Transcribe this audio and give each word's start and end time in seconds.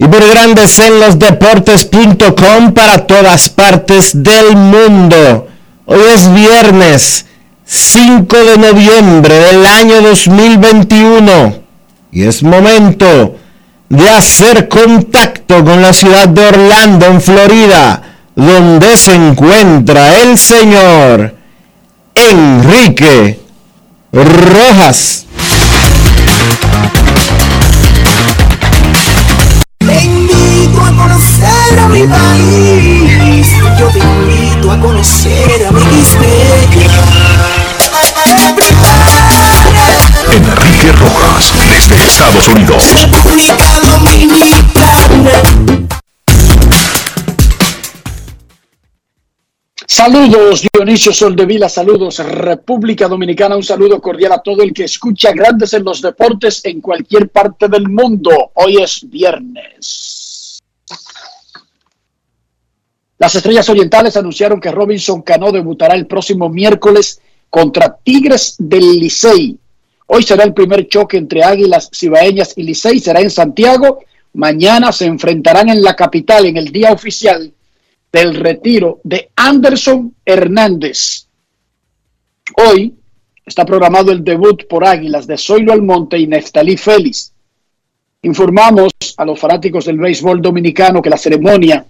y 0.03 0.09
por 0.09 0.29
grandes 0.29 0.81
en 0.81 0.99
los 0.99 1.17
deportes.com 1.17 2.73
para 2.73 3.07
todas 3.07 3.49
partes 3.49 4.11
del 4.21 4.57
mundo. 4.57 5.47
Hoy 5.87 6.01
es 6.13 6.35
viernes 6.35 7.27
5 7.65 8.37
de 8.37 8.59
noviembre 8.59 9.39
del 9.39 9.65
año 9.65 10.03
2021 10.03 11.55
y 12.11 12.25
es 12.25 12.43
momento 12.43 13.37
de 13.89 14.11
hacer 14.11 14.69
contacto 14.69 15.65
con 15.65 15.81
la 15.81 15.93
ciudad 15.93 16.27
de 16.27 16.47
Orlando, 16.47 17.07
en 17.07 17.21
Florida, 17.21 18.03
donde 18.35 18.97
se 18.97 19.15
encuentra 19.15 20.21
el 20.21 20.37
señor 20.37 21.37
Enrique 22.17 23.39
Rojas. 24.13 25.22
Yo 32.03 32.09
te 33.93 34.01
invito 34.01 34.73
a 34.73 34.81
conocer 34.81 35.67
a 35.67 35.71
mi 35.71 35.81
Enrique 40.35 40.93
Rojas, 40.99 41.53
desde 41.71 42.03
Estados 42.03 42.49
Unidos. 42.49 42.93
República 43.03 43.55
Dominicana. 43.83 45.31
Saludos 49.87 50.67
Dionisio 50.73 51.13
Soldevila, 51.13 51.69
saludos 51.69 52.19
República 52.19 53.07
Dominicana, 53.07 53.55
un 53.55 53.63
saludo 53.63 54.01
cordial 54.01 54.33
a 54.33 54.43
todo 54.43 54.65
el 54.65 54.73
que 54.73 54.85
escucha 54.85 55.31
Grandes 55.31 55.73
en 55.75 55.85
los 55.85 56.03
Deportes 56.03 56.65
en 56.65 56.81
cualquier 56.81 57.29
parte 57.29 57.69
del 57.69 57.89
mundo. 57.89 58.51
Hoy 58.55 58.79
es 58.83 59.09
viernes. 59.09 60.22
Las 63.23 63.37
Estrellas 63.37 63.69
Orientales 63.69 64.17
anunciaron 64.17 64.61
que 64.61 64.73
Robinson 64.73 65.23
Cano 65.23 65.53
debutará 65.53 65.95
el 65.95 66.09
próximo 66.09 66.49
miércoles 66.49 67.21
contra 67.49 67.97
Tigres 68.03 68.57
del 68.59 68.99
Licey. 68.99 69.57
Hoy 70.09 70.25
será 70.25 70.43
el 70.43 70.53
primer 70.53 70.89
choque 70.89 71.19
entre 71.19 71.45
Águilas 71.45 71.89
Cibaeñas 71.95 72.53
y 72.57 72.65
Licey, 72.65 72.99
será 72.99 73.21
en 73.21 73.31
Santiago. 73.31 74.01
Mañana 74.33 74.91
se 74.91 75.05
enfrentarán 75.05 75.69
en 75.69 75.85
la 75.85 75.95
capital 75.95 76.47
en 76.47 76.57
el 76.57 76.73
día 76.73 76.91
oficial 76.91 77.53
del 78.13 78.35
retiro 78.35 78.99
de 79.05 79.31
Anderson 79.37 80.17
Hernández. 80.25 81.29
Hoy 82.57 82.93
está 83.47 83.65
programado 83.65 84.11
el 84.11 84.25
debut 84.25 84.67
por 84.69 84.85
Águilas 84.85 85.29
de 85.29 85.39
Zoilo 85.39 85.73
Almonte 85.73 86.19
y 86.19 86.27
Neftalí 86.27 86.77
Félix. 86.77 87.33
Informamos 88.23 88.91
a 89.17 89.25
los 89.25 89.39
fanáticos 89.39 89.85
del 89.85 89.99
béisbol 89.99 90.43
dominicano 90.43 91.01
que 91.01 91.11
la 91.11 91.17
ceremonia 91.17 91.87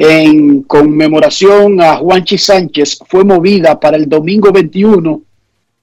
en 0.00 0.62
conmemoración 0.62 1.82
a 1.82 1.96
Juanchi 1.96 2.38
Sánchez 2.38 3.00
fue 3.06 3.22
movida 3.22 3.78
para 3.78 3.98
el 3.98 4.08
domingo 4.08 4.50
21, 4.50 5.22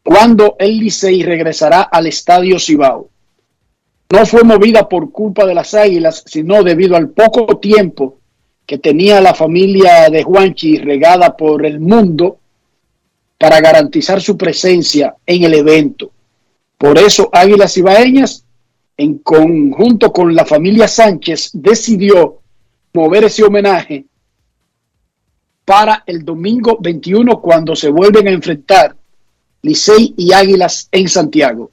cuando 0.03 0.55
el 0.57 0.79
Licey 0.79 1.21
regresará 1.21 1.83
al 1.83 2.07
Estadio 2.07 2.57
Cibao. 2.57 3.09
No 4.09 4.25
fue 4.25 4.43
movida 4.43 4.89
por 4.89 5.11
culpa 5.11 5.45
de 5.45 5.53
las 5.53 5.75
Águilas, 5.75 6.23
sino 6.25 6.63
debido 6.63 6.95
al 6.95 7.09
poco 7.09 7.59
tiempo 7.59 8.17
que 8.65 8.79
tenía 8.79 9.21
la 9.21 9.35
familia 9.35 10.09
de 10.09 10.23
Juanchi 10.23 10.77
regada 10.77 11.37
por 11.37 11.63
el 11.63 11.79
mundo 11.79 12.39
para 13.37 13.61
garantizar 13.61 14.19
su 14.19 14.35
presencia 14.35 15.15
en 15.27 15.43
el 15.43 15.53
evento. 15.53 16.09
Por 16.75 16.97
eso 16.97 17.29
Águilas 17.31 17.77
Ibaeñas, 17.77 18.43
en 18.97 19.19
conjunto 19.19 20.11
con 20.11 20.33
la 20.33 20.43
familia 20.43 20.87
Sánchez, 20.87 21.51
decidió 21.53 22.39
mover 22.93 23.25
ese 23.25 23.43
homenaje 23.43 24.06
para 25.67 26.03
el 26.05 26.23
domingo 26.23 26.77
21 26.79 27.41
cuando 27.41 27.75
se 27.75 27.89
vuelven 27.89 28.29
a 28.29 28.31
enfrentar 28.31 28.95
Licey 29.63 30.13
y 30.15 30.31
Águilas 30.31 30.87
en 30.93 31.09
Santiago. 31.09 31.69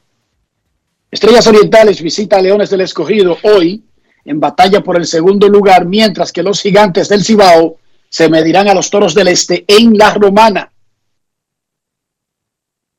Estrellas 1.09 1.47
Orientales 1.47 2.03
visita 2.03 2.39
a 2.39 2.43
Leones 2.43 2.71
del 2.71 2.81
Escogido 2.81 3.39
hoy 3.45 3.85
en 4.25 4.41
batalla 4.41 4.83
por 4.83 4.97
el 4.97 5.07
segundo 5.07 5.49
lugar, 5.49 5.87
mientras 5.87 6.33
que 6.33 6.43
los 6.43 6.61
gigantes 6.61 7.09
del 7.09 7.23
Cibao 7.23 7.77
se 8.09 8.29
medirán 8.29 8.69
a 8.69 8.75
los 8.75 8.91
toros 8.91 9.15
del 9.15 9.29
Este 9.29 9.65
en 9.69 9.97
la 9.97 10.13
Romana. 10.13 10.73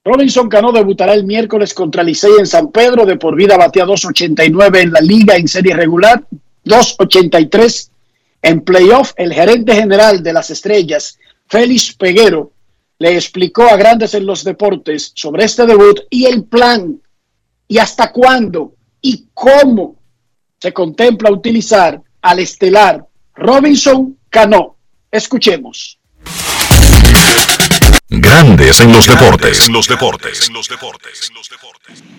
Robinson 0.05 0.47
Cano 0.47 0.71
debutará 0.71 1.13
el 1.13 1.25
miércoles 1.25 1.73
contra 1.73 2.03
Licey 2.03 2.31
en 2.39 2.47
San 2.47 2.71
Pedro, 2.71 3.05
de 3.05 3.17
por 3.17 3.35
vida 3.35 3.57
batea 3.57 3.85
2.89 3.85 4.79
en 4.79 4.93
la 4.93 5.01
liga 5.01 5.35
en 5.35 5.49
serie 5.49 5.75
regular, 5.75 6.25
2.83 6.63 7.89
en 8.41 8.61
playoff. 8.61 9.13
El 9.17 9.33
gerente 9.33 9.75
general 9.75 10.23
de 10.23 10.33
las 10.33 10.49
estrellas, 10.49 11.17
Félix 11.47 11.93
Peguero, 11.93 12.51
le 12.99 13.15
explicó 13.15 13.63
a 13.63 13.75
Grandes 13.75 14.13
en 14.13 14.25
los 14.25 14.43
Deportes 14.43 15.11
sobre 15.15 15.45
este 15.45 15.65
debut 15.65 15.99
y 16.09 16.25
el 16.25 16.45
plan, 16.45 17.01
y 17.67 17.77
hasta 17.77 18.11
cuándo, 18.11 18.75
y 19.01 19.27
cómo 19.33 19.95
se 20.59 20.71
contempla 20.71 21.31
utilizar 21.31 22.01
al 22.21 22.39
estelar 22.39 23.05
Robinson 23.35 24.17
Cano. 24.29 24.77
Escuchemos. 25.11 25.99
Grandes 28.07 28.79
en 28.79 28.91
los 28.91 29.07
deportes. 29.07 29.67
En 29.67 29.73
los 29.73 29.87
deportes. 29.87 30.51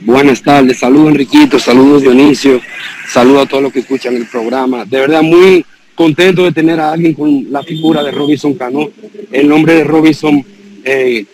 Buenas 0.00 0.42
tardes, 0.42 0.78
saludos 0.78 1.08
Enriquito, 1.08 1.58
saludos 1.58 2.02
Dionisio, 2.02 2.60
saludos 3.08 3.46
a 3.46 3.48
todos 3.48 3.62
los 3.64 3.72
que 3.72 3.80
escuchan 3.80 4.14
el 4.14 4.26
programa. 4.26 4.84
De 4.84 5.00
verdad 5.00 5.22
muy 5.22 5.64
contento 5.96 6.44
de 6.44 6.52
tener 6.52 6.78
a 6.78 6.92
alguien 6.92 7.14
con 7.14 7.50
la 7.50 7.64
figura 7.64 8.04
de 8.04 8.12
Robinson 8.12 8.54
Cano. 8.54 8.88
El 9.32 9.48
nombre 9.48 9.74
de 9.74 9.82
Robinson, 9.82 10.44
eh, 10.84 11.24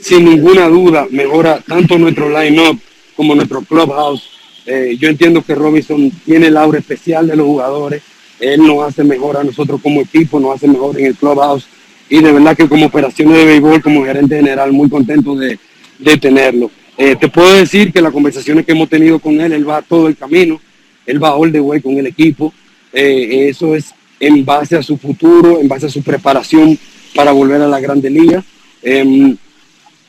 sin 0.00 0.26
ninguna 0.26 0.68
duda, 0.68 1.06
mejora 1.10 1.60
tanto 1.66 1.96
nuestro 1.98 2.28
line-up 2.28 2.78
como 3.16 3.34
nuestro 3.34 3.62
clubhouse 3.62 4.34
eh, 4.66 4.96
yo 4.98 5.08
entiendo 5.08 5.42
que 5.42 5.54
Robinson 5.54 6.10
tiene 6.24 6.46
el 6.46 6.56
aura 6.56 6.78
especial 6.78 7.26
de 7.26 7.36
los 7.36 7.46
jugadores. 7.46 8.02
Él 8.40 8.66
nos 8.66 8.86
hace 8.88 9.04
mejor 9.04 9.36
a 9.36 9.44
nosotros 9.44 9.80
como 9.82 10.00
equipo, 10.00 10.40
nos 10.40 10.56
hace 10.56 10.68
mejor 10.68 10.98
en 10.98 11.06
el 11.06 11.14
clubhouse. 11.14 11.66
Y 12.08 12.20
de 12.20 12.32
verdad 12.32 12.56
que 12.56 12.68
como 12.68 12.86
operaciones 12.86 13.38
de 13.38 13.44
béisbol, 13.44 13.82
como 13.82 14.04
gerente 14.04 14.36
general, 14.36 14.72
muy 14.72 14.88
contento 14.88 15.34
de, 15.34 15.58
de 15.98 16.16
tenerlo. 16.16 16.70
Eh, 16.96 17.16
te 17.16 17.28
puedo 17.28 17.52
decir 17.54 17.92
que 17.92 18.00
las 18.00 18.12
conversaciones 18.12 18.64
que 18.64 18.72
hemos 18.72 18.88
tenido 18.88 19.18
con 19.18 19.40
él, 19.40 19.52
él 19.52 19.68
va 19.68 19.82
todo 19.82 20.08
el 20.08 20.16
camino, 20.16 20.60
él 21.06 21.22
va 21.22 21.34
all 21.34 21.52
the 21.52 21.60
way 21.60 21.80
con 21.80 21.96
el 21.98 22.06
equipo. 22.06 22.52
Eh, 22.94 23.48
eso 23.48 23.74
es 23.74 23.92
en 24.20 24.44
base 24.44 24.76
a 24.76 24.82
su 24.82 24.96
futuro, 24.96 25.60
en 25.60 25.68
base 25.68 25.86
a 25.86 25.90
su 25.90 26.02
preparación 26.02 26.78
para 27.14 27.32
volver 27.32 27.60
a 27.60 27.68
la 27.68 27.80
Grande 27.80 28.08
Liga. 28.08 28.42
Em, 28.82 29.36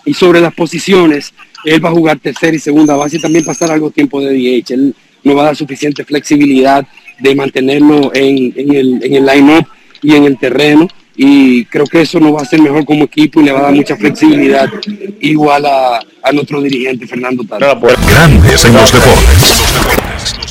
y 0.05 0.13
sobre 0.13 0.39
las 0.39 0.53
posiciones, 0.53 1.33
él 1.65 1.83
va 1.83 1.89
a 1.89 1.93
jugar 1.93 2.19
tercera 2.19 2.55
y 2.55 2.59
segunda 2.59 2.95
base 2.95 3.17
y 3.17 3.21
también 3.21 3.43
pasar 3.43 3.71
algo 3.71 3.89
tiempo 3.89 4.21
de 4.21 4.33
DH. 4.33 4.73
Él 4.73 4.95
nos 5.23 5.35
va 5.35 5.41
a 5.41 5.45
dar 5.45 5.55
suficiente 5.55 6.05
flexibilidad 6.05 6.85
de 7.19 7.35
mantenerlo 7.35 8.11
en, 8.13 8.53
el, 8.55 8.99
en 9.01 9.25
line-up 9.25 9.67
y 10.01 10.13
en 10.13 10.25
el 10.25 10.37
terreno. 10.37 10.87
Y 11.17 11.65
creo 11.65 11.85
que 11.85 12.01
eso 12.01 12.19
nos 12.19 12.35
va 12.35 12.39
a 12.39 12.43
hacer 12.43 12.61
mejor 12.61 12.85
como 12.85 13.05
equipo 13.05 13.41
y 13.41 13.45
le 13.45 13.51
va 13.51 13.59
a 13.59 13.63
dar 13.63 13.73
mucha 13.73 13.95
flexibilidad 13.95 14.69
igual 15.21 15.65
a, 15.65 15.99
nuestro 16.33 16.61
dirigente 16.61 17.07
Fernando 17.07 17.44
Taro. 17.45 17.80
Grandes 17.80 18.65
en 18.65 18.73
los 18.73 18.92
deportes. 18.92 20.44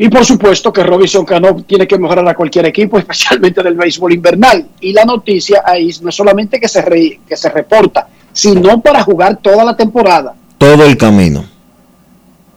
Y 0.00 0.08
por 0.08 0.24
supuesto 0.24 0.72
que 0.72 0.84
Robinson 0.84 1.24
Cano 1.24 1.56
tiene 1.66 1.86
que 1.86 1.98
mejorar 1.98 2.26
a 2.28 2.34
cualquier 2.34 2.66
equipo, 2.66 2.98
especialmente 2.98 3.62
del 3.62 3.74
béisbol 3.74 4.12
invernal. 4.12 4.68
Y 4.80 4.92
la 4.92 5.04
noticia 5.04 5.62
ahí 5.64 5.90
no 6.00 6.10
es 6.10 6.14
solamente 6.14 6.60
que 6.60 6.68
se, 6.68 7.20
que 7.26 7.36
se 7.36 7.50
reporta, 7.50 8.08
sino 8.32 8.80
para 8.80 9.02
jugar 9.02 9.38
toda 9.38 9.64
la 9.64 9.76
temporada. 9.76 10.34
Todo 10.56 10.84
el 10.84 10.96
camino. 10.96 11.44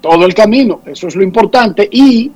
Todo 0.01 0.25
el 0.25 0.33
camino, 0.33 0.81
eso 0.85 1.07
es 1.07 1.15
lo 1.15 1.23
importante. 1.23 1.87
Y 1.91 2.31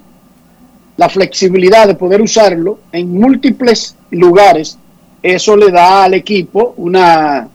la 0.98 1.10
flexibilidad 1.10 1.88
de 1.88 1.96
poder 1.96 2.22
usarlo 2.22 2.80
en 2.92 3.12
múltiples 3.12 3.96
lugares, 4.12 4.78
eso 5.22 5.56
le 5.56 5.72
da 5.72 6.06
al 6.06 6.16
equipo 6.16 6.74
una, 6.78 7.48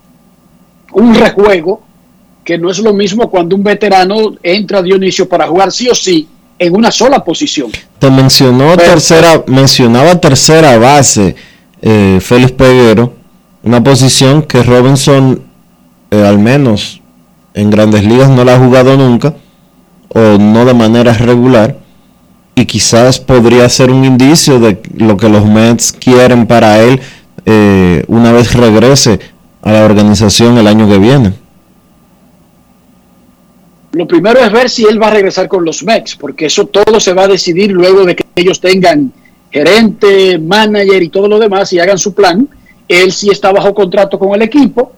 un 0.92 1.14
rejuego 1.14 1.82
que 2.44 2.58
no 2.58 2.70
es 2.70 2.78
lo 2.80 2.92
mismo 2.92 3.30
cuando 3.30 3.56
un 3.56 3.62
veterano 3.62 4.36
entra 4.42 4.78
a 4.78 4.82
Dionisio 4.82 5.28
para 5.28 5.46
jugar 5.46 5.70
sí 5.70 5.88
o 5.88 5.94
sí 5.94 6.28
en 6.60 6.76
una 6.76 6.92
sola 6.92 7.24
posición. 7.24 7.70
Te 7.98 8.10
mencionó 8.10 8.76
tercera, 8.76 9.42
mencionaba 9.46 10.20
tercera 10.20 10.76
base, 10.78 11.34
eh, 11.80 12.18
Félix 12.20 12.52
Peguero, 12.52 13.14
una 13.62 13.82
posición 13.82 14.42
que 14.42 14.62
Robinson, 14.62 15.42
eh, 16.10 16.22
al 16.22 16.38
menos 16.38 17.00
en 17.54 17.70
grandes 17.70 18.04
ligas, 18.04 18.28
no 18.28 18.44
la 18.44 18.54
ha 18.54 18.58
jugado 18.58 18.96
nunca, 18.96 19.34
o 20.08 20.20
no 20.38 20.66
de 20.66 20.74
manera 20.74 21.14
regular, 21.14 21.78
y 22.54 22.66
quizás 22.66 23.18
podría 23.18 23.66
ser 23.70 23.90
un 23.90 24.04
indicio 24.04 24.60
de 24.60 24.82
lo 24.94 25.16
que 25.16 25.30
los 25.30 25.46
Mets 25.46 25.92
quieren 25.92 26.46
para 26.46 26.82
él 26.82 27.00
eh, 27.46 28.04
una 28.06 28.32
vez 28.32 28.52
regrese 28.52 29.18
a 29.62 29.72
la 29.72 29.84
organización 29.84 30.58
el 30.58 30.66
año 30.66 30.86
que 30.86 30.98
viene. 30.98 31.32
Lo 33.92 34.06
primero 34.06 34.38
es 34.40 34.52
ver 34.52 34.70
si 34.70 34.84
él 34.84 35.02
va 35.02 35.08
a 35.08 35.12
regresar 35.12 35.48
con 35.48 35.64
los 35.64 35.82
Mex, 35.82 36.16
porque 36.16 36.46
eso 36.46 36.66
todo 36.66 37.00
se 37.00 37.12
va 37.12 37.24
a 37.24 37.28
decidir 37.28 37.72
luego 37.72 38.04
de 38.04 38.14
que 38.14 38.24
ellos 38.36 38.60
tengan 38.60 39.12
gerente, 39.50 40.38
manager 40.38 41.02
y 41.02 41.08
todo 41.08 41.26
lo 41.28 41.38
demás 41.38 41.72
y 41.72 41.80
hagan 41.80 41.98
su 41.98 42.14
plan. 42.14 42.48
Él 42.86 43.12
sí 43.12 43.30
está 43.30 43.52
bajo 43.52 43.74
contrato 43.74 44.18
con 44.18 44.34
el 44.34 44.42
equipo. 44.42 44.92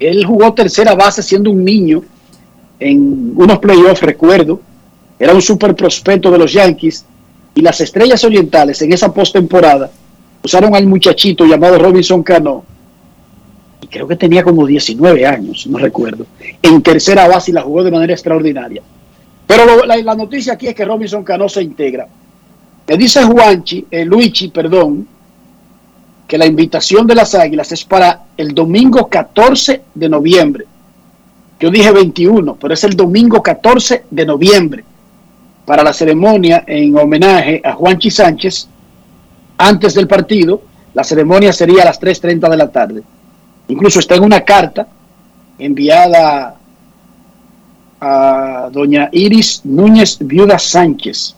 Él 0.00 0.24
jugó 0.24 0.52
tercera 0.54 0.94
base 0.94 1.22
siendo 1.22 1.50
un 1.50 1.64
niño 1.64 2.02
en 2.80 3.32
unos 3.36 3.58
playoffs, 3.58 4.02
recuerdo. 4.02 4.60
Era 5.18 5.34
un 5.34 5.42
super 5.42 5.74
prospecto 5.74 6.30
de 6.30 6.38
los 6.38 6.52
Yankees. 6.52 7.04
Y 7.54 7.60
las 7.60 7.80
estrellas 7.80 8.22
orientales 8.24 8.80
en 8.82 8.92
esa 8.92 9.12
postemporada 9.12 9.90
Usaron 10.42 10.74
al 10.74 10.86
muchachito 10.86 11.44
llamado 11.44 11.78
Robinson 11.78 12.22
Cano, 12.22 12.64
y 13.80 13.86
creo 13.86 14.08
que 14.08 14.16
tenía 14.16 14.42
como 14.42 14.66
19 14.66 15.26
años, 15.26 15.66
no 15.66 15.78
recuerdo, 15.78 16.26
en 16.62 16.82
tercera 16.82 17.28
base 17.28 17.50
y 17.50 17.54
la 17.54 17.62
jugó 17.62 17.84
de 17.84 17.90
manera 17.90 18.12
extraordinaria. 18.12 18.82
Pero 19.46 19.86
la, 19.86 19.96
la 19.96 20.14
noticia 20.14 20.54
aquí 20.54 20.66
es 20.66 20.74
que 20.74 20.84
Robinson 20.84 21.24
Cano 21.24 21.48
se 21.48 21.62
integra. 21.62 22.06
Me 22.86 22.96
dice 22.96 23.22
Juanchi, 23.22 23.86
eh, 23.90 24.04
Luigi, 24.04 24.48
perdón, 24.48 25.06
que 26.26 26.38
la 26.38 26.46
invitación 26.46 27.06
de 27.06 27.14
las 27.14 27.34
Águilas 27.34 27.72
es 27.72 27.84
para 27.84 28.24
el 28.36 28.54
domingo 28.54 29.08
14 29.08 29.82
de 29.94 30.08
noviembre. 30.08 30.66
Yo 31.58 31.70
dije 31.70 31.90
21, 31.90 32.56
pero 32.56 32.74
es 32.74 32.84
el 32.84 32.94
domingo 32.94 33.42
14 33.42 34.04
de 34.10 34.26
noviembre 34.26 34.84
para 35.64 35.82
la 35.82 35.92
ceremonia 35.92 36.64
en 36.66 36.96
homenaje 36.96 37.60
a 37.64 37.72
Juanchi 37.72 38.10
Sánchez. 38.10 38.68
Antes 39.58 39.94
del 39.94 40.06
partido, 40.06 40.62
la 40.94 41.04
ceremonia 41.04 41.52
sería 41.52 41.82
a 41.82 41.86
las 41.86 42.00
3.30 42.00 42.48
de 42.48 42.56
la 42.56 42.70
tarde. 42.70 43.02
Incluso 43.68 44.00
está 44.00 44.14
en 44.16 44.24
una 44.24 44.40
carta 44.40 44.86
enviada 45.58 46.54
a 48.00 48.68
doña 48.72 49.08
Iris 49.12 49.62
Núñez 49.64 50.18
Viuda 50.20 50.58
Sánchez 50.58 51.34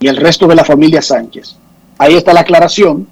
y 0.00 0.08
el 0.08 0.16
resto 0.16 0.46
de 0.46 0.54
la 0.54 0.64
familia 0.64 1.02
Sánchez. 1.02 1.56
Ahí 1.98 2.14
está 2.14 2.32
la 2.32 2.40
aclaración. 2.40 3.06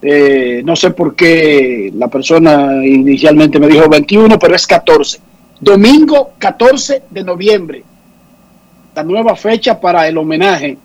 Eh, 0.00 0.62
no 0.64 0.76
sé 0.76 0.90
por 0.90 1.16
qué 1.16 1.90
la 1.94 2.08
persona 2.08 2.84
inicialmente 2.84 3.58
me 3.58 3.66
dijo 3.66 3.88
21, 3.88 4.38
pero 4.38 4.54
es 4.54 4.66
14. 4.66 5.20
Domingo 5.60 6.32
14 6.38 7.04
de 7.10 7.24
noviembre. 7.24 7.84
La 8.94 9.02
nueva 9.02 9.34
fecha 9.36 9.80
para 9.80 10.06
el 10.06 10.16
homenaje 10.16 10.78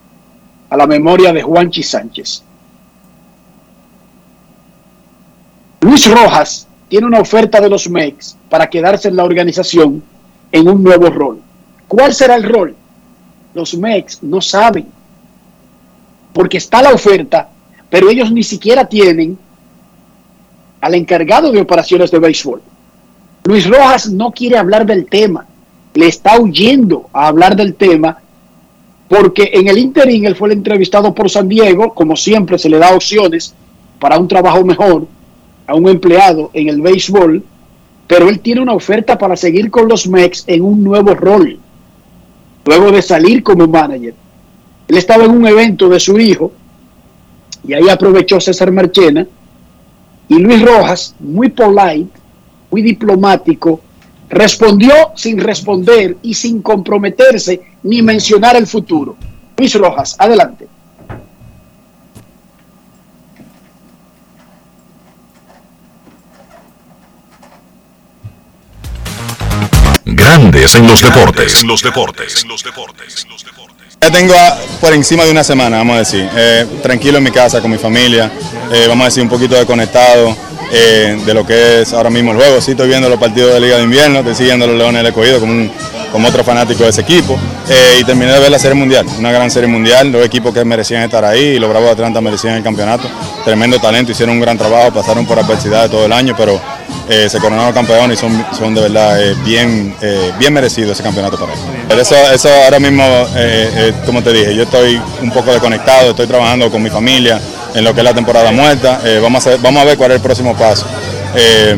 a 0.70 0.78
la 0.78 0.88
memoria 0.88 1.32
de 1.32 1.42
Juanchi 1.42 1.84
Sánchez. 1.84 2.44
Luis 5.82 6.10
Rojas 6.10 6.68
tiene 6.92 7.08
una 7.08 7.22
oferta 7.22 7.62
de 7.62 7.70
los 7.70 7.90
MEX 7.90 8.36
para 8.50 8.70
quedarse 8.70 9.08
en 9.08 9.16
la 9.16 9.24
organización 9.24 10.04
en 10.52 10.68
un 10.68 10.84
nuevo 10.84 11.10
rol. 11.10 11.40
¿Cuál 11.88 12.14
será 12.14 12.36
el 12.36 12.44
rol? 12.44 12.76
Los 13.54 13.78
MEX 13.78 14.22
no 14.22 14.42
saben, 14.42 14.88
porque 16.34 16.58
está 16.58 16.82
la 16.82 16.92
oferta, 16.92 17.50
pero 17.90 18.10
ellos 18.10 18.30
ni 18.30 18.44
siquiera 18.44 18.84
tienen 18.84 19.40
al 20.82 20.96
encargado 20.96 21.54
de 21.54 21.62
operaciones 21.62 22.12
de 22.12 22.20
béisbol. 22.20 22.62
Luis 23.46 23.70
Rojas 23.70 24.10
no 24.10 24.32
quiere 24.32 24.58
hablar 24.58 24.86
del 24.86 25.06
tema, 25.06 25.46
le 25.94 26.08
está 26.08 26.42
huyendo 26.42 27.10
a 27.14 27.28
hablar 27.28 27.56
del 27.56 27.76
tema, 27.76 28.18
porque 29.08 29.50
en 29.54 29.70
el 29.70 29.78
interín 29.78 30.26
él 30.26 30.36
fue 30.36 30.50
el 30.50 30.58
entrevistado 30.58 31.16
por 31.16 31.30
San 31.30 31.48
Diego, 31.48 31.94
como 31.94 32.18
siempre 32.18 32.60
se 32.60 32.68
le 32.68 32.80
da 32.80 32.94
opciones 32.94 33.56
para 33.98 34.20
un 34.20 34.28
trabajo 34.28 34.66
mejor 34.66 35.08
a 35.72 35.76
un 35.76 35.88
empleado 35.88 36.52
en 36.54 36.68
el 36.68 36.82
béisbol, 36.82 37.42
pero 38.06 38.28
él 38.28 38.42
tiene 38.42 38.60
una 38.60 38.74
oferta 38.74 39.18
para 39.18 39.38
seguir 39.38 39.72
con 39.72 39.88
los 39.88 40.06
Mex 40.06 40.44
en 40.48 40.64
un 40.64 40.84
nuevo 40.84 41.16
rol, 41.16 41.58
luego 42.66 42.92
de 42.92 43.02
salir 43.02 43.42
como 43.42 43.68
manager. 43.68 44.14
Él 44.90 44.98
estaba 44.98 45.24
en 45.24 45.32
un 45.32 45.48
evento 45.48 45.88
de 45.88 45.98
su 45.98 46.20
hijo 46.20 46.52
y 47.66 47.74
ahí 47.74 47.88
aprovechó 47.88 48.42
César 48.42 48.70
Marchena 48.70 49.26
y 50.28 50.40
Luis 50.40 50.62
Rojas, 50.62 51.16
muy 51.22 51.48
polite, 51.48 52.12
muy 52.70 52.82
diplomático, 52.82 53.80
respondió 54.30 54.92
sin 55.16 55.40
responder 55.40 56.18
y 56.22 56.34
sin 56.34 56.62
comprometerse 56.62 57.62
ni 57.84 58.02
mencionar 58.02 58.58
el 58.58 58.68
futuro. 58.68 59.16
Luis 59.56 59.74
Rojas, 59.76 60.18
adelante. 60.20 60.68
Grandes 70.52 70.76
en 70.76 70.86
los 70.86 71.02
deportes. 71.02 71.62
En 71.62 71.68
los 71.70 71.82
deportes. 71.82 72.44
En 72.44 72.50
los 72.50 72.62
deportes. 72.64 73.26
Ya 74.02 74.12
tengo 74.12 74.34
a- 74.34 74.58
por 74.82 74.94
encima 74.94 75.24
de 75.24 75.32
una 75.32 75.44
semana, 75.46 75.78
vamos 75.78 75.96
a 75.96 76.00
decir, 76.00 76.28
eh, 76.36 76.66
tranquilo 76.84 77.20
en 77.20 77.24
mi 77.24 77.32
casa 77.32 77.62
con 77.62 77.72
mi 77.72 77.78
familia, 77.78 78.30
eh, 78.72 78.86
vamos 78.88 79.04
a 79.04 79.06
decir 79.06 79.24
un 79.24 79.30
poquito 79.30 79.56
desconectado 79.56 80.36
eh, 80.72 81.22
de 81.26 81.34
lo 81.34 81.46
que 81.46 81.82
es 81.82 81.94
ahora 81.94 82.10
mismo 82.10 82.32
el 82.32 82.38
juego. 82.38 82.62
Sí 82.62 82.72
estoy 82.72 82.88
viendo 82.88 83.10
los 83.10 83.20
partidos 83.20 83.54
de 83.54 83.60
Liga 83.60 83.78
de 83.78 83.84
Invierno, 83.84 84.20
estoy 84.20 84.36
siguiendo 84.36 84.66
a 84.66 84.68
los 84.70 84.78
Leones 84.78 85.00
del 85.04 85.08
Escogido 85.08 85.40
como, 85.40 85.52
un- 85.54 85.72
como 86.12 86.28
otro 86.28 86.44
fanático 86.44 86.84
de 86.84 86.90
ese 86.90 87.02
equipo 87.02 87.38
eh, 87.70 88.00
y 88.02 88.04
terminé 88.04 88.32
de 88.34 88.40
ver 88.40 88.52
la 88.52 88.60
Serie 88.60 88.76
Mundial, 88.76 89.06
una 89.18 89.32
gran 89.32 89.50
Serie 89.50 89.68
Mundial, 89.70 90.12
dos 90.12 90.26
equipos 90.26 90.54
que 90.54 90.64
merecían 90.66 91.04
estar 91.04 91.24
ahí 91.24 91.40
y 91.56 91.60
los 91.60 91.70
Bravos 91.70 91.88
de 91.88 91.94
Atlanta 91.94 92.20
merecían 92.22 92.56
el 92.56 92.64
campeonato. 92.64 93.08
Tremendo 93.46 93.80
talento, 93.80 94.12
hicieron 94.12 94.36
un 94.36 94.42
gran 94.42 94.58
trabajo, 94.58 94.92
pasaron 94.94 95.26
por 95.26 95.40
adversidades 95.40 95.90
todo 95.90 96.06
el 96.06 96.12
año, 96.14 96.34
pero 96.38 96.60
eh, 97.10 97.28
se 97.30 97.40
coronaron 97.40 97.74
campeones 97.74 98.18
y 98.18 98.22
son, 98.22 98.46
son 98.58 98.74
de 98.76 98.82
verdad 98.82 99.22
eh, 99.22 99.36
bien, 99.46 99.96
eh, 100.02 100.32
bien 100.38 100.54
merecido 100.54 100.92
ese 100.92 101.02
campeonato 101.04 101.38
para 101.38 101.54
ellos. 101.54 101.66
Pero 101.88 102.02
Eso, 102.02 102.16
eso 102.34 102.50
ahora 102.66 102.80
mismo, 102.80 103.04
como 104.06 104.22
te 104.22 104.32
dije, 104.34 104.54
yo 104.56 104.64
estoy 104.64 105.02
un 105.22 105.32
poco 105.32 105.52
desconectado, 105.52 106.12
estoy 106.12 106.28
trabajando 106.28 106.70
con 106.70 106.82
mi 106.84 106.90
familia 106.90 107.40
en 107.74 107.84
lo 107.84 107.94
que 107.94 108.02
es 108.02 108.04
la 108.04 108.14
temporada 108.14 108.52
muerta, 108.52 109.02
eh, 109.04 109.20
vamos, 109.22 109.46
a, 109.48 109.58
vamos 109.58 109.82
a 109.82 109.86
ver 109.86 109.98
cuál 109.98 110.12
es 110.12 110.18
el 110.18 110.22
próximo 110.22 110.56
paso. 110.56 110.86
Eh, 111.36 111.76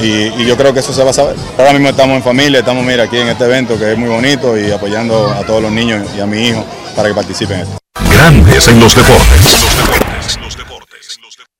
y, 0.00 0.42
y 0.42 0.46
yo 0.46 0.56
creo 0.56 0.72
que 0.72 0.80
eso 0.80 0.92
se 0.92 1.04
va 1.04 1.10
a 1.10 1.12
saber. 1.12 1.36
Ahora 1.58 1.72
mismo 1.72 1.88
estamos 1.90 2.16
en 2.16 2.22
familia, 2.22 2.60
estamos 2.60 2.84
mira, 2.84 3.04
aquí 3.04 3.18
en 3.18 3.28
este 3.28 3.44
evento 3.44 3.78
que 3.78 3.92
es 3.92 3.98
muy 3.98 4.08
bonito 4.08 4.58
y 4.58 4.70
apoyando 4.70 5.28
a 5.30 5.44
todos 5.44 5.62
los 5.62 5.70
niños 5.70 6.08
y 6.16 6.20
a 6.20 6.26
mi 6.26 6.48
hijo 6.48 6.64
para 6.96 7.08
que 7.08 7.14
participen 7.14 7.58
en 7.60 7.62
esto. 7.64 7.78
Grandes 8.10 8.68
en 8.68 8.80
los 8.80 8.94
deportes. 8.94 9.44
En 9.44 9.52
los 9.52 9.76
deportes. 9.76 10.36
En 10.36 10.42
los 10.42 10.56
deportes. 10.56 11.16
En 11.16 11.22
los 11.22 11.36
deportes. 11.36 11.50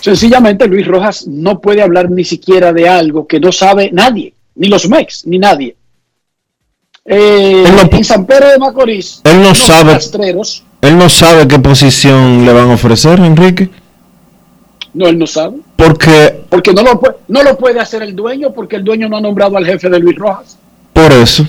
Sencillamente 0.00 0.66
Luis 0.66 0.86
Rojas 0.86 1.26
no 1.26 1.60
puede 1.60 1.82
hablar 1.82 2.10
ni 2.10 2.24
siquiera 2.24 2.72
de 2.72 2.88
algo 2.88 3.26
que 3.26 3.40
no 3.40 3.52
sabe 3.52 3.90
nadie, 3.92 4.34
ni 4.54 4.68
los 4.68 4.88
MEX, 4.88 5.26
ni 5.26 5.38
nadie. 5.38 5.76
Eh, 7.04 7.64
en 7.90 8.04
San 8.04 8.26
Pedro 8.26 8.48
de 8.48 8.58
Macorís, 8.58 9.22
Él 9.24 9.42
no 9.42 9.54
sabe. 9.56 9.94
rastreros, 9.94 10.62
Él 10.82 10.98
no 10.98 11.08
sabe 11.08 11.48
qué 11.48 11.58
posición 11.58 12.44
le 12.44 12.52
van 12.52 12.70
a 12.70 12.74
ofrecer, 12.74 13.20
Enrique, 13.20 13.70
no, 14.94 15.06
él 15.06 15.18
no 15.18 15.26
sabe, 15.26 15.58
porque 15.76 16.44
porque 16.50 16.72
no 16.74 16.82
lo, 16.82 17.00
puede, 17.00 17.16
no 17.28 17.42
lo 17.42 17.56
puede 17.56 17.80
hacer 17.80 18.02
el 18.02 18.14
dueño, 18.14 18.52
porque 18.52 18.76
el 18.76 18.84
dueño 18.84 19.08
no 19.08 19.16
ha 19.16 19.20
nombrado 19.20 19.56
al 19.56 19.64
jefe 19.64 19.88
de 19.88 19.98
Luis 19.98 20.16
Rojas. 20.16 20.58
por 20.92 21.10
eso. 21.12 21.46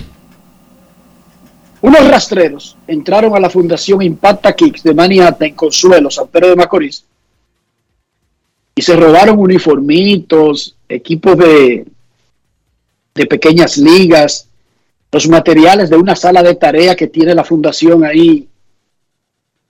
Unos 1.81 2.07
rastreros 2.07 2.77
entraron 2.87 3.35
a 3.35 3.41
la 3.41 3.49
Fundación 3.49 4.01
Impacta 4.01 4.55
Kicks 4.55 4.83
de 4.83 4.93
Maniata 4.93 5.45
en 5.45 5.53
Consuelo, 5.53 6.09
San 6.09 6.27
Pedro 6.29 6.49
de 6.49 6.55
Macorís, 6.55 7.03
y 8.73 8.81
se 8.81 8.95
robaron 8.95 9.37
uniformitos, 9.37 10.77
equipos 10.87 11.37
de, 11.37 11.85
de 13.13 13.25
pequeñas 13.25 13.77
ligas, 13.77 14.47
los 15.11 15.27
materiales 15.27 15.89
de 15.89 15.97
una 15.97 16.15
sala 16.15 16.41
de 16.41 16.55
tarea 16.55 16.95
que 16.95 17.07
tiene 17.07 17.35
la 17.35 17.43
fundación 17.43 18.05
ahí 18.05 18.47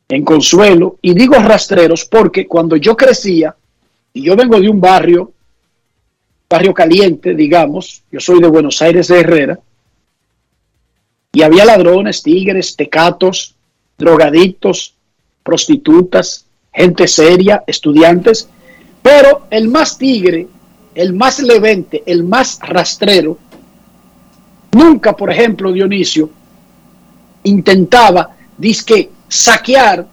en 0.10 0.24
Consuelo. 0.24 0.98
Y 1.02 1.14
digo 1.14 1.36
rastreros 1.36 2.06
porque 2.06 2.48
cuando 2.48 2.76
yo 2.76 2.96
crecía, 2.96 3.56
y 4.14 4.22
yo 4.22 4.36
vengo 4.36 4.60
de 4.60 4.70
un 4.70 4.80
barrio, 4.80 5.32
barrio 6.50 6.74
caliente, 6.74 7.34
digamos, 7.34 8.04
yo 8.12 8.20
soy 8.20 8.40
de 8.40 8.48
Buenos 8.48 8.82
Aires 8.82 9.08
de 9.08 9.20
Herrera, 9.20 9.60
y 11.32 11.42
había 11.42 11.66
ladrones, 11.66 12.22
tigres, 12.22 12.76
tecatos, 12.76 13.56
drogadictos, 13.98 14.94
prostitutas, 15.42 16.46
gente 16.72 17.08
seria, 17.08 17.64
estudiantes, 17.66 18.48
pero 19.02 19.48
el 19.50 19.68
más 19.68 19.98
tigre, 19.98 20.48
el 20.94 21.14
más 21.14 21.40
levente, 21.40 22.04
el 22.06 22.24
más 22.24 22.60
rastrero, 22.62 23.38
nunca, 24.74 25.16
por 25.16 25.32
ejemplo, 25.32 25.72
Dionisio, 25.72 26.30
intentaba, 27.44 28.36
disque, 28.58 29.10
saquear 29.34 30.06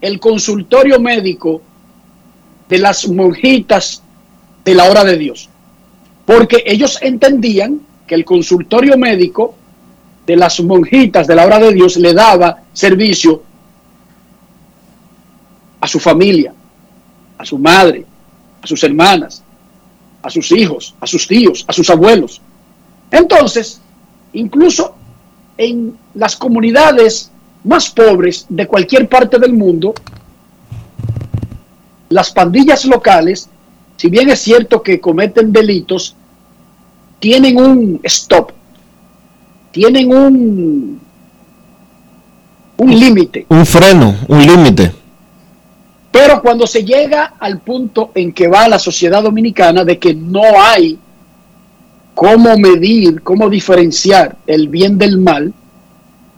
el 0.00 0.18
consultorio 0.18 0.98
médico 0.98 1.60
de 2.66 2.78
las 2.78 3.06
monjitas 3.06 4.02
de 4.64 4.74
la 4.74 4.84
hora 4.84 5.04
de 5.04 5.18
Dios. 5.18 5.50
Porque 6.24 6.62
ellos 6.64 6.98
entendían 7.02 7.82
que 8.06 8.14
el 8.14 8.24
consultorio 8.24 8.96
médico 8.96 9.54
de 10.26 10.36
las 10.36 10.60
monjitas 10.60 11.26
de 11.26 11.34
la 11.34 11.44
hora 11.44 11.58
de 11.58 11.74
Dios 11.74 11.98
le 11.98 12.14
daba 12.14 12.62
servicio 12.72 13.42
a 15.80 15.86
su 15.86 16.00
familia, 16.00 16.54
a 17.36 17.44
su 17.44 17.58
madre, 17.58 18.06
a 18.62 18.66
sus 18.66 18.82
hermanas, 18.82 19.42
a 20.22 20.30
sus 20.30 20.50
hijos, 20.52 20.94
a 21.00 21.06
sus 21.06 21.28
tíos, 21.28 21.66
a 21.68 21.72
sus 21.74 21.90
abuelos. 21.90 22.40
Entonces, 23.10 23.82
incluso 24.32 24.94
en 25.58 25.98
las 26.14 26.34
comunidades 26.34 27.30
más 27.64 27.90
pobres 27.90 28.46
de 28.48 28.66
cualquier 28.66 29.08
parte 29.08 29.38
del 29.38 29.52
mundo, 29.52 29.94
las 32.08 32.30
pandillas 32.30 32.84
locales, 32.84 33.48
si 33.96 34.08
bien 34.08 34.30
es 34.30 34.40
cierto 34.40 34.82
que 34.82 35.00
cometen 35.00 35.52
delitos, 35.52 36.14
tienen 37.18 37.60
un 37.60 38.00
stop, 38.04 38.52
tienen 39.72 40.14
un, 40.14 41.00
un 42.76 42.90
límite. 42.90 43.46
Un 43.48 43.66
freno, 43.66 44.14
un 44.28 44.46
límite. 44.46 44.92
Pero 46.10 46.40
cuando 46.40 46.66
se 46.66 46.84
llega 46.84 47.34
al 47.38 47.60
punto 47.60 48.12
en 48.14 48.32
que 48.32 48.48
va 48.48 48.68
la 48.68 48.78
sociedad 48.78 49.22
dominicana 49.22 49.84
de 49.84 49.98
que 49.98 50.14
no 50.14 50.42
hay 50.60 50.98
cómo 52.14 52.56
medir, 52.56 53.22
cómo 53.22 53.48
diferenciar 53.48 54.36
el 54.46 54.68
bien 54.68 54.98
del 54.98 55.18
mal 55.18 55.52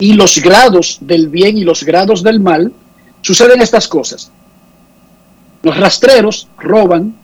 y 0.00 0.14
los 0.14 0.40
grados 0.42 0.98
del 1.02 1.28
bien 1.28 1.58
y 1.58 1.64
los 1.64 1.84
grados 1.84 2.22
del 2.22 2.40
mal, 2.40 2.72
suceden 3.20 3.60
estas 3.60 3.86
cosas. 3.86 4.32
Los 5.62 5.76
rastreros 5.76 6.48
roban 6.56 7.14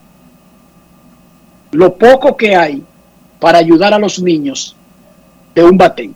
lo 1.73 1.97
poco 1.97 2.37
que 2.37 2.55
hay 2.55 2.85
para 3.41 3.59
ayudar 3.59 3.95
a 3.95 3.99
los 3.99 4.21
niños 4.21 4.77
de 5.55 5.65
un 5.65 5.79
batén. 5.79 6.15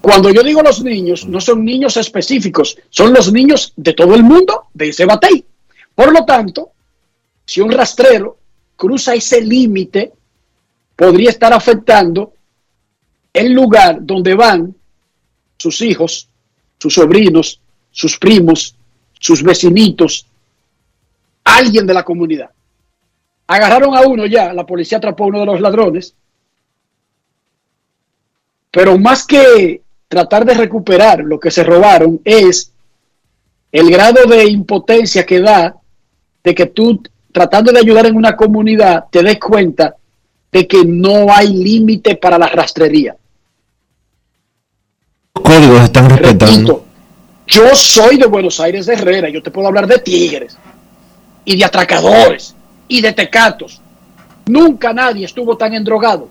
Cuando 0.00 0.30
yo 0.30 0.42
digo 0.42 0.62
los 0.62 0.82
niños, 0.82 1.26
no 1.26 1.40
son 1.40 1.64
niños 1.64 1.96
específicos, 1.96 2.78
son 2.88 3.12
los 3.12 3.32
niños 3.32 3.72
de 3.76 3.92
todo 3.92 4.14
el 4.14 4.22
mundo 4.22 4.68
de 4.72 4.90
ese 4.90 5.04
batey. 5.04 5.44
Por 5.92 6.12
lo 6.12 6.24
tanto, 6.24 6.70
si 7.44 7.60
un 7.60 7.72
rastrero 7.72 8.38
cruza 8.76 9.14
ese 9.14 9.40
límite, 9.40 10.12
podría 10.94 11.30
estar 11.30 11.52
afectando 11.52 12.32
el 13.32 13.52
lugar 13.52 13.98
donde 14.00 14.34
van 14.34 14.74
sus 15.60 15.82
hijos, 15.82 16.26
sus 16.78 16.94
sobrinos, 16.94 17.60
sus 17.90 18.18
primos, 18.18 18.74
sus 19.12 19.42
vecinitos, 19.42 20.26
alguien 21.44 21.86
de 21.86 21.92
la 21.92 22.02
comunidad. 22.02 22.48
Agarraron 23.46 23.94
a 23.94 24.00
uno 24.00 24.24
ya, 24.24 24.54
la 24.54 24.64
policía 24.64 24.96
atrapó 24.96 25.24
a 25.24 25.26
uno 25.26 25.40
de 25.40 25.46
los 25.46 25.60
ladrones, 25.60 26.14
pero 28.70 28.96
más 28.98 29.26
que 29.26 29.82
tratar 30.08 30.46
de 30.46 30.54
recuperar 30.54 31.20
lo 31.20 31.38
que 31.38 31.50
se 31.50 31.62
robaron 31.62 32.20
es 32.24 32.72
el 33.70 33.90
grado 33.90 34.24
de 34.24 34.46
impotencia 34.46 35.26
que 35.26 35.40
da 35.40 35.76
de 36.42 36.54
que 36.54 36.66
tú, 36.66 37.02
tratando 37.32 37.70
de 37.70 37.80
ayudar 37.80 38.06
en 38.06 38.16
una 38.16 38.34
comunidad, 38.34 39.04
te 39.10 39.22
des 39.22 39.38
cuenta 39.38 39.94
de 40.50 40.66
que 40.66 40.86
no 40.86 41.30
hay 41.30 41.48
límite 41.48 42.16
para 42.16 42.38
la 42.38 42.46
rastrería. 42.46 43.14
Códigos 45.32 45.82
están 45.82 46.10
respetando. 46.10 46.46
Repito, 46.46 46.84
yo 47.46 47.74
soy 47.74 48.16
de 48.16 48.26
Buenos 48.26 48.60
Aires 48.60 48.86
de 48.86 48.94
Herrera, 48.94 49.28
yo 49.28 49.42
te 49.42 49.50
puedo 49.50 49.68
hablar 49.68 49.86
de 49.86 49.98
tigres 49.98 50.56
y 51.44 51.56
de 51.56 51.64
atracadores 51.64 52.54
y 52.88 53.00
de 53.00 53.12
tecatos. 53.12 53.80
Nunca 54.46 54.92
nadie 54.92 55.26
estuvo 55.26 55.56
tan 55.56 55.74
endrogado 55.74 56.28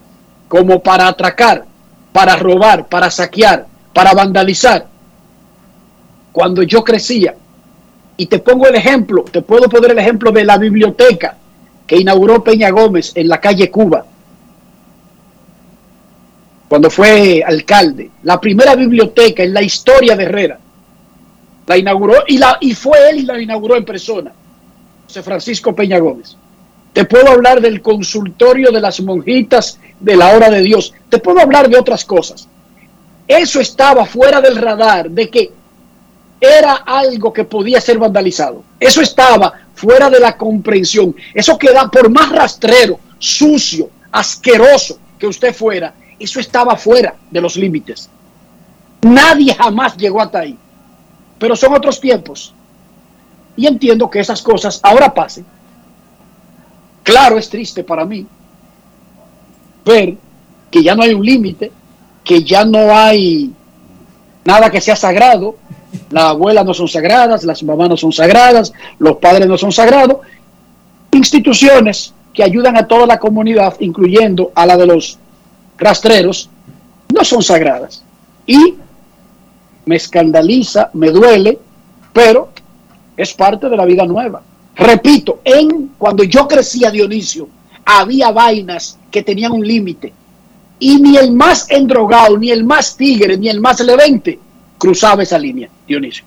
como 0.47 0.81
para 0.81 1.07
atracar 1.07 1.65
para 2.11 2.35
robar, 2.35 2.87
para 2.87 3.09
saquear, 3.09 3.67
para 3.93 4.13
vandalizar. 4.13 4.87
Cuando 6.31 6.63
yo 6.63 6.83
crecía, 6.83 7.35
y 8.17 8.25
te 8.25 8.39
pongo 8.39 8.67
el 8.67 8.75
ejemplo, 8.75 9.23
te 9.23 9.41
puedo 9.41 9.69
poner 9.69 9.91
el 9.91 9.99
ejemplo 9.99 10.31
de 10.31 10.43
la 10.43 10.57
biblioteca 10.57 11.37
que 11.87 11.97
inauguró 11.97 12.43
Peña 12.43 12.69
Gómez 12.69 13.13
en 13.15 13.29
la 13.29 13.39
calle 13.39 13.71
Cuba, 13.71 14.05
cuando 16.69 16.89
fue 16.91 17.43
alcalde, 17.45 18.11
la 18.23 18.39
primera 18.39 18.75
biblioteca 18.75 19.43
en 19.43 19.53
la 19.53 19.61
historia 19.63 20.15
de 20.15 20.23
Herrera, 20.23 20.59
la 21.65 21.77
inauguró 21.77 22.23
y, 22.27 22.37
la, 22.37 22.57
y 22.61 22.73
fue 22.75 23.09
él 23.09 23.25
la 23.25 23.41
inauguró 23.41 23.75
en 23.75 23.83
persona, 23.83 24.31
José 25.05 25.23
Francisco 25.23 25.75
Peña 25.75 25.97
Gómez. 25.97 26.37
Te 26.93 27.05
puedo 27.05 27.29
hablar 27.29 27.59
del 27.59 27.81
consultorio 27.81 28.71
de 28.71 28.81
las 28.81 29.01
monjitas 29.01 29.79
de 29.99 30.15
la 30.15 30.29
hora 30.35 30.49
de 30.49 30.61
Dios. 30.61 30.93
Te 31.09 31.19
puedo 31.19 31.39
hablar 31.39 31.69
de 31.69 31.77
otras 31.77 32.05
cosas. 32.05 32.47
Eso 33.27 33.59
estaba 33.59 34.05
fuera 34.05 34.41
del 34.41 34.55
radar 34.55 35.09
de 35.09 35.29
que 35.29 35.51
era 36.41 36.73
algo 36.85 37.33
que 37.33 37.43
podía 37.43 37.81
ser 37.81 37.97
vandalizado. 37.97 38.63
Eso 38.79 39.01
estaba 39.01 39.53
fuera 39.73 40.09
de 40.09 40.19
la 40.19 40.37
comprensión. 40.37 41.15
Eso 41.33 41.57
queda 41.57 41.89
por 41.89 42.09
más 42.09 42.29
rastrero, 42.29 42.99
sucio, 43.17 43.89
asqueroso 44.11 44.99
que 45.19 45.27
usted 45.27 45.53
fuera, 45.53 45.93
eso 46.19 46.39
estaba 46.39 46.75
fuera 46.75 47.15
de 47.31 47.41
los 47.41 47.55
límites. 47.55 48.09
Nadie 49.01 49.53
jamás 49.53 49.95
llegó 49.97 50.21
hasta 50.21 50.39
ahí. 50.39 50.57
Pero 51.37 51.55
son 51.55 51.73
otros 51.73 51.99
tiempos. 51.99 52.53
Y 53.55 53.65
entiendo 53.65 54.09
que 54.09 54.19
esas 54.19 54.41
cosas 54.41 54.79
ahora 54.83 55.13
pasen 55.13 55.45
Claro, 57.09 57.39
es 57.39 57.49
triste 57.49 57.83
para 57.83 58.05
mí 58.05 58.23
ver 59.83 60.15
que 60.69 60.83
ya 60.83 60.93
no 60.93 61.01
hay 61.01 61.15
un 61.15 61.25
límite, 61.25 61.71
que 62.23 62.43
ya 62.43 62.63
no 62.63 62.95
hay 62.95 63.51
nada 64.45 64.69
que 64.69 64.79
sea 64.79 64.95
sagrado. 64.95 65.55
Las 66.11 66.25
abuelas 66.25 66.63
no 66.65 66.73
son 66.75 66.87
sagradas, 66.87 67.43
las 67.43 67.63
mamás 67.63 67.89
no 67.89 67.97
son 67.97 68.11
sagradas, 68.11 68.71
los 68.99 69.17
padres 69.17 69.47
no 69.47 69.57
son 69.57 69.71
sagrados. 69.71 70.17
Instituciones 71.11 72.13
que 72.31 72.43
ayudan 72.43 72.77
a 72.77 72.87
toda 72.87 73.07
la 73.07 73.17
comunidad, 73.17 73.75
incluyendo 73.79 74.51
a 74.53 74.67
la 74.67 74.77
de 74.77 74.85
los 74.85 75.17
rastreros, 75.79 76.49
no 77.13 77.23
son 77.23 77.41
sagradas. 77.41 78.03
Y 78.45 78.75
me 79.85 79.95
escandaliza, 79.95 80.89
me 80.93 81.09
duele, 81.11 81.57
pero 82.13 82.49
es 83.17 83.33
parte 83.33 83.69
de 83.69 83.77
la 83.77 83.85
vida 83.85 84.05
nueva. 84.05 84.41
Repito, 84.75 85.41
en 85.43 85.91
cuando 85.97 86.23
yo 86.23 86.47
crecía, 86.47 86.91
Dionisio, 86.91 87.49
había 87.85 88.31
vainas 88.31 88.97
que 89.11 89.23
tenían 89.23 89.51
un 89.51 89.65
límite. 89.65 90.13
Y 90.79 91.01
ni 91.01 91.17
el 91.17 91.33
más 91.33 91.69
endrogado, 91.69 92.37
ni 92.37 92.51
el 92.51 92.63
más 92.63 92.95
tigre, 92.95 93.37
ni 93.37 93.49
el 93.49 93.59
más 93.59 93.81
levente 93.81 94.39
cruzaba 94.77 95.23
esa 95.23 95.37
línea, 95.37 95.69
Dionisio. 95.85 96.23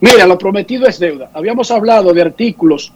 Mira, 0.00 0.26
lo 0.26 0.38
prometido 0.38 0.86
es 0.86 0.98
deuda. 0.98 1.30
Habíamos 1.34 1.70
hablado 1.70 2.14
de 2.14 2.22
artículos 2.22 2.92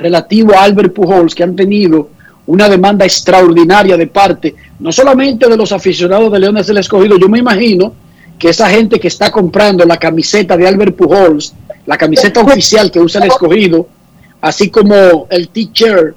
relativos 0.00 0.54
a 0.56 0.64
Albert 0.64 0.92
Pujols 0.92 1.34
que 1.34 1.42
han 1.42 1.54
tenido 1.54 2.08
una 2.46 2.68
demanda 2.68 3.04
extraordinaria 3.04 3.96
de 3.96 4.06
parte, 4.06 4.54
no 4.80 4.90
solamente 4.90 5.48
de 5.48 5.56
los 5.56 5.70
aficionados 5.72 6.32
de 6.32 6.40
Leones 6.40 6.66
del 6.66 6.78
Escogido, 6.78 7.16
yo 7.16 7.28
me 7.28 7.38
imagino 7.38 7.92
que 8.38 8.48
esa 8.48 8.68
gente 8.68 8.98
que 8.98 9.08
está 9.08 9.30
comprando 9.30 9.84
la 9.84 9.98
camiseta 9.98 10.56
de 10.56 10.66
Albert 10.66 10.96
Pujols, 10.96 11.54
la 11.86 11.96
camiseta 11.98 12.40
oficial 12.40 12.90
que 12.90 12.98
usa 12.98 13.22
el 13.22 13.28
escogido, 13.28 13.86
así 14.40 14.70
como 14.70 15.26
el 15.28 15.48
t-shirt 15.48 16.16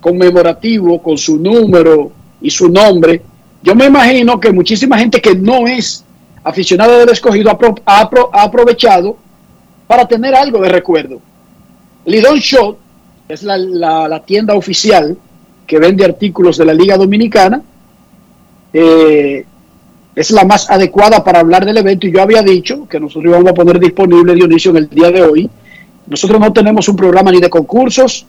conmemorativo 0.00 1.00
con 1.00 1.16
su 1.16 1.38
número 1.38 2.10
y 2.42 2.50
su 2.50 2.68
nombre, 2.68 3.22
yo 3.62 3.74
me 3.74 3.86
imagino 3.86 4.40
que 4.40 4.52
muchísima 4.52 4.98
gente 4.98 5.20
que 5.20 5.34
no 5.34 5.66
es 5.68 6.04
aficionada 6.42 6.98
del 6.98 7.10
escogido 7.10 7.56
ha, 7.86 8.10
aprovechado 8.32 9.16
para 9.86 10.06
tener 10.06 10.34
algo 10.34 10.60
de 10.60 10.68
recuerdo. 10.68 11.20
Lidon 12.04 12.38
Shot 12.38 12.78
es 13.30 13.42
la, 13.44 13.56
la, 13.56 14.20
tienda 14.24 14.54
oficial 14.54 15.16
que 15.66 15.78
vende 15.78 16.04
artículos 16.04 16.58
de 16.58 16.64
la 16.64 16.74
Liga 16.74 16.96
Dominicana. 16.96 17.62
Eh, 18.72 19.44
es 20.14 20.30
la 20.32 20.44
más 20.44 20.68
adecuada 20.68 21.22
para 21.22 21.38
hablar 21.38 21.64
del 21.64 21.76
evento 21.78 22.06
y 22.06 22.12
yo 22.12 22.20
había 22.20 22.42
dicho 22.42 22.88
que 22.88 22.98
nosotros 22.98 23.30
íbamos 23.30 23.50
a 23.50 23.54
poner 23.54 23.78
disponible 23.78 24.34
Dionisio 24.34 24.72
en 24.72 24.78
el 24.78 24.88
día 24.88 25.10
de 25.10 25.22
hoy. 25.22 25.50
Nosotros 26.08 26.40
no 26.40 26.52
tenemos 26.52 26.88
un 26.88 26.96
programa 26.96 27.30
ni 27.30 27.40
de 27.40 27.48
concursos 27.48 28.26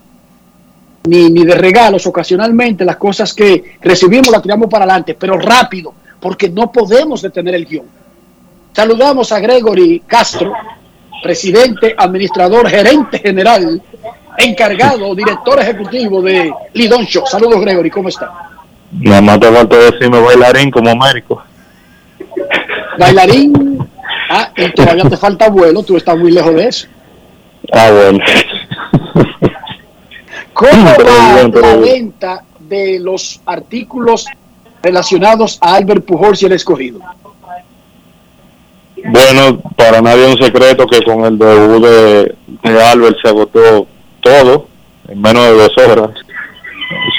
ni, 1.06 1.32
ni 1.32 1.44
de 1.46 1.56
regalos. 1.56 2.06
Ocasionalmente 2.06 2.86
las 2.86 2.98
cosas 2.98 3.34
que 3.34 3.78
recibimos 3.82 4.30
las 4.30 4.44
tiramos 4.44 4.70
para 4.70 4.86
adelante, 4.86 5.16
pero 5.16 5.40
rápido, 5.40 5.94
porque 6.20 6.48
no 6.50 6.72
podemos 6.72 7.24
detener 7.24 7.56
el 7.56 7.66
guion. 7.66 7.86
Saludamos 8.74 9.32
a 9.32 9.40
Gregory 9.40 10.04
Castro, 10.06 10.54
presidente, 11.24 11.96
administrador, 11.98 12.70
gerente 12.70 13.18
general, 13.18 13.82
encargado, 14.38 15.14
director 15.16 15.60
ejecutivo 15.60 16.22
de 16.22 16.54
Lidon 16.74 17.06
Show. 17.06 17.26
Saludos 17.26 17.62
Gregory, 17.62 17.90
¿cómo 17.90 18.10
está? 18.10 18.32
Nada 18.92 19.22
más 19.22 19.40
te 19.40 19.52
falta 19.52 19.78
decirme 19.78 20.20
bailarín 20.20 20.72
como 20.72 20.96
médico. 20.96 21.42
Bailarín, 22.98 23.80
ah, 24.30 24.52
y 24.56 24.72
todavía 24.72 25.04
te 25.06 25.18
falta 25.18 25.50
vuelo, 25.50 25.82
tú 25.84 25.98
estás 25.98 26.18
muy 26.18 26.32
lejos 26.32 26.54
de 26.56 26.68
eso. 26.68 26.88
Ah, 27.72 27.90
bueno. 27.92 28.20
¿Cómo 30.54 30.86
va 30.86 31.50
la 31.62 31.76
venta 31.78 32.44
de 32.60 33.00
los 33.00 33.42
artículos 33.46 34.28
relacionados 34.84 35.58
a 35.62 35.76
Albert 35.76 36.06
Pujols 36.06 36.42
y 36.44 36.46
el 36.46 36.52
escogido? 36.54 37.00
Bueno, 39.04 39.60
para 39.76 40.02
nadie 40.02 40.26
es 40.26 40.36
un 40.36 40.46
secreto 40.46 40.86
que 40.86 41.02
con 41.04 41.26
el 41.26 41.38
debut 41.38 41.84
de, 41.84 42.36
de 42.64 42.84
Albert 42.84 43.18
se 43.22 43.30
agotó 43.30 43.88
todo 44.22 44.68
en 45.08 45.22
menos 45.22 45.46
de 45.46 45.54
dos 45.54 45.78
horas. 45.78 46.10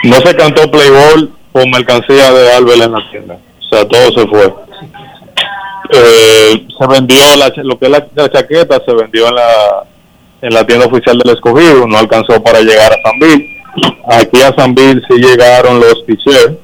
No 0.04 0.16
se 0.16 0.34
cantó 0.36 0.70
Playboy 0.70 1.30
con 1.52 1.70
mercancía 1.70 2.32
de 2.32 2.52
Albert 2.52 2.82
en 2.82 2.92
la 2.92 3.10
tienda. 3.10 3.38
O 3.60 3.74
sea, 3.74 3.86
todo 3.86 4.12
se 4.12 4.26
fue. 4.26 4.54
Eh, 5.94 6.66
se 6.78 6.86
vendió 6.86 7.18
lo 7.64 7.78
que 7.78 7.86
es 7.86 7.90
la, 7.90 8.30
chaqueta, 8.30 8.80
se 8.84 8.94
vendió 8.94 9.28
en 9.28 9.34
la, 9.34 9.84
en 10.40 10.54
la 10.54 10.64
tienda 10.64 10.86
oficial 10.86 11.18
del 11.18 11.34
escogido, 11.34 11.86
no 11.86 11.98
alcanzó 11.98 12.42
para 12.42 12.60
llegar 12.60 12.92
a 12.92 13.02
San 13.02 13.18
Bill. 13.18 13.46
Aquí 14.08 14.42
a 14.42 14.54
San 14.54 14.74
Bill 14.74 15.02
sí 15.08 15.18
llegaron 15.18 15.80
los 15.80 16.04
t-shirts, 16.06 16.56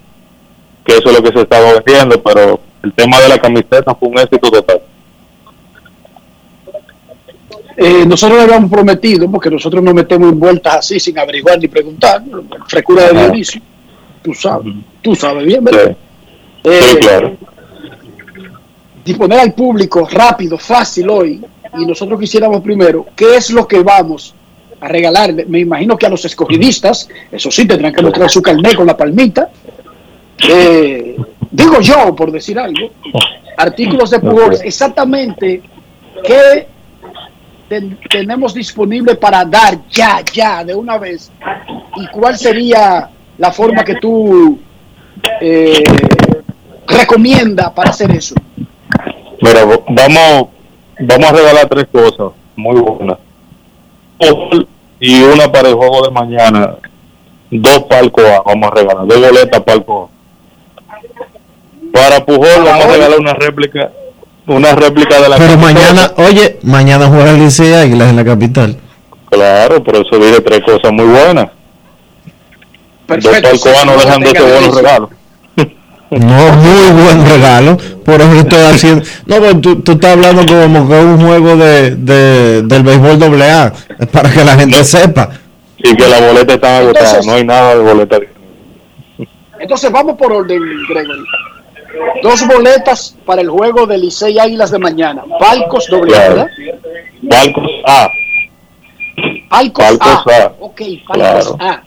que 0.84 0.96
eso 0.96 1.10
es 1.10 1.16
lo 1.16 1.22
que 1.22 1.32
se 1.32 1.42
estaba 1.42 1.72
vendiendo, 1.74 2.22
pero 2.22 2.60
el 2.82 2.92
tema 2.94 3.20
de 3.20 3.28
la 3.28 3.38
camiseta 3.38 3.94
fue 3.94 4.08
un 4.08 4.18
éxito 4.18 4.50
total. 4.50 4.80
Eh, 7.80 8.04
nosotros 8.04 8.38
le 8.38 8.44
habíamos 8.44 8.68
prometido, 8.70 9.30
porque 9.30 9.48
nosotros 9.48 9.80
nos 9.84 9.94
metemos 9.94 10.32
en 10.32 10.40
vueltas 10.40 10.76
así 10.78 10.98
sin 10.98 11.16
averiguar 11.16 11.60
ni 11.60 11.68
preguntar, 11.68 12.20
frecura 12.66 13.06
de 13.06 13.20
Dionisio. 13.20 13.62
Tú 14.20 14.34
sabes, 14.34 14.74
tú 15.00 15.14
sabes 15.14 15.46
bien, 15.46 15.62
¿verdad? 15.62 15.96
Sí, 15.96 16.70
Eh, 16.70 16.80
sí, 16.82 16.96
claro. 16.96 17.36
disponer 19.04 19.38
al 19.38 19.54
público 19.54 20.08
rápido, 20.10 20.58
fácil 20.58 21.08
hoy, 21.08 21.40
y 21.78 21.86
nosotros 21.86 22.18
quisiéramos 22.18 22.60
primero, 22.62 23.06
¿qué 23.14 23.36
es 23.36 23.50
lo 23.50 23.68
que 23.68 23.78
vamos 23.80 24.34
a 24.80 24.88
regalar? 24.88 25.32
Me 25.46 25.60
imagino 25.60 25.96
que 25.96 26.06
a 26.06 26.08
los 26.08 26.24
escogidistas, 26.24 27.08
eso 27.30 27.48
sí, 27.48 27.64
tendrán 27.64 27.94
que 27.94 28.02
mostrar 28.02 28.28
su 28.28 28.42
carnet 28.42 28.74
con 28.74 28.88
la 28.88 28.96
palmita. 28.96 29.50
Eh, 30.48 31.16
digo 31.50 31.80
yo, 31.80 32.14
por 32.16 32.32
decir 32.32 32.58
algo, 32.58 32.90
artículos 33.56 34.10
de 34.10 34.18
Pujols, 34.18 34.62
exactamente 34.62 35.62
qué 36.24 36.66
ten- 37.68 37.98
tenemos 38.10 38.54
disponible 38.54 39.14
para 39.14 39.44
dar 39.44 39.78
ya, 39.90 40.20
ya, 40.32 40.64
de 40.64 40.74
una 40.74 40.98
vez, 40.98 41.30
y 41.96 42.06
cuál 42.08 42.36
sería 42.38 43.08
la 43.36 43.52
forma 43.52 43.84
que 43.84 43.96
tú 43.96 44.58
eh, 45.40 45.82
recomienda 46.86 47.72
para 47.74 47.90
hacer 47.90 48.10
eso. 48.10 48.34
Mira, 49.40 49.64
vamos, 49.64 50.48
vamos 51.00 51.28
a 51.28 51.32
regalar 51.32 51.68
tres 51.68 51.86
cosas 51.92 52.32
muy 52.56 52.80
buenas. 52.80 53.18
Y 55.00 55.22
una 55.22 55.50
para 55.52 55.68
el 55.68 55.74
juego 55.74 56.02
de 56.06 56.10
mañana. 56.10 56.74
Dos 57.50 57.84
palcos 57.84 58.24
vamos 58.44 58.70
a 58.70 58.74
regalar. 58.74 59.06
Dos 59.06 59.20
boletas 59.20 59.60
palco. 59.62 60.10
Para 61.92 62.24
Pujol 62.26 62.64
vamos 62.64 62.84
a 62.84 62.88
regalar 62.92 63.18
una 63.20 63.32
réplica. 63.34 63.92
Una 64.48 64.74
réplica 64.74 65.20
de 65.20 65.28
la 65.28 65.36
Pero 65.36 65.56
mañana, 65.58 66.12
oye, 66.16 66.58
mañana 66.62 67.06
juega 67.06 67.30
el 67.32 67.38
Licey 67.38 67.72
Águilas 67.74 68.08
en 68.10 68.16
la 68.16 68.24
capital. 68.24 68.76
Claro, 69.30 69.84
por 69.84 69.94
eso 69.96 70.18
dije 70.18 70.40
tres 70.40 70.60
cosas 70.64 70.90
muy 70.90 71.04
buenas. 71.04 71.48
Dos 73.08 73.26
palcos 73.40 73.66
A 73.66 73.84
no 73.84 73.92
dejan 73.98 74.20
de 74.20 74.30
ser 74.30 74.42
buenos 74.42 74.74
regalos. 74.74 75.10
No, 76.10 76.52
muy 76.56 77.02
buen 77.04 77.26
regalo. 77.28 77.76
Por 78.04 78.20
eso 78.22 78.32
estoy 78.32 78.60
haciendo. 78.60 79.04
No, 79.26 79.36
pero 79.40 79.60
tú, 79.60 79.76
tú 79.82 79.92
estás 79.92 80.12
hablando 80.12 80.46
como 80.46 80.88
que 80.88 80.94
un 80.94 81.20
juego 81.20 81.56
de, 81.56 81.96
de- 81.96 82.62
del 82.62 82.82
béisbol 82.82 83.18
doble 83.18 83.50
A. 83.50 83.72
Para 84.10 84.30
que 84.32 84.42
la 84.44 84.54
gente 84.56 84.82
sepa. 84.84 85.28
Y 85.76 85.94
que 85.94 86.08
las 86.08 86.20
boletas 86.22 86.54
están 86.56 86.82
agotadas. 86.82 87.08
Entonces- 87.10 87.26
no 87.26 87.34
hay 87.34 87.44
nada 87.44 87.74
de 87.76 87.82
boletas. 87.82 88.20
Entonces 89.60 89.92
vamos 89.92 90.16
por 90.16 90.32
orden, 90.32 90.58
Gregory. 90.88 91.24
Dos 92.22 92.46
boletas 92.46 93.16
para 93.24 93.40
el 93.40 93.48
juego 93.50 93.86
de 93.86 93.98
Licey 93.98 94.38
Águilas 94.38 94.70
de 94.70 94.78
mañana. 94.78 95.24
Palcos 95.38 95.86
doble, 95.88 96.14
A, 96.16 96.18
Claro. 96.18 96.34
¿verdad? 96.34 96.48
Palcos 97.28 97.70
A. 97.86 98.08
Palcos, 99.48 99.84
Palcos 99.84 100.32
A. 100.32 100.42
A. 100.44 100.52
Ok, 100.60 100.80
palcos 101.06 101.56
Claro. 101.56 101.56
A. 101.60 101.82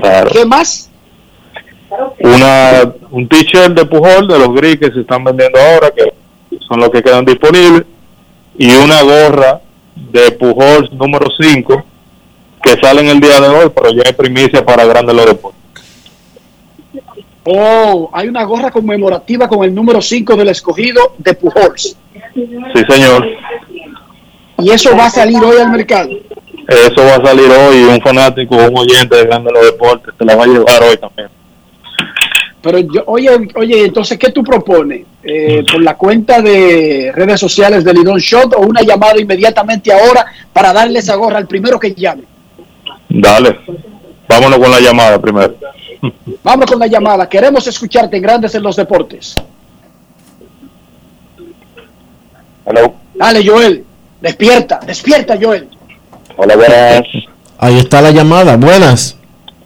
Claro. 0.00 0.30
¿Qué 0.30 0.44
más? 0.44 0.90
una 2.20 2.92
un 3.10 3.26
t-shirt 3.28 3.70
de 3.74 3.86
Pujol 3.86 4.28
de 4.28 4.38
los 4.38 4.54
gris 4.54 4.78
que 4.78 4.90
se 4.92 5.00
están 5.00 5.24
vendiendo 5.24 5.58
ahora 5.58 5.90
que 5.90 6.12
son 6.68 6.80
los 6.80 6.90
que 6.90 7.02
quedan 7.02 7.24
disponibles 7.24 7.84
y 8.58 8.70
una 8.76 9.00
gorra 9.00 9.62
de 9.96 10.30
Pujol 10.32 10.90
número 10.92 11.28
5 11.40 11.82
que 12.62 12.70
sale 12.78 13.00
en 13.00 13.08
el 13.08 13.20
día 13.20 13.40
de 13.40 13.48
hoy 13.48 13.72
pero 13.74 13.90
ya 13.90 14.02
es 14.02 14.12
primicia 14.12 14.62
para 14.66 14.84
Grandes 14.84 15.16
los 15.16 15.24
Deportes 15.26 15.57
Oh, 17.50 18.10
hay 18.12 18.28
una 18.28 18.44
gorra 18.44 18.70
conmemorativa 18.70 19.48
con 19.48 19.64
el 19.64 19.74
número 19.74 20.02
5 20.02 20.36
del 20.36 20.48
escogido 20.48 21.14
de 21.16 21.32
Pujols. 21.32 21.96
sí 22.34 22.82
señor 22.90 23.26
Y 24.58 24.70
eso 24.70 24.94
va 24.94 25.06
a 25.06 25.10
salir 25.10 25.42
hoy 25.42 25.56
al 25.58 25.70
mercado. 25.70 26.10
eso 26.68 26.96
va 27.06 27.14
a 27.14 27.26
salir 27.26 27.46
hoy 27.50 27.84
un 27.84 28.00
fanático 28.02 28.54
un 28.54 28.76
oyente 28.78 29.16
de 29.16 29.24
Grandes 29.24 29.52
los 29.54 29.64
Deportes 29.64 30.12
se 30.18 30.24
la 30.26 30.36
va 30.36 30.44
a 30.44 30.46
llevar 30.46 30.82
hoy 30.82 30.98
también 30.98 31.28
Pero 32.60 32.80
yo, 32.80 33.02
oye, 33.06 33.30
oye, 33.54 33.84
entonces, 33.86 34.18
¿qué 34.18 34.30
tú 34.30 34.42
propones? 34.42 35.06
Eh, 35.22 35.64
¿Por 35.72 35.82
la 35.82 35.96
cuenta 35.96 36.42
de 36.42 37.12
redes 37.14 37.40
sociales 37.40 37.82
de 37.82 37.94
Lidón 37.94 38.18
Shot 38.18 38.52
o 38.56 38.60
una 38.60 38.82
llamada 38.82 39.18
inmediatamente 39.18 39.90
ahora 39.90 40.26
para 40.52 40.74
darle 40.74 40.98
esa 40.98 41.14
gorra 41.14 41.38
al 41.38 41.46
primero 41.46 41.78
que 41.80 41.94
llame? 41.94 42.24
dale 43.08 43.58
vámonos 44.28 44.58
con 44.58 44.70
la 44.70 44.80
llamada 44.80 45.18
primero 45.18 45.54
Vamos 46.42 46.66
con 46.66 46.78
la 46.78 46.86
llamada. 46.86 47.28
Queremos 47.28 47.66
escucharte 47.66 48.16
en 48.16 48.22
Grandes 48.22 48.54
en 48.54 48.62
los 48.62 48.76
Deportes. 48.76 49.36
Hello. 52.66 52.94
Dale, 53.14 53.46
Joel. 53.46 53.84
Despierta, 54.20 54.80
despierta, 54.84 55.36
Joel. 55.40 55.68
Hola, 56.36 56.56
buenas. 56.56 57.02
Ahí 57.58 57.78
está 57.78 58.00
la 58.00 58.10
llamada. 58.10 58.56
Buenas. 58.56 59.16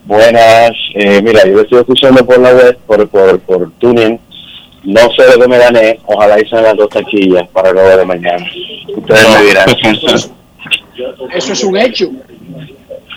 Buenas. 0.04 0.72
Eh, 0.94 1.20
mira, 1.22 1.46
yo 1.46 1.60
estoy 1.60 1.80
escuchando 1.80 2.24
por 2.24 2.38
la 2.40 2.52
web, 2.52 2.78
por, 2.86 3.08
por, 3.08 3.40
por 3.40 3.70
tuning. 3.72 4.18
No 4.84 5.00
sé 5.16 5.22
de 5.24 5.38
qué 5.40 5.48
me 5.48 5.58
gané. 5.58 6.00
Ojalá 6.06 6.36
sean 6.48 6.64
las 6.64 6.76
dos 6.76 6.88
taquillas 6.88 7.48
para 7.50 7.70
el 7.70 7.74
juego 7.76 7.96
de 7.96 8.04
mañana. 8.04 8.46
Ustedes 8.96 9.28
me 9.28 9.42
dirán. 9.44 9.68
Eso 11.32 11.52
es 11.52 11.64
un 11.64 11.76
hecho. 11.76 12.10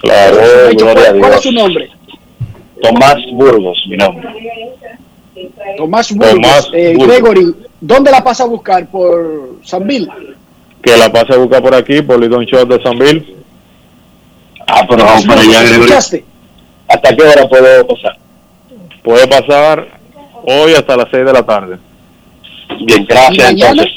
claro, 0.01 0.37
De 0.37 0.71
hecho, 0.71 0.85
gloria 0.85 1.03
a 1.03 1.11
¿cuál, 1.11 1.19
cuál 1.19 1.33
es 1.33 1.41
su 1.41 1.51
nombre? 1.51 1.89
Tomás 2.87 3.15
Burgos, 3.33 3.77
mi 3.89 3.97
nombre. 3.97 4.27
Tomás 5.77 6.11
Burgos. 6.13 6.33
Tomás 6.33 6.69
Eh, 6.73 6.93
Burgos. 6.95 7.07
Gregory, 7.15 7.55
¿dónde 7.81 8.11
la 8.11 8.23
pasa 8.23 8.43
a 8.43 8.47
buscar? 8.47 8.87
¿Por 8.87 9.57
Sanville? 9.63 10.07
que 10.81 10.95
la 10.97 11.11
pase 11.11 11.33
a 11.33 11.37
buscar 11.37 11.63
por 11.63 11.73
aquí 11.73 12.01
por 12.03 12.19
Lidón 12.19 12.45
Shot 12.45 12.69
de 12.69 12.83
San 12.83 12.97
Bill 12.99 13.35
Ah, 14.67 14.85
pero 14.87 15.03
vamos 15.03 15.25
para 15.25 15.41
allá, 15.41 15.63
Gregory. 15.63 16.23
¿Hasta 16.87 17.15
qué 17.15 17.23
hora 17.23 17.47
puedo 17.49 17.87
pasar? 17.87 18.17
puede 19.03 19.27
pasar 19.27 19.87
hoy 20.45 20.73
hasta 20.73 20.95
las 20.97 21.07
6 21.11 21.25
de 21.25 21.33
la 21.33 21.43
tarde 21.45 21.77
Bien, 22.81 23.01
¿Y 23.01 23.05
gracias 23.05 23.53
mañana? 23.53 23.71
entonces. 23.83 23.93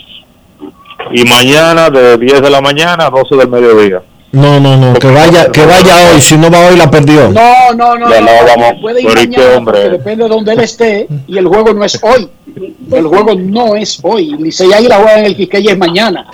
y 1.13 1.25
mañana 1.25 1.91
de 1.91 2.17
10 2.19 2.43
de 2.43 2.51
la 2.51 2.61
mañana 2.61 3.07
a 3.07 3.11
12 3.11 3.37
del 3.37 3.49
mediodía. 3.49 4.03
No, 4.33 4.61
no, 4.61 4.77
no. 4.77 4.95
Que 4.95 5.09
vaya, 5.09 5.51
que 5.51 5.65
vaya 5.65 6.11
hoy. 6.11 6.21
Si 6.21 6.37
no 6.37 6.51
va 6.51 6.69
hoy, 6.69 6.77
la 6.77 6.91
perdió. 6.91 7.31
No, 7.31 7.73
no, 7.75 7.97
no. 7.97 8.11
Ya 8.11 8.21
no, 8.21 8.27
no, 8.27 8.47
vamos. 8.47 8.81
Puede 8.81 9.03
ir 9.03 9.09
Pero 9.09 9.23
¿y 9.23 9.31
qué 9.31 9.39
mañana, 9.39 9.65
porque 9.65 9.89
depende 9.89 10.25
de 10.25 10.29
donde 10.29 10.53
él 10.53 10.61
esté 10.61 11.09
y 11.27 11.39
el 11.39 11.47
juego 11.47 11.73
no 11.73 11.85
es 11.85 11.99
hoy. 12.03 12.29
El 12.93 13.07
juego 13.07 13.35
no 13.35 13.75
es 13.75 13.99
hoy. 14.03 14.37
Licey 14.39 14.73
Águila 14.73 14.97
juega 14.97 15.21
en 15.21 15.25
el 15.27 15.37
Quisqueya 15.37 15.73
es 15.73 15.79
mañana. 15.79 16.27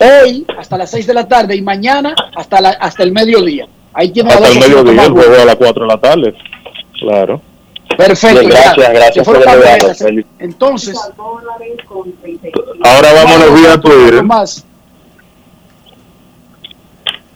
Hoy 0.00 0.46
hasta 0.58 0.78
las 0.78 0.90
6 0.90 1.06
de 1.06 1.14
la 1.14 1.28
tarde 1.28 1.56
y 1.56 1.62
mañana 1.62 2.14
hasta 2.34 2.60
la, 2.60 2.70
hasta 2.70 3.02
el 3.02 3.12
mediodía. 3.12 3.66
Ahí 3.92 4.10
tiene 4.10 4.32
Hasta 4.32 4.48
el 4.48 4.58
mediodía, 4.58 5.04
el 5.04 5.12
juego 5.12 5.34
a 5.34 5.44
las 5.44 5.56
4 5.56 5.82
de 5.82 5.88
la 5.88 5.98
tarde. 5.98 6.34
Claro. 6.98 7.40
Perfecto. 7.96 8.40
Bien, 8.40 8.52
ya. 8.52 8.74
gracias, 8.74 8.92
gracias 8.92 9.26
por. 9.26 9.96
Félix. 9.96 10.28
Entonces, 10.38 10.98
Ahora 12.84 13.12
vámonos 13.12 13.60
vía 13.60 13.80
Twitter. 13.80 14.16
Tomás, 14.16 14.64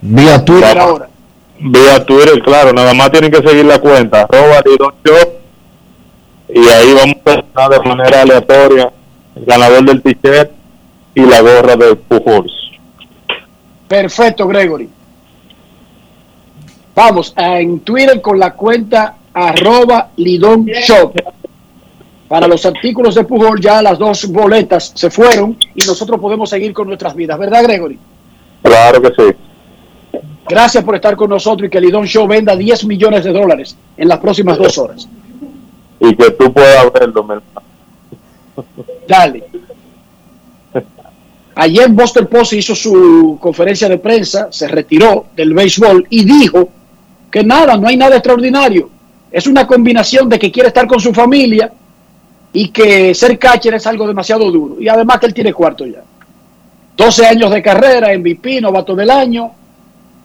Vía 0.03 0.45
Twitter. 0.45 0.79
ahora. 0.79 1.09
Vía 1.59 2.05
Twitter, 2.05 2.43
claro. 2.43 2.73
Nada 2.73 2.93
más 2.93 3.11
tienen 3.11 3.31
que 3.31 3.47
seguir 3.47 3.65
la 3.65 3.79
cuenta. 3.79 4.23
Arroba 4.23 4.61
Lidón 4.65 4.95
Shot. 5.05 5.41
Y 6.55 6.69
ahí 6.69 6.93
vamos 6.93 7.17
a 7.25 7.33
estar 7.35 7.71
de 7.71 7.89
manera 7.89 8.23
aleatoria 8.23 8.93
el 9.35 9.45
ganador 9.47 9.85
del 9.85 10.03
t-shirt 10.03 10.51
y 11.15 11.21
la 11.23 11.41
gorra 11.41 11.77
de 11.77 11.97
Pujols. 11.97 12.53
Perfecto, 13.89 14.47
Gregory. 14.47 14.89
Vamos 16.95 17.33
a, 17.37 17.59
en 17.59 17.81
Twitter 17.81 18.21
con 18.21 18.39
la 18.39 18.53
cuenta 18.53 19.17
arroba 19.33 20.11
Lidón 20.17 20.67
Shop. 20.67 21.15
Para 22.29 22.47
los 22.49 22.65
artículos 22.65 23.15
de 23.15 23.25
Pujol 23.25 23.61
ya 23.61 23.83
las 23.83 23.99
dos 23.99 24.27
boletas 24.27 24.93
se 24.95 25.11
fueron 25.11 25.57
y 25.75 25.87
nosotros 25.87 26.19
podemos 26.21 26.49
seguir 26.49 26.73
con 26.73 26.87
nuestras 26.89 27.15
vidas, 27.15 27.39
¿verdad, 27.39 27.63
Gregory? 27.63 27.99
Claro 28.63 29.03
que 29.03 29.09
sí. 29.09 29.37
Gracias 30.49 30.85
por 30.85 30.95
estar 30.95 31.17
con 31.17 31.31
nosotros 31.31 31.67
y 31.67 31.71
que 31.71 31.81
Lidón 31.81 32.07
Show 32.07 32.27
venda 32.27 32.55
10 32.55 32.85
millones 32.85 33.25
de 33.25 33.33
dólares 33.33 33.77
en 33.97 34.09
las 34.09 34.19
próximas 34.19 34.59
dos 34.59 34.77
horas. 34.79 35.09
Y 36.01 36.15
que 36.15 36.31
tú 36.33 36.53
puedas 36.53 36.93
verlo, 36.93 37.25
mi. 37.25 37.35
Dale. 39.07 39.45
Ayer 41.55 41.89
Buster 41.91 42.29
Posey 42.29 42.61
hizo 42.61 42.75
su 42.75 43.39
conferencia 43.41 43.89
de 43.89 43.99
prensa, 43.99 44.49
se 44.51 44.69
retiró 44.69 45.27
del 45.37 45.53
béisbol 45.53 46.07
y 46.09 46.25
dijo 46.25 46.69
que 47.31 47.45
nada, 47.45 47.77
no 47.77 47.89
hay 47.89 47.97
nada 47.97 48.17
extraordinario. 48.17 48.91
Es 49.31 49.47
una 49.47 49.67
combinación 49.67 50.29
de 50.29 50.39
que 50.39 50.51
quiere 50.51 50.69
estar 50.69 50.87
con 50.87 51.01
su 51.01 51.13
familia 51.13 51.73
y 52.53 52.69
que 52.69 53.15
ser 53.15 53.39
catcher 53.39 53.75
es 53.75 53.87
algo 53.87 54.07
demasiado 54.07 54.51
duro. 54.51 54.81
Y 54.81 54.89
además 54.89 55.19
que 55.19 55.27
él 55.27 55.35
tiene 55.35 55.53
cuarto 55.53 55.87
ya. 55.87 56.03
12 56.97 57.27
años 57.27 57.51
de 57.51 57.63
carrera, 57.63 58.17
MVP, 58.17 58.61
novato 58.61 58.95
del 58.95 59.11
año, 59.11 59.53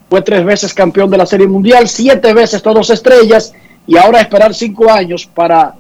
fue 0.10 0.22
tres 0.22 0.44
veces 0.46 0.74
campeón 0.74 1.10
de 1.10 1.18
la 1.18 1.26
Serie 1.26 1.48
Mundial, 1.48 1.88
siete 1.88 2.34
veces 2.34 2.62
todos 2.62 2.90
estrellas 2.90 3.54
y 3.86 3.98
ahora 3.98 4.22
esperar 4.22 4.54
cinco 4.54 4.90
años 4.92 5.26
para 5.26 5.76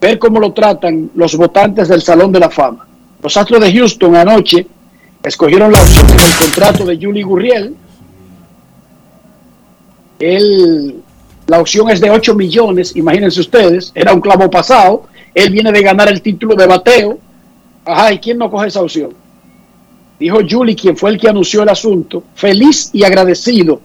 ver 0.00 0.18
cómo 0.18 0.38
lo 0.38 0.52
tratan 0.52 1.10
los 1.14 1.34
votantes 1.36 1.88
del 1.88 2.02
Salón 2.02 2.32
de 2.32 2.40
la 2.40 2.50
Fama. 2.50 2.86
Los 3.22 3.36
Astros 3.36 3.60
de 3.60 3.72
Houston 3.72 4.14
anoche 4.16 4.66
escogieron 5.22 5.72
la 5.72 5.80
opción 5.80 6.06
del 6.06 6.36
contrato 6.38 6.84
de 6.84 6.98
Julie 7.00 7.22
Gurriel. 7.22 7.74
Él, 10.18 11.02
la 11.46 11.60
opción 11.60 11.88
es 11.88 12.00
de 12.00 12.10
8 12.10 12.34
millones, 12.34 12.94
imagínense 12.94 13.40
ustedes, 13.40 13.90
era 13.94 14.12
un 14.12 14.20
clavo 14.20 14.50
pasado. 14.50 15.04
Él 15.34 15.50
viene 15.50 15.72
de 15.72 15.82
ganar 15.82 16.08
el 16.08 16.20
título 16.20 16.54
de 16.54 16.66
bateo. 16.66 17.18
Ajá, 17.86 18.12
¿y 18.12 18.18
quién 18.18 18.38
no 18.38 18.50
coge 18.50 18.68
esa 18.68 18.82
opción? 18.82 19.14
Dijo 20.18 20.38
Julie, 20.48 20.76
quien 20.76 20.96
fue 20.96 21.10
el 21.10 21.18
que 21.18 21.28
anunció 21.28 21.62
el 21.62 21.68
asunto, 21.68 22.22
feliz 22.34 22.90
y 22.92 23.04
agradecido 23.04 23.80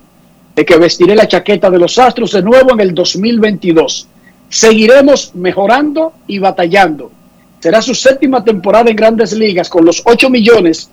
de 0.56 0.66
que 0.66 0.78
vestiré 0.78 1.16
la 1.16 1.28
chaqueta 1.28 1.70
de 1.70 1.80
los 1.80 1.98
Astros 1.98 2.32
de 2.32 2.42
nuevo 2.42 2.74
en 2.74 2.82
el 2.82 2.94
2022. 2.94 4.08
Seguiremos 4.50 5.34
mejorando 5.36 6.14
y 6.28 6.40
batallando. 6.40 7.12
Será 7.60 7.82
su 7.82 7.94
séptima 7.94 8.44
temporada 8.44 8.90
en 8.90 8.96
grandes 8.96 9.34
ligas 9.34 9.70
con 9.70 9.86
los 9.86 10.02
8 10.06 10.30
millones 10.30 10.90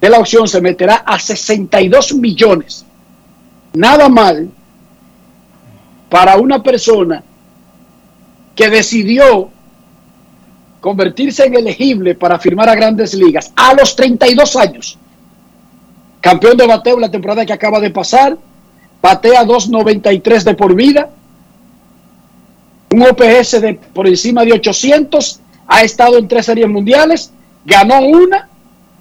de 0.00 0.08
la 0.08 0.18
opción 0.18 0.48
se 0.48 0.60
meterá 0.60 0.96
a 1.06 1.18
62 1.18 2.14
millones. 2.14 2.84
Nada 3.74 4.08
mal 4.08 4.48
para 6.08 6.36
una 6.36 6.62
persona 6.62 7.22
que 8.56 8.70
decidió 8.70 9.50
convertirse 10.80 11.44
en 11.44 11.54
elegible 11.54 12.14
para 12.14 12.38
firmar 12.38 12.68
a 12.68 12.74
grandes 12.74 13.14
ligas 13.14 13.52
a 13.54 13.74
los 13.74 13.94
32 13.94 14.56
años. 14.56 14.98
Campeón 16.20 16.56
de 16.56 16.66
bateo 16.66 16.98
la 16.98 17.10
temporada 17.10 17.46
que 17.46 17.52
acaba 17.52 17.80
de 17.80 17.90
pasar, 17.90 18.36
batea 19.00 19.44
2.93 19.44 20.42
de 20.42 20.54
por 20.54 20.74
vida, 20.74 21.10
un 22.92 23.02
OPS 23.02 23.60
de 23.60 23.74
por 23.74 24.06
encima 24.06 24.44
de 24.44 24.52
800, 24.52 25.40
ha 25.66 25.82
estado 25.82 26.18
en 26.18 26.26
tres 26.26 26.46
series 26.46 26.68
mundiales, 26.68 27.30
ganó 27.64 28.00
una, 28.00 28.48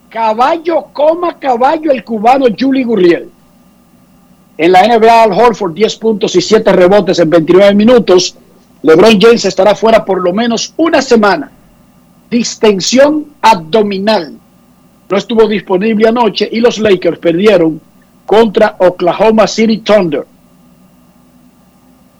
caballo, 0.09 0.87
coma 0.93 1.39
caballo 1.39 1.91
el 1.91 2.03
cubano 2.03 2.45
Julie 2.57 2.83
Gurriel. 2.83 3.29
En 4.57 4.73
la 4.73 4.85
NBA, 4.85 5.23
Al 5.23 5.31
Horford 5.31 5.73
10 5.73 5.95
puntos 5.95 6.35
y 6.35 6.41
7 6.41 6.73
rebotes 6.73 7.19
en 7.19 7.29
29 7.29 7.73
minutos. 7.75 8.35
LeBron 8.81 9.19
James 9.19 9.45
estará 9.45 9.73
fuera 9.73 10.03
por 10.03 10.21
lo 10.21 10.33
menos 10.33 10.73
una 10.75 11.01
semana 11.01 11.49
distensión 12.29 13.27
abdominal. 13.41 14.37
No 15.09 15.17
estuvo 15.17 15.47
disponible 15.47 16.07
anoche 16.07 16.47
y 16.51 16.59
los 16.59 16.79
Lakers 16.79 17.19
perdieron 17.19 17.81
contra 18.25 18.75
Oklahoma 18.79 19.47
City 19.47 19.79
Thunder. 19.79 20.25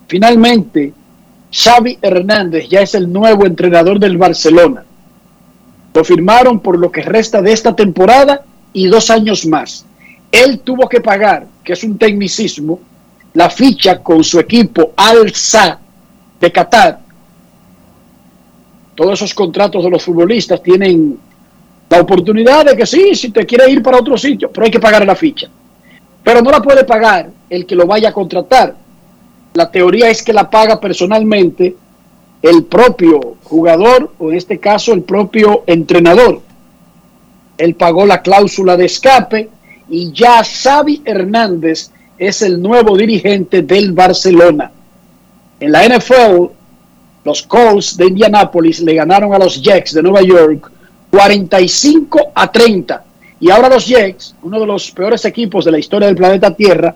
Finalmente, 0.08 0.92
Xavi 1.52 1.98
Hernández 2.02 2.68
ya 2.68 2.80
es 2.80 2.94
el 2.94 3.12
nuevo 3.12 3.46
entrenador 3.46 4.00
del 4.00 4.18
Barcelona. 4.18 4.84
Lo 5.94 6.04
firmaron 6.04 6.60
por 6.60 6.78
lo 6.78 6.90
que 6.90 7.02
resta 7.02 7.40
de 7.42 7.52
esta 7.52 7.76
temporada 7.76 8.42
y 8.72 8.86
dos 8.86 9.10
años 9.10 9.46
más. 9.46 9.84
Él 10.32 10.60
tuvo 10.60 10.88
que 10.88 11.00
pagar, 11.00 11.46
que 11.62 11.72
es 11.72 11.84
un 11.84 11.98
tecnicismo, 11.98 12.80
la 13.34 13.50
ficha 13.50 14.02
con 14.02 14.24
su 14.24 14.40
equipo 14.40 14.92
Al-Sa 14.96 15.78
de 16.40 16.52
Qatar 16.52 17.00
todos 19.00 19.14
esos 19.14 19.32
contratos 19.32 19.82
de 19.82 19.88
los 19.88 20.04
futbolistas 20.04 20.62
tienen 20.62 21.18
la 21.88 22.02
oportunidad 22.02 22.66
de 22.66 22.76
que 22.76 22.84
sí, 22.84 23.14
si 23.14 23.30
te 23.30 23.46
quiere 23.46 23.70
ir 23.70 23.82
para 23.82 23.96
otro 23.96 24.18
sitio, 24.18 24.50
pero 24.52 24.66
hay 24.66 24.70
que 24.70 24.78
pagar 24.78 25.06
la 25.06 25.14
ficha. 25.14 25.48
Pero 26.22 26.42
no 26.42 26.50
la 26.50 26.60
puede 26.60 26.84
pagar 26.84 27.30
el 27.48 27.64
que 27.64 27.74
lo 27.74 27.86
vaya 27.86 28.10
a 28.10 28.12
contratar. 28.12 28.76
La 29.54 29.70
teoría 29.70 30.10
es 30.10 30.22
que 30.22 30.34
la 30.34 30.50
paga 30.50 30.78
personalmente 30.78 31.74
el 32.42 32.64
propio 32.64 33.36
jugador 33.42 34.12
o 34.18 34.32
en 34.32 34.36
este 34.36 34.58
caso 34.58 34.92
el 34.92 35.00
propio 35.00 35.64
entrenador. 35.66 36.42
Él 37.56 37.76
pagó 37.76 38.04
la 38.04 38.20
cláusula 38.20 38.76
de 38.76 38.84
escape 38.84 39.48
y 39.88 40.12
ya 40.12 40.44
Xavi 40.44 41.00
Hernández 41.06 41.90
es 42.18 42.42
el 42.42 42.60
nuevo 42.60 42.98
dirigente 42.98 43.62
del 43.62 43.92
Barcelona. 43.92 44.70
En 45.58 45.72
la 45.72 45.88
NFL 45.88 46.59
los 47.24 47.42
Colts 47.42 47.96
de 47.96 48.06
Indianápolis 48.06 48.80
le 48.80 48.94
ganaron 48.94 49.32
a 49.34 49.38
los 49.38 49.60
Jets 49.60 49.94
de 49.94 50.02
Nueva 50.02 50.22
York 50.22 50.70
45 51.10 52.32
a 52.34 52.50
30. 52.50 53.04
Y 53.40 53.50
ahora 53.50 53.68
los 53.68 53.86
Jets, 53.86 54.34
uno 54.42 54.60
de 54.60 54.66
los 54.66 54.90
peores 54.90 55.24
equipos 55.24 55.64
de 55.64 55.72
la 55.72 55.78
historia 55.78 56.06
del 56.06 56.16
planeta 56.16 56.54
Tierra, 56.54 56.94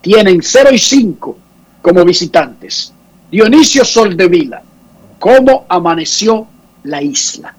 tienen 0.00 0.40
0 0.42 0.70
y 0.72 0.78
5 0.78 1.38
como 1.80 2.04
visitantes. 2.04 2.92
Dionisio 3.30 3.84
Soldevila, 3.84 4.62
¿cómo 5.18 5.64
amaneció 5.68 6.46
la 6.84 7.02
isla? 7.02 7.54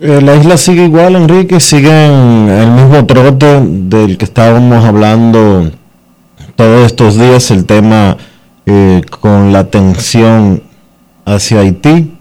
Eh, 0.00 0.20
la 0.22 0.36
isla 0.36 0.56
sigue 0.56 0.84
igual, 0.84 1.16
Enrique, 1.16 1.60
sigue 1.60 2.06
en 2.06 2.48
el 2.48 2.70
mismo 2.70 3.06
trote 3.06 3.60
del 3.62 4.16
que 4.16 4.24
estábamos 4.24 4.84
hablando 4.84 5.70
todos 6.56 6.86
estos 6.86 7.16
días, 7.16 7.50
el 7.50 7.66
tema 7.66 8.16
eh, 8.72 9.00
con 9.10 9.52
la 9.52 9.68
tensión 9.68 10.62
hacia 11.24 11.58
Haití. 11.58 12.14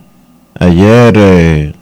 Ayer, 0.58 1.14
eh, 1.16 1.74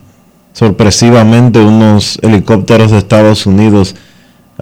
sorpresivamente, 0.52 1.62
unos 1.62 2.20
helicópteros 2.22 2.92
de 2.92 2.98
Estados 2.98 3.46
Unidos 3.46 3.96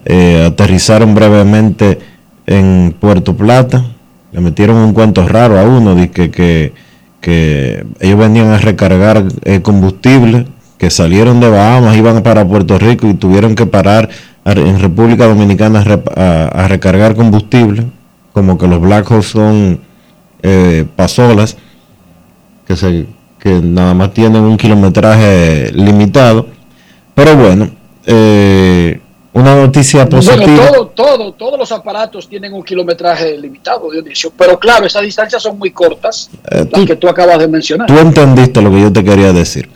eh, 0.05 0.45
aterrizaron 0.45 1.15
brevemente 1.15 1.97
en 2.45 2.95
Puerto 2.99 3.35
Plata. 3.35 3.83
Le 4.31 4.41
metieron 4.41 4.77
un 4.77 4.93
cuento 4.93 5.27
raro 5.27 5.57
a 5.57 5.63
uno 5.63 5.95
de 5.95 6.11
que, 6.11 6.29
que, 6.29 7.85
ellos 7.99 8.19
venían 8.19 8.49
a 8.49 8.59
recargar 8.59 9.23
combustible, 9.63 10.45
que 10.77 10.91
salieron 10.91 11.39
de 11.39 11.49
Bahamas, 11.49 11.97
iban 11.97 12.21
para 12.21 12.47
Puerto 12.47 12.77
Rico 12.77 13.07
y 13.07 13.15
tuvieron 13.15 13.55
que 13.55 13.65
parar 13.65 14.09
en 14.45 14.79
República 14.79 15.25
Dominicana 15.25 15.83
a 16.15 16.67
recargar 16.67 17.15
combustible 17.15 17.87
como 18.35 18.57
que 18.57 18.67
los 18.67 18.81
Black 18.81 19.21
son 19.21 19.79
eh, 20.47 20.86
pasolas 20.95 21.58
que, 22.67 22.75
se, 22.75 23.08
que 23.39 23.49
nada 23.62 23.95
más 23.95 24.13
tienen 24.13 24.43
un 24.43 24.58
kilometraje 24.58 25.71
limitado. 25.73 26.45
Pero 27.15 27.36
bueno, 27.36 27.71
eh, 28.05 28.99
una 29.34 29.55
noticia 29.55 30.08
positiva. 30.08 30.71
todo, 30.71 30.88
todo, 30.88 31.34
todos 31.34 31.58
los 31.58 31.71
aparatos 31.71 32.29
tienen 32.29 32.53
un 32.53 32.63
kilometraje 32.63 33.36
limitado, 33.38 33.89
Dionisio. 33.89 34.31
Pero 34.38 34.60
claro, 34.60 34.86
esas 34.86 35.01
distancias 35.01 35.41
son 35.41 35.58
muy 35.58 35.71
cortas, 35.71 36.29
eh, 36.51 36.67
las 36.71 36.86
que 36.86 36.95
tú 36.95 37.08
acabas 37.08 37.39
de 37.39 37.47
mencionar. 37.47 37.88
Tú 37.88 37.97
entendiste 37.97 38.62
lo 38.62 38.69
que 38.69 38.81
yo 38.81 38.93
te 38.93 39.03
quería 39.03 39.34
decir. 39.34 39.67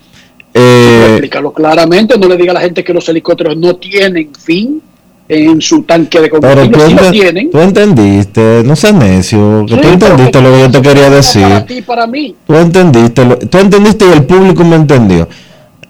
Eh, 0.54 1.06
explícalo 1.10 1.52
claramente, 1.52 2.16
no 2.16 2.28
le 2.28 2.36
diga 2.36 2.52
a 2.52 2.54
la 2.54 2.60
gente 2.60 2.84
que 2.84 2.92
los 2.92 3.08
helicópteros 3.08 3.56
no 3.56 3.76
tienen 3.76 4.32
fin 4.34 4.82
en 5.30 5.60
su 5.60 5.84
tanque 5.84 6.20
de 6.20 6.28
combustible. 6.28 6.70
Pero 6.76 6.96
tú, 6.96 7.10
tienen. 7.12 7.50
tú 7.50 7.60
entendiste, 7.60 8.62
no 8.64 8.74
seas 8.74 8.94
necio, 8.94 9.64
tú 9.66 9.74
entendiste 9.74 10.40
lo 10.40 10.50
que 10.50 10.60
yo 10.60 10.70
te 10.72 10.82
quería 10.82 11.08
decir. 11.08 11.42
Para 11.42 11.66
ti, 11.66 11.82
para 11.82 12.06
mí. 12.08 12.34
Tú 12.44 12.54
entendiste, 12.56 13.24
tú 13.46 13.58
entendiste 13.58 14.06
y 14.08 14.12
el 14.12 14.24
público 14.24 14.64
me 14.64 14.74
entendió. 14.74 15.28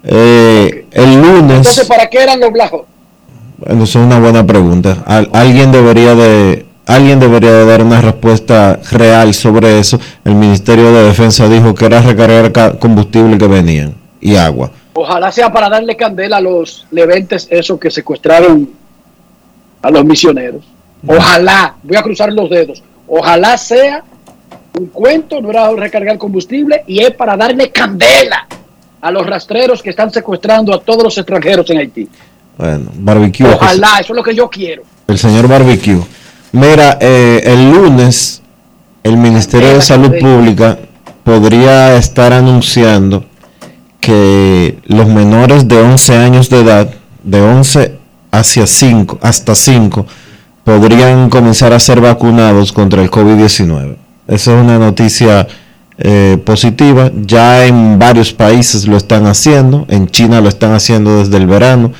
Eh, 0.04 0.84
el 0.92 1.14
lunes. 1.14 1.56
Entonces, 1.56 1.86
¿para 1.86 2.08
qué 2.08 2.22
eran 2.22 2.38
los 2.38 2.52
blajos? 2.52 2.82
Bueno, 3.56 3.84
eso 3.84 3.98
es 4.00 4.06
una 4.06 4.20
buena 4.20 4.46
pregunta. 4.46 5.04
alguien 5.06 5.72
debería 5.72 6.14
de 6.14 6.66
alguien 6.86 7.20
debería 7.20 7.52
de 7.52 7.64
dar 7.64 7.82
una 7.82 8.02
respuesta 8.02 8.78
real 8.90 9.32
sobre 9.32 9.78
eso. 9.78 9.98
El 10.24 10.34
Ministerio 10.34 10.92
de 10.92 11.04
Defensa 11.04 11.48
dijo 11.48 11.74
que 11.74 11.86
era 11.86 12.02
recargar 12.02 12.78
combustible 12.78 13.38
que 13.38 13.46
venían 13.46 13.94
y 14.20 14.36
agua. 14.36 14.70
Ojalá 14.92 15.32
sea 15.32 15.50
para 15.50 15.70
darle 15.70 15.96
candela 15.96 16.38
a 16.38 16.40
los 16.42 16.86
leventes 16.90 17.46
esos 17.50 17.78
que 17.80 17.90
secuestraron 17.90 18.79
a 19.82 19.90
los 19.90 20.04
misioneros. 20.04 20.64
Ojalá, 21.06 21.74
voy 21.82 21.96
a 21.96 22.02
cruzar 22.02 22.32
los 22.32 22.50
dedos, 22.50 22.82
ojalá 23.08 23.56
sea 23.56 24.04
un 24.78 24.86
cuento, 24.86 25.40
no 25.40 25.50
era 25.50 25.70
recargar 25.70 26.18
combustible 26.18 26.84
y 26.86 27.00
es 27.00 27.10
para 27.12 27.36
darle 27.36 27.70
candela 27.70 28.46
a 29.00 29.10
los 29.10 29.26
rastreros 29.26 29.82
que 29.82 29.90
están 29.90 30.10
secuestrando 30.10 30.74
a 30.74 30.80
todos 30.80 31.04
los 31.04 31.18
extranjeros 31.18 31.68
en 31.70 31.78
Haití. 31.78 32.08
Bueno, 32.58 32.90
barbecue. 32.94 33.46
Ojalá, 33.46 33.98
eso 34.00 34.12
es 34.12 34.16
lo 34.16 34.22
que 34.22 34.34
yo 34.34 34.48
quiero. 34.50 34.82
El 35.06 35.18
señor 35.18 35.48
barbecue. 35.48 36.00
Mira, 36.52 36.98
eh, 37.00 37.42
el 37.44 37.70
lunes 37.70 38.42
el 39.02 39.16
Ministerio 39.16 39.74
de 39.74 39.80
Salud 39.80 40.12
Pública 40.20 40.78
podría 41.24 41.96
estar 41.96 42.32
anunciando 42.32 43.24
que 44.00 44.78
los 44.86 45.06
menores 45.06 45.68
de 45.68 45.80
11 45.80 46.16
años 46.16 46.50
de 46.50 46.60
edad, 46.60 46.90
de 47.22 47.40
11 47.40 47.99
hacia 48.30 48.66
5, 48.66 49.18
hasta 49.22 49.54
5, 49.54 50.06
podrían 50.64 51.30
comenzar 51.30 51.72
a 51.72 51.80
ser 51.80 52.00
vacunados 52.00 52.72
contra 52.72 53.02
el 53.02 53.10
COVID-19. 53.10 53.96
Esa 54.28 54.52
es 54.52 54.62
una 54.62 54.78
noticia 54.78 55.46
eh, 55.98 56.38
positiva. 56.44 57.10
Ya 57.14 57.66
en 57.66 57.98
varios 57.98 58.32
países 58.32 58.86
lo 58.86 58.96
están 58.96 59.26
haciendo. 59.26 59.86
En 59.88 60.06
China 60.06 60.40
lo 60.40 60.48
están 60.48 60.72
haciendo 60.72 61.18
desde 61.18 61.36
el 61.36 61.46
verano. 61.46 61.92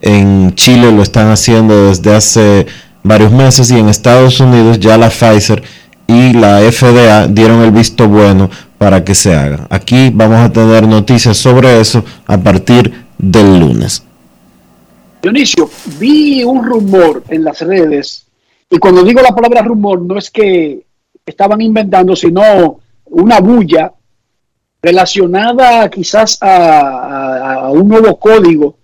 En 0.00 0.54
Chile 0.54 0.92
lo 0.92 1.02
están 1.02 1.30
haciendo 1.30 1.88
desde 1.88 2.14
hace 2.14 2.66
varios 3.02 3.32
meses. 3.32 3.70
Y 3.70 3.78
en 3.78 3.88
Estados 3.88 4.40
Unidos 4.40 4.78
ya 4.78 4.96
la 4.96 5.10
Pfizer 5.10 5.62
y 6.06 6.32
la 6.32 6.60
FDA 6.60 7.26
dieron 7.26 7.62
el 7.62 7.70
visto 7.70 8.08
bueno 8.08 8.50
para 8.78 9.04
que 9.04 9.14
se 9.14 9.34
haga. 9.34 9.66
Aquí 9.70 10.10
vamos 10.14 10.38
a 10.38 10.50
tener 10.50 10.86
noticias 10.86 11.36
sobre 11.36 11.80
eso 11.80 12.04
a 12.26 12.38
partir 12.38 13.04
del 13.18 13.58
lunes. 13.58 14.04
Dionisio, 15.24 15.70
vi 15.98 16.44
un 16.44 16.62
rumor 16.62 17.24
en 17.30 17.44
las 17.44 17.58
redes, 17.62 18.26
y 18.68 18.76
cuando 18.76 19.02
digo 19.02 19.22
la 19.22 19.34
palabra 19.34 19.62
rumor, 19.62 20.02
no 20.02 20.18
es 20.18 20.30
que 20.30 20.84
estaban 21.24 21.62
inventando, 21.62 22.14
sino 22.14 22.80
una 23.06 23.40
bulla 23.40 23.90
relacionada 24.82 25.88
quizás 25.88 26.36
a, 26.42 27.70
un 27.72 27.88
nuevo 27.88 28.18
código 28.18 28.76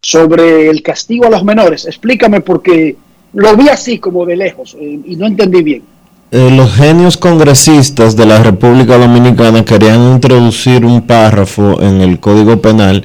sobre 0.00 0.70
el 0.70 0.82
castigo 0.82 1.26
a 1.26 1.30
los 1.30 1.42
menores. 1.42 1.84
Explícame 1.86 2.42
porque 2.42 2.96
lo 3.32 3.56
vi 3.56 3.68
así 3.68 3.98
como 3.98 4.24
de 4.24 4.36
lejos 4.36 4.76
eh, 4.80 5.00
y 5.04 5.16
no 5.16 5.26
entendí 5.26 5.62
bien. 5.62 5.82
Eh, 6.30 6.52
los 6.52 6.72
genios 6.74 7.16
congresistas 7.16 8.14
de 8.14 8.24
la 8.24 8.40
República 8.40 8.96
Dominicana 8.98 9.64
querían 9.64 10.12
introducir 10.12 10.84
un 10.84 11.04
párrafo 11.08 11.82
en 11.82 12.02
el 12.02 12.20
Código 12.20 12.62
Penal 12.62 13.04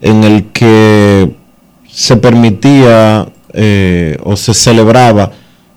en 0.00 0.24
el 0.24 0.46
que 0.46 1.41
se 1.92 2.16
permitía 2.16 3.28
eh, 3.52 4.16
o 4.24 4.34
se 4.36 4.54
celebraba 4.54 5.30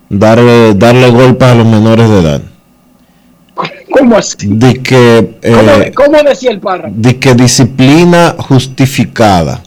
darle, 0.08 0.74
darle 0.74 1.10
golpes 1.10 1.48
a 1.48 1.54
los 1.54 1.66
menores 1.66 2.08
de 2.08 2.20
edad. 2.20 2.42
¿Cómo 3.90 4.16
así? 4.16 4.36
De 4.42 4.82
que, 4.82 5.38
eh, 5.42 5.92
¿Cómo, 5.94 6.22
decía 6.22 6.50
el 6.50 6.60
párrafo? 6.60 6.94
De 6.96 7.18
que 7.18 7.34
disciplina 7.34 8.34
justificada. 8.38 9.62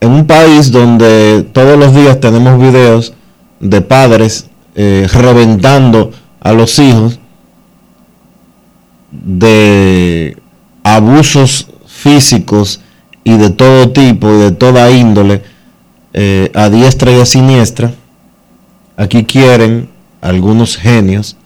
En 0.00 0.10
un 0.10 0.26
país 0.26 0.70
donde 0.70 1.46
todos 1.52 1.78
los 1.78 1.94
días 1.94 2.20
tenemos 2.20 2.60
videos 2.60 3.14
de 3.60 3.80
padres 3.80 4.48
eh, 4.74 5.06
reventando 5.10 6.12
a 6.40 6.52
los 6.52 6.78
hijos 6.78 7.18
de 9.10 10.36
abusos 10.82 11.68
físicos 11.86 12.80
y 13.26 13.36
de 13.36 13.50
todo 13.50 13.90
tipo 13.90 14.32
y 14.32 14.38
de 14.38 14.52
toda 14.52 14.88
índole 14.88 15.42
eh, 16.12 16.48
a 16.54 16.70
diestra 16.70 17.10
y 17.10 17.20
a 17.20 17.26
siniestra, 17.26 17.90
aquí 18.96 19.24
quieren 19.24 19.90
algunos 20.20 20.76
genios 20.76 21.36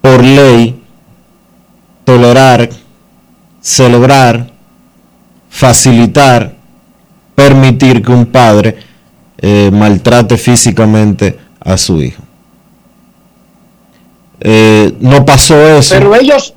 por 0.00 0.24
ley 0.24 0.82
tolerar, 2.04 2.70
celebrar, 3.60 4.50
facilitar, 5.50 6.54
permitir 7.34 8.02
que 8.02 8.10
un 8.10 8.24
padre 8.24 8.78
eh, 9.36 9.70
maltrate 9.70 10.38
físicamente 10.38 11.38
a 11.60 11.76
su 11.76 12.02
hijo. 12.02 12.22
Eh, 14.40 14.90
no 15.00 15.22
pasó 15.26 15.68
eso. 15.68 15.94
Pero 15.94 16.16
ellos, 16.16 16.54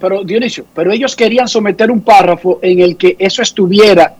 pero 0.00 0.22
Dionisio, 0.24 0.64
pero 0.74 0.92
ellos 0.92 1.16
querían 1.16 1.48
someter 1.48 1.90
un 1.90 2.00
párrafo 2.00 2.58
en 2.62 2.80
el 2.80 2.96
que 2.96 3.16
eso 3.18 3.42
estuviera 3.42 4.14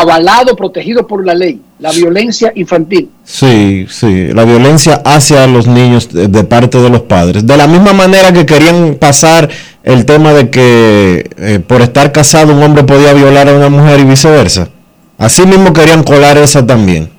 avalado, 0.00 0.56
protegido 0.56 1.06
por 1.06 1.24
la 1.24 1.34
ley, 1.34 1.60
la 1.78 1.92
violencia 1.92 2.50
infantil. 2.54 3.10
Sí, 3.24 3.86
sí, 3.90 4.28
la 4.28 4.44
violencia 4.44 5.02
hacia 5.04 5.46
los 5.46 5.66
niños 5.66 6.08
de, 6.10 6.44
parte 6.44 6.78
de 6.78 6.88
los 6.88 7.02
padres. 7.02 7.46
De 7.46 7.56
la 7.58 7.66
misma 7.66 7.92
manera 7.92 8.32
que 8.32 8.46
querían 8.46 8.96
pasar 8.98 9.50
el 9.82 10.06
tema 10.06 10.32
de 10.32 10.48
que 10.48 11.30
eh, 11.36 11.60
por 11.60 11.82
estar 11.82 12.10
casado 12.10 12.54
un 12.54 12.62
hombre 12.62 12.84
podía 12.84 13.12
violar 13.12 13.50
a 13.50 13.54
una 13.54 13.68
mujer 13.68 14.00
y 14.00 14.04
viceversa. 14.04 14.70
Así 15.18 15.44
mismo 15.46 15.74
querían 15.74 16.02
colar 16.04 16.38
esa 16.38 16.66
también. 16.66 17.10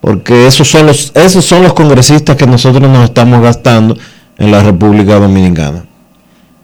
Porque 0.00 0.46
esos 0.46 0.68
son 0.68 0.86
los, 0.86 1.10
esos 1.16 1.44
son 1.44 1.64
los 1.64 1.74
congresistas 1.74 2.36
que 2.36 2.46
nosotros 2.46 2.88
nos 2.88 3.04
estamos 3.04 3.42
gastando 3.42 3.98
en 4.38 4.52
la 4.52 4.62
República 4.62 5.18
Dominicana. 5.18 5.87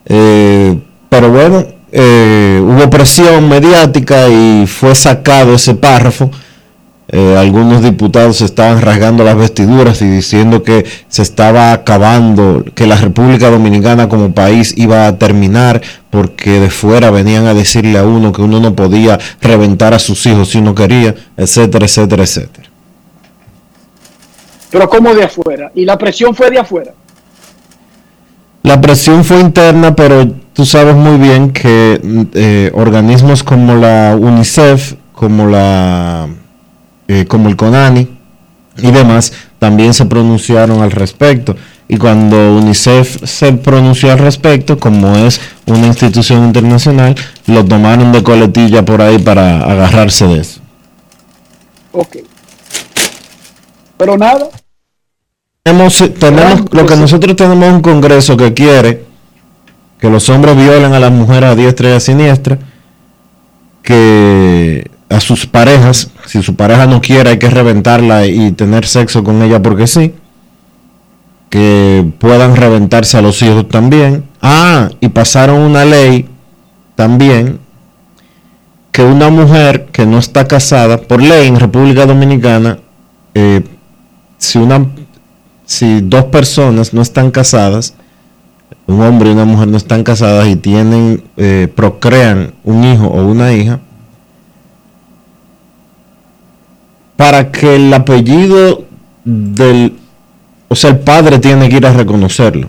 Eh, 0.07 0.79
pero 1.09 1.31
bueno, 1.31 1.65
eh, 1.93 2.61
hubo 2.61 2.91
presión 2.91 3.49
mediática 3.49 4.29
y 4.29 4.67
fue 4.67 4.95
sacado 4.95 5.55
ese 5.55 5.75
párrafo. 5.75 6.31
Eh, 7.07 7.37
algunos 7.39 7.83
diputados 7.83 8.41
estaban 8.41 8.81
rasgando 8.81 9.23
las 9.23 9.37
vestiduras 9.37 10.03
y 10.03 10.07
diciendo 10.07 10.63
que 10.63 10.85
se 11.07 11.23
estaba 11.23 11.73
acabando, 11.73 12.65
que 12.75 12.87
la 12.87 12.97
República 12.97 13.51
Dominicana 13.51 14.09
como 14.09 14.35
país 14.35 14.75
iba 14.77 15.07
a 15.07 15.19
terminar 15.19 15.83
porque 16.11 16.59
de 16.59 16.71
fuera 16.71 17.11
venían 17.11 17.47
a 17.47 17.55
decirle 17.55 17.99
a 17.99 18.05
uno 18.05 18.33
que 18.33 18.43
uno 18.43 18.59
no 18.59 18.75
podía 18.75 19.21
reventar 19.41 19.95
a 19.95 19.99
sus 19.99 20.27
hijos 20.27 20.49
si 20.49 20.59
uno 20.59 20.75
quería, 20.75 21.15
etcétera, 21.37 21.85
etcétera, 21.85 22.25
etcétera. 22.25 22.69
Pero 24.71 24.89
¿cómo 24.89 25.15
de 25.15 25.23
afuera? 25.23 25.71
¿Y 25.75 25.85
la 25.85 25.97
presión 25.97 26.35
fue 26.35 26.51
de 26.51 26.59
afuera? 26.59 26.93
La 28.65 28.81
presión 28.81 29.25
fue 29.25 29.41
interna, 29.41 29.95
pero 29.95 30.27
tú 30.55 30.65
sabes 30.65 30.97
muy 30.97 31.19
bien 31.19 31.51
que 31.51 32.01
eh, 32.33 32.73
organismos 32.75 33.43
como 33.43 33.75
la 33.75 34.17
UNICEF, 34.19 34.95
como 35.13 35.47
la 35.47 36.27
eh, 37.07 37.27
como 37.27 37.51
el 37.51 37.57
CONANI 37.57 38.09
y 38.79 38.91
demás 38.91 39.35
también 39.59 39.93
se 39.93 40.07
pronunciaron 40.07 40.81
al 40.81 40.93
respecto. 40.93 41.55
Y 41.89 41.99
cuando 41.99 42.57
UNICEF 42.57 43.29
se 43.29 43.53
pronunció 43.53 44.11
al 44.11 44.19
respecto, 44.19 44.79
como 44.79 45.15
es 45.15 45.43
una 45.67 45.87
institución 45.87 46.45
internacional, 46.45 47.15
lo 47.47 47.67
tomaron 47.67 48.13
de 48.13 48.23
coletilla 48.23 48.83
por 48.83 49.03
ahí 49.03 49.19
para 49.19 49.59
agarrarse 49.59 50.27
de 50.27 50.41
eso. 50.41 50.61
Ok. 51.93 52.17
Pero 53.99 54.17
nada, 54.17 54.49
tenemos, 55.65 56.05
tenemos 56.19 56.63
lo 56.73 56.85
que 56.85 56.95
nosotros 56.95 57.37
tenemos 57.37 57.73
un 57.73 57.81
Congreso 57.81 58.37
que 58.37 58.53
quiere 58.53 59.03
que 59.99 60.11
los 60.11 60.29
hombres 60.29 60.55
violen 60.55 60.93
a 60.93 61.01
las 61.01 61.11
mujeres 61.11 61.49
a 61.49 61.55
diestra 61.55 61.89
y 61.89 61.93
a 61.93 62.01
siniestra, 62.01 62.59
que 63.83 64.91
a 65.09 65.19
sus 65.21 65.47
parejas, 65.47 66.11
si 66.27 66.43
su 66.43 66.55
pareja 66.55 66.87
no 66.87 67.01
quiere, 67.01 67.31
hay 67.31 67.39
que 67.39 67.49
reventarla 67.49 68.27
y 68.27 68.53
tener 68.53 68.85
sexo 68.87 69.25
con 69.25 69.41
ella 69.41 69.63
porque 69.63 69.87
sí, 69.87 70.13
que 71.49 72.05
puedan 72.19 72.57
reventarse 72.57 73.17
a 73.17 73.23
los 73.23 73.41
hijos 73.41 73.67
también. 73.71 74.25
Ah, 74.43 74.91
y 75.01 75.09
pasaron 75.09 75.63
una 75.63 75.87
ley 75.87 76.29
también 76.95 77.59
que 78.93 79.03
una 79.03 79.31
mujer 79.31 79.87
que 79.91 80.05
no 80.05 80.19
está 80.19 80.47
casada, 80.47 80.99
por 80.99 81.23
ley 81.23 81.49
en 81.49 81.59
República 81.59 82.05
Dominicana, 82.05 82.79
eh, 83.33 83.63
si 84.37 84.59
una 84.59 84.94
si 85.67 86.01
dos 86.01 86.25
personas 86.25 86.93
no 86.93 87.03
están 87.03 87.31
casadas, 87.31 87.95
un 88.87 89.01
hombre 89.01 89.31
y 89.31 89.33
una 89.33 89.45
mujer 89.45 89.69
no 89.69 89.77
están 89.77 90.05
casadas 90.05 90.49
y 90.49 90.57
tienen, 90.57 91.25
eh, 91.37 91.69
procrean 91.75 92.53
un 92.65 92.85
hijo 92.85 93.07
o 93.07 93.27
una 93.27 93.53
hija, 93.53 93.81
para 97.17 97.51
que 97.51 97.77
el 97.77 97.95
apellido 97.95 98.85
del, 99.25 99.97
o 100.69 100.77
sea, 100.77 100.91
el 100.91 100.99
padre 100.99 101.39
tiene 101.39 101.69
que 101.69 101.77
ir 101.77 101.87
a 101.87 101.93
reconocerlo. 101.93 102.69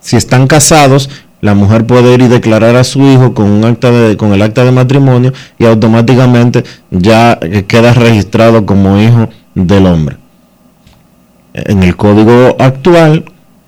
Si 0.00 0.16
están 0.16 0.46
casados, 0.46 1.10
la 1.40 1.54
mujer 1.54 1.84
puede 1.86 2.14
ir 2.14 2.22
y 2.22 2.28
declarar 2.28 2.76
a 2.76 2.84
su 2.84 3.02
hijo 3.02 3.34
con 3.34 3.50
un 3.50 3.64
acta 3.64 3.90
de, 3.90 4.16
con 4.16 4.32
el 4.32 4.40
acta 4.40 4.64
de 4.64 4.70
matrimonio 4.70 5.32
y 5.58 5.66
automáticamente 5.66 6.64
ya 6.90 7.38
queda 7.66 7.92
registrado 7.92 8.64
como 8.64 8.98
hijo 8.98 9.28
del 9.54 9.86
hombre 9.86 10.23
en 11.54 11.82
el 11.82 11.96
código 11.96 12.56
actual, 12.58 13.24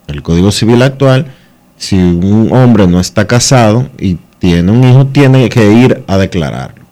el 0.08 0.22
código 0.22 0.50
civil 0.50 0.82
actual, 0.82 1.26
si 1.76 1.96
un 1.96 2.50
hombre 2.52 2.86
no 2.86 3.00
está 3.00 3.26
casado 3.26 3.88
y 3.98 4.18
tiene 4.38 4.70
un 4.72 4.84
hijo, 4.84 5.06
tiene 5.06 5.48
que 5.48 5.72
ir 5.72 6.04
a 6.06 6.16
declararlo. 6.16 6.84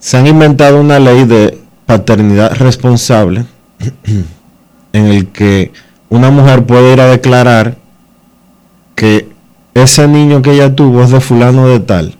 Se 0.00 0.16
han 0.16 0.26
inventado 0.26 0.80
una 0.80 0.98
ley 0.98 1.24
de 1.24 1.58
paternidad 1.86 2.56
responsable 2.56 3.44
en 4.92 5.06
el 5.06 5.28
que 5.28 5.72
una 6.08 6.30
mujer 6.30 6.66
puede 6.66 6.92
ir 6.92 7.00
a 7.00 7.06
declarar 7.06 7.76
que 8.96 9.28
ese 9.74 10.06
niño 10.08 10.42
que 10.42 10.52
ella 10.52 10.74
tuvo 10.74 11.02
es 11.02 11.10
de 11.10 11.20
fulano 11.20 11.68
de 11.68 11.80
tal 11.80 12.16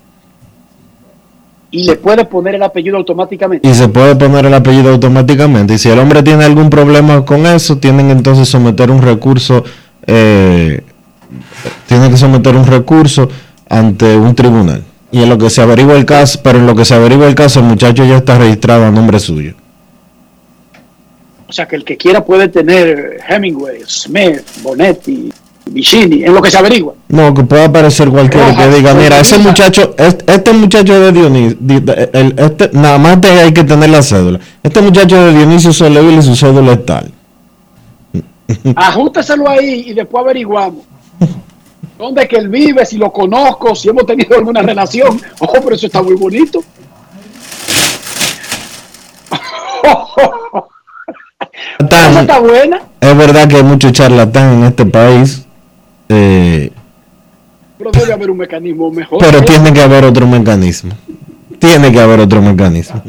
y 1.73 1.85
le 1.85 1.97
puede 1.97 2.27
poner 2.27 2.55
el 2.55 2.63
apellido 2.63 2.99
automáticamente. 2.99 3.67
Y 3.67 3.75
se 3.75 3.89
puede 3.89 4.15
poner 4.15 4.45
el 4.45 4.53
apellido 4.53 4.91
automáticamente. 4.91 5.75
Y 5.75 5.79
si 5.79 5.89
el 5.89 5.99
hombre 5.99 6.23
tiene 6.23 6.45
algún 6.45 6.69
problema 6.69 7.25
con 7.25 7.47
eso, 7.47 7.79
tienen 7.79 8.11
entonces 8.11 8.47
someter 8.47 8.91
un 8.91 9.01
recurso, 9.01 9.65
eh, 10.07 10.83
tienen 11.87 12.11
que 12.11 12.19
someter 12.19 12.55
un 12.57 12.67
recurso 12.67 13.27
ante 13.71 14.15
un 14.17 14.35
tribunal. 14.35 14.85
Y 15.11 15.23
en 15.23 15.31
lo 15.31 15.39
que 15.39 15.49
se 15.49 15.63
averigua 15.63 15.97
el 15.97 16.05
caso, 16.05 16.41
pero 16.45 16.59
en 16.59 16.67
lo 16.67 16.77
que 16.77 16.85
se 16.85 16.95
averigua 16.95 17.27
el 17.27 17.35
caso, 17.35 17.61
el 17.61 17.67
muchacho 17.67 18.05
ya 18.05 18.19
está 18.19 18.37
registrado 18.37 18.85
a 18.85 18.91
nombre 18.91 19.19
suyo. 19.19 19.55
O 21.49 21.53
sea 21.53 21.67
que 21.67 21.77
el 21.77 21.85
que 21.85 21.97
quiera 21.97 22.23
puede 22.23 22.49
tener 22.49 23.19
Hemingway, 23.27 23.81
Smith, 23.87 24.43
Bonetti, 24.63 25.33
Vicini, 25.67 26.25
en 26.25 26.35
lo 26.35 26.43
que 26.43 26.51
se 26.51 26.59
averigua. 26.59 26.95
No, 27.09 27.33
que 27.33 27.45
pueda 27.45 27.67
aparecer 27.67 28.09
cualquiera 28.11 28.55
que 28.55 28.69
diga, 28.69 28.95
mira, 28.95 29.21
ese 29.21 29.39
muchacho, 29.39 29.95
este, 29.97 30.53
muchacho 30.53 30.99
de 30.99 31.13
Dionisio, 31.13 31.59
este, 32.37 32.71
nada 32.73 32.99
más 32.99 33.19
hay 33.25 33.53
que 33.53 33.65
tener 33.65 33.91
la 33.91 34.03
cédula. 34.03 34.41
Este 34.63 34.81
muchacho 34.81 35.17
de 35.25 35.39
Dionisio 35.39 35.73
Soleil 35.73 36.19
y 36.19 36.23
su 36.23 36.35
cédula 36.35 36.73
es 36.73 36.85
tal. 36.85 37.13
Ajústeselo 38.77 39.49
ahí 39.49 39.85
y 39.89 39.95
después 39.95 40.25
averiguamos. 40.25 40.85
¿Dónde 41.99 42.27
que 42.27 42.37
él 42.37 42.49
vive? 42.49 42.85
Si 42.85 42.99
lo 42.99 43.13
conozco, 43.13 43.75
si 43.77 43.89
hemos 43.89 44.05
tenido 44.05 44.37
alguna 44.37 44.63
relación. 44.63 45.21
Ojo, 45.39 45.55
pero 45.63 45.77
eso 45.77 45.87
está 45.87 46.03
muy 46.03 46.15
bonito. 46.15 46.63
Esa 51.91 52.21
está 52.21 52.39
buena, 52.39 52.83
Es 53.01 53.17
verdad 53.17 53.49
que 53.49 53.57
hay 53.57 53.63
mucho 53.63 53.91
charlatán 53.91 54.55
en 54.55 54.65
este 54.65 54.87
país, 54.87 55.47
eh, 56.09 56.71
pero 57.79 57.91
debe 57.91 58.13
haber 58.13 58.31
un 58.31 58.39
mecanismo 58.39 58.91
mejor. 58.91 59.19
pero 59.21 59.43
tiene 59.43 59.73
que 59.73 59.81
haber 59.83 60.05
otro 60.05 60.27
mecanismo. 60.27 60.93
Tiene 61.59 61.91
que 61.93 62.01
haber 62.01 62.21
otro 62.21 62.41
mecanismo. 62.43 63.03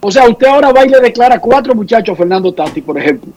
O 0.00 0.10
sea, 0.10 0.28
usted 0.28 0.46
ahora 0.46 0.72
va 0.72 0.84
y 0.84 0.88
le 0.88 1.00
declara 1.00 1.38
cuatro 1.38 1.74
muchachos 1.74 2.12
a 2.14 2.16
Fernando 2.16 2.52
Tati, 2.52 2.80
por 2.82 2.98
ejemplo. 2.98 3.32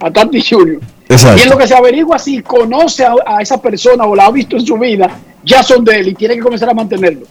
A 0.00 0.10
Tati 0.10 0.42
Junior. 0.42 0.80
Y 1.08 1.42
en 1.42 1.48
lo 1.50 1.56
que 1.56 1.66
se 1.68 1.74
averigua 1.74 2.18
si 2.18 2.42
conoce 2.42 3.04
a, 3.04 3.14
a 3.26 3.40
esa 3.42 3.60
persona 3.60 4.04
o 4.04 4.14
la 4.14 4.26
ha 4.26 4.30
visto 4.30 4.56
en 4.56 4.66
su 4.66 4.76
vida, 4.78 5.08
ya 5.44 5.62
son 5.62 5.84
de 5.84 6.00
él 6.00 6.08
y 6.08 6.14
tiene 6.14 6.34
que 6.34 6.40
comenzar 6.40 6.68
a 6.70 6.74
mantenerlo. 6.74 7.22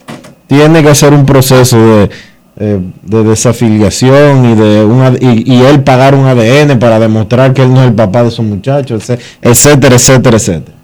Tiene 0.46 0.82
que 0.82 0.88
hacer 0.90 1.12
un 1.12 1.26
proceso 1.26 1.76
de, 1.78 2.10
eh, 2.58 2.80
de 3.02 3.24
desafiliación 3.24 4.44
y 4.50 4.54
de 4.54 4.84
una, 4.84 5.12
y, 5.20 5.52
y 5.52 5.62
él 5.62 5.82
pagar 5.82 6.14
un 6.14 6.26
ADN 6.26 6.78
para 6.78 6.98
demostrar 6.98 7.52
que 7.52 7.62
él 7.62 7.72
no 7.74 7.82
es 7.82 7.88
el 7.88 7.94
papá 7.94 8.22
de 8.22 8.28
esos 8.28 8.44
muchachos, 8.44 9.10
etc- 9.10 9.20
etcétera, 9.42 9.96
etcétera, 9.96 10.36
etcétera. 10.36 10.75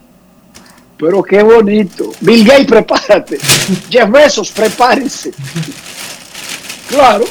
Pero 1.02 1.20
qué 1.20 1.42
bonito. 1.42 2.12
Bill 2.20 2.44
Gates, 2.46 2.66
prepárate. 2.66 3.36
Jeff 3.90 4.08
Bezos, 4.08 4.52
prepárense. 4.52 5.32
Claro. 6.88 7.24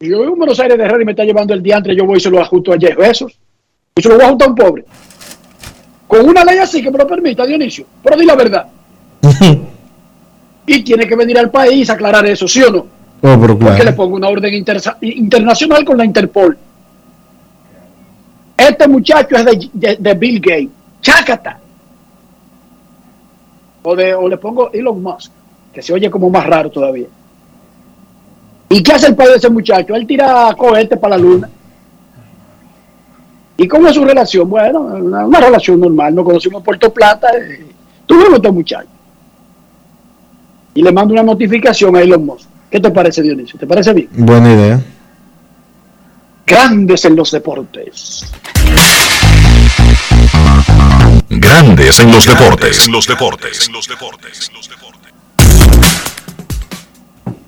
Y 0.00 0.08
yo 0.08 0.20
vivo 0.20 0.32
en 0.32 0.38
Buenos 0.38 0.58
Aires 0.58 0.78
de 0.78 0.84
Herrera 0.84 1.02
y 1.02 1.04
me 1.04 1.12
está 1.12 1.22
llevando 1.24 1.52
el 1.52 1.62
diantre, 1.62 1.94
yo 1.94 2.06
voy 2.06 2.16
y 2.16 2.20
se 2.20 2.30
lo 2.30 2.40
ajusto 2.40 2.72
a 2.72 2.78
Jeff 2.78 2.96
Bezos. 2.96 3.38
Y 3.94 4.00
se 4.00 4.08
lo 4.08 4.14
voy 4.14 4.24
a 4.24 4.28
ajustar 4.28 4.48
a 4.48 4.50
un 4.52 4.56
pobre. 4.56 4.84
Con 6.08 6.26
una 6.30 6.42
ley 6.42 6.56
así 6.56 6.82
que 6.82 6.90
me 6.90 6.96
lo 6.96 7.06
permita, 7.06 7.44
Dionisio. 7.44 7.84
Pero 8.02 8.16
di 8.16 8.24
la 8.24 8.34
verdad. 8.36 8.66
Y 10.66 10.82
tiene 10.84 11.06
que 11.06 11.16
venir 11.16 11.36
al 11.36 11.50
país 11.50 11.90
a 11.90 11.94
aclarar 11.94 12.24
eso, 12.26 12.46
¿sí 12.46 12.62
o 12.62 12.70
no? 12.70 12.78
Oh, 12.78 13.38
pero 13.40 13.58
Porque 13.58 13.72
le 13.78 13.80
claro. 13.80 13.96
pongo 13.96 14.14
una 14.16 14.28
orden 14.28 14.54
internacional 14.54 15.84
con 15.84 15.98
la 15.98 16.04
Interpol. 16.04 16.56
Este 18.56 18.86
muchacho 18.86 19.36
es 19.36 19.44
de, 19.44 19.68
de- 19.72 19.96
de 19.98 20.14
Bill 20.14 20.38
Gates. 20.40 20.68
Chácata. 21.02 21.59
O, 23.82 23.96
de, 23.96 24.14
o 24.14 24.28
le 24.28 24.36
pongo 24.36 24.70
Elon 24.72 25.02
Musk, 25.02 25.32
que 25.72 25.82
se 25.82 25.92
oye 25.92 26.10
como 26.10 26.28
más 26.30 26.46
raro 26.46 26.70
todavía. 26.70 27.06
¿Y 28.68 28.82
qué 28.82 28.92
hace 28.92 29.08
el 29.08 29.16
padre 29.16 29.32
de 29.32 29.36
ese 29.38 29.50
muchacho? 29.50 29.94
Él 29.94 30.06
tira 30.06 30.54
cohetes 30.56 30.98
para 30.98 31.16
la 31.16 31.22
luna. 31.22 31.50
¿Y 33.56 33.66
cómo 33.68 33.88
es 33.88 33.94
su 33.94 34.04
relación? 34.04 34.48
Bueno, 34.48 34.80
una, 34.80 35.26
una 35.26 35.40
relación 35.40 35.80
normal. 35.80 36.14
Nos 36.14 36.24
conocimos 36.24 36.60
en 36.60 36.64
Puerto 36.64 36.92
Plata. 36.92 37.28
eh, 37.36 37.66
tuvimos 38.06 38.34
este 38.34 38.50
muchacho. 38.50 38.88
Y 40.74 40.82
le 40.82 40.92
mando 40.92 41.14
una 41.14 41.22
notificación 41.22 41.96
a 41.96 42.00
Elon 42.00 42.24
Musk. 42.24 42.48
¿Qué 42.70 42.78
te 42.80 42.90
parece, 42.90 43.22
Dionisio? 43.22 43.58
¿Te 43.58 43.66
parece 43.66 43.92
bien? 43.92 44.08
Buena 44.12 44.52
idea. 44.52 44.80
Grandes 46.46 47.04
en 47.04 47.16
los 47.16 47.30
deportes. 47.32 48.24
Grandes 51.32 52.00
en 52.00 52.10
los 52.10 52.26
deportes. 52.26 52.86
En 52.86 52.92
los 52.92 53.06
deportes. 53.06 53.68
En 53.68 53.72
los 53.72 53.88
deportes. 53.88 54.50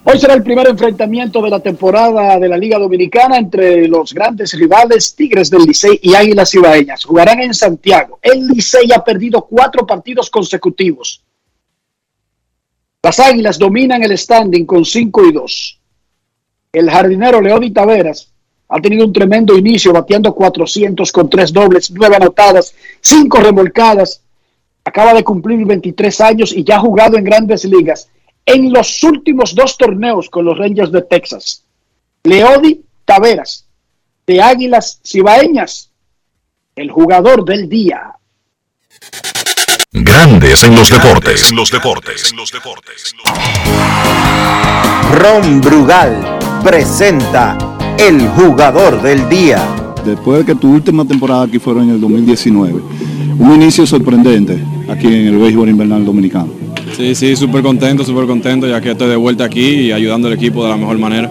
Hoy 0.05 0.21
será 0.21 0.35
el 0.35 0.45
primer 0.45 0.69
enfrentamiento 0.69 1.43
de 1.43 1.51
la 1.51 1.59
temporada 1.59 2.39
de 2.39 2.49
la 2.49 2.57
Liga 2.57 2.79
Dominicana 2.79 3.39
entre 3.39 3.89
los 3.89 4.15
grandes 4.15 4.53
rivales 4.53 5.17
Tigres 5.17 5.51
del 5.51 5.65
Licey 5.65 5.99
y 6.01 6.15
Águilas 6.15 6.55
Ibaeñas. 6.55 7.05
Jugarán 7.05 7.41
en 7.41 7.55
Santiago. 7.55 8.21
El 8.23 8.47
Licey 8.47 8.93
ha 8.95 9.03
perdido 9.03 9.43
cuatro 9.51 9.85
partidos 9.85 10.31
consecutivos. 10.31 11.25
Las 13.03 13.19
Águilas 13.19 13.59
dominan 13.59 14.05
el 14.05 14.17
standing 14.17 14.65
con 14.65 14.85
5 14.85 15.25
y 15.27 15.33
2. 15.33 15.81
El 16.73 16.89
jardinero 16.89 17.41
Leody 17.41 17.73
Taveras 17.73 18.33
ha 18.75 18.81
tenido 18.81 19.05
un 19.05 19.13
tremendo 19.13 19.57
inicio, 19.57 19.93
bateando 19.93 20.35
400 20.35 21.13
con 21.13 21.29
tres 21.29 21.53
dobles, 21.53 21.91
nueve 21.91 22.17
anotadas, 22.17 22.75
cinco 23.03 23.39
remolcadas. 23.39 24.23
Acaba 24.83 25.13
de 25.13 25.23
cumplir 25.23 25.65
23 25.67 26.21
años 26.23 26.53
y 26.55 26.65
ya 26.65 26.77
ha 26.77 26.81
jugado 26.81 27.19
en 27.19 27.25
grandes 27.25 27.67
ligas 27.67 28.09
en 28.47 28.73
los 28.73 29.03
últimos 29.03 29.55
dos 29.55 29.77
torneos 29.77 30.31
con 30.31 30.47
los 30.47 30.57
Rangers 30.57 30.91
de 30.91 31.03
Texas. 31.03 31.65
Leody 32.25 32.83
Taveras, 33.05 33.67
de 34.27 34.41
Águilas 34.41 35.01
Cibaeñas, 35.05 35.91
el 36.75 36.91
jugador 36.91 37.45
del 37.45 37.69
día. 37.69 38.15
Grandes 39.93 40.65
en 40.65 40.75
los 40.75 40.89
deportes. 40.89 41.51
En 41.51 41.57
los 41.57 41.71
deportes. 41.71 42.31
En 42.31 42.39
los 42.39 42.51
deportes. 42.51 43.15
Ron 45.13 45.61
Brugal 45.61 46.39
presenta 46.65 47.72
el 48.09 48.29
jugador 48.31 49.01
del 49.01 49.29
día. 49.29 49.63
Después 50.05 50.41
de 50.41 50.45
que 50.45 50.55
tu 50.57 50.73
última 50.73 51.05
temporada 51.05 51.45
aquí 51.45 51.61
fueron 51.61 51.85
en 51.85 51.91
el 51.91 52.01
2019, 52.01 52.81
un 53.39 53.55
inicio 53.55 53.87
sorprendente 53.87 54.59
aquí 54.89 55.07
en 55.07 55.29
el 55.29 55.39
béisbol 55.39 55.69
invernal 55.69 56.05
dominicano. 56.05 56.49
Sí, 56.97 57.15
sí, 57.15 57.37
súper 57.37 57.63
contento, 57.63 58.05
súper 58.05 58.27
contento, 58.27 58.67
ya 58.67 58.81
que 58.81 58.91
estoy 58.91 59.09
de 59.09 59.17
vuelta 59.17 59.45
aquí 59.45 59.67
y 59.67 59.93
ayudando 59.93 60.27
al 60.27 60.35
equipo 60.35 60.65
de 60.65 60.71
la 60.71 60.77
mejor 60.77 60.99
manera. 60.99 61.31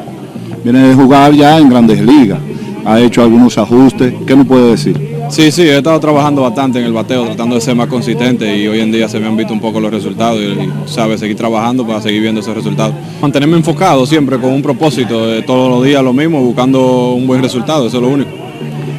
Viene 0.64 0.88
de 0.88 0.96
jugar 0.96 1.34
ya 1.34 1.58
en 1.58 1.70
grandes 1.70 2.02
ligas, 2.02 2.40
ha 2.86 3.00
hecho 3.02 3.22
algunos 3.22 3.58
ajustes, 3.58 4.14
¿qué 4.26 4.36
me 4.36 4.46
puede 4.46 4.72
decir? 4.72 5.11
Sí, 5.32 5.50
sí, 5.50 5.62
he 5.62 5.78
estado 5.78 5.98
trabajando 5.98 6.42
bastante 6.42 6.80
en 6.80 6.86
el 6.86 6.92
bateo, 6.92 7.24
tratando 7.24 7.56
de 7.56 7.62
ser 7.62 7.74
más 7.74 7.88
consistente 7.88 8.54
y 8.58 8.68
hoy 8.68 8.82
en 8.82 8.92
día 8.92 9.08
se 9.08 9.18
me 9.18 9.28
han 9.28 9.38
visto 9.38 9.54
un 9.54 9.62
poco 9.62 9.80
los 9.80 9.90
resultados 9.90 10.42
y, 10.42 10.44
y 10.44 10.70
sabe, 10.86 11.18
seguir 11.18 11.38
trabajando 11.38 11.88
para 11.88 12.02
seguir 12.02 12.22
viendo 12.22 12.42
esos 12.42 12.54
resultados. 12.54 12.94
Mantenerme 13.22 13.56
enfocado 13.56 14.06
siempre 14.06 14.38
con 14.38 14.52
un 14.52 14.62
propósito, 14.62 15.28
de 15.28 15.42
todos 15.42 15.70
los 15.70 15.86
días 15.86 16.04
lo 16.04 16.12
mismo, 16.12 16.42
buscando 16.42 17.14
un 17.14 17.26
buen 17.28 17.42
resultado, 17.42 17.88
eso 17.88 17.96
es 17.96 18.04
lo 18.04 18.10
único. 18.10 18.30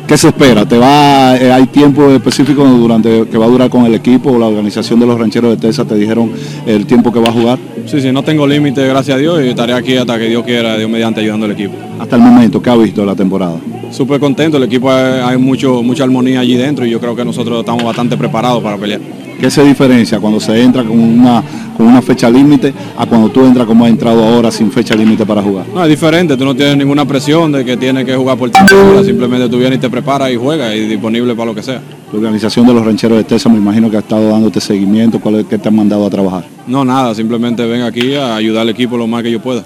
¿Qué 0.07 0.17
se 0.17 0.29
espera? 0.29 0.67
¿Te 0.67 0.79
va, 0.79 1.37
eh, 1.37 1.53
¿Hay 1.53 1.67
tiempo 1.67 2.11
específico 2.11 2.65
durante 2.65 3.27
que 3.27 3.37
va 3.37 3.45
a 3.45 3.49
durar 3.49 3.69
con 3.69 3.85
el 3.85 3.95
equipo 3.95 4.31
o 4.31 4.39
la 4.39 4.47
organización 4.47 5.01
de 5.01 5.07
los 5.07 5.21
rancheros 5.21 5.51
de 5.51 5.59
Texas 5.59 5.87
te 5.87 5.97
dijeron 5.97 6.33
el 6.65 6.87
tiempo 6.87 7.13
que 7.13 7.21
va 7.21 7.29
a 7.29 7.33
jugar? 7.33 7.59
Sí, 7.85 8.01
sí, 8.01 8.11
no 8.11 8.23
tengo 8.23 8.47
límite, 8.47 8.87
gracias 8.87 9.19
a 9.19 9.21
Dios, 9.21 9.43
y 9.45 9.49
estaré 9.49 9.75
aquí 9.75 9.99
hasta 9.99 10.19
que 10.19 10.31
Dios 10.31 10.45
quiera, 10.45 10.79
Dios 10.79 10.89
mediante 10.89 11.21
ayudando 11.21 11.45
al 11.45 11.53
equipo. 11.53 11.75
Hasta 11.99 12.17
el 12.17 12.23
momento, 12.23 12.63
¿qué 12.63 12.71
ha 12.71 12.77
visto 12.77 13.05
la 13.05 13.15
temporada? 13.15 13.57
Súper 13.93 14.19
contento, 14.19 14.57
el 14.57 14.63
equipo 14.63 14.91
hay, 14.91 15.21
hay 15.21 15.37
mucho, 15.37 15.83
mucha 15.83 16.05
armonía 16.05 16.41
allí 16.41 16.57
dentro 16.57 16.87
y 16.87 16.91
yo 16.91 16.99
creo 16.99 17.15
que 17.15 17.27
nosotros 17.27 17.61
estamos 17.61 17.85
bastante 17.85 18.17
preparados 18.17 18.63
para 18.63 18.79
pelear. 18.79 19.01
¿Qué 19.39 19.51
se 19.51 19.63
diferencia 19.63 20.19
cuando 20.19 20.41
se 20.41 20.63
entra 20.63 20.83
con 20.83 20.99
una, 20.99 21.43
con 21.77 21.87
una 21.89 22.01
fecha 22.01 22.31
límite 22.31 22.73
a 22.97 23.05
cuando 23.05 23.29
tú 23.29 23.45
entras 23.45 23.67
como 23.67 23.85
has 23.85 23.91
entrado 23.91 24.25
ahora 24.25 24.51
sin 24.51 24.71
fecha 24.71 24.95
límite 24.95 25.27
para 25.27 25.43
jugar? 25.43 25.67
No, 25.75 25.83
es 25.83 25.91
diferente, 25.91 26.37
tú 26.39 26.45
no 26.45 26.55
tienes 26.55 26.77
ninguna 26.77 27.05
presión 27.05 27.53
de 27.53 27.65
que 27.65 27.77
tienes 27.77 28.07
que 28.07 28.15
jugar 28.17 28.39
por 28.39 28.51
temperatura, 28.51 29.05
simplemente 29.05 29.49
tú 29.49 29.59
vienes 29.59 29.79
y 29.79 29.81
te 29.83 29.91
preparas 29.91 30.31
y 30.31 30.37
juegas 30.37 30.75
y 30.75 30.87
disponible 30.87 31.35
para 31.35 31.47
lo 31.47 31.55
que 31.55 31.63
sea. 31.63 31.83
La 32.13 32.19
organización 32.19 32.67
de 32.67 32.73
los 32.73 32.87
rancheros 32.87 33.19
de 33.19 33.25
Texas 33.25 33.53
me 33.53 33.59
imagino 33.59 33.91
que 33.91 33.97
ha 33.97 34.01
estado 34.01 34.31
dándote 34.31 34.61
seguimiento, 34.61 35.21
¿cuál 35.21 35.35
es 35.41 35.47
que 35.47 35.59
te 35.59 35.69
han 35.69 35.77
mandado 35.77 36.07
a 36.07 36.11
trabajar? 36.11 36.45
No, 36.67 36.85
nada, 36.85 37.15
simplemente 37.15 37.67
ven 37.67 37.83
aquí 37.83 38.15
a 38.15 38.37
ayudar 38.37 38.63
al 38.63 38.71
equipo 38.71 38.97
lo 38.97 39.07
más 39.07 39.23
que 39.23 39.33
yo 39.33 39.41
pueda. 39.41 39.65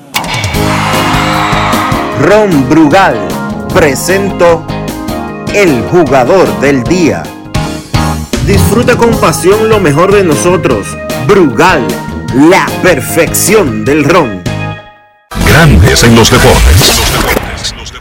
Ron 2.22 2.66
Brugal 2.68 3.35
presento 3.76 4.66
el 5.52 5.82
jugador 5.90 6.48
del 6.60 6.82
día. 6.84 7.22
Disfruta 8.46 8.96
con 8.96 9.10
pasión 9.20 9.68
lo 9.68 9.80
mejor 9.80 10.14
de 10.14 10.24
nosotros. 10.24 10.96
Brugal, 11.26 11.86
la 12.48 12.66
perfección 12.82 13.84
del 13.84 14.04
ron. 14.04 14.42
Grandes 15.46 16.04
en 16.04 16.16
los 16.16 16.30
deportes. 16.30 17.02
Los 17.76 17.92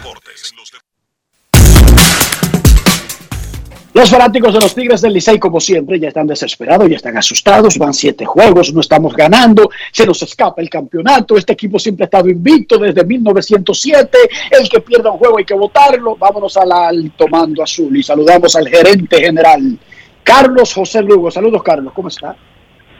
fanáticos 4.04 4.54
de 4.54 4.60
los 4.60 4.76
Tigres 4.76 5.00
del 5.00 5.14
Licey, 5.14 5.40
como 5.40 5.62
siempre, 5.62 5.98
ya 5.98 6.10
están 6.10 6.28
desesperados, 6.28 6.90
ya 6.90 6.98
están 6.98 7.18
asustados, 7.18 7.78
van 7.78 7.94
siete 7.94 8.26
juegos, 8.26 8.74
no 8.74 8.82
estamos 8.82 9.16
ganando, 9.16 9.70
se 9.90 10.06
nos 10.06 10.22
escapa 10.22 10.62
el 10.62 10.70
campeonato, 10.70 11.38
este 11.38 11.54
equipo 11.54 11.80
siempre 11.80 12.04
ha 12.04 12.08
estado 12.08 12.28
invicto 12.28 12.78
desde 12.78 13.06
1907, 13.06 14.18
el 14.52 14.68
que 14.68 14.82
pierda 14.82 15.12
un 15.12 15.18
juego 15.18 15.38
hay 15.38 15.46
que 15.46 15.54
votarlo, 15.54 16.18
vámonos 16.18 16.58
al 16.58 16.74
alto 16.74 17.26
mando 17.30 17.64
azul 17.64 17.96
y 17.96 18.04
saludamos 18.04 18.54
al 18.58 18.68
gerente 18.68 19.18
general, 19.18 19.80
Carlos 20.24 20.74
José 20.74 21.02
Lugo. 21.02 21.32
Saludos, 21.32 21.64
Carlos, 21.64 21.94
¿cómo 21.96 22.10
está? 22.10 22.36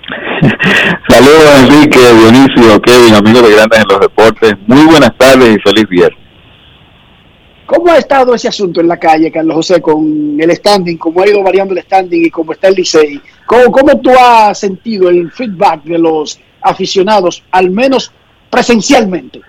Saludos 1.10 1.60
Enrique, 1.60 2.00
Dionisio, 2.00 2.82
Kevin, 2.82 3.16
amigos 3.16 3.44
de 3.44 3.56
Grandes 3.56 3.80
en 3.80 3.86
los 3.90 4.00
Deportes. 4.00 4.54
Muy 4.66 4.86
buenas 4.86 5.12
tardes 5.18 5.58
y 5.58 5.60
feliz 5.60 5.90
viernes. 5.90 6.25
¿Cómo 7.66 7.92
ha 7.92 7.98
estado 7.98 8.36
ese 8.36 8.48
asunto 8.48 8.80
en 8.82 8.88
la 8.88 8.98
calle, 8.98 9.32
Carlos 9.32 9.56
José, 9.56 9.82
con 9.82 10.38
el 10.40 10.52
standing, 10.56 10.98
cómo 10.98 11.22
ha 11.22 11.28
ido 11.28 11.42
variando 11.42 11.74
el 11.74 11.82
standing 11.82 12.26
y 12.26 12.30
cómo 12.30 12.54
está 12.54 12.68
el 12.68 12.76
Licey? 12.76 13.20
¿Cómo, 13.46 13.72
¿Cómo 13.72 14.00
tú 14.00 14.12
has 14.12 14.60
sentido 14.60 15.10
el 15.10 15.32
feedback 15.32 15.84
de 15.84 15.98
los 15.98 16.40
aficionados, 16.62 17.44
al 17.52 17.72
menos 17.72 18.12
presencialmente? 18.50 19.42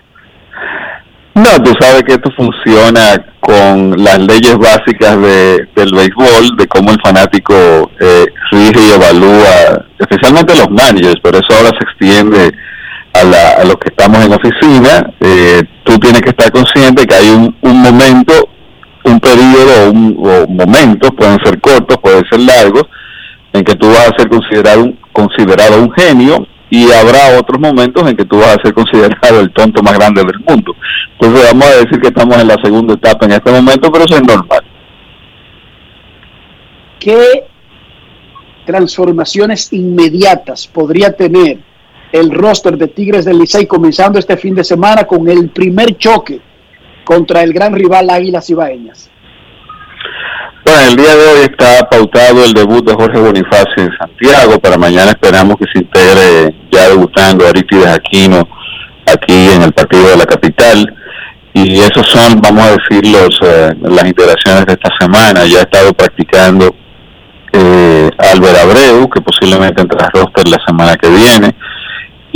No, 1.35 1.63
tú 1.63 1.71
sabes 1.79 2.01
que 2.03 2.13
esto 2.13 2.31
funciona 2.35 3.23
con 3.39 3.91
las 4.03 4.17
leyes 4.17 4.57
básicas 4.57 5.21
de, 5.21 5.67
del 5.75 5.93
béisbol, 5.93 6.57
de 6.57 6.67
cómo 6.67 6.91
el 6.91 6.99
fanático 6.99 7.53
eh, 7.99 8.25
rige 8.51 8.87
y 8.87 8.91
evalúa, 8.93 9.85
especialmente 9.99 10.55
los 10.55 10.69
managers, 10.71 11.19
pero 11.21 11.37
eso 11.37 11.55
ahora 11.55 11.69
se 11.77 11.83
extiende 11.85 12.51
a, 13.19 13.23
la- 13.23 13.51
a 13.61 13.63
los 13.63 13.75
que 13.75 13.89
estamos 13.89 14.23
en 14.25 14.33
oficina, 14.33 15.13
eh, 15.19 15.61
tú 15.83 15.97
tienes 15.99 16.21
que 16.21 16.29
estar 16.29 16.51
consciente 16.51 17.05
que 17.05 17.15
hay 17.15 17.29
un, 17.29 17.55
un 17.61 17.81
momento, 17.81 18.33
un 19.05 19.19
periodo 19.19 19.91
un, 19.91 20.17
o 20.19 20.47
momentos, 20.47 21.11
pueden 21.17 21.37
ser 21.43 21.59
cortos, 21.61 21.97
pueden 21.97 22.23
ser 22.29 22.39
largos, 22.41 22.83
en 23.53 23.63
que 23.63 23.75
tú 23.75 23.87
vas 23.87 24.09
a 24.11 24.17
ser 24.17 24.27
considerado 24.29 24.83
un, 24.83 24.99
considerado 25.13 25.81
un 25.81 25.91
genio 25.91 26.45
y 26.69 26.91
habrá 26.91 27.39
otros 27.39 27.59
momentos 27.61 28.09
en 28.09 28.17
que 28.17 28.25
tú 28.25 28.37
vas 28.39 28.57
a 28.57 28.61
ser 28.61 28.73
considerado 28.73 29.39
el 29.39 29.51
tonto 29.51 29.81
más 29.81 29.93
grande 29.97 30.21
del 30.23 30.39
mundo. 30.47 30.75
Entonces 31.13 31.51
vamos 31.51 31.67
a 31.67 31.77
decir 31.77 31.99
que 32.01 32.07
estamos 32.09 32.37
en 32.37 32.47
la 32.47 32.57
segunda 32.61 32.93
etapa 32.93 33.25
en 33.25 33.31
este 33.31 33.51
momento, 33.51 33.89
pero 33.91 34.03
eso 34.05 34.15
es 34.15 34.23
normal. 34.23 34.61
¿Qué 36.99 37.45
transformaciones 38.65 39.71
inmediatas 39.71 40.67
podría 40.67 41.13
tener 41.15 41.59
el 42.11 42.31
roster 42.31 42.77
de 42.77 42.87
Tigres 42.87 43.25
del 43.25 43.39
Licey 43.39 43.65
comenzando 43.65 44.19
este 44.19 44.37
fin 44.37 44.55
de 44.55 44.63
semana 44.63 45.05
con 45.05 45.27
el 45.29 45.49
primer 45.49 45.97
choque 45.97 46.39
contra 47.03 47.43
el 47.43 47.53
gran 47.53 47.73
rival 47.73 48.09
Águilas 48.09 48.49
Ibaeñas? 48.49 49.09
Bueno, 50.65 50.81
el 50.89 50.95
día 50.97 51.15
de 51.15 51.27
hoy 51.27 51.39
está 51.43 51.87
pautado 51.89 52.43
el 52.43 52.53
debut 52.53 52.85
de 52.85 52.93
Jorge 52.93 53.17
Bonifacio 53.17 53.83
en 53.83 53.91
Santiago. 53.97 54.59
Para 54.59 54.77
mañana 54.77 55.11
esperamos 55.11 55.55
que 55.55 55.65
se 55.71 55.79
integre 55.79 56.53
ya 56.69 56.89
debutando 56.89 57.47
Aristides 57.47 57.87
Aquino 57.87 58.45
aquí 59.05 59.49
en 59.49 59.61
el 59.61 59.71
partido 59.71 60.09
de 60.09 60.17
la 60.17 60.25
capital. 60.25 60.93
Y 61.53 61.79
esos 61.79 62.05
son, 62.07 62.41
vamos 62.41 62.65
a 62.65 62.71
decir, 62.71 63.09
los, 63.09 63.39
eh, 63.41 63.73
las 63.81 64.05
integraciones 64.05 64.65
de 64.65 64.73
esta 64.73 64.89
semana. 64.99 65.45
Ya 65.45 65.59
ha 65.59 65.61
estado 65.61 65.93
practicando 65.93 66.75
eh, 67.53 68.09
Albert 68.17 68.57
Abreu, 68.57 69.09
que 69.09 69.21
posiblemente 69.21 69.81
entre 69.81 70.03
al 70.03 70.11
roster 70.11 70.49
la 70.49 70.59
semana 70.67 70.97
que 70.97 71.07
viene. 71.07 71.55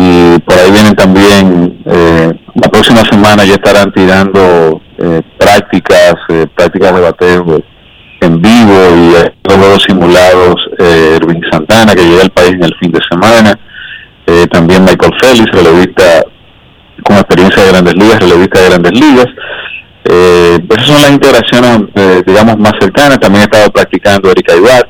Y 0.04 0.39
por 0.39 0.58
ahí 0.58 0.72
vienen 0.72 0.95
también, 0.95 1.78
eh, 1.86 2.34
la 2.56 2.70
próxima 2.70 3.02
semana 3.06 3.45
ya 3.45 3.54
estarán 3.54 3.93
tirando 3.93 4.82
eh, 4.97 5.22
prácticas, 5.38 6.16
eh, 6.30 6.47
prácticas 6.56 6.95
de 6.95 7.02
bateo 7.02 7.64
en 8.22 8.41
vivo 8.41 8.80
y 8.95 9.14
juegos 9.47 9.84
simulados 9.84 10.56
eh, 10.80 11.18
Erwin 11.18 11.41
Santana 11.52 11.93
que 11.93 12.04
llega 12.04 12.24
al 12.24 12.32
país 12.32 12.54
en 12.54 12.64
el 12.64 12.76
fin 12.80 12.91
de 12.91 12.99
semana 13.12 13.60
eh, 14.26 14.47
también 14.52 14.84
Michael 14.86 15.14
Félix 15.22 15.52
relevista 15.52 16.24
con 17.04 17.18
experiencia 17.18 17.64
de 17.64 17.72
grandes 17.72 17.95
ligas 17.95 18.20
relevista 18.20 18.60
de 18.60 18.70
grandes 18.70 18.93
ligas. 18.93 19.28
Esas 20.04 20.86
son 20.88 21.02
las 21.02 21.12
integraciones 21.12 22.24
digamos 22.26 22.58
más 22.58 22.74
cercanas. 22.80 23.20
También 23.20 23.43
he 23.43 23.45
estado 23.45 23.72
practicando 23.72 24.32
Erika 24.32 24.56
Ibar 24.56 24.89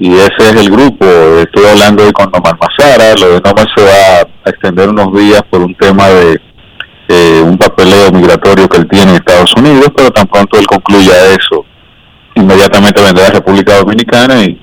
y 0.00 0.14
ese 0.14 0.38
es 0.38 0.56
el 0.56 0.70
grupo 0.70 1.04
estoy 1.38 1.66
hablando 1.66 2.04
hoy 2.04 2.12
con 2.12 2.30
Nomar 2.32 2.58
Mazara 2.58 3.14
lo 3.20 3.34
de 3.34 3.40
Nomar 3.40 3.68
se 3.76 3.84
va 3.84 4.28
a 4.44 4.50
extender 4.50 4.88
unos 4.88 5.14
días 5.14 5.42
por 5.48 5.60
un 5.60 5.74
tema 5.76 6.08
de 6.08 6.40
eh, 7.08 7.42
un 7.44 7.56
papeleo 7.56 8.10
migratorio 8.10 8.68
que 8.68 8.78
él 8.78 8.88
tiene 8.88 9.10
en 9.12 9.16
Estados 9.16 9.54
Unidos 9.56 9.92
pero 9.94 10.10
tan 10.10 10.26
pronto 10.26 10.58
él 10.58 10.66
concluya 10.66 11.12
eso 11.38 11.64
inmediatamente 12.34 13.02
vendrá 13.02 13.26
a 13.26 13.30
República 13.30 13.78
Dominicana 13.78 14.42
y, 14.42 14.58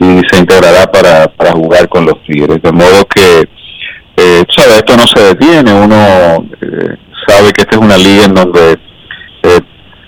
y 0.00 0.20
se 0.30 0.38
integrará 0.38 0.90
para, 0.90 1.28
para 1.28 1.52
jugar 1.52 1.88
con 1.88 2.04
los 2.04 2.22
Tigres. 2.24 2.60
De 2.62 2.72
modo 2.72 3.04
que, 3.06 3.48
eh, 4.16 4.44
sabes, 4.56 4.76
esto 4.76 4.96
no 4.96 5.06
se 5.06 5.34
detiene, 5.34 5.72
uno 5.72 6.46
eh, 6.60 6.96
sabe 7.26 7.52
que 7.52 7.62
esta 7.62 7.76
es 7.76 7.82
una 7.82 7.96
liga 7.96 8.24
en 8.24 8.34
donde 8.34 8.78
eh, 9.42 9.60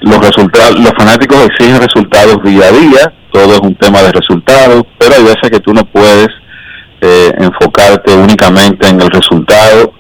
los 0.04 0.18
resultados, 0.18 0.78
los 0.78 0.92
fanáticos 0.96 1.46
exigen 1.46 1.80
resultados 1.80 2.36
día 2.44 2.66
a 2.66 2.72
día, 2.72 3.12
todo 3.32 3.54
es 3.54 3.60
un 3.60 3.74
tema 3.76 4.02
de 4.02 4.12
resultados, 4.12 4.84
pero 4.98 5.14
hay 5.16 5.22
veces 5.24 5.50
que 5.50 5.60
tú 5.60 5.72
no 5.72 5.84
puedes 5.84 6.28
eh, 7.00 7.32
enfocarte 7.38 8.14
únicamente 8.14 8.88
en 8.88 9.00
el 9.00 9.10
resultado 9.10 9.92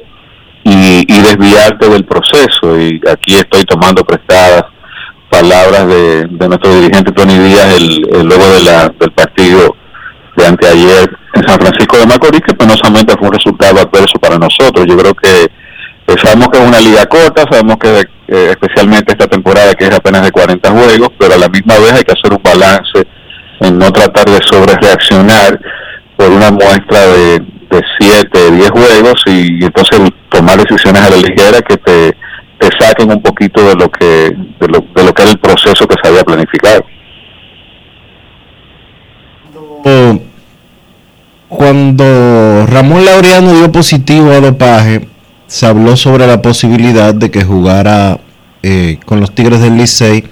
y, 0.62 1.04
y 1.08 1.20
desviarte 1.20 1.88
del 1.88 2.04
proceso. 2.04 2.78
Y 2.78 3.00
aquí 3.10 3.34
estoy 3.34 3.64
tomando 3.64 4.04
prestadas 4.04 4.64
palabras 5.30 5.88
de, 5.88 6.26
de 6.30 6.48
nuestro 6.48 6.74
dirigente 6.80 7.10
Tony 7.12 7.36
Díaz 7.36 7.76
el, 7.76 8.16
el 8.16 8.26
luego 8.26 8.46
de 8.50 8.62
la, 8.62 8.88
del 9.00 9.10
partido 9.12 9.74
de 10.36 10.46
anteayer 10.46 11.16
en 11.34 11.48
San 11.48 11.58
Francisco 11.58 11.96
de 11.96 12.06
Macorís, 12.06 12.42
que 12.46 12.54
penosamente 12.54 13.14
fue 13.18 13.28
un 13.28 13.34
resultado 13.34 13.80
adverso 13.80 14.18
para 14.20 14.38
nosotros. 14.38 14.86
Yo 14.86 14.96
creo 14.96 15.14
que 15.14 15.50
eh, 16.06 16.14
sabemos 16.22 16.48
que 16.48 16.58
es 16.58 16.68
una 16.68 16.80
liga 16.80 17.06
corta, 17.06 17.44
sabemos 17.50 17.76
que 17.76 18.00
eh, 18.28 18.50
especialmente 18.50 19.12
esta 19.12 19.26
temporada 19.26 19.74
que 19.74 19.86
es 19.86 19.94
apenas 19.94 20.22
de 20.22 20.32
40 20.32 20.70
juegos, 20.70 21.08
pero 21.18 21.34
a 21.34 21.38
la 21.38 21.48
misma 21.48 21.78
vez 21.78 21.92
hay 21.92 22.04
que 22.04 22.12
hacer 22.12 22.32
un 22.32 22.42
balance 22.42 23.06
en 23.60 23.78
no 23.78 23.90
tratar 23.90 24.26
de 24.26 24.38
sobre 24.42 24.74
reaccionar 24.74 25.60
por 26.16 26.30
una 26.30 26.50
muestra 26.50 27.06
de, 27.06 27.38
de 27.40 27.82
7, 27.98 28.50
10 28.52 28.70
juegos 28.70 29.22
y 29.26 29.64
entonces 29.64 30.00
tomar 30.28 30.58
decisiones 30.58 31.02
a 31.02 31.10
la 31.10 31.16
ligera 31.16 31.60
que 31.62 31.76
te 31.78 32.24
te 32.58 32.68
saquen 32.78 33.10
un 33.10 33.22
poquito 33.22 33.62
de 33.66 33.74
lo 33.74 33.90
que 33.90 34.34
de 34.60 34.68
lo, 34.68 34.80
de 34.94 35.04
lo 35.04 35.12
que 35.12 35.22
era 35.22 35.30
el 35.30 35.38
proceso 35.38 35.86
que 35.86 35.96
se 36.02 36.08
había 36.08 36.24
planificado. 36.24 36.84
Cuando 41.48 42.66
Ramón 42.66 43.04
Laureano 43.04 43.52
dio 43.52 43.70
positivo 43.70 44.32
a 44.32 44.40
dopaje, 44.40 45.08
se 45.54 45.66
habló 45.66 45.96
sobre 45.96 46.26
la 46.26 46.42
posibilidad 46.42 47.14
de 47.14 47.30
que 47.30 47.44
jugara 47.44 48.18
eh, 48.64 48.98
con 49.06 49.20
los 49.20 49.32
Tigres 49.32 49.60
del 49.60 49.76
Licey 49.76 50.24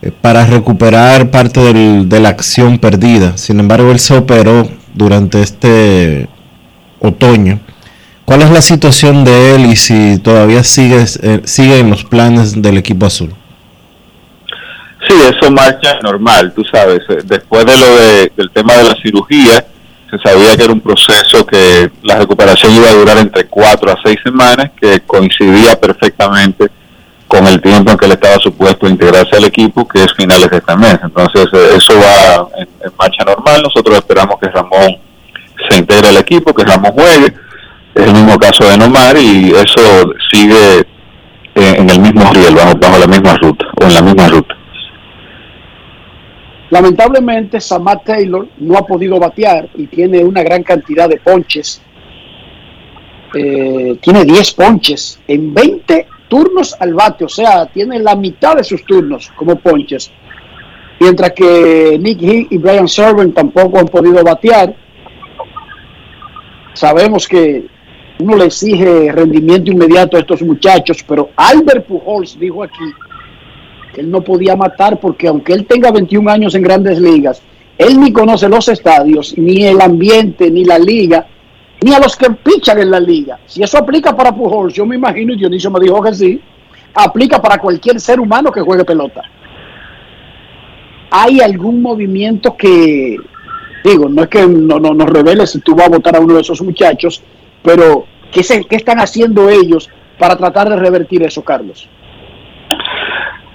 eh, 0.00 0.10
para 0.22 0.46
recuperar 0.46 1.30
parte 1.30 1.60
del- 1.60 2.08
de 2.08 2.20
la 2.20 2.30
acción 2.30 2.78
perdida. 2.78 3.36
Sin 3.36 3.60
embargo, 3.60 3.90
él 3.90 3.98
se 3.98 4.16
operó 4.16 4.66
durante 4.94 5.42
este 5.42 6.26
otoño. 7.00 7.60
¿Cuál 8.24 8.40
es 8.42 8.50
la 8.50 8.62
situación 8.62 9.24
de 9.24 9.54
él 9.56 9.66
y 9.66 9.76
si 9.76 10.18
todavía 10.20 10.64
sigue, 10.64 11.04
eh, 11.22 11.42
sigue 11.44 11.78
en 11.80 11.90
los 11.90 12.04
planes 12.04 12.62
del 12.62 12.78
equipo 12.78 13.04
azul? 13.04 13.34
Sí, 15.06 15.14
eso 15.36 15.50
marcha 15.50 16.00
normal, 16.02 16.52
tú 16.56 16.64
sabes. 16.72 17.00
eh, 17.10 17.18
Después 17.26 17.66
de 17.66 17.76
lo 17.78 17.86
de, 17.98 18.32
del 18.36 18.50
tema 18.52 18.72
de 18.78 18.84
la 18.84 18.96
cirugía, 19.02 19.66
se 20.18 20.28
sabía 20.28 20.56
que 20.56 20.64
era 20.64 20.72
un 20.72 20.80
proceso 20.80 21.44
que 21.46 21.90
la 22.02 22.16
recuperación 22.16 22.74
iba 22.74 22.88
a 22.88 22.94
durar 22.94 23.18
entre 23.18 23.46
cuatro 23.46 23.90
a 23.90 23.96
seis 24.02 24.18
semanas, 24.22 24.70
que 24.80 25.00
coincidía 25.00 25.78
perfectamente 25.78 26.68
con 27.26 27.46
el 27.46 27.60
tiempo 27.60 27.90
en 27.90 27.98
que 27.98 28.06
él 28.06 28.12
estaba 28.12 28.36
supuesto 28.36 28.88
integrarse 28.88 29.36
al 29.36 29.44
equipo, 29.44 29.86
que 29.86 30.04
es 30.04 30.12
finales 30.14 30.48
de 30.48 30.58
este 30.58 30.76
mes. 30.76 30.98
Entonces, 31.02 31.46
eh, 31.52 31.76
eso 31.76 31.94
va 31.94 32.48
en, 32.56 32.68
en 32.84 32.92
marcha 32.98 33.24
normal. 33.24 33.62
Nosotros 33.62 33.96
esperamos 33.96 34.36
que 34.40 34.48
Ramón 34.48 34.98
se 35.68 35.78
integre 35.78 36.08
al 36.08 36.16
equipo, 36.18 36.54
que 36.54 36.64
Ramón 36.64 36.92
juegue. 36.92 37.34
Es 37.94 38.04
el 38.04 38.12
mismo 38.12 38.38
caso 38.38 38.64
de 38.68 38.76
Nomar 38.76 39.16
y 39.16 39.52
eso 39.52 40.12
sigue 40.30 40.80
eh, 41.54 41.74
en 41.78 41.88
el 41.88 41.98
mismo 41.98 42.30
riel, 42.32 42.54
bajo, 42.54 42.76
bajo 42.76 42.98
la 42.98 43.06
misma 43.06 43.36
ruta, 43.36 43.64
o 43.80 43.84
en 43.84 43.94
la 43.94 44.02
misma 44.02 44.28
ruta. 44.28 44.54
Lamentablemente, 46.70 47.60
Samat 47.60 48.04
Taylor 48.04 48.48
no 48.58 48.76
ha 48.76 48.86
podido 48.86 49.18
batear 49.20 49.68
y 49.76 49.86
tiene 49.86 50.24
una 50.24 50.42
gran 50.42 50.62
cantidad 50.62 51.08
de 51.08 51.18
ponches. 51.18 51.80
Eh, 53.34 53.96
tiene 54.00 54.24
10 54.24 54.52
ponches 54.54 55.20
en 55.28 55.54
20 55.54 56.06
turnos 56.28 56.74
al 56.80 56.94
bate, 56.94 57.24
o 57.24 57.28
sea, 57.28 57.66
tiene 57.66 57.98
la 58.00 58.16
mitad 58.16 58.56
de 58.56 58.64
sus 58.64 58.84
turnos 58.84 59.30
como 59.36 59.56
ponches. 59.56 60.10
Mientras 60.98 61.32
que 61.32 61.98
Nick 62.00 62.22
Heath 62.22 62.52
y 62.52 62.58
Brian 62.58 62.88
Servant 62.88 63.34
tampoco 63.34 63.78
han 63.78 63.86
podido 63.86 64.24
batear. 64.24 64.74
Sabemos 66.72 67.28
que 67.28 67.66
uno 68.18 68.36
le 68.36 68.46
exige 68.46 69.12
rendimiento 69.12 69.70
inmediato 69.70 70.16
a 70.16 70.20
estos 70.20 70.42
muchachos, 70.42 71.04
pero 71.06 71.30
Albert 71.36 71.86
Pujols 71.86 72.38
dijo 72.38 72.62
aquí 72.62 72.84
que 73.96 74.02
él 74.02 74.10
no 74.10 74.20
podía 74.20 74.54
matar 74.56 75.00
porque 75.00 75.26
aunque 75.26 75.54
él 75.54 75.64
tenga 75.64 75.90
21 75.90 76.30
años 76.30 76.54
en 76.54 76.60
grandes 76.60 77.00
ligas, 77.00 77.40
él 77.78 77.98
ni 77.98 78.12
conoce 78.12 78.46
los 78.46 78.68
estadios, 78.68 79.32
ni 79.38 79.64
el 79.64 79.80
ambiente, 79.80 80.50
ni 80.50 80.66
la 80.66 80.78
liga, 80.78 81.26
ni 81.80 81.94
a 81.94 81.98
los 81.98 82.14
que 82.14 82.30
pichan 82.30 82.78
en 82.78 82.90
la 82.90 83.00
liga. 83.00 83.38
Si 83.46 83.62
eso 83.62 83.78
aplica 83.78 84.14
para 84.14 84.36
Pujols, 84.36 84.74
yo 84.74 84.84
me 84.84 84.96
imagino, 84.96 85.32
y 85.32 85.38
Dionisio 85.38 85.70
me 85.70 85.80
dijo 85.80 86.02
que 86.02 86.12
sí, 86.12 86.38
aplica 86.92 87.40
para 87.40 87.56
cualquier 87.56 87.98
ser 87.98 88.20
humano 88.20 88.52
que 88.52 88.60
juegue 88.60 88.84
pelota. 88.84 89.22
¿Hay 91.10 91.40
algún 91.40 91.80
movimiento 91.80 92.54
que, 92.54 93.16
digo, 93.82 94.10
no 94.10 94.24
es 94.24 94.28
que 94.28 94.46
no, 94.46 94.78
no, 94.78 94.92
nos 94.92 95.08
revele 95.08 95.46
si 95.46 95.60
tú 95.60 95.74
vas 95.74 95.86
a 95.86 95.90
votar 95.90 96.16
a 96.16 96.20
uno 96.20 96.34
de 96.34 96.42
esos 96.42 96.60
muchachos, 96.60 97.22
pero 97.62 98.04
¿qué, 98.30 98.42
se, 98.42 98.62
¿qué 98.66 98.76
están 98.76 99.00
haciendo 99.00 99.48
ellos 99.48 99.88
para 100.18 100.36
tratar 100.36 100.68
de 100.68 100.76
revertir 100.76 101.22
eso, 101.22 101.42
Carlos? 101.42 101.88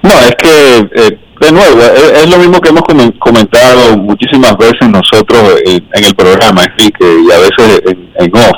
No, 0.04 0.10
es 0.12 0.36
que, 0.42 0.78
eh, 0.96 1.18
de 1.42 1.52
nuevo, 1.52 1.80
es, 1.82 2.30
lo 2.30 2.38
mismo 2.38 2.60
que 2.60 2.70
hemos 2.70 2.82
comen- 2.84 3.18
comentado 3.20 3.98
muchísimas 3.98 4.56
veces 4.58 4.90
nosotros 4.90 5.56
eh, 5.66 5.80
en 5.94 6.04
el 6.04 6.16
programa, 6.16 6.64
Enrique, 6.64 7.06
y 7.28 7.32
a 7.32 7.38
veces 7.38 7.82
en, 7.88 8.10
en 8.16 8.36
off. 8.36 8.58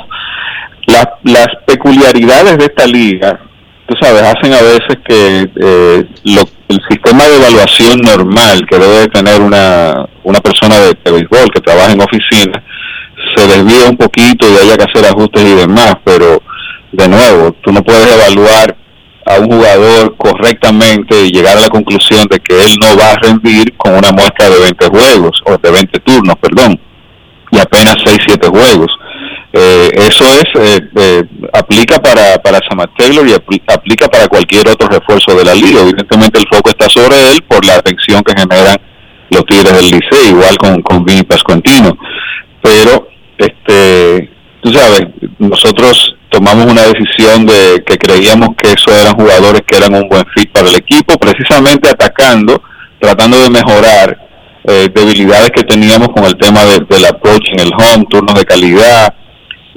Las, 0.86 1.06
las 1.22 1.46
peculiaridades 1.66 2.58
de 2.58 2.64
esta 2.66 2.86
liga, 2.86 3.40
tú 3.86 3.94
sabes, 4.00 4.22
hacen 4.22 4.52
a 4.52 4.60
veces 4.62 4.98
que 5.06 5.50
eh, 5.60 6.04
lo- 6.24 6.48
el 6.68 6.80
sistema 6.88 7.24
de 7.28 7.36
evaluación 7.36 8.00
normal 8.00 8.66
que 8.68 8.78
debe 8.78 9.00
de 9.00 9.08
tener 9.08 9.40
una, 9.40 10.06
una 10.24 10.40
persona 10.40 10.78
de, 10.80 10.96
de 11.04 11.10
béisbol 11.12 11.50
que 11.54 11.60
trabaja 11.60 11.92
en 11.92 12.00
oficina 12.02 12.62
se 13.36 13.46
desvía 13.46 13.88
un 13.88 13.96
poquito 13.96 14.46
y 14.48 14.56
haya 14.56 14.76
que 14.76 14.84
hacer 14.84 15.06
ajustes 15.10 15.42
y 15.42 15.54
demás, 15.54 15.94
pero 16.04 16.42
de 16.92 17.08
nuevo, 17.08 17.52
tú 17.62 17.72
no 17.72 17.82
puedes 17.82 18.06
evaluar 18.12 18.76
a 19.26 19.38
un 19.38 19.50
jugador 19.50 20.16
correctamente 20.16 21.24
y 21.26 21.30
llegar 21.32 21.56
a 21.56 21.62
la 21.62 21.68
conclusión 21.68 22.26
de 22.30 22.38
que 22.40 22.54
él 22.62 22.74
no 22.80 22.96
va 22.98 23.12
a 23.12 23.16
rendir 23.16 23.74
con 23.76 23.94
una 23.94 24.12
muestra 24.12 24.48
de 24.50 24.60
20 24.60 24.86
juegos, 24.88 25.40
o 25.46 25.56
de 25.56 25.70
20 25.70 25.98
turnos, 26.00 26.36
perdón, 26.40 26.78
y 27.50 27.58
apenas 27.58 27.96
6, 28.04 28.18
7 28.26 28.48
juegos. 28.48 28.90
Eh, 29.56 29.88
eso 29.94 30.24
es, 30.24 30.44
eh, 30.56 30.80
eh, 30.96 31.22
aplica 31.52 31.98
para, 32.00 32.36
para 32.42 32.58
Samat 32.68 32.90
Taylor 32.98 33.24
y 33.26 33.32
apl- 33.32 33.62
aplica 33.68 34.08
para 34.08 34.26
cualquier 34.26 34.68
otro 34.68 34.88
refuerzo 34.88 35.34
de 35.36 35.44
la 35.44 35.54
liga. 35.54 35.80
Evidentemente 35.80 36.40
el 36.40 36.48
foco 36.48 36.70
está 36.70 36.88
sobre 36.88 37.16
él 37.30 37.40
por 37.48 37.64
la 37.64 37.76
atención 37.76 38.22
que 38.24 38.34
generan 38.36 38.76
los 39.30 39.44
Tigres 39.46 39.72
del 39.72 39.84
Liceo, 39.84 40.28
igual 40.28 40.58
con, 40.58 40.82
con 40.82 41.04
Vinny 41.04 41.22
Pascuantino. 41.22 41.96
Pero, 42.62 43.08
este, 43.38 44.28
tú 44.60 44.72
sabes, 44.72 45.02
nosotros 45.38 46.16
tomamos 46.34 46.66
una 46.66 46.82
decisión 46.82 47.46
de 47.46 47.84
que 47.86 47.96
creíamos 47.96 48.48
que 48.56 48.72
esos 48.72 48.92
eran 49.00 49.14
jugadores 49.14 49.62
que 49.66 49.76
eran 49.76 49.94
un 49.94 50.08
buen 50.08 50.24
fit 50.34 50.50
para 50.50 50.68
el 50.68 50.74
equipo, 50.74 51.16
precisamente 51.16 51.88
atacando, 51.88 52.60
tratando 52.98 53.38
de 53.40 53.50
mejorar 53.50 54.18
eh, 54.66 54.88
debilidades 54.92 55.50
que 55.50 55.62
teníamos 55.62 56.08
con 56.08 56.24
el 56.24 56.36
tema 56.36 56.64
de- 56.64 56.84
del 56.88 57.04
approach 57.04 57.50
en 57.52 57.60
el 57.60 57.70
home, 57.72 58.06
turnos 58.10 58.34
de 58.34 58.44
calidad 58.44 59.14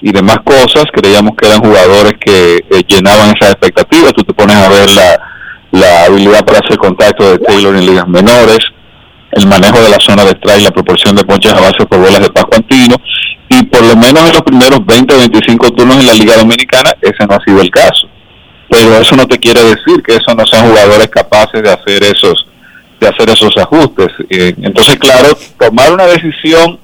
y 0.01 0.12
demás 0.12 0.38
cosas. 0.43 0.86
Creíamos 0.91 1.34
que 1.38 1.47
eran 1.47 1.60
jugadores 1.60 2.14
que 2.20 2.58
eh, 2.58 2.84
llenaban 2.88 3.36
esas 3.36 3.51
expectativas. 3.51 4.14
Tú 4.14 4.24
te 4.24 4.34
pones 4.34 4.55
a 4.55 4.70
ver 4.70 4.89
la, 5.72 6.05
habilidad 6.05 6.43
para 6.43 6.60
hacer 6.60 6.78
contacto 6.78 7.32
de 7.32 7.39
Taylor 7.39 7.76
en 7.76 7.86
ligas 7.86 8.08
menores, 8.08 8.60
el 9.34 9.45
manejo 9.45 9.80
de 9.80 9.89
la 9.89 9.97
zona 9.99 10.24
de 10.24 10.32
strike, 10.32 10.64
la 10.64 10.72
proporción 10.72 11.16
de 11.16 11.24
ponches 11.24 11.53
a 11.53 11.60
base 11.60 11.86
por 11.86 11.99
bolas 11.99 12.22
de 12.22 12.30
Pascuantino 12.30 12.95
y 13.49 13.63
por 13.63 13.81
lo 13.81 13.95
menos 13.95 14.27
en 14.27 14.33
los 14.33 14.41
primeros 14.41 14.85
20 14.85 15.13
o 15.13 15.17
25 15.17 15.71
turnos 15.71 15.97
en 15.97 16.07
la 16.07 16.13
Liga 16.13 16.37
Dominicana 16.37 16.93
ese 17.01 17.25
no 17.27 17.35
ha 17.35 17.43
sido 17.43 17.61
el 17.61 17.71
caso. 17.71 18.07
Pero 18.69 18.97
eso 18.97 19.15
no 19.15 19.25
te 19.25 19.39
quiere 19.39 19.63
decir 19.63 20.03
que 20.03 20.15
esos 20.15 20.35
no 20.35 20.45
sean 20.45 20.67
jugadores 20.67 21.07
capaces 21.07 21.63
de 21.63 21.71
hacer 21.71 22.03
esos 22.03 22.45
de 22.99 23.07
hacer 23.07 23.29
esos 23.29 23.55
ajustes. 23.57 24.09
Eh, 24.29 24.55
entonces, 24.61 24.95
claro, 24.97 25.29
tomar 25.59 25.93
una 25.93 26.05
decisión 26.05 26.79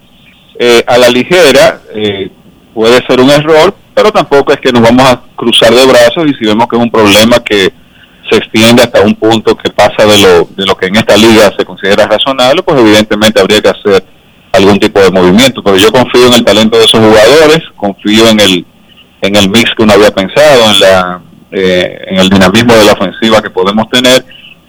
eh, 0.59 0.83
a 0.85 0.97
la 0.97 1.09
ligera 1.09 1.81
eh, 1.95 2.29
puede 2.73 3.03
ser 3.07 3.19
un 3.19 3.31
error, 3.31 3.75
pero 3.93 4.11
tampoco 4.11 4.53
es 4.53 4.59
que 4.59 4.71
nos 4.71 4.83
vamos 4.83 5.05
a 5.05 5.21
cruzar 5.35 5.73
de 5.73 5.85
brazos 5.85 6.27
y 6.27 6.33
si 6.35 6.45
vemos 6.45 6.67
que 6.67 6.75
es 6.75 6.81
un 6.81 6.91
problema 6.91 7.39
que 7.43 7.73
se 8.29 8.37
extiende 8.37 8.83
hasta 8.83 9.01
un 9.01 9.15
punto 9.15 9.57
que 9.57 9.71
pasa 9.71 10.05
de 10.05 10.21
lo, 10.21 10.47
de 10.55 10.65
lo 10.65 10.77
que 10.77 10.85
en 10.85 10.95
esta 10.95 11.17
liga 11.17 11.51
se 11.57 11.65
considera 11.65 12.05
razonable, 12.05 12.63
pues 12.63 12.79
evidentemente 12.79 13.41
habría 13.41 13.61
que 13.61 13.69
hacer 13.69 14.05
algún 14.53 14.79
tipo 14.79 14.99
de 14.99 15.11
movimiento. 15.11 15.61
Pero 15.61 15.77
yo 15.77 15.91
confío 15.91 16.27
en 16.27 16.33
el 16.33 16.45
talento 16.45 16.77
de 16.77 16.85
esos 16.85 16.99
jugadores, 16.99 17.59
confío 17.75 18.29
en 18.29 18.39
el 18.39 18.65
en 19.21 19.35
el 19.37 19.49
mix 19.49 19.71
que 19.75 19.83
uno 19.83 19.93
había 19.93 20.11
pensado, 20.11 20.69
en 20.69 20.79
la 20.79 21.21
eh, 21.51 21.97
en 22.07 22.17
el 22.17 22.29
dinamismo 22.29 22.73
de 22.73 22.85
la 22.85 22.93
ofensiva 22.93 23.41
que 23.41 23.49
podemos 23.49 23.89
tener 23.89 24.25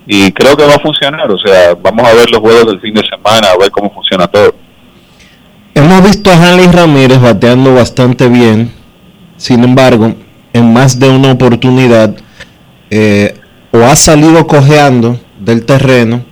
y 0.06 0.30
creo 0.32 0.56
que 0.56 0.64
va 0.64 0.74
a 0.74 0.80
funcionar. 0.80 1.30
O 1.30 1.38
sea, 1.38 1.74
vamos 1.74 2.06
a 2.06 2.14
ver 2.14 2.30
los 2.30 2.40
juegos 2.40 2.66
del 2.66 2.80
fin 2.80 2.94
de 2.94 3.02
semana, 3.08 3.48
a 3.52 3.58
ver 3.58 3.70
cómo 3.70 3.92
funciona 3.92 4.26
todo. 4.26 4.54
Hemos 5.74 6.04
visto 6.04 6.30
a 6.30 6.34
Hanley 6.34 6.66
Ramírez 6.68 7.20
bateando 7.20 7.74
bastante 7.74 8.28
bien. 8.28 8.72
Sin 9.36 9.64
embargo, 9.64 10.14
en 10.52 10.72
más 10.72 10.98
de 11.00 11.08
una 11.08 11.32
oportunidad, 11.32 12.14
eh, 12.90 13.34
o 13.72 13.78
ha 13.78 13.96
salido 13.96 14.46
cojeando 14.46 15.18
del 15.40 15.66
terreno, 15.66 16.24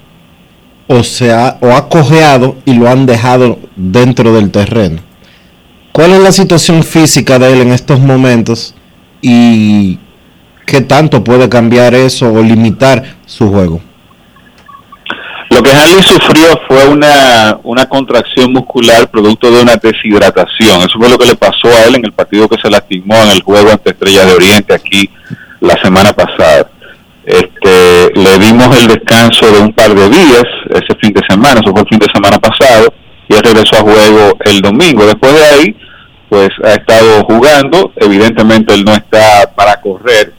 o, 0.92 1.02
se 1.02 1.32
ha, 1.32 1.56
o 1.60 1.72
ha 1.72 1.88
cojeado 1.88 2.56
y 2.64 2.74
lo 2.74 2.88
han 2.88 3.06
dejado 3.06 3.58
dentro 3.76 4.34
del 4.34 4.50
terreno. 4.50 5.00
¿Cuál 5.92 6.12
es 6.12 6.20
la 6.20 6.32
situación 6.32 6.82
física 6.82 7.38
de 7.38 7.52
él 7.52 7.60
en 7.62 7.72
estos 7.72 8.00
momentos? 8.00 8.74
¿Y 9.20 9.98
qué 10.66 10.80
tanto 10.82 11.24
puede 11.24 11.48
cambiar 11.48 11.94
eso 11.94 12.32
o 12.32 12.42
limitar 12.42 13.16
su 13.26 13.50
juego? 13.50 13.80
Lo 15.50 15.62
que 15.62 15.70
Hanley 15.70 16.02
sufrió 16.02 16.58
fue 16.66 16.88
una, 16.88 17.58
una 17.62 17.86
contracción 17.86 18.52
muscular 18.52 19.10
producto 19.10 19.50
de 19.50 19.62
una 19.62 19.76
deshidratación. 19.76 20.80
Eso 20.80 20.98
fue 20.98 21.10
lo 21.10 21.18
que 21.18 21.26
le 21.26 21.36
pasó 21.36 21.68
a 21.68 21.84
él 21.84 21.94
en 21.96 22.06
el 22.06 22.12
partido 22.12 22.48
que 22.48 22.58
se 22.58 22.70
lastimó 22.70 23.14
en 23.16 23.30
el 23.30 23.42
juego 23.42 23.70
ante 23.70 23.90
Estrella 23.90 24.24
de 24.24 24.32
Oriente 24.32 24.74
aquí 24.74 25.10
la 25.60 25.80
semana 25.82 26.12
pasada. 26.14 26.71
Este, 27.24 28.10
le 28.14 28.38
dimos 28.38 28.76
el 28.80 28.88
descanso 28.88 29.50
de 29.52 29.60
un 29.60 29.72
par 29.72 29.94
de 29.94 30.08
días 30.08 30.44
ese 30.70 30.94
fin 31.00 31.12
de 31.12 31.22
semana, 31.28 31.60
eso 31.60 31.70
fue 31.70 31.82
el 31.82 31.88
fin 31.88 31.98
de 32.00 32.08
semana 32.12 32.38
pasado, 32.38 32.92
y 33.28 33.34
regresó 33.34 33.76
a 33.76 33.80
juego 33.80 34.36
el 34.44 34.60
domingo. 34.60 35.06
Después 35.06 35.32
de 35.32 35.44
ahí, 35.44 35.76
pues 36.28 36.48
ha 36.64 36.72
estado 36.72 37.24
jugando. 37.24 37.92
Evidentemente 37.96 38.74
él 38.74 38.84
no 38.84 38.92
está 38.92 39.52
para 39.54 39.80
correr, 39.80 40.32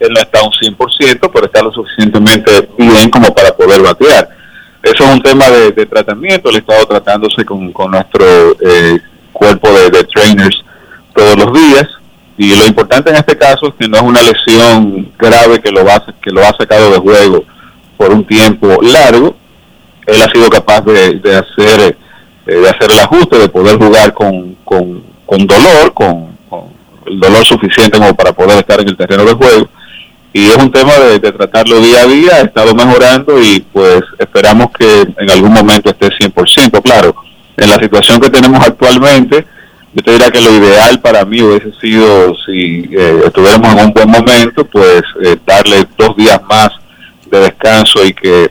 él 0.00 0.08
no 0.14 0.20
está 0.20 0.40
a 0.40 0.44
un 0.44 0.52
100%, 0.52 1.30
pero 1.32 1.46
está 1.46 1.62
lo 1.62 1.72
suficientemente 1.72 2.68
bien 2.76 3.10
como 3.10 3.32
para 3.34 3.54
poder 3.54 3.82
batear. 3.82 4.28
Eso 4.82 5.04
es 5.04 5.10
un 5.10 5.20
tema 5.20 5.48
de, 5.50 5.86
tratamiento, 5.86 6.48
él 6.48 6.56
ha 6.56 6.58
estado 6.58 6.86
tratándose 6.86 7.44
con, 7.44 7.72
nuestro 7.72 8.24
eh, 8.60 8.98
cuerpo 9.32 9.68
de 9.70 10.04
trainers 10.04 10.64
todos 11.14 11.36
los 11.36 11.52
días. 11.52 11.88
Y 12.38 12.54
lo 12.54 12.66
importante 12.66 13.10
en 13.10 13.16
este 13.16 13.36
caso 13.36 13.68
es 13.68 13.74
que 13.78 13.88
no 13.88 13.96
es 13.96 14.02
una 14.02 14.22
lesión 14.22 15.12
grave 15.18 15.60
que 15.60 15.72
lo, 15.72 15.84
va, 15.84 16.02
que 16.22 16.30
lo 16.30 16.40
ha 16.40 16.56
sacado 16.56 16.92
de 16.92 16.98
juego 16.98 17.44
por 17.96 18.12
un 18.12 18.24
tiempo 18.24 18.78
largo. 18.80 19.36
Él 20.06 20.22
ha 20.22 20.30
sido 20.30 20.48
capaz 20.48 20.80
de, 20.82 21.14
de 21.18 21.36
hacer 21.36 21.96
eh, 22.48 22.54
de 22.54 22.68
hacer 22.68 22.90
el 22.90 23.00
ajuste, 23.00 23.38
de 23.38 23.48
poder 23.48 23.76
jugar 23.76 24.14
con, 24.14 24.56
con, 24.64 25.02
con 25.26 25.46
dolor, 25.46 25.92
con, 25.92 26.38
con 26.48 26.64
el 27.06 27.20
dolor 27.20 27.44
suficiente 27.44 27.98
como 27.98 28.14
para 28.14 28.32
poder 28.32 28.58
estar 28.58 28.80
en 28.80 28.88
el 28.88 28.96
terreno 28.96 29.24
de 29.24 29.34
juego. 29.34 29.68
Y 30.32 30.46
es 30.46 30.56
un 30.56 30.72
tema 30.72 30.94
de, 30.94 31.18
de 31.18 31.32
tratarlo 31.32 31.80
día 31.80 32.02
a 32.02 32.06
día, 32.06 32.30
ha 32.36 32.40
estado 32.40 32.74
mejorando 32.74 33.42
y 33.42 33.60
pues 33.72 34.00
esperamos 34.18 34.68
que 34.78 35.02
en 35.16 35.30
algún 35.30 35.52
momento 35.52 35.90
esté 35.90 36.08
100%. 36.08 36.82
Claro, 36.82 37.14
en 37.56 37.68
la 37.68 37.76
situación 37.76 38.20
que 38.20 38.30
tenemos 38.30 38.66
actualmente, 38.66 39.46
yo 39.98 40.04
te 40.04 40.12
diría 40.12 40.30
que 40.30 40.40
lo 40.40 40.54
ideal 40.54 41.00
para 41.00 41.24
mí 41.24 41.42
hubiese 41.42 41.72
sido, 41.80 42.32
si 42.46 42.88
eh, 42.96 43.22
estuviéramos 43.26 43.72
en 43.72 43.86
un 43.86 43.92
buen 43.92 44.08
momento, 44.08 44.64
pues 44.64 45.02
eh, 45.24 45.36
darle 45.44 45.88
dos 45.98 46.16
días 46.16 46.40
más 46.48 46.68
de 47.28 47.40
descanso 47.40 48.06
y 48.06 48.12
que 48.12 48.48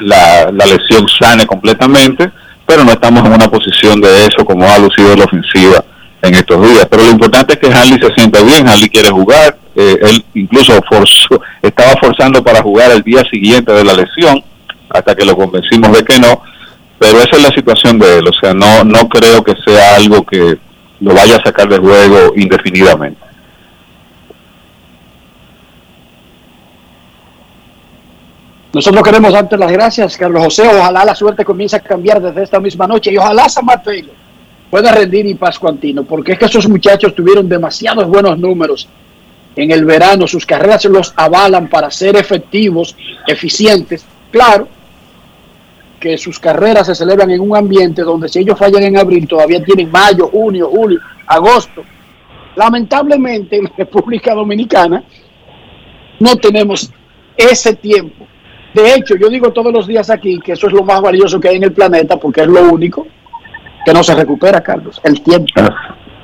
la, 0.00 0.50
la 0.50 0.66
lesión 0.66 1.06
sane 1.20 1.46
completamente, 1.46 2.32
pero 2.66 2.82
no 2.82 2.90
estamos 2.90 3.24
en 3.24 3.32
una 3.32 3.48
posición 3.48 4.00
de 4.00 4.26
eso 4.26 4.44
como 4.44 4.68
ha 4.68 4.76
lucido 4.80 5.14
la 5.14 5.24
ofensiva 5.24 5.84
en 6.20 6.34
estos 6.34 6.60
días. 6.60 6.88
Pero 6.90 7.04
lo 7.04 7.10
importante 7.10 7.52
es 7.52 7.60
que 7.60 7.72
Hanley 7.72 8.00
se 8.00 8.14
sienta 8.14 8.42
bien, 8.42 8.66
Hanley 8.66 8.88
quiere 8.88 9.10
jugar, 9.10 9.56
eh, 9.76 9.98
él 10.02 10.24
incluso 10.34 10.80
forzó, 10.90 11.40
estaba 11.62 11.92
forzando 12.00 12.42
para 12.42 12.60
jugar 12.60 12.90
el 12.90 13.02
día 13.02 13.22
siguiente 13.30 13.72
de 13.72 13.84
la 13.84 13.94
lesión, 13.94 14.42
hasta 14.90 15.14
que 15.14 15.24
lo 15.24 15.36
convencimos 15.36 15.92
de 15.92 16.04
que 16.04 16.18
no, 16.18 16.42
pero 16.98 17.18
esa 17.18 17.36
es 17.36 17.42
la 17.44 17.54
situación 17.54 18.00
de 18.00 18.18
él, 18.18 18.26
o 18.26 18.32
sea, 18.32 18.52
no, 18.52 18.82
no 18.82 19.08
creo 19.08 19.44
que 19.44 19.54
sea 19.64 19.94
algo 19.94 20.26
que 20.26 20.58
lo 21.02 21.14
vaya 21.14 21.36
a 21.36 21.42
sacar 21.42 21.68
de 21.68 21.78
juego 21.78 22.32
indefinidamente. 22.36 23.20
Nosotros 28.72 29.02
queremos 29.02 29.32
darte 29.32 29.58
las 29.58 29.70
gracias, 29.70 30.16
Carlos 30.16 30.44
José. 30.44 30.62
Ojalá 30.66 31.04
la 31.04 31.14
suerte 31.14 31.44
comience 31.44 31.76
a 31.76 31.80
cambiar 31.80 32.22
desde 32.22 32.44
esta 32.44 32.58
misma 32.58 32.86
noche 32.86 33.12
y 33.12 33.18
ojalá 33.18 33.48
San 33.48 33.66
Taylor 33.84 34.14
pueda 34.70 34.92
rendir 34.92 35.26
y 35.26 35.34
Pascuantino, 35.34 36.04
porque 36.04 36.32
es 36.32 36.38
que 36.38 36.46
esos 36.46 36.66
muchachos 36.66 37.14
tuvieron 37.14 37.46
demasiados 37.48 38.06
buenos 38.06 38.38
números 38.38 38.88
en 39.56 39.70
el 39.72 39.84
verano. 39.84 40.26
Sus 40.26 40.46
carreras 40.46 40.84
los 40.86 41.12
avalan 41.16 41.68
para 41.68 41.90
ser 41.90 42.16
efectivos, 42.16 42.96
eficientes. 43.26 44.06
Claro 44.30 44.68
que 46.02 46.18
sus 46.18 46.40
carreras 46.40 46.88
se 46.88 46.96
celebran 46.96 47.30
en 47.30 47.40
un 47.40 47.56
ambiente 47.56 48.02
donde 48.02 48.28
si 48.28 48.40
ellos 48.40 48.58
fallan 48.58 48.82
en 48.82 48.98
abril 48.98 49.28
todavía 49.28 49.62
tienen 49.62 49.88
mayo, 49.88 50.26
junio, 50.26 50.68
julio, 50.68 50.98
agosto. 51.28 51.84
Lamentablemente 52.56 53.56
en 53.56 53.64
la 53.64 53.72
República 53.78 54.34
Dominicana 54.34 55.04
no 56.18 56.34
tenemos 56.38 56.90
ese 57.36 57.76
tiempo. 57.76 58.26
De 58.74 58.94
hecho, 58.94 59.14
yo 59.16 59.28
digo 59.28 59.52
todos 59.52 59.72
los 59.72 59.86
días 59.86 60.10
aquí 60.10 60.40
que 60.40 60.52
eso 60.52 60.66
es 60.66 60.72
lo 60.72 60.82
más 60.82 61.00
valioso 61.00 61.38
que 61.38 61.50
hay 61.50 61.56
en 61.56 61.62
el 61.62 61.72
planeta 61.72 62.16
porque 62.16 62.40
es 62.40 62.48
lo 62.48 62.62
único 62.62 63.06
que 63.86 63.92
no 63.92 64.02
se 64.02 64.16
recupera, 64.16 64.60
Carlos, 64.60 65.00
el 65.04 65.22
tiempo. 65.22 65.52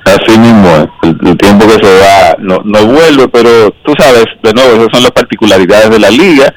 Así 0.03 0.37
mismo, 0.37 0.91
el, 1.03 1.37
tiempo 1.37 1.65
que 1.67 1.85
se 1.85 1.99
va 2.01 2.35
no, 2.39 2.57
no 2.65 2.85
vuelve, 2.85 3.29
pero 3.29 3.71
tú 3.85 3.93
sabes, 3.97 4.25
de 4.43 4.53
nuevo, 4.53 4.71
esas 4.73 4.87
son 4.91 5.03
las 5.03 5.11
particularidades 5.11 5.89
de 5.89 5.99
la 5.99 6.09
liga. 6.09 6.53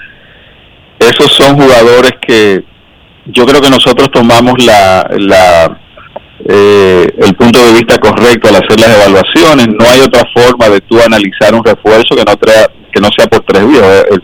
Esos 0.99 1.33
son 1.33 1.55
jugadores 1.57 2.13
que 2.27 2.72
yo 3.27 3.47
creo 3.47 3.61
que 3.61 3.71
nosotros 3.71 4.11
tomamos 4.11 4.55
la, 4.65 5.79
eh, 6.49 7.07
el 7.19 7.35
punto 7.35 7.65
de 7.65 7.73
vista 7.73 7.99
correcto 7.99 8.49
al 8.49 8.57
hacer 8.57 8.81
las 8.81 8.97
evaluaciones. 8.97 9.69
No 9.69 9.85
hay 9.89 10.01
otra 10.01 10.23
forma 10.35 10.69
de 10.69 10.81
tú 10.81 11.01
analizar 11.01 11.55
un 11.55 11.65
refuerzo 11.65 12.17
que 12.17 12.25
no, 12.25 12.37
trea, 12.37 12.67
que 12.93 13.01
no 13.01 13.09
sea 13.17 13.27
por 13.27 13.41
tres 13.45 13.67
vías. 13.67 14.05
Eh, 14.11 14.19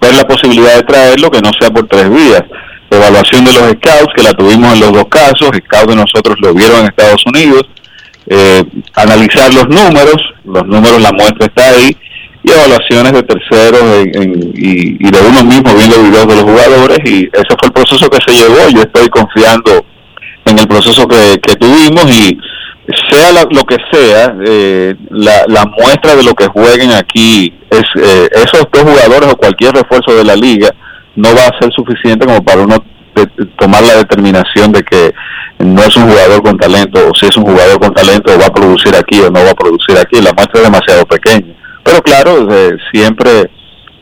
Ver 0.00 0.14
la 0.14 0.28
posibilidad 0.28 0.76
de 0.76 0.82
traerlo 0.84 1.28
que 1.28 1.40
no 1.40 1.50
sea 1.58 1.70
por 1.70 1.88
tres 1.88 2.08
vías. 2.08 2.44
Evaluación 2.88 3.44
de 3.44 3.52
los 3.52 3.62
scouts, 3.62 4.14
que 4.14 4.22
la 4.22 4.32
tuvimos 4.32 4.72
en 4.74 4.80
los 4.80 4.92
dos 4.92 5.06
casos. 5.10 5.50
Scouts 5.66 5.88
de 5.88 5.96
nosotros 5.96 6.36
lo 6.40 6.54
vieron 6.54 6.80
en 6.80 6.86
Estados 6.86 7.24
Unidos. 7.26 7.62
Eh, 8.30 8.62
analizar 8.94 9.52
los 9.52 9.68
números, 9.68 10.16
los 10.44 10.64
números, 10.66 11.00
la 11.00 11.12
muestra 11.12 11.46
está 11.46 11.70
ahí, 11.70 11.96
y 12.42 12.50
evaluaciones 12.50 13.12
de 13.12 13.22
terceros 13.22 13.82
y, 14.54 14.98
de 14.98 15.20
uno 15.20 15.44
mismo 15.44 15.74
viendo 15.74 16.02
videos 16.02 16.26
de 16.28 16.36
los 16.36 16.44
jugadores, 16.44 16.98
y 17.04 17.28
ese 17.32 17.56
fue 17.58 17.66
el 17.66 17.72
proceso 17.72 18.08
que 18.08 18.18
se 18.26 18.38
llevó. 18.38 18.68
Yo 18.70 18.82
estoy 18.82 19.08
confiando 19.08 19.84
en 20.44 20.58
el 20.58 20.68
proceso 20.68 21.06
que, 21.06 21.38
que 21.40 21.56
tuvimos 21.56 22.04
y 22.10 22.38
sea 23.10 23.32
lo 23.32 23.64
que 23.64 23.76
sea, 23.92 24.34
eh, 24.46 24.94
la, 25.10 25.44
la, 25.46 25.64
muestra 25.66 26.16
de 26.16 26.22
lo 26.22 26.34
que 26.34 26.46
jueguen 26.46 26.92
aquí, 26.92 27.52
es 27.70 27.82
eh, 28.02 28.28
esos 28.32 28.66
dos 28.72 28.82
jugadores 28.82 29.30
o 29.30 29.36
cualquier 29.36 29.74
refuerzo 29.74 30.14
de 30.14 30.24
la 30.24 30.34
liga 30.34 30.70
no 31.14 31.34
va 31.34 31.42
a 31.42 31.58
ser 31.60 31.70
suficiente 31.74 32.24
como 32.24 32.42
para 32.42 32.62
uno 32.62 32.82
tomar 33.58 33.82
la 33.82 33.96
determinación 33.96 34.72
de 34.72 34.82
que 34.82 35.12
no 35.58 35.82
es 35.82 35.96
un 35.96 36.08
jugador 36.08 36.42
con 36.42 36.56
talento 36.56 37.00
o 37.10 37.14
si 37.14 37.26
es 37.26 37.36
un 37.36 37.44
jugador 37.44 37.80
con 37.80 37.92
talento 37.92 38.32
va 38.38 38.46
a 38.46 38.52
producir 38.52 38.94
aquí 38.94 39.18
o 39.20 39.30
no 39.30 39.44
va 39.44 39.50
a 39.50 39.54
producir 39.54 39.98
aquí. 39.98 40.22
La 40.22 40.32
muestra 40.32 40.60
es 40.60 40.64
demasiado 40.64 41.04
pequeña. 41.06 41.54
Pero 41.88 42.02
claro, 42.02 42.46
eh, 42.54 42.76
siempre 42.92 43.50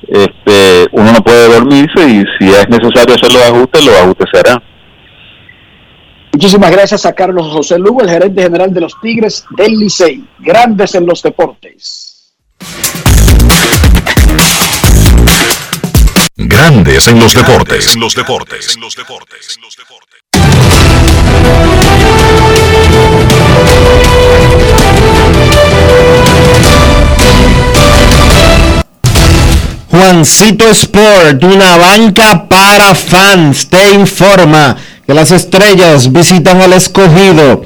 este, 0.08 0.88
uno 0.90 1.12
no 1.12 1.20
puede 1.20 1.54
dormirse 1.54 2.04
y 2.04 2.24
si 2.36 2.52
es 2.52 2.68
necesario 2.68 3.14
hacer 3.14 3.32
los 3.32 3.42
ajustes, 3.44 3.84
los 3.84 3.94
ajustes 3.94 4.26
serán. 4.32 4.62
Muchísimas 6.32 6.72
gracias 6.72 7.06
a 7.06 7.12
Carlos 7.12 7.46
José 7.52 7.78
Lugo, 7.78 8.02
el 8.02 8.10
gerente 8.10 8.42
general 8.42 8.74
de 8.74 8.80
los 8.80 9.00
Tigres 9.00 9.44
del 9.56 9.78
Licey. 9.78 10.24
Grandes 10.40 10.96
en 10.96 11.06
los 11.06 11.22
deportes. 11.22 12.34
Grandes 16.34 17.06
en 17.06 17.20
los 17.20 17.34
deportes. 17.34 17.94
En 17.94 18.00
los 18.00 18.16
deportes. 18.16 18.74
En 18.74 18.82
los 18.82 18.96
deportes. 18.96 19.58
Juancito 29.96 30.68
Sport, 30.68 31.42
una 31.42 31.78
banca 31.78 32.46
para 32.46 32.94
fans, 32.94 33.66
te 33.66 33.94
informa 33.94 34.76
que 35.06 35.14
las 35.14 35.30
estrellas 35.30 36.12
visitan 36.12 36.60
al 36.60 36.74
escogido 36.74 37.62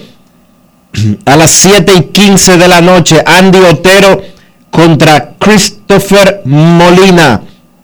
a 1.24 1.36
las 1.36 1.50
7 1.50 1.92
y 1.96 2.02
15 2.12 2.56
de 2.56 2.68
la 2.68 2.80
noche. 2.80 3.20
Andy 3.26 3.58
Otero 3.58 4.22
contra 4.70 5.34
Christopher 5.40 6.42
Molina. 6.44 7.40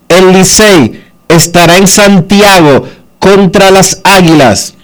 El 0.08 0.32
Licey 0.32 1.02
estará 1.26 1.76
en 1.78 1.88
Santiago 1.88 2.86
contra 3.18 3.72
las 3.72 4.00
Águilas. 4.04 4.74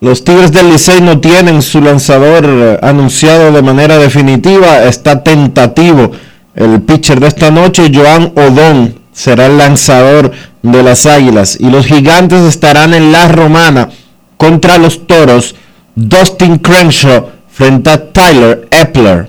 Los 0.00 0.22
Tigres 0.22 0.52
del 0.52 0.70
Licey 0.70 1.00
no 1.00 1.18
tienen 1.18 1.60
su 1.60 1.80
lanzador 1.80 2.78
anunciado 2.82 3.50
de 3.50 3.62
manera 3.62 3.98
definitiva, 3.98 4.84
está 4.84 5.24
tentativo. 5.24 6.12
El 6.56 6.80
pitcher 6.80 7.20
de 7.20 7.28
esta 7.28 7.50
noche, 7.50 7.92
Joan 7.92 8.32
Odón, 8.34 8.98
será 9.12 9.44
el 9.44 9.58
lanzador 9.58 10.32
de 10.62 10.82
las 10.82 11.04
Águilas. 11.04 11.58
Y 11.60 11.68
los 11.68 11.84
Gigantes 11.84 12.40
estarán 12.44 12.94
en 12.94 13.12
la 13.12 13.28
Romana 13.28 13.90
contra 14.38 14.78
los 14.78 15.06
Toros. 15.06 15.54
Dustin 15.94 16.56
Crenshaw 16.56 17.28
frente 17.50 17.90
a 17.90 18.10
Tyler 18.10 18.66
Epler. 18.70 19.28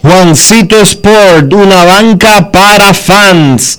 Juancito 0.00 0.80
Sport, 0.80 1.52
una 1.52 1.84
banca 1.84 2.50
para 2.50 2.94
fans. 2.94 3.78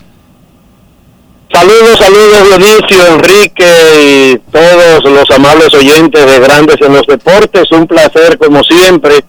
Saludos, 1.52 2.00
saludos 2.00 2.48
Dionisio, 2.48 3.06
Enrique 3.16 3.68
y 4.02 4.38
todos 4.50 5.04
los 5.04 5.30
amables 5.32 5.74
oyentes 5.74 6.26
de 6.26 6.40
Grandes 6.40 6.78
en 6.80 6.94
los 6.94 7.06
Deportes. 7.06 7.70
Un 7.72 7.86
placer 7.86 8.38
como 8.38 8.64
siempre 8.64 9.26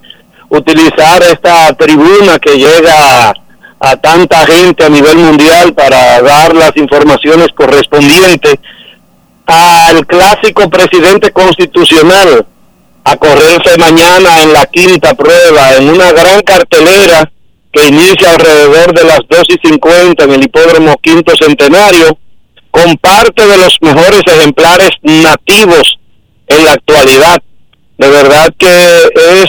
utilizar 0.48 1.22
esta 1.22 1.72
tribuna 1.74 2.38
que 2.38 2.56
llega 2.56 3.32
a, 3.78 3.96
tanta 3.96 4.46
gente 4.46 4.84
a 4.84 4.88
nivel 4.88 5.18
mundial 5.18 5.74
para 5.74 6.20
dar 6.22 6.54
las 6.54 6.72
informaciones 6.76 7.48
correspondientes 7.54 8.56
al 9.46 10.06
clásico 10.06 10.68
presidente 10.68 11.30
constitucional 11.30 12.46
a 13.04 13.16
correrse 13.16 13.78
mañana 13.78 14.42
en 14.42 14.52
la 14.52 14.66
quinta 14.66 15.14
prueba 15.14 15.76
en 15.76 15.90
una 15.90 16.10
gran 16.12 16.40
cartelera 16.42 17.30
que 17.72 17.88
inicia 17.88 18.32
alrededor 18.32 18.94
de 18.94 19.04
las 19.04 19.20
2 19.28 19.42
y 19.48 19.68
50 19.68 20.24
en 20.24 20.32
el 20.32 20.44
hipódromo 20.44 20.96
quinto 21.00 21.34
centenario 21.36 22.18
con 22.70 22.96
parte 22.96 23.46
de 23.46 23.56
los 23.58 23.76
mejores 23.80 24.22
ejemplares 24.26 24.90
nativos 25.02 25.98
en 26.48 26.64
la 26.64 26.72
actualidad. 26.72 27.42
De 27.98 28.08
verdad 28.08 28.52
que 28.58 28.66
es 29.14 29.46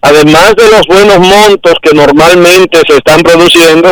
además 0.00 0.54
de 0.56 0.70
los 0.70 0.86
buenos 0.86 1.18
montos 1.18 1.74
que 1.82 1.92
normalmente 1.92 2.80
se 2.86 2.96
están 2.96 3.20
produciendo, 3.22 3.90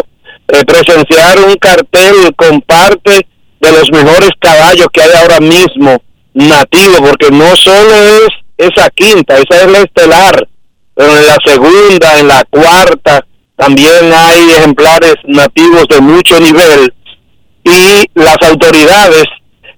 eh, 0.49 0.65
presenciar 0.65 1.39
un 1.41 1.55
cartel 1.57 2.35
con 2.37 2.61
parte 2.63 3.27
de 3.61 3.73
los 3.73 3.91
mejores 3.91 4.31
caballos 4.41 4.87
que 4.93 5.03
hay 5.03 5.11
ahora 5.15 5.41
mismo 5.41 5.97
nativos, 6.35 7.01
porque 7.01 7.31
no 7.31 7.55
solo 7.57 7.95
es 7.95 8.29
esa 8.57 8.91
quinta, 8.91 9.37
esa 9.37 9.65
es 9.65 9.71
la 9.71 9.79
estelar, 9.81 10.49
pero 10.95 11.17
en 11.17 11.27
la 11.27 11.37
segunda, 11.45 12.19
en 12.19 12.29
la 12.29 12.45
cuarta, 12.45 13.25
también 13.57 14.13
hay 14.13 14.51
ejemplares 14.51 15.17
nativos 15.25 15.85
de 15.89 16.01
mucho 16.01 16.39
nivel. 16.41 16.93
Y 17.65 18.05
las 18.15 18.37
autoridades 18.43 19.25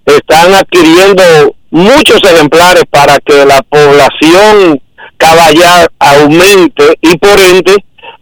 están 0.05 0.55
adquiriendo 0.55 1.23
muchos 1.71 2.23
ejemplares 2.25 2.85
para 2.91 3.19
que 3.21 3.45
la 3.45 3.63
población 3.63 4.81
caballar 5.21 5.93
aumente 5.99 6.99
y 7.03 7.17
por 7.19 7.39
ende 7.39 7.77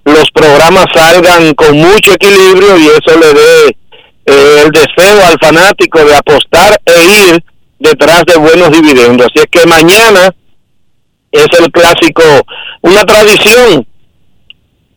los 0.04 0.28
programas 0.32 0.86
salgan 0.92 1.54
con 1.54 1.78
mucho 1.78 2.12
equilibrio 2.14 2.76
y 2.76 2.86
eso 2.88 3.18
le 3.18 3.32
dé 3.32 3.76
eh, 4.26 4.62
el 4.64 4.70
deseo 4.72 5.24
al 5.24 5.38
fanático 5.38 6.04
de 6.04 6.16
apostar 6.16 6.80
e 6.84 7.30
ir 7.30 7.44
detrás 7.78 8.24
de 8.26 8.36
buenos 8.36 8.70
dividendos. 8.72 9.26
Así 9.26 9.44
es 9.44 9.46
que 9.50 9.66
mañana 9.66 10.34
es 11.30 11.46
el 11.60 11.70
clásico, 11.70 12.22
una 12.82 13.04
tradición, 13.04 13.86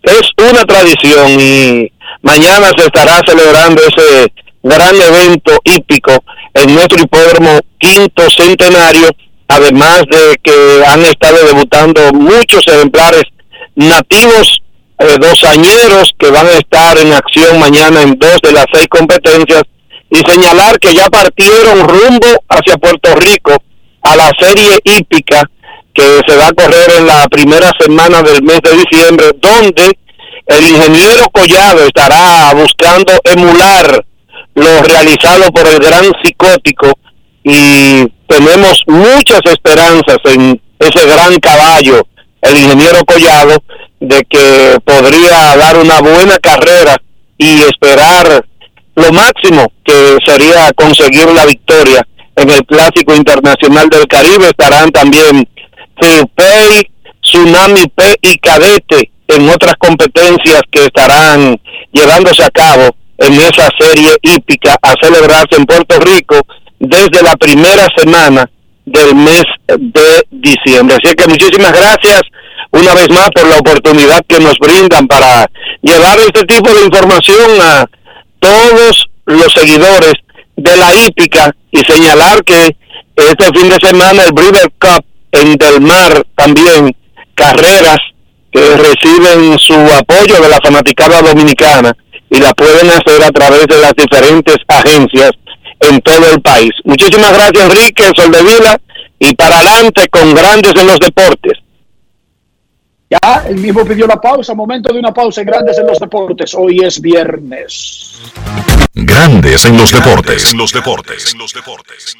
es 0.01 0.21
una 0.49 0.63
tradición 0.65 1.39
y 1.39 1.91
mañana 2.23 2.71
se 2.75 2.85
estará 2.85 3.21
celebrando 3.25 3.81
ese 3.83 4.33
gran 4.63 4.95
evento 4.95 5.53
hípico 5.65 6.13
en 6.53 6.73
nuestro 6.73 7.03
hipódromo 7.03 7.59
quinto 7.77 8.23
centenario, 8.29 9.09
además 9.55 10.03
de 10.09 10.37
que 10.41 10.83
han 10.87 11.01
estado 11.03 11.45
debutando 11.45 12.11
muchos 12.13 12.61
ejemplares 12.67 13.23
nativos 13.75 14.61
eh, 14.99 15.17
dos 15.19 15.43
añeros 15.45 16.11
que 16.17 16.29
van 16.29 16.47
a 16.47 16.57
estar 16.57 16.97
en 16.97 17.13
acción 17.13 17.59
mañana 17.59 18.01
en 18.03 18.17
dos 18.19 18.39
de 18.43 18.51
las 18.51 18.65
seis 18.73 18.87
competencias 18.87 19.63
y 20.09 20.17
señalar 20.29 20.77
que 20.79 20.93
ya 20.93 21.09
partieron 21.09 21.87
rumbo 21.87 22.27
hacia 22.49 22.77
Puerto 22.77 23.15
Rico 23.15 23.55
a 24.03 24.15
la 24.15 24.31
serie 24.39 24.79
hípica 24.83 25.43
que 25.93 26.21
se 26.27 26.35
va 26.35 26.47
a 26.47 26.53
correr 26.53 26.91
en 26.97 27.07
la 27.07 27.27
primera 27.27 27.71
semana 27.79 28.21
del 28.21 28.43
mes 28.43 28.59
de 28.61 28.71
diciembre, 28.77 29.25
donde 29.41 29.97
el 30.47 30.69
ingeniero 30.69 31.25
Collado 31.31 31.85
estará 31.85 32.53
buscando 32.53 33.13
emular 33.23 34.05
lo 34.55 34.83
realizado 34.83 35.51
por 35.51 35.67
el 35.67 35.79
gran 35.79 36.05
psicótico 36.23 36.91
y 37.43 38.05
tenemos 38.31 38.81
muchas 38.87 39.41
esperanzas 39.43 40.17
en 40.23 40.61
ese 40.79 41.05
gran 41.05 41.37
caballo, 41.39 42.07
el 42.41 42.57
ingeniero 42.57 43.03
Collado, 43.03 43.61
de 43.99 44.23
que 44.29 44.77
podría 44.85 45.57
dar 45.57 45.77
una 45.77 45.99
buena 45.99 46.39
carrera 46.39 46.95
y 47.37 47.61
esperar 47.63 48.45
lo 48.95 49.11
máximo 49.11 49.71
que 49.83 50.17
sería 50.25 50.71
conseguir 50.75 51.27
la 51.31 51.45
victoria 51.45 52.07
en 52.37 52.49
el 52.49 52.65
Clásico 52.65 53.13
Internacional 53.13 53.89
del 53.89 54.07
Caribe. 54.07 54.47
Estarán 54.47 54.91
también 54.91 55.45
Pay, 56.33 56.89
Tsunami 57.21 57.87
P 57.93 58.15
y 58.21 58.37
Cadete 58.37 59.11
en 59.27 59.49
otras 59.49 59.75
competencias 59.77 60.61
que 60.71 60.85
estarán 60.85 61.59
llevándose 61.91 62.43
a 62.43 62.49
cabo 62.49 62.95
en 63.17 63.33
esa 63.33 63.69
serie 63.77 64.15
hípica 64.21 64.77
a 64.81 64.93
celebrarse 65.01 65.57
en 65.57 65.65
Puerto 65.65 65.99
Rico 65.99 66.39
desde 66.81 67.21
la 67.21 67.35
primera 67.35 67.87
semana 67.95 68.49
del 68.85 69.15
mes 69.15 69.43
de 69.67 70.23
diciembre. 70.31 70.97
Así 71.01 71.13
que 71.15 71.27
muchísimas 71.27 71.71
gracias 71.71 72.21
una 72.71 72.93
vez 72.95 73.09
más 73.09 73.29
por 73.29 73.47
la 73.47 73.57
oportunidad 73.57 74.21
que 74.27 74.39
nos 74.39 74.57
brindan 74.57 75.07
para 75.07 75.45
llevar 75.81 76.17
este 76.19 76.43
tipo 76.45 76.73
de 76.73 76.85
información 76.85 77.61
a 77.61 77.85
todos 78.39 79.07
los 79.25 79.53
seguidores 79.53 80.13
de 80.55 80.75
la 80.77 80.93
hípica 80.95 81.55
y 81.71 81.79
señalar 81.79 82.43
que 82.43 82.75
este 83.15 83.45
fin 83.53 83.69
de 83.69 83.77
semana 83.81 84.23
el 84.23 84.35
River 84.35 84.71
Cup 84.79 85.05
en 85.33 85.55
Del 85.57 85.81
Mar 85.81 86.25
también 86.35 86.95
carreras 87.35 87.99
que 88.51 88.75
reciben 88.77 89.57
su 89.59 89.73
apoyo 89.73 90.41
de 90.41 90.49
la 90.49 90.59
fanaticada 90.63 91.21
dominicana 91.21 91.95
y 92.29 92.39
la 92.39 92.53
pueden 92.53 92.89
hacer 92.89 93.23
a 93.23 93.31
través 93.31 93.67
de 93.67 93.77
las 93.77 93.93
diferentes 93.93 94.57
agencias 94.67 95.31
en 95.81 96.01
todo 96.01 96.31
el 96.31 96.41
país. 96.41 96.71
Muchísimas 96.83 97.33
gracias 97.33 97.69
Enrique 97.69 98.03
Soldevila 98.15 98.79
y 99.19 99.35
para 99.35 99.59
adelante 99.59 100.07
con 100.09 100.33
grandes 100.33 100.73
en 100.75 100.87
los 100.87 100.99
deportes. 100.99 101.57
Ya, 103.11 103.43
el 103.45 103.57
mismo 103.57 103.83
pidió 103.83 104.07
la 104.07 104.21
pausa, 104.21 104.53
momento 104.53 104.93
de 104.93 104.99
una 104.99 105.13
pausa 105.13 105.41
en 105.41 105.47
Grandes 105.47 105.77
en 105.77 105.85
los 105.85 105.99
Deportes. 105.99 106.55
Hoy 106.55 106.79
es 106.79 107.01
viernes. 107.01 108.21
Grandes 108.93 109.65
en 109.65 109.75
los 109.75 109.91
deportes. 109.91 110.53
En 110.53 110.57
los 110.57 110.71
deportes. 110.71 111.33
En 111.33 111.39
los 111.39 111.53
deportes. 111.53 112.15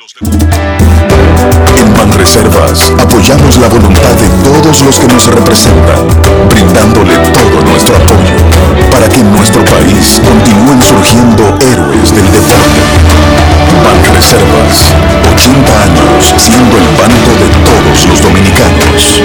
En 1.77 1.93
Banreservas 1.93 2.91
apoyamos 2.99 3.57
la 3.57 3.69
voluntad 3.69 4.15
de 4.15 4.27
todos 4.43 4.81
los 4.83 4.99
que 4.99 5.07
nos 5.07 5.27
representan, 5.27 6.07
brindándole 6.49 7.15
todo 7.31 7.61
nuestro 7.61 7.95
apoyo 7.95 8.91
para 8.91 9.07
que 9.07 9.21
en 9.21 9.31
nuestro 9.31 9.63
país 9.65 10.21
continúen 10.27 10.81
surgiendo 10.81 11.57
héroes 11.61 12.13
del 12.13 12.25
deporte. 12.25 13.50
Banreservas, 13.83 14.93
80 15.33 15.83
años 15.83 16.33
siendo 16.37 16.77
el 16.77 16.87
banco 16.97 17.31
de 17.39 17.47
todos 17.65 18.07
los 18.07 18.21
dominicanos. 18.21 19.21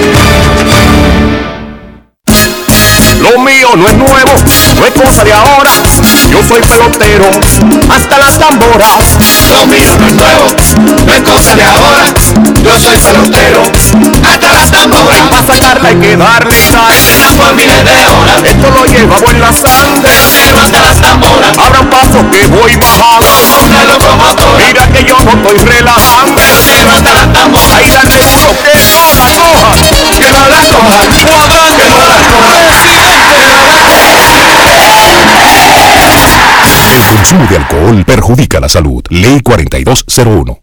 Lo 3.21 3.39
mío 3.39 3.69
no 3.75 3.87
es 3.87 3.97
nuevo, 3.97 4.31
no 4.75 4.85
es 4.85 4.93
cosa 4.93 5.23
de 5.23 5.33
ahora. 5.33 5.71
Yo 6.29 6.39
soy 6.47 6.61
pelotero, 6.61 7.25
hasta 7.89 8.17
las 8.19 8.37
tamboras. 8.37 9.17
Lo 9.51 9.65
mío 9.67 9.91
no 9.97 10.07
es 10.07 10.13
nuevo, 10.13 10.45
no 11.05 11.13
es 11.13 11.21
cosa 11.21 11.55
de 11.55 11.63
ahora. 11.63 12.05
Yo 12.63 12.79
soy 12.79 12.97
pelotero, 12.97 13.61
hasta 14.23 14.53
las 14.53 14.71
tamboras. 14.71 15.21
Para 15.29 15.45
sacarla 15.45 15.89
hay 15.89 15.95
que 15.95 16.15
darle 16.15 16.61
sal. 16.61 16.93
La 17.21 17.43
familia 17.43 17.83
de 17.83 18.05
horas. 18.07 18.43
Esto 18.43 18.69
lo 18.71 18.85
llevamos 18.85 19.31
en 19.31 19.41
la 19.41 19.51
sangre. 19.51 20.11
Pero 20.45 20.59
hasta 20.61 20.81
las 20.81 21.01
tamboras. 21.01 21.57
Abra 21.57 21.81
un 21.81 21.89
paso 21.89 22.29
que 22.31 22.45
voy 22.47 22.75
bajando. 22.75 23.65
Una 23.65 23.83
locomotora. 23.85 24.65
Mira 24.65 24.87
que 24.87 25.03
yo 25.03 25.15
no 25.23 25.31
estoy 25.31 25.57
relajando. 25.65 26.41
Pero 26.69 26.91
hasta 26.91 27.13
las 27.13 27.33
tamboras. 27.33 27.73
Ahí 27.73 27.89
dale 27.89 28.15
duro 28.15 28.49
que 28.61 28.77
no 28.77 29.07
la 29.15 29.25
coja. 29.33 29.73
Que 30.17 30.31
no 30.31 30.47
la 30.47 30.61
coja. 30.63 31.07
Cuadra 31.17 31.65
que 31.75 31.89
no 31.89 32.05
la 32.05 32.15
coja. 32.15 32.36
Consumo 37.27 37.49
de 37.49 37.57
alcohol 37.57 38.05
perjudica 38.05 38.59
la 38.61 38.69
salud. 38.69 39.03
Ley 39.09 39.41
4201. 39.41 40.59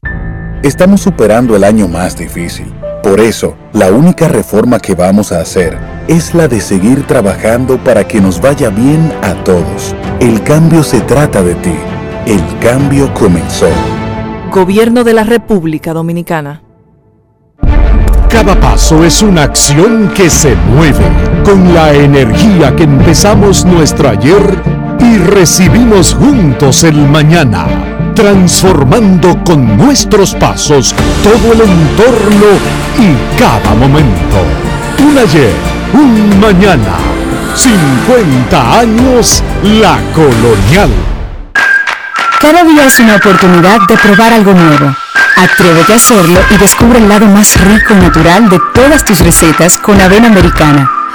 Estamos 0.63 1.03
superando 1.03 1.55
el 1.57 1.63
año 1.63 1.89
más 1.89 2.17
difícil. 2.17 2.73
Por 3.03 3.21
eso, 3.21 3.55
la 3.75 3.91
única 3.91 4.29
reforma 4.29 4.79
que 4.79 4.95
vamos 4.95 5.31
a 5.31 5.41
hacer 5.43 5.77
es 6.09 6.35
la 6.35 6.49
de 6.49 6.63
seguir 6.63 7.07
trabajando 7.07 7.77
para 7.77 8.09
que 8.09 8.19
nos 8.19 8.41
vaya 8.41 8.71
bien 8.71 9.13
a 9.23 9.35
todos. 9.45 9.95
El 10.21 10.43
cambio 10.43 10.83
se 10.83 11.03
trata 11.03 11.43
de 11.43 11.55
ti. 11.57 11.75
El 12.25 12.41
cambio 12.61 13.13
comenzó. 13.13 13.69
Gobierno 14.51 15.05
de 15.05 15.13
la 15.13 15.25
República 15.25 15.93
Dominicana. 15.93 16.63
Cada 18.31 18.59
paso 18.59 19.05
es 19.05 19.21
una 19.21 19.43
acción 19.43 20.11
que 20.15 20.31
se 20.31 20.57
mueve 20.57 21.05
con 21.45 21.75
la 21.75 21.93
energía 21.93 22.75
que 22.75 22.85
empezamos 22.85 23.67
nuestro 23.67 24.09
ayer 24.09 24.84
y 25.01 25.19
recibimos 25.19 26.15
juntos 26.15 26.85
el 26.85 26.97
mañana, 27.09 27.67
transformando 28.15 29.37
con 29.45 29.77
nuestros 29.77 30.35
pasos 30.35 30.95
todo 31.23 31.53
el 31.53 31.61
entorno 31.61 32.47
y 32.99 33.39
cada 33.39 33.75
momento. 33.75 34.45
Un 34.99 35.19
ayer, 35.19 35.53
un 35.93 36.41
mañana, 36.41 36.97
50 37.55 38.79
años 38.81 39.43
la 39.63 39.99
colonial. 40.15 40.91
Cada 42.41 42.65
día 42.65 42.87
es 42.87 42.99
una 43.01 43.17
oportunidad 43.17 43.81
de 43.89 43.97
probar 43.97 44.33
algo 44.33 44.53
nuevo. 44.53 44.95
Atrévete 45.37 45.93
a 45.93 45.97
hacerlo 45.97 46.41
y 46.51 46.59
descubre 46.59 46.99
el 46.99 47.09
lado 47.09 47.27
más 47.27 47.61
rico 47.61 47.95
y 47.95 47.97
natural 47.97 48.49
de 48.49 48.61
todas 48.75 49.05
tus 49.05 49.21
recetas 49.21 49.79
con 49.79 50.01
avena 50.01 50.29
americana. 50.29 51.04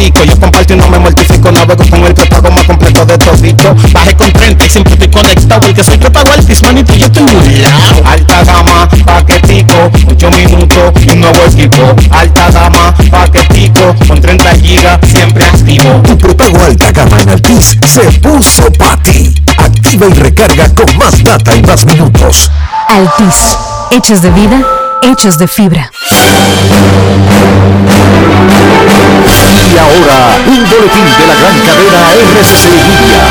Yo 0.00 0.40
comparto 0.40 0.72
y 0.72 0.76
no 0.76 0.88
me 0.88 0.98
mortifico. 0.98 1.52
Navego 1.52 1.84
con 1.88 2.04
el 2.04 2.14
prepago 2.14 2.50
más 2.50 2.64
completo 2.64 3.04
de 3.04 3.18
todito. 3.18 3.74
Bajé 3.92 4.16
con 4.16 4.32
30 4.32 4.64
y 4.64 4.68
siempre 4.68 4.94
estoy 4.94 5.08
conectado. 5.08 5.60
Porque 5.60 5.84
soy 5.84 5.98
prepago 5.98 6.32
altis, 6.32 6.62
manito, 6.62 6.94
yo 6.94 7.10
tengo 7.10 7.30
un 7.32 7.62
lado. 7.62 8.02
Alta 8.06 8.44
gama, 8.44 8.88
paquetico, 9.04 9.90
8 10.08 10.30
minutos 10.30 10.92
y 11.06 11.10
un 11.10 11.20
nuevo 11.20 11.38
equipo. 11.46 11.94
Alta 12.10 12.50
gama, 12.50 12.94
paquetico, 13.10 13.94
con 14.08 14.20
30 14.20 14.54
gigas, 14.56 14.98
siempre 15.06 15.44
activo. 15.44 16.02
Tu 16.06 16.16
prepago 16.16 16.64
alta 16.64 16.90
gama 16.92 17.20
en 17.20 17.28
Altis 17.30 17.76
se 17.86 18.00
puso 18.20 18.72
para 18.72 19.02
ti. 19.02 19.34
Activa 19.58 20.06
y 20.08 20.14
recarga 20.14 20.68
con 20.74 20.96
más 20.96 21.22
data 21.22 21.54
y 21.54 21.62
más 21.62 21.84
minutos. 21.84 22.50
Altis, 22.88 23.56
hechos 23.90 24.22
de 24.22 24.30
vida, 24.30 24.60
hechos 25.02 25.38
de 25.38 25.48
fibra. 25.48 25.90
Y 29.72 29.78
ahora, 29.78 30.36
un 30.46 30.68
boletín 30.68 31.04
de 31.18 31.26
la 31.26 31.34
gran 31.34 31.58
cadena 31.60 32.12
RCC 32.12 32.68
Media. 32.88 33.22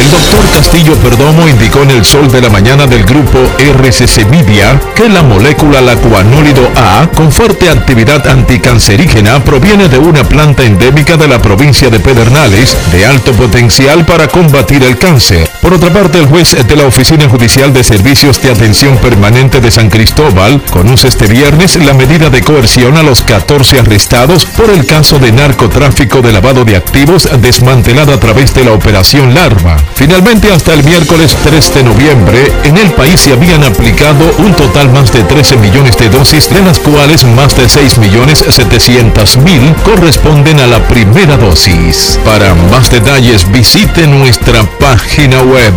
El 0.00 0.10
doctor 0.10 0.48
Castillo 0.54 0.94
Perdomo 0.94 1.46
indicó 1.46 1.82
en 1.82 1.90
el 1.90 2.06
sol 2.06 2.32
de 2.32 2.40
la 2.40 2.48
mañana 2.48 2.86
del 2.86 3.04
grupo 3.04 3.38
RCC 3.58 4.26
Media 4.30 4.80
que 4.94 5.10
la 5.10 5.22
molécula 5.22 5.82
lacuanólido 5.82 6.70
A, 6.74 7.06
con 7.14 7.30
fuerte 7.30 7.68
actividad 7.68 8.26
anticancerígena, 8.26 9.44
proviene 9.44 9.88
de 9.88 9.98
una 9.98 10.24
planta 10.24 10.64
endémica 10.64 11.18
de 11.18 11.28
la 11.28 11.42
provincia 11.42 11.90
de 11.90 12.00
Pedernales, 12.00 12.74
de 12.92 13.04
alto 13.04 13.32
potencial 13.32 14.06
para 14.06 14.28
combatir 14.28 14.82
el 14.84 14.96
cáncer. 14.96 15.50
Por 15.60 15.74
otra 15.74 15.92
parte, 15.92 16.18
el 16.18 16.26
juez 16.26 16.56
de 16.66 16.76
la 16.76 16.86
Oficina 16.86 17.28
Judicial 17.28 17.74
de 17.74 17.84
Servicios 17.84 18.40
de 18.40 18.52
Atención 18.52 18.96
Permanente 18.96 19.60
de 19.60 19.70
San 19.70 19.90
Cristóbal 19.90 20.62
conoce 20.70 21.08
este 21.08 21.26
viernes 21.26 21.76
la 21.76 21.92
medida 21.92 22.30
de 22.30 22.40
coerción 22.40 22.96
a 22.96 23.02
los 23.02 23.20
14 23.22 23.80
arrestados 23.80 24.46
por 24.46 24.70
el 24.70 24.86
caso 24.86 25.18
de 25.18 25.30
narcotráfico 25.30 26.22
de 26.22 26.32
lavado 26.32 26.64
de 26.64 26.76
activos 26.76 27.28
desmantelada 27.42 28.14
a 28.14 28.20
través 28.20 28.54
de 28.54 28.64
la 28.64 28.72
operación 28.72 29.34
Larva. 29.34 29.76
Finalmente, 29.94 30.50
hasta 30.52 30.72
el 30.74 30.82
miércoles 30.84 31.36
3 31.44 31.74
de 31.74 31.82
noviembre, 31.82 32.52
en 32.64 32.78
el 32.78 32.90
país 32.92 33.20
se 33.20 33.32
habían 33.32 33.62
aplicado 33.64 34.32
un 34.38 34.54
total 34.54 34.88
más 34.90 35.12
de 35.12 35.22
13 35.22 35.56
millones 35.58 35.96
de 35.98 36.08
dosis, 36.08 36.48
de 36.50 36.62
las 36.62 36.78
cuales 36.78 37.24
más 37.24 37.54
de 37.56 37.68
6 37.68 37.98
millones 37.98 38.44
700 38.48 39.36
mil 39.38 39.74
corresponden 39.84 40.58
a 40.60 40.66
la 40.66 40.78
primera 40.88 41.36
dosis. 41.36 42.18
Para 42.24 42.54
más 42.54 42.90
detalles, 42.90 43.50
visite 43.52 44.06
nuestra 44.06 44.62
página 44.78 45.42
web 45.42 45.74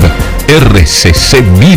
rccmedia.com.do. 0.47 1.74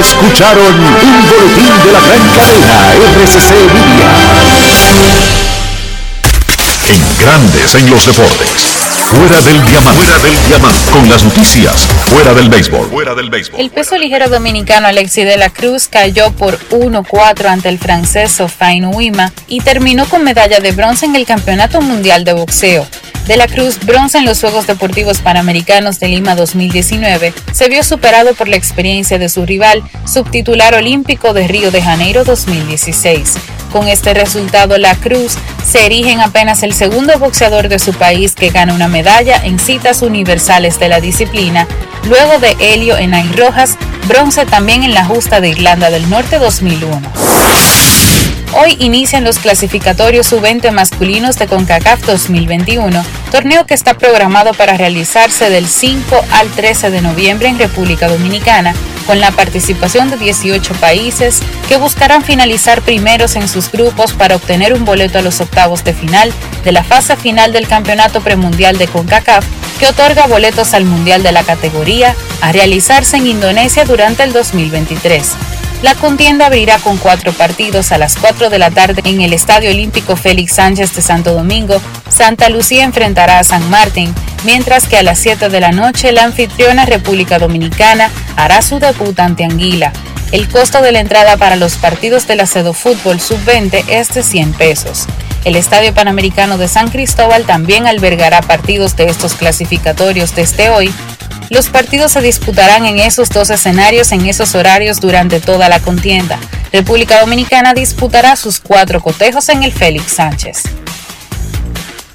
Escucharon 0.00 0.74
un 0.74 1.28
boletín 1.28 1.74
de 1.84 1.92
la 1.92 2.00
gran 2.00 2.24
cadena 2.34 2.94
RCC. 3.24 3.50
En 6.90 7.24
Grandes 7.24 7.74
en 7.76 7.88
los 7.88 8.04
deportes. 8.04 8.80
Fuera 9.04 9.40
del 9.42 9.64
diamante. 9.64 10.02
Fuera 10.02 10.18
del 10.18 10.46
diamante. 10.48 10.90
Con 10.90 11.08
las 11.08 11.22
noticias. 11.22 11.86
Fuera 12.06 12.34
del 12.34 12.48
béisbol. 12.48 12.90
Fuera 12.90 13.14
del 13.14 13.30
béisbol. 13.30 13.60
El 13.60 13.70
peso 13.70 13.96
ligero 13.96 14.28
dominicano 14.28 14.88
Alexi 14.88 15.22
de 15.22 15.36
la 15.36 15.50
Cruz 15.50 15.86
cayó 15.86 16.32
por 16.32 16.58
1-4 16.70 17.44
ante 17.46 17.68
el 17.68 17.78
francés 17.78 18.32
Sofain 18.32 18.86
Uima 18.86 19.32
y 19.46 19.60
terminó 19.60 20.08
con 20.08 20.24
medalla 20.24 20.58
de 20.58 20.72
bronce 20.72 21.06
en 21.06 21.14
el 21.14 21.26
Campeonato 21.26 21.80
Mundial 21.80 22.24
de 22.24 22.32
Boxeo. 22.32 22.84
De 23.30 23.36
la 23.36 23.46
Cruz, 23.46 23.78
bronce 23.86 24.18
en 24.18 24.24
los 24.24 24.40
Juegos 24.40 24.66
Deportivos 24.66 25.18
Panamericanos 25.20 26.00
de 26.00 26.08
Lima 26.08 26.34
2019, 26.34 27.32
se 27.52 27.68
vio 27.68 27.84
superado 27.84 28.34
por 28.34 28.48
la 28.48 28.56
experiencia 28.56 29.20
de 29.20 29.28
su 29.28 29.46
rival, 29.46 29.84
subtitular 30.04 30.74
olímpico 30.74 31.32
de 31.32 31.46
Río 31.46 31.70
de 31.70 31.80
Janeiro 31.80 32.24
2016. 32.24 33.34
Con 33.72 33.86
este 33.86 34.14
resultado, 34.14 34.78
la 34.78 34.96
Cruz 34.96 35.36
se 35.64 35.86
erige 35.86 36.10
en 36.10 36.18
apenas 36.18 36.64
el 36.64 36.74
segundo 36.74 37.16
boxeador 37.20 37.68
de 37.68 37.78
su 37.78 37.92
país 37.92 38.34
que 38.34 38.50
gana 38.50 38.74
una 38.74 38.88
medalla 38.88 39.40
en 39.44 39.60
citas 39.60 40.02
universales 40.02 40.80
de 40.80 40.88
la 40.88 41.00
disciplina, 41.00 41.68
luego 42.08 42.40
de 42.40 42.56
Helio 42.58 42.96
Enay 42.96 43.30
Rojas, 43.36 43.76
bronce 44.08 44.44
también 44.44 44.82
en 44.82 44.92
la 44.92 45.04
justa 45.04 45.40
de 45.40 45.50
Irlanda 45.50 45.90
del 45.90 46.10
Norte 46.10 46.40
2001. 46.40 47.00
Hoy 48.52 48.76
inician 48.80 49.22
los 49.22 49.38
clasificatorios 49.38 50.26
sub-20 50.26 50.72
masculinos 50.72 51.38
de 51.38 51.46
CONCACAF 51.46 52.04
2021, 52.04 53.04
torneo 53.30 53.64
que 53.64 53.74
está 53.74 53.96
programado 53.96 54.54
para 54.54 54.76
realizarse 54.76 55.48
del 55.50 55.68
5 55.68 56.24
al 56.32 56.50
13 56.50 56.90
de 56.90 57.00
noviembre 57.00 57.48
en 57.48 57.60
República 57.60 58.08
Dominicana, 58.08 58.74
con 59.06 59.20
la 59.20 59.30
participación 59.30 60.10
de 60.10 60.16
18 60.16 60.74
países 60.74 61.40
que 61.68 61.76
buscarán 61.76 62.24
finalizar 62.24 62.82
primeros 62.82 63.36
en 63.36 63.48
sus 63.48 63.70
grupos 63.70 64.14
para 64.14 64.34
obtener 64.34 64.74
un 64.74 64.84
boleto 64.84 65.20
a 65.20 65.22
los 65.22 65.40
octavos 65.40 65.84
de 65.84 65.94
final 65.94 66.32
de 66.64 66.72
la 66.72 66.82
fase 66.82 67.16
final 67.16 67.52
del 67.52 67.68
Campeonato 67.68 68.20
Premundial 68.20 68.78
de 68.78 68.88
CONCACAF, 68.88 69.44
que 69.78 69.86
otorga 69.86 70.26
boletos 70.26 70.74
al 70.74 70.84
Mundial 70.84 71.22
de 71.22 71.30
la 71.30 71.44
categoría 71.44 72.16
a 72.40 72.50
realizarse 72.50 73.16
en 73.16 73.28
Indonesia 73.28 73.84
durante 73.84 74.24
el 74.24 74.32
2023. 74.32 75.59
La 75.82 75.94
contienda 75.94 76.46
abrirá 76.46 76.78
con 76.78 76.98
cuatro 76.98 77.32
partidos 77.32 77.90
a 77.90 77.96
las 77.96 78.16
4 78.16 78.50
de 78.50 78.58
la 78.58 78.70
tarde 78.70 79.00
en 79.04 79.22
el 79.22 79.32
Estadio 79.32 79.70
Olímpico 79.70 80.14
Félix 80.14 80.54
Sánchez 80.54 80.94
de 80.94 81.00
Santo 81.00 81.32
Domingo. 81.32 81.80
Santa 82.10 82.50
Lucía 82.50 82.84
enfrentará 82.84 83.38
a 83.38 83.44
San 83.44 83.68
Martín, 83.70 84.14
mientras 84.44 84.86
que 84.86 84.98
a 84.98 85.02
las 85.02 85.18
7 85.20 85.48
de 85.48 85.60
la 85.60 85.72
noche 85.72 86.12
la 86.12 86.24
anfitriona 86.24 86.84
República 86.84 87.38
Dominicana 87.38 88.10
hará 88.36 88.60
su 88.60 88.78
debut 88.78 89.18
ante 89.18 89.44
Anguila. 89.44 89.92
El 90.32 90.48
costo 90.48 90.82
de 90.82 90.92
la 90.92 91.00
entrada 91.00 91.38
para 91.38 91.56
los 91.56 91.76
partidos 91.76 92.26
de 92.26 92.36
la 92.36 92.46
Fútbol 92.46 93.18
Sub-20 93.18 93.84
es 93.88 94.08
de 94.10 94.22
100 94.22 94.52
pesos. 94.52 95.06
El 95.44 95.56
Estadio 95.56 95.94
Panamericano 95.94 96.58
de 96.58 96.68
San 96.68 96.90
Cristóbal 96.90 97.44
también 97.44 97.86
albergará 97.86 98.42
partidos 98.42 98.96
de 98.96 99.06
estos 99.06 99.34
clasificatorios 99.34 100.34
desde 100.34 100.70
hoy 100.70 100.92
los 101.50 101.68
partidos 101.68 102.12
se 102.12 102.22
disputarán 102.22 102.86
en 102.86 103.00
esos 103.00 103.28
dos 103.28 103.50
escenarios 103.50 104.12
en 104.12 104.24
esos 104.26 104.54
horarios 104.54 105.00
durante 105.00 105.40
toda 105.40 105.68
la 105.68 105.80
contienda. 105.80 106.38
República 106.72 107.18
Dominicana 107.20 107.74
disputará 107.74 108.36
sus 108.36 108.60
cuatro 108.60 109.00
cotejos 109.00 109.48
en 109.48 109.64
el 109.64 109.72
Félix 109.72 110.12
Sánchez. 110.12 110.62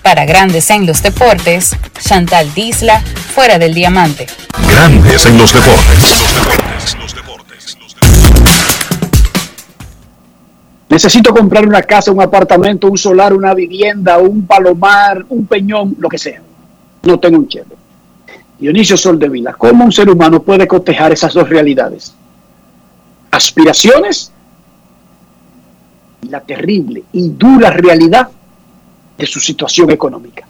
Para 0.02 0.24
Grandes 0.24 0.70
en 0.70 0.86
los 0.86 1.04
Deportes, 1.04 1.76
Chantal 2.00 2.54
Disla, 2.54 3.04
fuera 3.34 3.60
del 3.60 3.74
diamante. 3.74 4.28
Grandes 4.70 5.26
en 5.26 5.38
los 5.38 5.54
deportes. 5.54 6.24
Necesito 10.96 11.34
comprar 11.34 11.68
una 11.68 11.82
casa, 11.82 12.10
un 12.10 12.22
apartamento, 12.22 12.88
un 12.88 12.98
solar, 12.98 13.34
una 13.34 13.54
vivienda, 13.54 14.18
un 14.18 14.48
palomar, 14.48 15.26
un 15.28 15.46
peñón, 15.46 15.94
lo 16.00 16.08
que 16.08 16.18
sea. 16.18 16.42
No 17.04 17.20
tengo 17.20 17.38
un 17.38 17.50
cheque. 17.50 17.76
Dionisio 18.58 18.96
Soldevila, 18.96 19.56
¿cómo 19.56 19.84
un 19.84 19.92
ser 19.92 20.10
humano 20.10 20.42
puede 20.42 20.66
cotejar 20.66 21.12
esas 21.12 21.34
dos 21.34 21.50
realidades? 21.50 22.16
Aspiraciones 23.30 24.32
y 26.22 26.30
la 26.30 26.40
terrible 26.40 27.04
y 27.12 27.28
dura 27.28 27.72
realidad 27.72 28.30
de 29.18 29.26
su 29.26 29.42
situación 29.42 29.92
económica. 29.92 30.48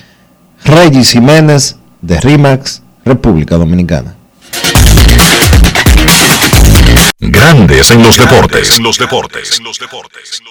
Regis 0.65 1.13
Jiménez 1.13 1.77
de 2.03 2.21
RIMAX, 2.21 2.83
República 3.05 3.57
Dominicana. 3.57 4.17
Grandes 7.19 7.91
en 7.91 8.03
los 8.03 8.17
deportes. 8.17 8.77
En 8.77 8.83
los 8.83 8.99
deportes. 8.99 9.59
En 9.59 9.65
los 9.65 9.79
deportes. 9.79 10.43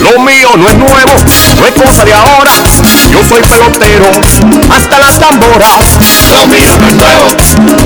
Lo 0.00 0.20
mío 0.20 0.50
no 0.56 0.68
es 0.68 0.76
nuevo, 0.76 1.12
no 1.56 1.66
es 1.66 1.74
cosa 1.74 2.04
de 2.04 2.12
ahora. 2.12 2.52
Yo 3.10 3.24
soy 3.24 3.42
pelotero, 3.42 4.10
hasta 4.70 4.98
las 4.98 5.18
tamboras. 5.18 5.98
Lo 6.30 6.46
mío 6.46 6.70
no 6.78 6.86
es 6.88 6.94
nuevo, 6.94 7.26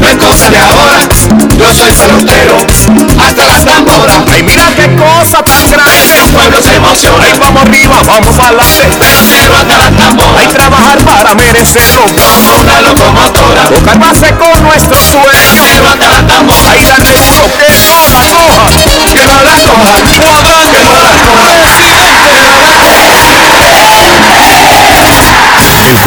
no 0.01 0.09
es 0.09 0.17
cosa 0.17 0.51
de 0.51 0.59
ahora. 0.59 1.09
Yo 1.57 1.75
soy 1.75 1.93
pelotero, 1.93 2.57
hasta 3.25 3.47
las 3.47 3.65
tamboras. 3.65 4.17
Ay, 4.33 4.43
mira 4.43 4.67
qué 4.77 4.95
cosa 4.97 5.43
tan 5.43 5.71
grande. 5.71 6.19
El 6.19 6.35
pueblo 6.35 6.63
se 6.63 6.75
emociona. 6.75 7.25
Ay, 7.25 7.39
vamos 7.39 7.63
arriba, 7.63 7.97
vamos 8.07 8.39
adelante. 8.39 8.85
Pelotero 8.99 9.57
hasta 9.57 9.79
las 9.79 9.97
tamboras. 9.97 10.37
Hay 10.41 10.47
trabajar 10.49 10.99
para 11.05 11.35
merecerlo. 11.35 12.03
Como 12.07 12.61
una 12.61 12.81
locomotora. 12.83 13.63
Tocar 13.69 13.99
base 13.99 14.35
con 14.35 14.63
nuestro 14.65 14.97
sueño. 15.01 15.23
Pelotero 15.31 15.89
hasta 15.89 16.09
las 16.09 16.27
tamboras. 16.27 16.73
Ay, 16.75 16.85
darle 16.85 17.17
duro 17.17 17.45
que 17.57 17.71
no 17.71 18.11
la 18.11 18.25
coja. 18.29 18.69
Que 19.13 19.25
no 19.27 19.41
la 19.43 19.57
coja. 19.65 19.97
Que 19.97 20.85
no 20.85 20.99
la 20.99 21.13
coja. 21.25 22.00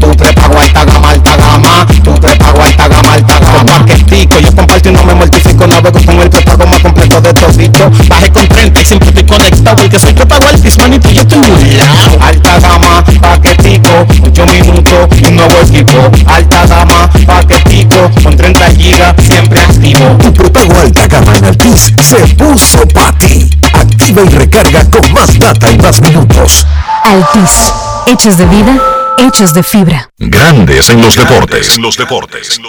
Tu 0.00 0.16
prepago 0.16 0.58
alta 0.58 0.84
gama, 0.84 1.10
alta 1.10 1.36
gama. 1.36 1.86
Tu 2.02 2.14
prepago 2.20 2.62
alta 2.62 2.88
gama, 2.88 3.12
alta 3.14 3.38
gama. 3.38 3.64
Paquetico, 3.64 4.38
yo 4.38 4.54
comparto 4.54 4.88
y 4.88 4.92
no 4.92 5.04
me 5.04 5.14
mortifico. 5.14 5.66
Navego 5.66 6.00
con 6.04 6.20
el 6.20 6.30
prepago 6.30 6.66
más 6.66 6.80
completo 6.80 7.20
de 7.20 7.32
todito. 7.34 7.90
Bajé 8.08 8.30
con 8.30 8.48
30 8.48 8.80
y 8.80 8.84
siempre 8.84 9.08
estoy 9.08 9.24
conectado. 9.24 9.76
Porque 9.76 9.98
soy 9.98 10.12
prepago 10.12 10.46
altis, 10.48 10.78
manito, 10.78 11.10
yo 11.10 11.22
estoy 11.22 11.38
muy 11.38 11.70
lado. 11.72 12.18
Alta 12.20 12.60
gama, 12.60 13.04
paquetico. 13.20 14.06
8 14.22 14.46
minutos 14.46 15.08
y 15.20 15.26
un 15.26 15.36
nuevo 15.36 15.54
equipo. 15.62 16.10
Alta 16.26 16.66
gama, 16.66 17.10
paquetico. 17.26 18.10
Con 18.22 18.36
30 18.36 18.70
gigas, 18.76 19.14
siempre 19.18 19.60
activo. 19.60 20.16
Tu 20.22 20.32
prepago 20.32 20.80
alta 20.80 21.06
gama 21.06 21.36
en 21.36 21.44
Altis 21.44 21.92
se 22.00 22.16
puso 22.34 22.86
para 22.88 23.12
ti. 23.18 23.50
Activa 23.72 24.22
y 24.24 24.28
recarga 24.28 24.84
con 24.90 25.12
más 25.12 25.38
data 25.38 25.70
y 25.70 25.78
más 25.78 26.00
minutos. 26.00 26.66
Altis, 27.04 27.72
hechos 28.06 28.38
de 28.38 28.46
vida, 28.46 28.80
hechos 29.18 29.52
de 29.52 29.62
fibra. 29.62 30.10
Grandes 30.18 30.90
en 30.90 31.00
los 31.00 31.16
deportes. 31.16 31.76
En 31.76 31.82
los 31.82 31.96
deportes. 31.96 32.60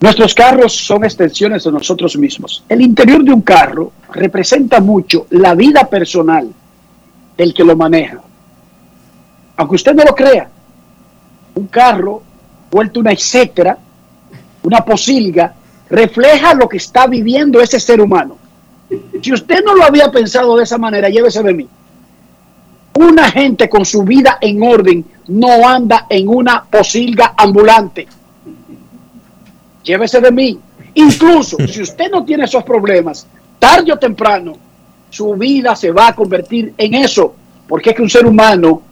Nuestros 0.00 0.34
carros 0.34 0.74
son 0.74 1.04
extensiones 1.04 1.62
de 1.64 1.72
nosotros 1.72 2.16
mismos. 2.16 2.64
El 2.68 2.80
interior 2.82 3.22
de 3.22 3.32
un 3.32 3.42
carro 3.42 3.92
representa 4.12 4.80
mucho 4.80 5.26
la 5.30 5.54
vida 5.54 5.88
personal 5.88 6.52
del 7.36 7.54
que 7.54 7.64
lo 7.64 7.76
maneja. 7.76 8.18
Aunque 9.56 9.76
usted 9.76 9.94
no 9.94 10.02
lo 10.02 10.14
crea, 10.14 10.48
un 11.54 11.66
carro 11.68 12.22
vuelto 12.70 13.00
una 13.00 13.12
etcétera, 13.12 13.78
una 14.62 14.84
posilga, 14.84 15.54
refleja 15.88 16.54
lo 16.54 16.68
que 16.68 16.78
está 16.78 17.06
viviendo 17.06 17.60
ese 17.60 17.78
ser 17.78 18.00
humano. 18.00 18.38
Si 19.22 19.32
usted 19.32 19.62
no 19.64 19.74
lo 19.74 19.84
había 19.84 20.10
pensado 20.10 20.56
de 20.56 20.64
esa 20.64 20.78
manera, 20.78 21.08
llévese 21.08 21.42
de 21.42 21.54
mí. 21.54 21.68
Una 22.94 23.30
gente 23.30 23.68
con 23.68 23.84
su 23.84 24.02
vida 24.02 24.38
en 24.40 24.62
orden 24.62 25.04
no 25.28 25.66
anda 25.66 26.06
en 26.08 26.28
una 26.28 26.64
posilga 26.64 27.34
ambulante. 27.36 28.06
Llévese 29.82 30.20
de 30.20 30.30
mí. 30.30 30.58
Incluso 30.94 31.56
si 31.66 31.82
usted 31.82 32.10
no 32.10 32.24
tiene 32.24 32.44
esos 32.44 32.62
problemas, 32.64 33.26
tarde 33.58 33.92
o 33.92 33.98
temprano, 33.98 34.52
su 35.08 35.34
vida 35.34 35.74
se 35.74 35.90
va 35.90 36.08
a 36.08 36.14
convertir 36.14 36.74
en 36.76 36.94
eso. 36.94 37.34
Porque 37.66 37.90
es 37.90 37.96
que 37.96 38.02
un 38.02 38.10
ser 38.10 38.26
humano 38.26 38.82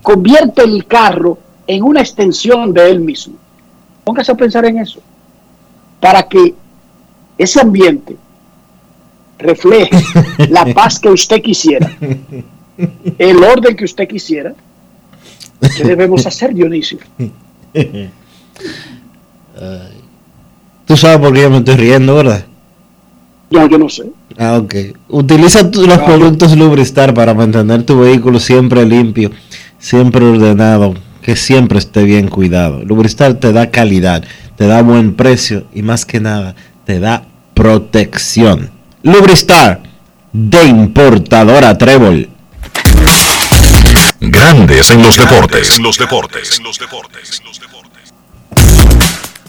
convierte 0.00 0.62
el 0.62 0.86
carro 0.86 1.38
en 1.66 1.82
una 1.82 2.00
extensión 2.00 2.72
de 2.72 2.90
él 2.90 3.00
mismo. 3.00 3.34
Póngase 4.04 4.32
a 4.32 4.36
pensar 4.36 4.64
en 4.64 4.78
eso. 4.78 5.00
Para 6.00 6.22
que 6.22 6.54
ese 7.38 7.60
ambiente 7.60 8.16
refleje 9.38 9.90
la 10.48 10.64
paz 10.72 10.98
que 10.98 11.08
usted 11.08 11.42
quisiera, 11.42 11.90
el 13.18 13.42
orden 13.42 13.76
que 13.76 13.84
usted 13.84 14.06
quisiera, 14.08 14.54
¿qué 15.76 15.84
debemos 15.84 16.26
hacer, 16.26 16.54
Dionisio? 16.54 16.98
Tú 20.86 20.96
sabes 20.96 21.18
por 21.18 21.32
qué 21.32 21.42
yo 21.42 21.50
me 21.50 21.58
estoy 21.58 21.76
riendo, 21.76 22.14
¿verdad? 22.16 22.44
No, 23.50 23.68
yo 23.68 23.78
no 23.78 23.88
sé. 23.88 24.04
Ah, 24.38 24.56
ok. 24.58 24.74
Utiliza 25.08 25.70
tu- 25.70 25.86
los 25.86 25.98
Ah, 25.98 26.04
productos 26.06 26.56
Lubristar 26.56 27.12
para 27.14 27.34
mantener 27.34 27.82
tu 27.84 27.98
vehículo 28.00 28.40
siempre 28.40 28.84
limpio, 28.86 29.30
siempre 29.78 30.24
ordenado, 30.24 30.94
que 31.20 31.36
siempre 31.36 31.78
esté 31.78 32.02
bien 32.04 32.28
cuidado. 32.28 32.82
Lubristar 32.82 33.34
te 33.34 33.52
da 33.52 33.70
calidad, 33.70 34.24
te 34.56 34.66
da 34.66 34.82
buen 34.82 35.14
precio 35.14 35.64
y 35.74 35.82
más 35.82 36.04
que 36.06 36.18
nada, 36.20 36.54
te 36.86 36.98
da 36.98 37.24
protección. 37.54 38.70
Lubristar 39.02 39.82
de 40.32 40.64
importadora 40.64 41.76
Trébol. 41.76 42.28
Grandes 44.30 44.90
en 44.90 45.02
los 45.02 45.16
deportes. 45.16 45.76
En 45.76 45.82
los 45.82 45.98
deportes. 45.98 46.62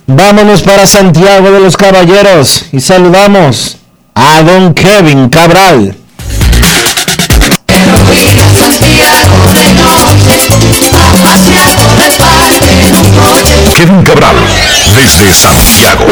Vámonos 0.08 0.64
para 0.64 0.88
Santiago 0.88 1.52
de 1.52 1.60
los 1.60 1.78
Caballeros 1.78 2.66
y 2.72 2.80
saludamos 2.80 3.78
a 4.16 4.42
don 4.42 4.74
Kevin 4.74 5.30
Cabral. 5.30 5.96
Kevin 13.76 14.04
Cabral, 14.04 14.36
desde 14.96 15.32
Santiago. 15.32 16.06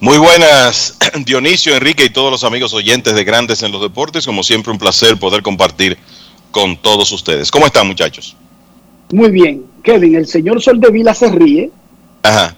Muy 0.00 0.16
buenas, 0.16 0.96
Dionisio, 1.26 1.74
Enrique 1.74 2.06
y 2.06 2.10
todos 2.10 2.30
los 2.30 2.42
amigos 2.42 2.72
oyentes 2.72 3.14
de 3.14 3.22
Grandes 3.22 3.62
en 3.62 3.70
los 3.70 3.82
Deportes. 3.82 4.24
Como 4.24 4.42
siempre, 4.42 4.72
un 4.72 4.78
placer 4.78 5.18
poder 5.18 5.42
compartir 5.42 5.98
con 6.50 6.80
todos 6.80 7.12
ustedes. 7.12 7.50
¿Cómo 7.50 7.66
están, 7.66 7.86
muchachos? 7.86 8.34
Muy 9.12 9.30
bien, 9.30 9.66
Kevin, 9.82 10.14
el 10.14 10.26
señor 10.26 10.62
Soldevila 10.62 11.12
se 11.12 11.30
ríe 11.30 11.70
Ajá. 12.22 12.56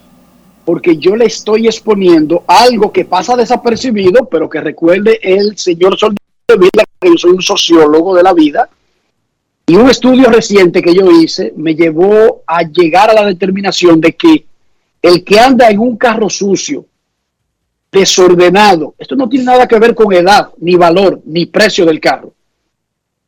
porque 0.65 0.97
yo 0.99 1.17
le 1.17 1.25
estoy 1.25 1.67
exponiendo 1.67 2.45
algo 2.47 2.93
que 2.93 3.05
pasa 3.05 3.35
desapercibido, 3.35 4.29
pero 4.31 4.49
que 4.49 4.61
recuerde 4.61 5.19
el 5.23 5.59
señor 5.59 5.99
Soldevila 5.99 6.85
yo 7.03 7.17
soy 7.17 7.33
un 7.33 7.43
sociólogo 7.43 8.15
de 8.15 8.23
la 8.23 8.33
vida, 8.33 8.69
y 9.67 9.75
un 9.75 9.89
estudio 9.89 10.29
reciente 10.29 10.83
que 10.83 10.95
yo 10.95 11.11
hice 11.11 11.53
me 11.57 11.75
llevó 11.75 12.43
a 12.47 12.63
llegar 12.63 13.11
a 13.11 13.15
la 13.15 13.27
determinación 13.27 14.01
de 14.01 14.15
que 14.15 14.45
el 15.01 15.25
que 15.25 15.41
anda 15.41 15.71
en 15.71 15.79
un 15.79 15.97
carro 15.97 16.29
sucio, 16.29 16.85
desordenado, 17.93 18.95
esto 18.99 19.15
no 19.15 19.29
tiene 19.29 19.45
nada 19.45 19.69
que 19.69 19.79
ver 19.79 19.95
con 19.95 20.13
edad, 20.13 20.49
ni 20.59 20.75
valor, 20.77 21.21
ni 21.27 21.47
precio 21.47 21.85
del 21.85 22.01
carro, 22.01 22.33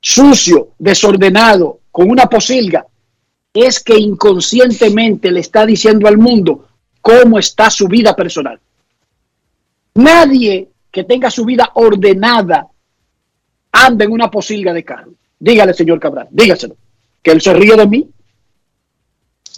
sucio, 0.01 0.71
desordenado, 0.79 1.81
con 1.91 2.11
una 2.11 2.27
posilga, 2.27 2.87
es 3.53 3.79
que 3.79 3.97
inconscientemente 3.97 5.31
le 5.31 5.41
está 5.41 5.65
diciendo 5.65 6.09
al 6.09 6.19
mundo 6.19 6.67
cómo 7.01 7.39
está 7.39 7.71
su 7.71 7.87
vida 7.87 8.17
personal. 8.17 8.59
Nadie 9.95 10.71
que 10.91 11.05
tenga 11.05 11.31
su 11.31 11.45
vida 11.45 11.71
ordenada 11.75 12.67
anda 13.71 14.05
en 14.05 14.13
una 14.13 14.31
posilga 14.31 14.73
de 14.73 14.85
carro. 14.85 15.13
Dígale, 15.39 15.75
señor 15.75 16.01
Cabral, 16.01 16.29
dígaselo, 16.31 16.77
que 17.23 17.31
él 17.31 17.41
se 17.41 17.53
ríe 17.53 17.77
de 17.77 17.87
mí. 17.87 18.09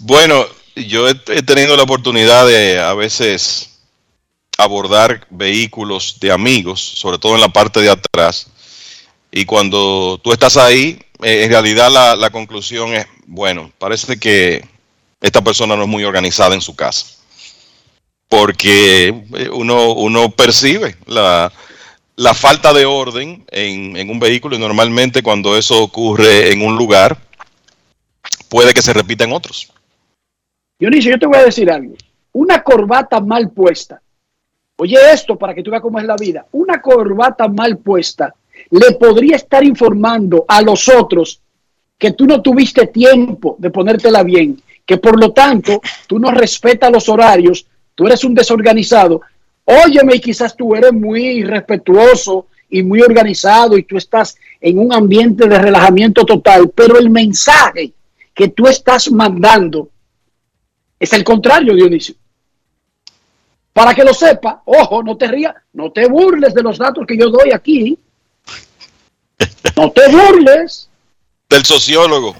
Bueno, 0.01 0.45
yo 0.75 1.07
he, 1.07 1.15
tenido 1.15 1.75
la 1.75 1.83
oportunidad 1.83 2.45
de 2.45 2.79
a 2.79 2.93
veces 2.93 3.76
abordar 4.57 5.27
vehículos 5.29 6.17
de 6.19 6.31
amigos, 6.31 6.81
sobre 6.81 7.19
todo 7.19 7.35
en 7.35 7.41
la 7.41 7.49
parte 7.49 7.79
de 7.79 7.89
atrás, 7.89 8.47
y 9.31 9.45
cuando 9.45 10.19
tú 10.23 10.31
estás 10.31 10.57
ahí, 10.57 10.99
eh, 11.21 11.43
en 11.43 11.49
realidad 11.49 11.91
la, 11.91 12.29
conclusión 12.29 12.93
es, 12.93 13.05
bueno, 13.25 13.71
parece 13.77 14.19
que 14.19 14.67
esta 15.21 15.43
persona 15.43 15.75
no 15.75 15.83
es 15.83 15.89
muy 15.89 16.03
organizada 16.03 16.55
en 16.55 16.61
su 16.61 16.75
casa, 16.75 17.05
porque 18.29 19.07
eh, 19.35 19.49
uno, 19.51 19.93
uno 19.93 20.31
percibe 20.31 20.95
la, 21.05 21.51
la 22.15 22.33
falta 22.33 22.73
de 22.73 22.85
orden 22.85 23.45
en, 23.51 23.95
en 23.95 24.09
un 24.09 24.19
vehículo 24.19 24.55
y 24.55 24.59
normalmente 24.59 25.21
cuando 25.21 25.57
eso 25.57 25.83
ocurre 25.83 26.51
en 26.51 26.61
un 26.61 26.75
lugar, 26.75 27.17
puede 28.49 28.73
que 28.73 28.81
se 28.81 28.93
repita 28.93 29.23
en 29.23 29.33
otros. 29.33 29.71
Dionisio, 30.79 31.11
yo 31.11 31.19
te 31.19 31.25
voy 31.25 31.37
a 31.37 31.45
decir 31.45 31.71
algo. 31.71 31.95
Una 32.33 32.63
corbata 32.63 33.19
mal 33.19 33.49
puesta. 33.49 34.01
Oye 34.77 34.97
esto 35.11 35.37
para 35.37 35.53
que 35.53 35.63
tú 35.63 35.71
veas 35.71 35.81
cómo 35.81 35.99
es 35.99 36.05
la 36.05 36.15
vida. 36.15 36.45
Una 36.51 36.81
corbata 36.81 37.47
mal 37.47 37.77
puesta 37.77 38.33
le 38.69 38.91
podría 38.93 39.35
estar 39.35 39.63
informando 39.63 40.45
a 40.47 40.61
los 40.61 40.87
otros 40.87 41.41
que 41.97 42.11
tú 42.11 42.25
no 42.25 42.41
tuviste 42.41 42.87
tiempo 42.87 43.55
de 43.59 43.71
ponértela 43.71 44.23
bien, 44.23 44.61
que 44.85 44.97
por 44.97 45.19
lo 45.19 45.33
tanto 45.33 45.81
tú 46.07 46.19
no 46.19 46.29
respetas 46.31 46.91
los 46.91 47.09
horarios, 47.09 47.65
tú 47.95 48.05
eres 48.05 48.23
un 48.23 48.35
desorganizado. 48.35 49.21
Óyeme, 49.65 50.15
y 50.15 50.19
quizás 50.19 50.55
tú 50.55 50.75
eres 50.75 50.93
muy 50.93 51.43
respetuoso 51.43 52.47
y 52.69 52.83
muy 52.83 53.01
organizado 53.01 53.77
y 53.77 53.83
tú 53.83 53.97
estás 53.97 54.37
en 54.61 54.77
un 54.77 54.93
ambiente 54.93 55.47
de 55.47 55.57
relajamiento 55.57 56.23
total, 56.23 56.69
pero 56.69 56.99
el 56.99 57.09
mensaje 57.09 57.93
que 58.33 58.49
tú 58.49 58.67
estás 58.67 59.11
mandando 59.11 59.89
es 60.99 61.11
el 61.13 61.23
contrario, 61.23 61.73
Dionisio. 61.73 62.15
Para 63.77 63.93
que 63.93 64.03
lo 64.03 64.11
sepa, 64.11 64.63
ojo, 64.65 65.03
no 65.03 65.15
te 65.17 65.27
rías, 65.27 65.53
no 65.73 65.91
te 65.91 66.07
burles 66.07 66.51
de 66.55 66.63
los 66.63 66.79
datos 66.79 67.05
que 67.07 67.15
yo 67.15 67.29
doy 67.29 67.51
aquí. 67.53 67.95
No 69.75 69.91
te 69.91 70.01
burles. 70.09 70.89
Del 71.47 71.63
sociólogo. 71.63 72.33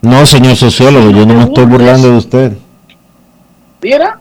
No, 0.00 0.24
señor 0.24 0.56
sociólogo, 0.56 1.10
yo 1.10 1.26
no 1.26 1.34
me 1.34 1.42
estoy 1.44 1.66
burlando 1.66 2.10
de 2.12 2.16
usted. 2.16 2.52
Mira, 3.82 4.18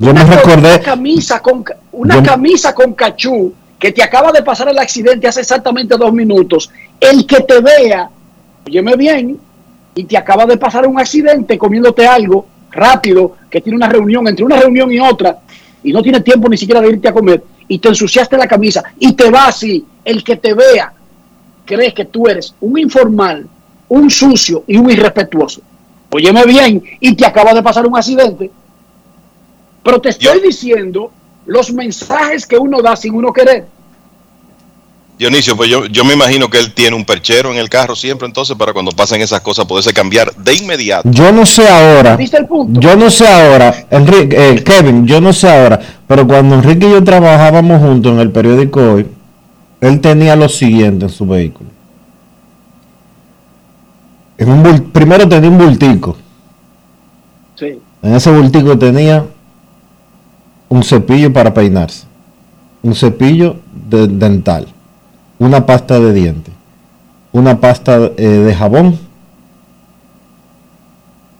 Yo 0.00 0.12
me 0.12 0.24
una 0.24 0.34
recordé, 0.34 0.80
camisa 0.80 1.38
con 1.40 1.64
una 1.92 2.16
Yo- 2.16 2.22
camisa 2.24 2.74
con 2.74 2.94
cachú 2.94 3.54
que 3.78 3.92
te 3.92 4.02
acaba 4.02 4.32
de 4.32 4.42
pasar 4.42 4.68
el 4.70 4.78
accidente 4.80 5.28
hace 5.28 5.42
exactamente 5.42 5.96
dos 5.96 6.12
minutos. 6.12 6.68
El 6.98 7.24
que 7.28 7.42
te 7.42 7.60
vea, 7.60 8.10
óyeme 8.66 8.96
bien, 8.96 9.38
y 9.94 10.02
te 10.02 10.16
acaba 10.16 10.46
de 10.46 10.56
pasar 10.56 10.84
un 10.84 10.98
accidente 10.98 11.56
comiéndote 11.56 12.04
algo 12.08 12.44
rápido, 12.72 13.36
que 13.48 13.60
tiene 13.60 13.76
una 13.76 13.88
reunión, 13.88 14.26
entre 14.26 14.44
una 14.44 14.56
reunión 14.56 14.90
y 14.90 14.98
otra, 14.98 15.38
y 15.82 15.92
no 15.92 16.02
tiene 16.02 16.20
tiempo 16.20 16.48
ni 16.48 16.56
siquiera 16.56 16.80
de 16.80 16.88
irte 16.88 17.08
a 17.08 17.12
comer, 17.12 17.42
y 17.68 17.78
te 17.78 17.88
ensuciaste 17.88 18.36
la 18.36 18.46
camisa, 18.46 18.82
y 18.98 19.12
te 19.12 19.30
va 19.30 19.46
así, 19.46 19.84
el 20.04 20.22
que 20.22 20.36
te 20.36 20.54
vea, 20.54 20.92
crees 21.64 21.94
que 21.94 22.04
tú 22.04 22.26
eres 22.26 22.54
un 22.60 22.78
informal, 22.78 23.46
un 23.88 24.10
sucio 24.10 24.64
y 24.66 24.76
un 24.76 24.90
irrespetuoso. 24.90 25.60
Óyeme 26.10 26.44
bien, 26.44 26.82
y 27.00 27.14
te 27.14 27.24
acaba 27.24 27.54
de 27.54 27.62
pasar 27.62 27.86
un 27.86 27.96
accidente. 27.96 28.50
Pero 29.82 30.00
te 30.00 30.10
estoy 30.10 30.40
diciendo 30.40 31.10
los 31.46 31.72
mensajes 31.72 32.46
que 32.46 32.58
uno 32.58 32.82
da 32.82 32.94
sin 32.96 33.14
uno 33.14 33.32
querer. 33.32 33.66
Dionisio, 35.22 35.56
pues 35.56 35.70
yo, 35.70 35.86
yo 35.86 36.04
me 36.04 36.14
imagino 36.14 36.50
que 36.50 36.58
él 36.58 36.72
tiene 36.72 36.96
un 36.96 37.04
perchero 37.04 37.52
en 37.52 37.58
el 37.58 37.68
carro 37.68 37.94
siempre, 37.94 38.26
entonces 38.26 38.56
para 38.56 38.72
cuando 38.72 38.90
pasen 38.90 39.20
esas 39.22 39.40
cosas 39.40 39.66
poderse 39.66 39.92
cambiar 39.92 40.34
de 40.34 40.54
inmediato. 40.54 41.08
yo 41.08 41.30
no 41.30 41.46
sé 41.46 41.68
ahora, 41.68 42.16
¿Viste 42.16 42.38
el 42.38 42.46
punto? 42.46 42.80
yo 42.80 42.96
no 42.96 43.08
sé 43.08 43.28
ahora, 43.28 43.86
Enrique, 43.88 44.36
eh, 44.36 44.64
Kevin, 44.64 45.06
yo 45.06 45.20
no 45.20 45.32
sé 45.32 45.48
ahora, 45.48 45.78
pero 46.08 46.26
cuando 46.26 46.56
Enrique 46.56 46.88
y 46.88 46.90
yo 46.90 47.04
trabajábamos 47.04 47.80
juntos 47.80 48.12
en 48.14 48.18
el 48.18 48.32
periódico 48.32 48.80
hoy, 48.94 49.06
él 49.80 50.00
tenía 50.00 50.34
lo 50.34 50.48
siguiente 50.48 51.04
en 51.04 51.10
su 51.12 51.24
vehículo. 51.24 51.70
En 54.38 54.50
un 54.50 54.90
primero 54.90 55.28
tenía 55.28 55.48
un 55.50 55.58
bultico. 55.58 56.16
Sí. 57.54 57.78
En 58.02 58.14
ese 58.16 58.30
bultico 58.32 58.76
tenía 58.76 59.24
un 60.68 60.82
cepillo 60.82 61.32
para 61.32 61.54
peinarse, 61.54 62.06
un 62.82 62.94
cepillo 62.96 63.56
de- 63.88 64.08
dental, 64.08 64.66
una 65.42 65.66
pasta 65.66 65.98
de 65.98 66.12
dientes, 66.12 66.54
una 67.32 67.58
pasta 67.60 68.12
eh, 68.16 68.22
de 68.26 68.54
jabón 68.54 68.96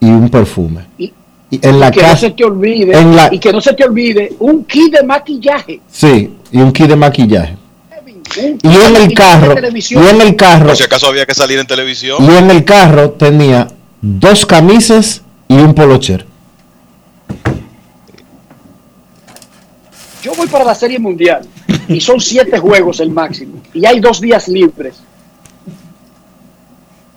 y 0.00 0.06
un 0.10 0.28
perfume. 0.28 0.80
Y, 0.98 1.12
Y 1.50 1.60
en 1.68 1.78
la 1.78 1.90
que 1.90 2.00
no 2.00 2.06
casa, 2.08 2.16
se 2.18 2.30
te 2.30 2.44
olvide, 2.44 2.98
en 2.98 3.14
la- 3.14 3.28
y 3.32 3.38
que 3.38 3.52
no 3.52 3.60
se 3.60 3.74
te 3.74 3.84
olvide, 3.84 4.34
un 4.40 4.64
kit 4.64 4.92
de 4.92 5.04
maquillaje. 5.04 5.80
sí, 5.90 6.34
y 6.50 6.58
un 6.60 6.72
kit 6.72 6.88
de 6.88 6.96
maquillaje. 6.96 7.56
Y 8.62 8.74
en 8.74 8.96
el 8.96 9.12
carro, 9.14 9.54
y 9.60 9.96
en 10.08 10.20
el 10.22 10.34
carro, 10.36 10.66
Por 10.68 10.76
si 10.76 10.82
acaso 10.84 11.06
había 11.06 11.26
que 11.26 11.34
salir 11.34 11.58
en 11.58 11.66
televisión. 11.66 12.16
y 12.24 12.34
en 12.36 12.50
el 12.50 12.64
carro 12.64 13.10
tenía 13.10 13.68
dos 14.00 14.46
camisas 14.46 15.22
y 15.48 15.54
un 15.54 15.74
polocher. 15.74 16.26
Yo 20.22 20.32
voy 20.34 20.46
para 20.48 20.64
la 20.64 20.74
Serie 20.74 20.98
Mundial 20.98 21.42
y 21.88 22.00
son 22.00 22.20
siete 22.20 22.58
juegos 22.58 23.00
el 23.00 23.10
máximo. 23.10 23.54
Y 23.72 23.84
hay 23.86 24.00
dos 24.00 24.20
días 24.20 24.48
libres 24.48 25.00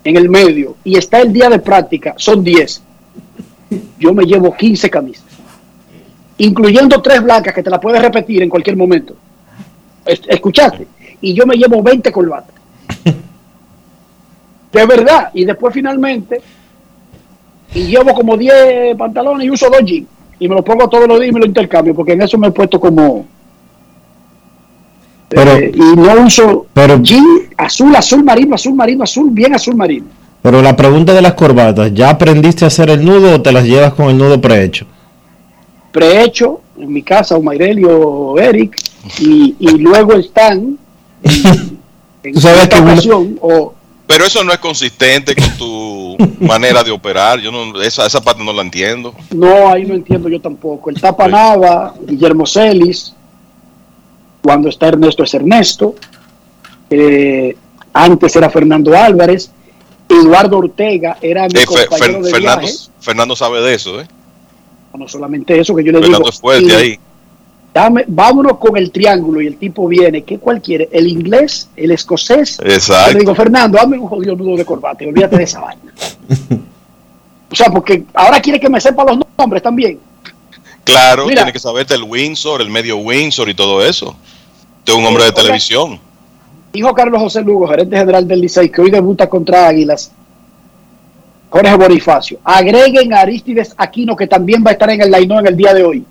en 0.04 0.16
el 0.18 0.30
medio. 0.30 0.76
Y 0.84 0.98
está 0.98 1.20
el 1.22 1.34
día 1.34 1.50
de 1.50 1.60
práctica, 1.60 2.14
son 2.18 2.44
10. 2.44 2.82
Yo 4.00 4.14
me 4.14 4.24
llevo 4.26 4.56
15 4.56 4.90
camisas. 4.90 5.26
Incluyendo 6.38 7.02
tres 7.02 7.24
blancas 7.24 7.54
que 7.54 7.64
te 7.64 7.70
las 7.70 7.80
puedes 7.80 8.02
repetir 8.02 8.42
en 8.44 8.50
cualquier 8.50 8.76
momento. 8.78 9.16
Es- 10.06 10.22
¿Escuchaste? 10.28 10.86
Y 11.22 11.34
yo 11.34 11.46
me 11.46 11.56
llevo 11.56 11.82
20 11.82 12.12
corbatas. 12.12 12.54
De 14.72 14.86
verdad. 14.86 15.30
Y 15.34 15.46
después 15.46 15.74
finalmente, 15.74 16.42
y 17.74 17.84
llevo 17.88 18.14
como 18.14 18.36
10 18.38 18.96
pantalones 18.98 19.48
y 19.48 19.50
uso 19.50 19.70
dos 19.70 19.84
jeans. 19.84 20.08
Y 20.38 20.50
me 20.50 20.56
los 20.56 20.66
pongo 20.66 20.88
todos 20.90 21.08
los 21.08 21.18
días 21.20 21.30
y 21.32 21.34
me 21.34 21.40
lo 21.40 21.46
intercambio, 21.46 21.96
porque 21.96 22.12
en 22.14 22.22
eso 22.22 22.38
me 22.38 22.48
he 22.48 22.52
puesto 22.52 22.80
como... 22.80 23.26
Pero- 25.36 25.52
eh, 25.58 25.72
y 25.74 25.80
no 25.96 26.26
uso 26.26 26.66
pero- 26.74 27.00
jean 27.02 27.24
azul, 27.58 27.96
azul 27.96 28.24
marino, 28.24 28.56
azul 28.56 28.74
marino, 28.74 29.04
azul, 29.04 29.30
bien 29.32 29.54
azul 29.54 29.76
marino. 29.76 30.06
Pero 30.42 30.62
la 30.62 30.76
pregunta 30.76 31.14
de 31.14 31.22
las 31.22 31.34
corbatas, 31.34 31.92
¿ya 31.94 32.10
aprendiste 32.12 32.66
a 32.66 32.68
hacer 32.68 32.90
el 32.90 33.04
nudo 33.04 33.36
o 33.36 33.42
te 33.42 33.52
las 33.52 33.64
llevas 33.66 33.94
con 33.94 34.10
el 34.10 34.18
nudo 34.18 34.40
prehecho? 34.42 34.86
prehecho 35.92 36.60
en 36.78 36.92
mi 36.92 37.02
casa, 37.04 37.38
o 37.38 37.42
Mayreli 37.42 37.84
o 37.86 38.38
Eric, 38.38 38.78
y, 39.20 39.56
y 39.60 39.78
luego 39.78 40.14
están 40.14 40.78
en, 41.24 41.80
en 42.24 42.42
sabes 42.42 42.68
que 42.68 43.38
o 43.42 43.74
Pero 44.06 44.26
eso 44.26 44.44
no 44.44 44.52
es 44.52 44.60
consistente 44.60 45.34
con 45.36 45.50
tu 45.58 46.18
manera 46.46 46.84
de 46.84 46.92
operar. 46.92 47.40
Yo 47.40 47.50
no, 47.52 47.82
esa, 47.82 48.06
esa 48.06 48.22
parte 48.22 48.44
no 48.44 48.52
la 48.52 48.62
entiendo. 48.62 49.14
no, 49.32 49.70
ahí 49.70 49.86
no 49.86 49.96
entiendo 49.96 50.28
yo 50.28 50.40
tampoco. 50.42 50.90
El 50.90 51.00
Tapa 51.00 51.28
Nava, 51.30 51.94
Guillermo 52.06 52.46
Celis, 52.46 53.15
cuando 54.46 54.70
está 54.70 54.88
Ernesto 54.90 55.24
es 55.24 55.34
Ernesto, 55.34 55.96
eh, 56.92 57.56
antes 57.94 58.36
era 58.36 58.50
Fernando 58.52 58.96
Álvarez, 58.96 59.52
Eduardo 60.08 60.60
Ortega 60.60 61.18
era 61.20 61.48
mi 61.48 61.60
Eh, 61.60 61.66
compañero 61.66 62.20
Fer- 62.20 62.22
de 62.24 62.30
Fernando, 62.32 62.62
viaje, 62.62 62.74
Fernando 63.00 63.36
sabe 63.36 63.62
de 63.62 63.74
eso, 63.74 64.00
¿eh? 64.02 64.08
no 64.98 65.08
solamente 65.08 65.60
eso 65.60 65.76
que 65.76 65.84
yo 65.84 65.92
le 65.92 66.00
Fernando 66.00 66.20
digo. 66.20 66.30
es 66.30 66.40
fuerte 66.40 66.66
y- 66.66 66.72
ahí. 66.72 67.00
Dame, 67.74 68.06
vámonos 68.08 68.58
con 68.58 68.78
el 68.78 68.90
triángulo 68.92 69.42
y 69.42 69.48
el 69.48 69.58
tipo 69.58 69.86
viene. 69.90 70.22
¿Qué 70.24 70.38
cuál 70.40 70.62
quiere? 70.62 70.88
¿El 70.94 71.08
inglés? 71.10 71.68
¿El 71.76 71.92
escocés? 71.92 72.58
Exacto. 72.64 73.08
Yo 73.08 73.14
le 73.16 73.20
digo, 73.20 73.36
Fernando, 73.36 73.78
dame 73.78 73.98
un 73.98 74.08
jodido 74.08 74.34
nudo 74.38 74.56
de 74.56 74.64
corbata 74.64 75.04
y 75.04 75.08
olvídate 75.08 75.38
de 75.38 75.44
esa 75.44 75.60
vaina. 75.60 75.82
O 77.52 77.56
sea, 77.56 77.70
porque 77.70 78.04
ahora 78.14 78.42
quiere 78.42 78.60
que 78.60 78.70
me 78.70 78.82
sepa 78.82 79.04
los 79.06 79.20
nombres 79.38 79.62
también. 79.62 80.00
Claro, 80.86 81.26
Mira. 81.26 81.42
tiene 81.42 81.52
que 81.54 81.60
saberte 81.60 81.94
el 81.96 82.04
Windsor, 82.04 82.62
el 82.62 82.70
medio 82.70 82.98
Windsor 82.98 83.50
y 83.50 83.54
todo 83.54 83.84
eso. 83.84 84.16
Es 84.86 84.94
un 84.94 85.06
hombre 85.06 85.26
de 85.26 85.32
televisión. 85.32 86.00
Dijo 86.72 86.94
Carlos 86.94 87.22
José 87.22 87.42
Lugo, 87.42 87.68
gerente 87.68 87.98
general 87.98 88.28
del 88.28 88.42
Licey, 88.42 88.70
que 88.70 88.82
hoy 88.82 88.92
debuta 88.92 89.28
contra 89.30 89.68
Águilas. 89.68 90.12
Jorge 91.50 91.76
Bonifacio. 91.76 92.40
Agreguen 92.44 93.14
a 93.14 93.22
Aristides 93.22 93.74
Aquino, 93.78 94.16
que 94.16 94.28
también 94.28 94.64
va 94.66 94.72
a 94.72 94.74
estar 94.74 94.90
en 94.90 95.02
el 95.02 95.10
Lainó 95.10 95.40
en 95.40 95.48
el 95.48 95.56
día 95.56 95.74
de 95.74 95.84
hoy. 95.84 96.06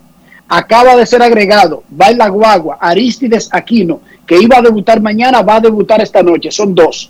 Acaba 0.47 0.95
de 0.95 1.05
ser 1.05 1.21
agregado, 1.21 1.83
va 1.99 2.09
en 2.09 2.17
la 2.17 2.27
guagua, 2.29 2.77
Aristides 2.81 3.49
Aquino, 3.51 4.01
que 4.27 4.37
iba 4.39 4.57
a 4.57 4.61
debutar 4.61 5.01
mañana, 5.01 5.41
va 5.41 5.55
a 5.57 5.59
debutar 5.59 6.01
esta 6.01 6.21
noche. 6.23 6.51
Son 6.51 6.73
dos. 6.73 7.09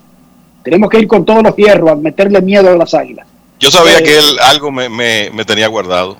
Tenemos 0.64 0.90
que 0.90 1.00
ir 1.00 1.08
con 1.08 1.24
todos 1.26 1.44
los 1.44 1.56
hierros 1.56 1.92
a 1.92 1.96
meterle 1.96 2.42
miedo 2.42 2.70
a 2.70 2.76
las 2.76 2.94
águilas. 2.94 3.26
Yo 3.60 3.72
sabía 3.72 4.00
Eh, 4.00 4.04
que 4.04 4.18
él 4.18 4.38
algo 4.42 4.72
me, 4.72 4.90
me- 4.90 5.30
me 5.32 5.46
tenía 5.46 5.68
guardado. 5.68 6.18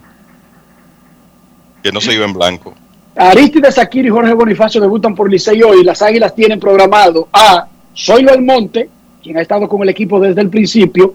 Que 1.86 1.92
no 1.92 2.02
se 2.02 2.16
iba 2.16 2.26
en 2.26 2.34
blanco. 2.34 2.74
Aristides 3.16 3.78
Aquino 3.78 4.08
y 4.08 4.10
Jorge 4.10 4.34
Bonifacio 4.34 4.82
debutan 4.82 5.14
por 5.14 5.30
Licey 5.30 5.62
hoy. 5.62 5.84
Las 5.84 6.02
águilas 6.02 6.34
tienen 6.34 6.60
programado 6.60 7.28
a 7.32 7.68
Zoilo 7.96 8.32
Almonte, 8.32 8.90
quien 9.22 9.38
ha 9.38 9.42
estado 9.42 9.70
con 9.70 9.84
el 9.84 9.90
equipo 9.90 10.20
desde 10.20 10.42
el 10.42 10.50
principio, 10.50 11.14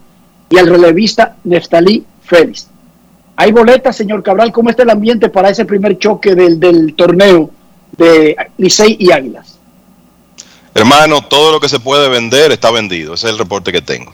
y 0.48 0.58
al 0.58 0.68
relevista 0.68 1.34
Neftalí 1.42 2.04
Félix. 2.22 2.68
Hay 3.34 3.50
boletas, 3.50 3.96
señor 3.96 4.22
Cabral. 4.22 4.52
¿Cómo 4.52 4.70
está 4.70 4.84
el 4.84 4.90
ambiente 4.90 5.28
para 5.28 5.50
ese 5.50 5.64
primer 5.64 5.98
choque 5.98 6.36
del, 6.36 6.60
del 6.60 6.94
torneo 6.94 7.50
de 7.96 8.36
Licey 8.56 8.96
y 9.00 9.10
Águilas? 9.10 9.58
Hermano, 10.72 11.20
todo 11.22 11.50
lo 11.50 11.58
que 11.58 11.68
se 11.68 11.80
puede 11.80 12.08
vender 12.08 12.52
está 12.52 12.70
vendido. 12.70 13.14
Ese 13.14 13.26
es 13.26 13.32
el 13.32 13.40
reporte 13.40 13.72
que 13.72 13.82
tengo. 13.82 14.12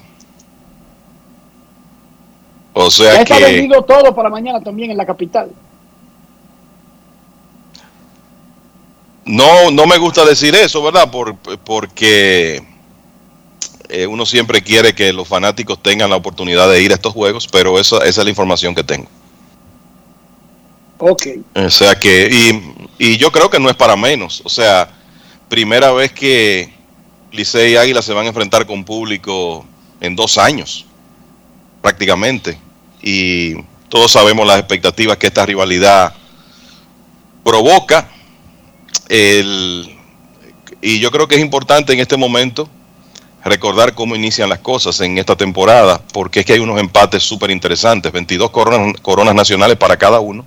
O 2.73 2.85
Ya 2.85 2.91
sea 2.91 3.21
está 3.21 3.37
que 3.37 3.45
vendido 3.45 3.83
todo 3.83 4.15
para 4.15 4.31
mañana 4.31 4.63
también 4.63 4.91
en 4.91 4.97
la 4.97 5.05
capital. 5.05 5.51
No, 9.27 9.71
no 9.71 9.87
me 9.87 9.99
gusta 9.99 10.25
decir 10.25 10.55
eso, 10.55 10.83
¿verdad? 10.83 11.11
Por, 11.11 11.37
porque 11.37 12.63
eh, 13.89 14.07
uno 14.07 14.25
siempre 14.25 14.63
quiere 14.63 14.95
que 14.95 15.13
los 15.13 15.29
fanáticos 15.29 15.83
tengan 15.83 16.11
la 16.11 16.17
oportunidad 16.17 16.71
de 16.71 16.81
ir 16.83 16.93
a 16.93 16.95
estos 16.95 17.13
juegos, 17.13 17.47
pero 17.47 17.79
eso, 17.79 18.03
esa 18.03 18.21
es 18.21 18.25
la 18.25 18.31
información 18.31 18.75
que 18.75 18.85
tengo. 18.85 19.09
Ok. 20.99 21.27
O 21.55 21.71
sea 21.71 21.95
que, 21.97 22.29
y, 22.99 23.11
y 23.11 23.17
yo 23.19 23.31
creo 23.31 23.51
que 23.51 23.61
no 23.61 23.69
es 23.69 23.77
para 23.77 23.97
menos. 23.97 24.43
O 24.45 24.49
sea, 24.49 24.89
primera 25.49 25.93
vez 25.93 26.13
que 26.13 26.73
Licey 27.33 27.73
y 27.73 27.77
Águila 27.77 28.03
se 28.03 28.13
van 28.13 28.25
a 28.25 28.29
enfrentar 28.29 28.67
con 28.67 28.85
público 28.85 29.67
en 30.01 30.17
dos 30.17 30.39
años, 30.39 30.87
prácticamente. 31.83 32.59
Y 33.03 33.55
todos 33.89 34.13
sabemos 34.13 34.47
las 34.47 34.59
expectativas 34.59 35.17
que 35.17 35.27
esta 35.27 35.45
rivalidad 35.45 36.15
provoca. 37.45 38.11
El, 39.09 39.97
y 40.81 40.99
yo 40.99 41.11
creo 41.11 41.29
que 41.29 41.37
es 41.37 41.41
importante 41.41 41.93
en 41.93 42.01
este 42.01 42.17
momento 42.17 42.69
recordar 43.45 43.95
cómo 43.95 44.17
inician 44.17 44.49
las 44.49 44.59
cosas 44.59 45.01
en 45.01 45.19
esta 45.19 45.37
temporada, 45.37 46.01
porque 46.13 46.41
es 46.41 46.47
que 46.47 46.55
hay 46.55 46.59
unos 46.59 46.81
empates 46.81 47.23
súper 47.23 47.51
interesantes, 47.51 48.13
22 48.13 48.51
coronas, 48.51 49.01
coronas 49.01 49.35
nacionales 49.35 49.77
para 49.77 49.97
cada 49.97 50.21
uno. 50.21 50.45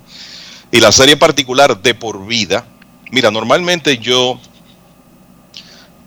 Y 0.70 0.80
la 0.80 0.92
serie 0.92 1.16
particular 1.16 1.80
de 1.80 1.94
por 1.94 2.26
vida, 2.26 2.66
mira, 3.10 3.30
normalmente 3.30 3.98
yo 3.98 4.38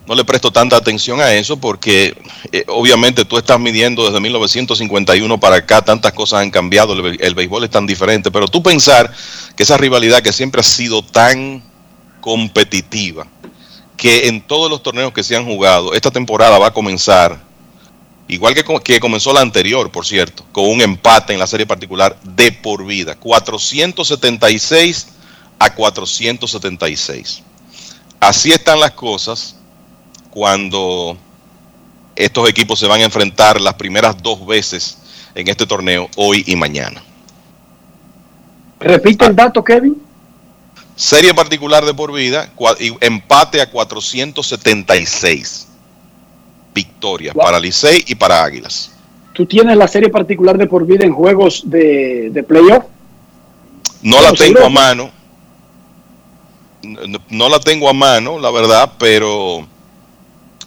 no 0.06 0.16
le 0.16 0.26
presto 0.26 0.52
tanta 0.52 0.76
atención 0.76 1.22
a 1.22 1.34
eso 1.34 1.58
porque 1.58 2.16
eh, 2.52 2.66
obviamente 2.68 3.26
tú 3.26 3.38
estás 3.38 3.60
midiendo 3.60 4.06
desde 4.06 4.20
1951 4.20 5.40
para 5.40 5.58
acá, 5.58 5.82
tantas 5.82 6.14
cosas 6.14 6.42
han 6.42 6.52
cambiado, 6.52 6.94
el, 6.94 7.18
el 7.20 7.36
béisbol 7.36 7.64
es 7.64 7.70
tan 7.70 7.88
diferente, 7.88 8.30
pero 8.30 8.48
tú 8.48 8.62
pensar 8.62 9.12
que 9.56 9.64
esa 9.64 9.78
rivalidad 9.78 10.22
que 10.22 10.34
siempre 10.34 10.62
ha 10.62 10.64
sido 10.64 11.04
tan 11.04 11.64
competitiva, 12.24 13.28
que 13.98 14.30
en 14.30 14.40
todos 14.40 14.72
los 14.72 14.82
torneos 14.82 15.12
que 15.12 15.24
se 15.24 15.36
han 15.36 15.44
jugado, 15.44 15.94
esta 15.94 16.10
temporada 16.10 16.58
va 16.58 16.68
a 16.68 16.74
comenzar, 16.74 17.38
igual 18.30 18.56
que, 18.56 18.64
que 18.82 19.02
comenzó 19.02 19.34
la 19.34 19.42
anterior, 19.42 19.92
por 19.92 20.06
cierto, 20.06 20.46
con 20.54 20.70
un 20.70 20.80
empate 20.80 21.34
en 21.34 21.40
la 21.40 21.48
serie 21.48 21.66
particular 21.66 22.18
de 22.24 22.54
por 22.54 22.86
vida, 22.86 23.16
476 23.16 25.08
a 25.60 25.76
476. 25.76 27.44
Así 28.22 28.54
están 28.54 28.80
las 28.80 28.92
cosas 28.92 29.58
cuando 30.30 31.18
estos 32.16 32.48
equipos 32.48 32.80
se 32.80 32.88
van 32.88 33.02
a 33.02 33.04
enfrentar 33.04 33.60
las 33.60 33.74
primeras 33.74 34.16
dos 34.24 34.48
veces 34.48 34.98
en 35.36 35.50
este 35.50 35.66
torneo, 35.66 36.08
hoy 36.16 36.46
y 36.48 36.56
mañana. 36.56 37.04
Repite 38.80 39.26
el 39.26 39.36
dato, 39.36 39.62
Kevin. 39.62 40.13
Serie 40.96 41.34
particular 41.34 41.84
de 41.86 41.94
por 41.94 42.14
vida, 42.14 42.52
empate 43.02 43.62
a 43.62 43.70
476 43.70 45.68
victorias 46.74 47.36
para 47.36 47.60
Licey 47.60 48.04
y 48.08 48.16
para 48.16 48.44
Águilas. 48.44 48.92
¿Tú 49.34 49.46
tienes 49.46 49.76
la 49.78 49.88
serie 49.88 50.10
particular 50.10 50.58
de 50.58 50.68
por 50.68 50.86
vida 50.86 51.04
en 51.06 51.14
juegos 51.14 51.64
de, 51.66 52.30
de 52.32 52.44
playoff? 52.44 52.84
No 54.04 54.18
la 54.22 54.34
tengo 54.34 54.60
seguro. 54.60 54.66
a 54.66 54.70
mano, 54.70 55.12
no, 56.84 57.20
no 57.30 57.50
la 57.50 57.60
tengo 57.60 57.90
a 57.90 57.94
mano, 57.94 58.38
la 58.40 58.52
verdad, 58.52 58.94
pero 59.00 59.66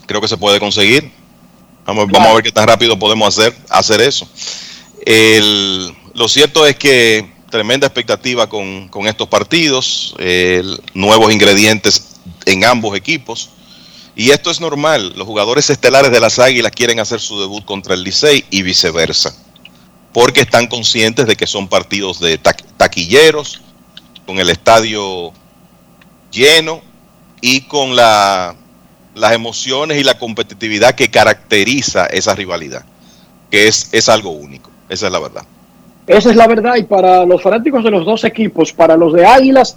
creo 0.06 0.20
que 0.20 0.28
se 0.28 0.36
puede 0.36 0.58
conseguir. 0.58 1.10
Vamos, 1.84 2.08
vamos 2.10 2.28
a 2.30 2.34
ver 2.34 2.42
qué 2.42 2.50
tan 2.50 2.66
rápido 2.66 2.98
podemos 2.98 3.28
hacer, 3.28 3.54
hacer 3.68 4.00
eso. 4.00 4.28
El- 5.04 5.94
lo 6.14 6.26
cierto 6.28 6.66
es 6.66 6.74
que 6.76 7.30
tremenda 7.50 7.86
expectativa 7.86 8.48
con, 8.48 8.88
con 8.88 9.06
estos 9.06 9.28
partidos, 9.28 10.14
el- 10.18 10.80
nuevos 10.94 11.32
ingredientes 11.32 12.16
en 12.44 12.64
ambos 12.64 12.96
equipos. 12.96 13.50
Y 14.14 14.30
esto 14.30 14.50
es 14.50 14.60
normal, 14.60 15.12
los 15.16 15.26
jugadores 15.26 15.68
estelares 15.68 16.10
de 16.10 16.20
las 16.20 16.38
Águilas 16.38 16.72
quieren 16.72 17.00
hacer 17.00 17.20
su 17.20 17.38
debut 17.40 17.64
contra 17.64 17.94
el 17.94 18.02
Licey 18.02 18.44
y 18.50 18.62
viceversa, 18.62 19.34
porque 20.12 20.40
están 20.40 20.66
conscientes 20.68 21.26
de 21.26 21.36
que 21.36 21.46
son 21.46 21.68
partidos 21.68 22.18
de 22.20 22.38
ta- 22.38 22.56
taquilleros, 22.78 23.60
con 24.24 24.38
el 24.40 24.48
estadio 24.50 25.32
lleno 26.32 26.82
y 27.40 27.60
con 27.62 27.94
la, 27.94 28.56
las 29.14 29.32
emociones 29.32 30.00
y 30.00 30.02
la 30.04 30.18
competitividad 30.18 30.94
que 30.94 31.10
caracteriza 31.10 32.06
esa 32.06 32.34
rivalidad, 32.34 32.84
que 33.50 33.68
es, 33.68 33.88
es 33.92 34.08
algo 34.08 34.30
único, 34.30 34.70
esa 34.88 35.06
es 35.06 35.12
la 35.12 35.18
verdad. 35.20 35.44
Esa 36.06 36.30
es 36.30 36.36
la 36.36 36.46
verdad. 36.46 36.76
Y 36.76 36.84
para 36.84 37.24
los 37.24 37.42
fanáticos 37.42 37.82
de 37.84 37.90
los 37.90 38.04
dos 38.04 38.24
equipos, 38.24 38.72
para 38.72 38.96
los 38.96 39.12
de 39.12 39.26
Águilas, 39.26 39.76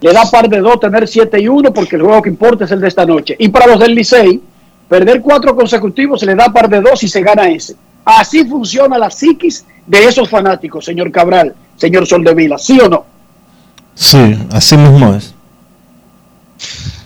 le 0.00 0.12
da 0.12 0.24
par 0.30 0.48
de 0.48 0.58
dos 0.60 0.78
tener 0.80 1.06
7 1.08 1.40
y 1.40 1.48
1 1.48 1.72
porque 1.72 1.96
el 1.96 2.02
juego 2.02 2.22
que 2.22 2.28
importa 2.30 2.64
es 2.64 2.70
el 2.70 2.80
de 2.80 2.88
esta 2.88 3.04
noche. 3.04 3.36
Y 3.38 3.48
para 3.48 3.66
los 3.66 3.78
del 3.80 3.94
Licey, 3.94 4.40
perder 4.88 5.20
cuatro 5.20 5.54
consecutivos 5.54 6.20
se 6.20 6.26
le 6.26 6.34
da 6.34 6.52
par 6.52 6.68
de 6.68 6.80
dos 6.80 7.02
y 7.02 7.08
se 7.08 7.20
gana 7.22 7.48
ese. 7.48 7.76
Así 8.04 8.44
funciona 8.44 8.96
la 8.96 9.10
psiquis 9.10 9.64
de 9.86 10.04
esos 10.06 10.28
fanáticos, 10.30 10.84
señor 10.84 11.10
Cabral, 11.12 11.54
señor 11.76 12.06
Soldevila, 12.06 12.56
¿sí 12.58 12.78
o 12.80 12.88
no? 12.88 13.04
Sí, 13.94 14.38
así 14.52 14.76
mismo 14.76 15.14
es. 15.14 15.34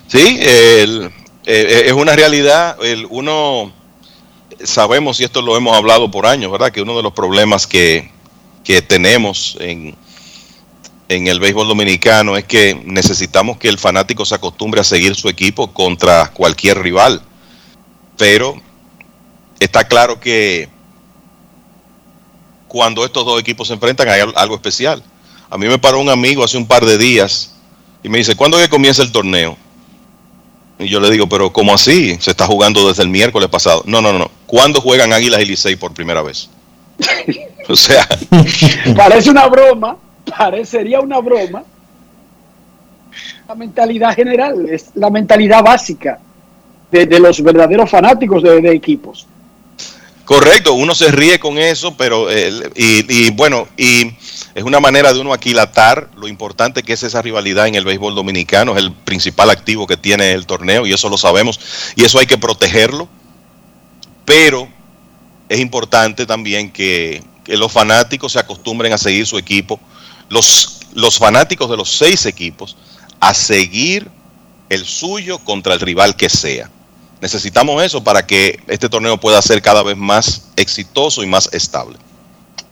Sí, 0.06 0.38
el- 0.40 1.10
eh, 1.46 1.84
es 1.86 1.92
una 1.92 2.14
realidad. 2.14 2.76
El, 2.82 3.06
uno 3.10 3.72
sabemos, 4.62 5.18
y 5.20 5.24
esto 5.24 5.42
lo 5.42 5.56
hemos 5.56 5.76
hablado 5.76 6.10
por 6.10 6.26
años, 6.26 6.52
¿verdad? 6.52 6.70
Que 6.70 6.82
uno 6.82 6.96
de 6.96 7.02
los 7.02 7.12
problemas 7.12 7.66
que, 7.66 8.10
que 8.64 8.80
tenemos 8.82 9.56
en, 9.60 9.94
en 11.08 11.26
el 11.26 11.40
béisbol 11.40 11.68
dominicano 11.68 12.36
es 12.36 12.44
que 12.44 12.80
necesitamos 12.84 13.58
que 13.58 13.68
el 13.68 13.78
fanático 13.78 14.24
se 14.24 14.34
acostumbre 14.34 14.80
a 14.80 14.84
seguir 14.84 15.14
su 15.14 15.28
equipo 15.28 15.72
contra 15.72 16.28
cualquier 16.32 16.78
rival. 16.80 17.22
Pero 18.16 18.60
está 19.58 19.86
claro 19.88 20.20
que 20.20 20.68
cuando 22.68 23.04
estos 23.04 23.24
dos 23.24 23.40
equipos 23.40 23.68
se 23.68 23.74
enfrentan 23.74 24.08
hay 24.08 24.20
al- 24.20 24.32
algo 24.36 24.54
especial. 24.54 25.02
A 25.50 25.58
mí 25.58 25.66
me 25.66 25.78
paró 25.78 25.98
un 26.00 26.08
amigo 26.08 26.42
hace 26.44 26.56
un 26.56 26.66
par 26.66 26.84
de 26.84 26.96
días 26.96 27.54
y 28.02 28.08
me 28.08 28.18
dice, 28.18 28.34
¿cuándo 28.34 28.56
que 28.58 28.68
comienza 28.68 29.02
el 29.02 29.12
torneo? 29.12 29.56
Y 30.78 30.88
yo 30.88 30.98
le 31.00 31.10
digo, 31.10 31.28
pero 31.28 31.52
¿cómo 31.52 31.74
así? 31.74 32.16
Se 32.20 32.30
está 32.30 32.46
jugando 32.46 32.88
desde 32.88 33.02
el 33.02 33.08
miércoles 33.10 33.48
pasado. 33.50 33.82
No, 33.86 34.00
no, 34.00 34.12
no. 34.12 34.18
no. 34.20 34.30
¿Cuándo 34.46 34.80
juegan 34.80 35.12
Águilas 35.12 35.42
y 35.42 35.44
Licey 35.44 35.76
por 35.76 35.92
primera 35.92 36.22
vez? 36.22 36.48
o 37.68 37.76
sea, 37.76 38.06
Parece 38.96 39.30
una 39.30 39.46
broma, 39.46 39.96
parecería 40.36 41.00
una 41.00 41.18
broma. 41.18 41.64
La 43.48 43.54
mentalidad 43.54 44.14
general, 44.14 44.66
es 44.70 44.90
la 44.94 45.10
mentalidad 45.10 45.62
básica 45.62 46.18
de, 46.90 47.06
de 47.06 47.20
los 47.20 47.42
verdaderos 47.42 47.90
fanáticos 47.90 48.42
de, 48.42 48.60
de 48.60 48.72
equipos. 48.72 49.26
correcto, 50.24 50.74
uno 50.74 50.94
se 50.94 51.10
ríe 51.10 51.38
con 51.38 51.58
eso, 51.58 51.96
pero, 51.96 52.30
eh, 52.30 52.50
y, 52.74 53.26
y 53.26 53.30
bueno, 53.30 53.68
y 53.76 54.14
es 54.54 54.64
una 54.64 54.80
manera 54.80 55.12
de 55.12 55.20
uno 55.20 55.32
aquilatar 55.32 56.08
lo 56.16 56.28
importante 56.28 56.82
que 56.82 56.94
es 56.94 57.02
esa 57.02 57.20
rivalidad 57.22 57.66
en 57.66 57.74
el 57.74 57.84
béisbol 57.84 58.14
dominicano, 58.14 58.72
es 58.72 58.82
el 58.82 58.92
principal 58.92 59.50
activo 59.50 59.86
que 59.86 59.96
tiene 59.96 60.32
el 60.32 60.46
torneo, 60.46 60.86
y 60.86 60.92
eso 60.92 61.08
lo 61.08 61.18
sabemos, 61.18 61.60
y 61.96 62.04
eso 62.04 62.18
hay 62.18 62.26
que 62.26 62.38
protegerlo, 62.38 63.08
pero 64.24 64.68
es 65.48 65.60
importante 65.60 66.24
también 66.24 66.70
que, 66.70 67.22
que 67.44 67.56
los 67.56 67.72
fanáticos 67.72 68.32
se 68.32 68.38
acostumbren 68.38 68.92
a 68.92 68.98
seguir 68.98 69.26
su 69.26 69.38
equipo, 69.38 69.80
los, 70.28 70.80
los 70.94 71.18
fanáticos 71.18 71.70
de 71.70 71.76
los 71.76 71.90
seis 71.90 72.26
equipos, 72.26 72.76
a 73.20 73.34
seguir 73.34 74.08
el 74.68 74.84
suyo 74.84 75.38
contra 75.38 75.74
el 75.74 75.80
rival 75.80 76.16
que 76.16 76.28
sea. 76.28 76.70
Necesitamos 77.20 77.82
eso 77.82 78.02
para 78.02 78.26
que 78.26 78.60
este 78.66 78.88
torneo 78.88 79.18
pueda 79.18 79.40
ser 79.42 79.62
cada 79.62 79.82
vez 79.82 79.96
más 79.96 80.48
exitoso 80.56 81.22
y 81.22 81.26
más 81.26 81.48
estable. 81.52 81.98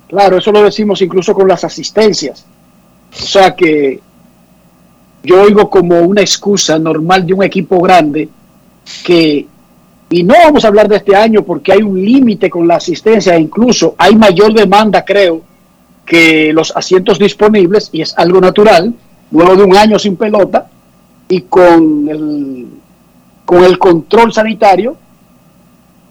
Claro, 0.08 0.38
eso 0.38 0.50
lo 0.50 0.62
decimos 0.62 1.00
incluso 1.02 1.34
con 1.34 1.46
las 1.46 1.62
asistencias. 1.62 2.44
O 3.12 3.26
sea 3.26 3.54
que 3.54 4.00
yo 5.22 5.42
oigo 5.42 5.70
como 5.70 6.00
una 6.00 6.20
excusa 6.20 6.78
normal 6.78 7.26
de 7.26 7.34
un 7.34 7.44
equipo 7.44 7.80
grande 7.80 8.28
que, 9.04 9.46
y 10.12 10.24
no 10.24 10.34
vamos 10.34 10.64
a 10.64 10.68
hablar 10.68 10.88
de 10.88 10.96
este 10.96 11.14
año 11.14 11.42
porque 11.44 11.72
hay 11.72 11.82
un 11.82 12.04
límite 12.04 12.50
con 12.50 12.66
la 12.66 12.76
asistencia, 12.76 13.38
incluso 13.38 13.94
hay 13.96 14.16
mayor 14.16 14.52
demanda, 14.52 15.04
creo, 15.04 15.42
que 16.04 16.52
los 16.52 16.76
asientos 16.76 17.16
disponibles, 17.16 17.90
y 17.92 18.02
es 18.02 18.18
algo 18.18 18.40
natural, 18.40 18.92
luego 19.30 19.54
de 19.54 19.62
un 19.62 19.76
año 19.76 20.00
sin 20.00 20.16
pelota 20.16 20.68
y 21.28 21.42
con 21.42 22.08
el, 22.08 22.66
con 23.44 23.62
el 23.62 23.78
control 23.78 24.32
sanitario 24.32 24.96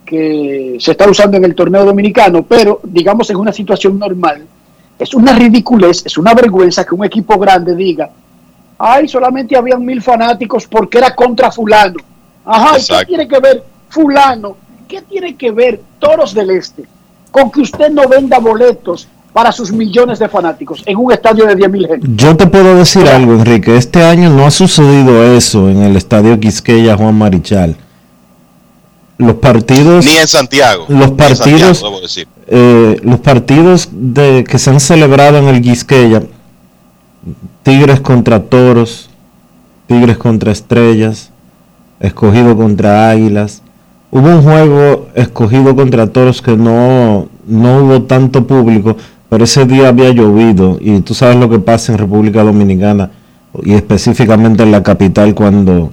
que 0.06 0.78
se 0.80 0.92
está 0.92 1.08
usando 1.08 1.36
en 1.36 1.44
el 1.44 1.54
torneo 1.54 1.84
dominicano, 1.84 2.42
pero 2.42 2.80
digamos 2.82 3.28
en 3.28 3.36
una 3.36 3.52
situación 3.52 3.98
normal, 3.98 4.46
es 4.98 5.12
una 5.12 5.34
ridiculez, 5.34 6.06
es 6.06 6.16
una 6.16 6.32
vergüenza 6.32 6.86
que 6.86 6.94
un 6.94 7.04
equipo 7.04 7.38
grande 7.38 7.76
diga, 7.76 8.10
ay, 8.78 9.06
solamente 9.08 9.54
habían 9.56 9.84
mil 9.84 10.00
fanáticos 10.00 10.66
porque 10.66 10.96
era 10.96 11.14
contra 11.14 11.50
fulano. 11.50 11.98
Ajá, 12.46 12.78
¿y 12.78 12.86
qué 12.86 13.04
tiene 13.06 13.28
que 13.28 13.38
ver 13.38 13.62
fulano? 13.90 14.56
¿Qué 14.88 15.02
tiene 15.02 15.36
que 15.36 15.50
ver 15.50 15.80
Toros 15.98 16.32
del 16.32 16.50
Este 16.50 16.84
con 17.30 17.50
que 17.50 17.60
usted 17.60 17.90
no 17.90 18.08
venda 18.08 18.38
boletos 18.38 19.06
para 19.32 19.52
sus 19.52 19.70
millones 19.70 20.18
de 20.18 20.28
fanáticos 20.28 20.82
en 20.86 20.96
un 20.96 21.12
estadio 21.12 21.46
de 21.46 21.56
10.000 21.56 21.88
gente. 21.88 22.08
Yo 22.16 22.36
te 22.36 22.46
puedo 22.46 22.74
decir 22.74 23.06
algo, 23.06 23.32
Enrique. 23.32 23.76
Este 23.76 24.02
año 24.02 24.30
no 24.30 24.46
ha 24.46 24.50
sucedido 24.50 25.22
eso 25.36 25.68
en 25.68 25.82
el 25.82 25.96
estadio 25.96 26.38
Quisqueya 26.40 26.96
Juan 26.96 27.16
Marichal. 27.16 27.76
Los 29.18 29.34
partidos. 29.36 30.04
Ni 30.04 30.16
en 30.16 30.26
Santiago. 30.26 30.86
Los 30.88 31.12
partidos. 31.12 31.84
Eh, 32.48 32.98
los 33.02 33.20
partidos 33.20 33.88
de, 33.92 34.44
que 34.48 34.58
se 34.58 34.70
han 34.70 34.80
celebrado 34.80 35.38
en 35.38 35.48
el 35.48 35.60
Quisqueya. 35.62 36.22
Tigres 37.62 38.00
contra 38.00 38.42
Toros. 38.42 39.10
Tigres 39.86 40.16
contra 40.16 40.50
Estrellas. 40.50 41.30
Escogido 42.00 42.56
contra 42.56 43.10
Águilas. 43.10 43.62
Hubo 44.12 44.28
un 44.28 44.42
juego 44.42 45.08
escogido 45.14 45.76
contra 45.76 46.08
Toros 46.08 46.42
que 46.42 46.56
no, 46.56 47.28
no 47.46 47.78
hubo 47.78 48.02
tanto 48.02 48.46
público 48.46 48.96
pero 49.30 49.44
ese 49.44 49.64
día 49.64 49.88
había 49.88 50.10
llovido 50.10 50.76
y 50.80 51.00
tú 51.00 51.14
sabes 51.14 51.36
lo 51.36 51.48
que 51.48 51.60
pasa 51.60 51.92
en 51.92 51.98
República 51.98 52.42
Dominicana 52.42 53.10
y 53.62 53.74
específicamente 53.74 54.64
en 54.64 54.72
la 54.72 54.82
capital 54.82 55.34
cuando, 55.36 55.92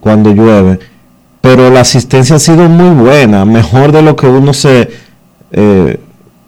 cuando 0.00 0.32
llueve. 0.32 0.78
Pero 1.40 1.70
la 1.70 1.80
asistencia 1.80 2.36
ha 2.36 2.38
sido 2.38 2.68
muy 2.68 2.94
buena, 2.94 3.46
mejor 3.46 3.90
de 3.90 4.02
lo 4.02 4.16
que 4.16 4.26
uno 4.26 4.52
se, 4.52 4.90
eh, 5.50 5.98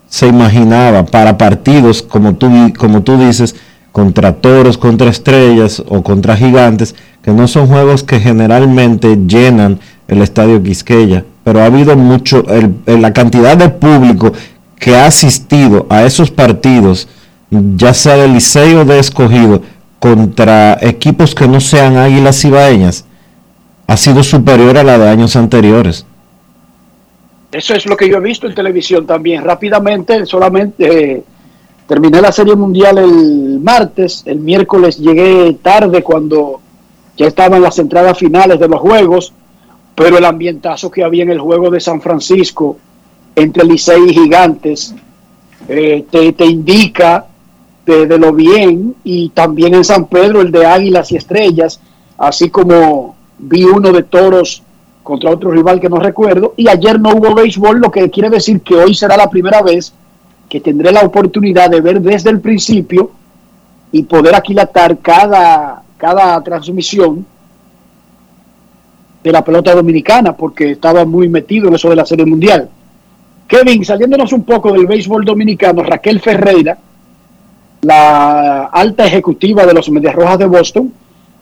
se 0.08 0.26
imaginaba 0.26 1.06
para 1.06 1.38
partidos, 1.38 2.02
como 2.02 2.34
tú, 2.34 2.50
como 2.78 3.02
tú 3.02 3.16
dices, 3.16 3.56
contra 3.90 4.34
toros, 4.34 4.76
contra 4.76 5.08
estrellas 5.08 5.82
o 5.88 6.02
contra 6.02 6.36
gigantes, 6.36 6.94
que 7.22 7.32
no 7.32 7.48
son 7.48 7.66
juegos 7.66 8.04
que 8.04 8.20
generalmente 8.20 9.16
llenan 9.26 9.80
el 10.08 10.22
estadio 10.22 10.62
Quisqueya. 10.62 11.24
Pero 11.44 11.60
ha 11.60 11.66
habido 11.66 11.96
mucho, 11.96 12.44
la 12.86 13.12
cantidad 13.12 13.56
de 13.56 13.68
público 13.68 14.32
que 14.78 14.96
ha 14.96 15.06
asistido 15.06 15.86
a 15.88 16.04
esos 16.04 16.30
partidos, 16.30 17.08
ya 17.50 17.94
sea 17.94 18.16
de 18.16 18.28
liceo 18.28 18.84
de 18.84 18.98
escogido, 18.98 19.62
contra 19.98 20.78
equipos 20.80 21.34
que 21.34 21.48
no 21.48 21.60
sean 21.60 21.96
águilas 21.96 22.44
ibaeñas, 22.44 23.04
ha 23.86 23.96
sido 23.96 24.22
superior 24.22 24.76
a 24.76 24.84
la 24.84 24.98
de 24.98 25.08
años 25.08 25.36
anteriores. 25.36 26.04
Eso 27.52 27.74
es 27.74 27.86
lo 27.86 27.96
que 27.96 28.08
yo 28.08 28.16
he 28.16 28.20
visto 28.20 28.46
en 28.46 28.54
televisión 28.54 29.06
también. 29.06 29.44
Rápidamente, 29.44 30.26
solamente 30.26 31.14
eh, 31.14 31.24
terminé 31.86 32.20
la 32.20 32.32
Serie 32.32 32.56
Mundial 32.56 32.98
el 32.98 33.60
martes, 33.60 34.22
el 34.26 34.40
miércoles 34.40 34.98
llegué 34.98 35.56
tarde 35.62 36.02
cuando 36.02 36.60
ya 37.16 37.26
estaban 37.26 37.62
las 37.62 37.78
entradas 37.78 38.18
finales 38.18 38.58
de 38.60 38.68
los 38.68 38.80
juegos, 38.80 39.32
pero 39.96 40.18
el 40.18 40.24
ambientazo 40.26 40.90
que 40.90 41.02
había 41.02 41.22
en 41.22 41.30
el 41.30 41.40
juego 41.40 41.70
de 41.70 41.80
San 41.80 42.02
Francisco 42.02 42.76
entre 43.34 43.64
Licey 43.64 44.10
y 44.10 44.14
Gigantes 44.14 44.94
eh, 45.68 46.04
te, 46.10 46.44
indica 46.44 47.26
de, 47.86 48.18
lo 48.18 48.32
bien 48.32 48.94
y 49.02 49.30
también 49.30 49.74
en 49.74 49.84
San 49.84 50.06
Pedro 50.06 50.42
el 50.42 50.52
de 50.52 50.66
Águilas 50.66 51.10
y 51.12 51.16
Estrellas, 51.16 51.80
así 52.18 52.50
como 52.50 53.16
vi 53.38 53.64
uno 53.64 53.90
de 53.90 54.02
Toros 54.02 54.62
contra 55.02 55.30
otro 55.30 55.50
rival 55.50 55.80
que 55.80 55.88
no 55.88 55.96
recuerdo. 55.96 56.52
Y 56.56 56.68
ayer 56.68 57.00
no 57.00 57.14
hubo 57.14 57.34
béisbol, 57.34 57.78
lo 57.78 57.90
que 57.90 58.10
quiere 58.10 58.28
decir 58.28 58.60
que 58.60 58.74
hoy 58.74 58.94
será 58.94 59.16
la 59.16 59.30
primera 59.30 59.62
vez 59.62 59.94
que 60.48 60.60
tendré 60.60 60.92
la 60.92 61.00
oportunidad 61.00 61.70
de 61.70 61.80
ver 61.80 62.02
desde 62.02 62.30
el 62.30 62.40
principio 62.40 63.12
y 63.92 64.02
poder 64.02 64.34
aquilatar 64.34 64.98
cada, 64.98 65.82
cada 65.96 66.42
transmisión 66.42 67.24
de 69.26 69.32
la 69.32 69.42
pelota 69.42 69.74
dominicana 69.74 70.36
porque 70.36 70.70
estaba 70.70 71.04
muy 71.04 71.28
metido 71.28 71.66
en 71.66 71.74
eso 71.74 71.90
de 71.90 71.96
la 71.96 72.06
Serie 72.06 72.24
Mundial. 72.24 72.68
Kevin, 73.48 73.84
saliéndonos 73.84 74.32
un 74.32 74.44
poco 74.44 74.70
del 74.70 74.86
béisbol 74.86 75.24
dominicano, 75.24 75.82
Raquel 75.82 76.20
Ferreira, 76.20 76.78
la 77.82 78.66
alta 78.66 79.04
ejecutiva 79.04 79.66
de 79.66 79.74
los 79.74 79.90
Medias 79.90 80.14
Rojas 80.14 80.38
de 80.38 80.46
Boston, 80.46 80.92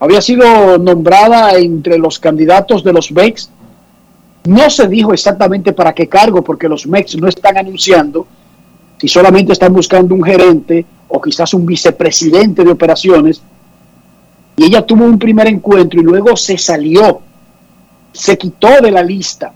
había 0.00 0.22
sido 0.22 0.78
nombrada 0.78 1.52
entre 1.58 1.98
los 1.98 2.18
candidatos 2.18 2.82
de 2.82 2.94
los 2.94 3.12
Mex. 3.12 3.50
No 4.44 4.70
se 4.70 4.88
dijo 4.88 5.12
exactamente 5.12 5.74
para 5.74 5.92
qué 5.92 6.08
cargo, 6.08 6.42
porque 6.42 6.70
los 6.70 6.86
Mex 6.86 7.16
no 7.16 7.28
están 7.28 7.58
anunciando 7.58 8.26
si 8.98 9.08
solamente 9.08 9.52
están 9.52 9.74
buscando 9.74 10.14
un 10.14 10.24
gerente 10.24 10.86
o 11.08 11.20
quizás 11.20 11.52
un 11.52 11.66
vicepresidente 11.66 12.64
de 12.64 12.70
operaciones. 12.70 13.42
Y 14.56 14.64
ella 14.64 14.86
tuvo 14.86 15.04
un 15.04 15.18
primer 15.18 15.48
encuentro 15.48 16.00
y 16.00 16.02
luego 16.04 16.34
se 16.34 16.56
salió, 16.56 17.20
se 18.14 18.38
quitó 18.38 18.80
de 18.80 18.90
la 18.90 19.02
lista 19.02 19.52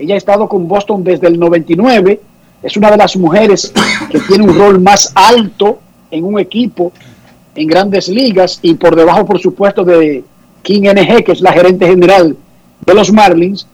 ella 0.00 0.14
ha 0.14 0.18
estado 0.18 0.48
con 0.48 0.66
Boston 0.66 1.04
desde 1.04 1.28
el 1.28 1.38
99. 1.38 2.20
Es 2.62 2.76
una 2.76 2.90
de 2.90 2.96
las 2.96 3.16
mujeres 3.16 3.70
que 4.10 4.18
tiene 4.20 4.44
un 4.44 4.58
rol 4.58 4.80
más 4.80 5.12
alto 5.14 5.78
en 6.10 6.24
un 6.24 6.40
equipo 6.40 6.90
en 7.54 7.66
grandes 7.66 8.08
ligas 8.08 8.58
y 8.62 8.74
por 8.74 8.96
debajo, 8.96 9.26
por 9.26 9.38
supuesto, 9.38 9.84
de 9.84 10.24
King 10.62 10.82
NG, 10.82 11.22
que 11.22 11.32
es 11.32 11.42
la 11.42 11.52
gerente 11.52 11.86
general 11.86 12.34
de 12.86 12.94
los 12.94 13.12
Marlins. 13.12 13.66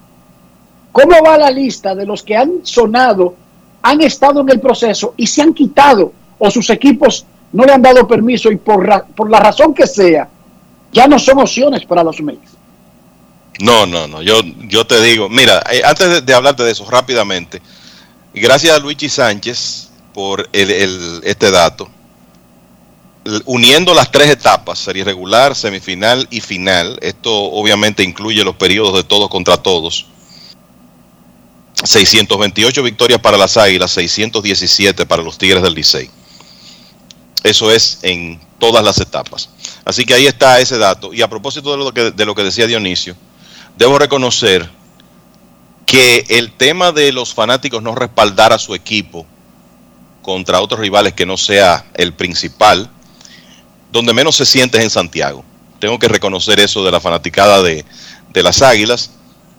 ¿Cómo 0.90 1.14
va 1.24 1.38
la 1.38 1.50
lista 1.50 1.94
de 1.94 2.06
los 2.06 2.24
que 2.24 2.36
han 2.36 2.60
sonado, 2.62 3.34
han 3.82 4.00
estado 4.00 4.40
en 4.40 4.50
el 4.50 4.58
proceso 4.58 5.14
y 5.16 5.28
se 5.28 5.42
han 5.42 5.54
quitado 5.54 6.12
o 6.38 6.50
sus 6.50 6.70
equipos 6.70 7.24
no 7.52 7.64
le 7.64 7.72
han 7.72 7.82
dado 7.82 8.08
permiso 8.08 8.50
y 8.50 8.56
por, 8.56 9.04
por 9.14 9.30
la 9.30 9.38
razón 9.38 9.72
que 9.72 9.86
sea, 9.86 10.28
ya 10.90 11.06
no 11.06 11.20
son 11.20 11.38
opciones 11.38 11.84
para 11.84 12.02
los 12.02 12.20
Mets? 12.20 12.56
No, 13.60 13.86
no, 13.86 14.06
no. 14.06 14.22
Yo, 14.22 14.42
yo 14.68 14.86
te 14.86 15.00
digo, 15.00 15.28
mira, 15.28 15.62
eh, 15.70 15.82
antes 15.84 16.24
de, 16.24 16.34
hablarte 16.34 16.62
de 16.62 16.72
eso 16.72 16.88
rápidamente, 16.90 17.62
gracias 18.34 18.76
a 18.76 18.78
Luigi 18.78 19.08
Sánchez 19.08 19.90
por 20.12 20.48
este 20.52 21.50
dato, 21.50 21.88
uniendo 23.44 23.94
las 23.94 24.10
tres 24.10 24.30
etapas, 24.30 24.78
serie 24.78 25.04
regular, 25.04 25.54
semifinal 25.54 26.26
y 26.30 26.40
final, 26.40 26.98
esto 27.02 27.32
obviamente 27.32 28.02
incluye 28.02 28.44
los 28.44 28.56
periodos 28.56 28.94
de 28.94 29.04
todos 29.04 29.28
contra 29.28 29.56
todos. 29.56 30.06
628 31.84 32.82
victorias 32.82 33.20
para 33.20 33.36
las 33.36 33.56
Águilas, 33.56 33.90
617 33.92 35.04
para 35.04 35.22
los 35.22 35.36
Tigres 35.36 35.62
del 35.62 35.74
Licey. 35.74 36.10
Eso 37.42 37.70
es 37.70 37.98
en 38.02 38.40
todas 38.58 38.82
las 38.82 38.98
etapas. 38.98 39.50
Así 39.84 40.04
que 40.04 40.14
ahí 40.14 40.26
está 40.26 40.58
ese 40.58 40.78
dato. 40.78 41.12
Y 41.12 41.20
a 41.20 41.28
propósito 41.28 41.70
de 41.72 41.76
lo 41.76 41.92
que, 41.92 42.10
de 42.10 42.24
lo 42.24 42.34
que 42.34 42.42
decía 42.42 42.66
Dionisio, 42.66 43.14
debo 43.76 43.98
reconocer 43.98 44.68
que 45.86 46.24
el 46.28 46.52
tema 46.52 46.92
de 46.92 47.12
los 47.12 47.32
fanáticos 47.32 47.82
no 47.82 47.94
respaldar 47.94 48.52
a 48.52 48.58
su 48.58 48.74
equipo 48.74 49.26
contra 50.22 50.60
otros 50.60 50.80
rivales 50.80 51.12
que 51.12 51.24
no 51.24 51.36
sea 51.36 51.86
el 51.94 52.12
principal, 52.12 52.90
donde 53.92 54.12
menos 54.12 54.34
se 54.34 54.44
siente 54.44 54.78
es 54.78 54.84
en 54.84 54.90
Santiago. 54.90 55.44
Tengo 55.78 55.98
que 55.98 56.08
reconocer 56.08 56.58
eso 56.58 56.84
de 56.84 56.90
la 56.90 57.00
fanaticada 57.00 57.62
de, 57.62 57.84
las 58.34 58.60
Águilas, 58.60 59.12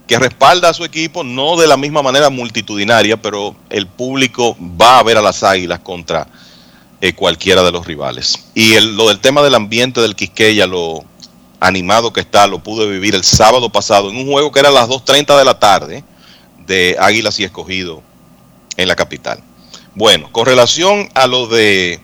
que 0.07 0.19
respalda 0.19 0.69
a 0.69 0.73
su 0.73 0.84
equipo, 0.84 1.23
no 1.23 1.57
de 1.57 1.65
la 1.68 1.77
misma 1.77 2.03
manera 2.03 2.30
multitudinaria, 2.30 3.19
pero 3.19 3.56
el 3.69 3.88
público 3.88 4.56
va 4.60 4.99
a 4.99 5.03
ver 5.03 5.18
a 5.18 5.22
las 5.22 5.41
Águilas 5.41 5.80
contra 5.80 6.27
eh, 7.02 7.14
cualquiera 7.14 7.64
de 7.64 7.72
los 7.72 7.88
rivales. 7.88 8.38
Y 8.53 8.80
lo 8.80 9.07
del 9.07 9.19
tema 9.19 9.41
del 9.41 9.56
ambiente 9.56 10.02
del 10.02 10.15
Quisqueya 10.15 10.68
lo, 10.68 11.03
animado 11.60 12.14
que 12.14 12.22
está, 12.22 12.48
lo 12.48 12.60
pude 12.60 12.90
vivir 12.90 13.16
el 13.16 13.24
sábado 13.24 13.72
pasado 13.72 14.10
en 14.10 14.18
un 14.18 14.28
juego 14.28 14.52
que 14.52 14.60
era 14.60 14.70
a 14.70 14.74
las 14.74 14.90
2.30 14.90 15.38
de 15.38 15.46
la 15.46 15.60
tarde 15.60 16.04
de 16.66 16.96
Águilas 17.00 17.40
y 17.40 17.44
Escogido 17.44 18.02
en 18.76 18.88
la 18.88 18.96
capital. 18.96 19.44
Bueno, 19.96 20.32
con 20.32 20.46
relación 20.46 21.10
a 21.16 21.26
lo 21.26 21.48
de 21.48 22.00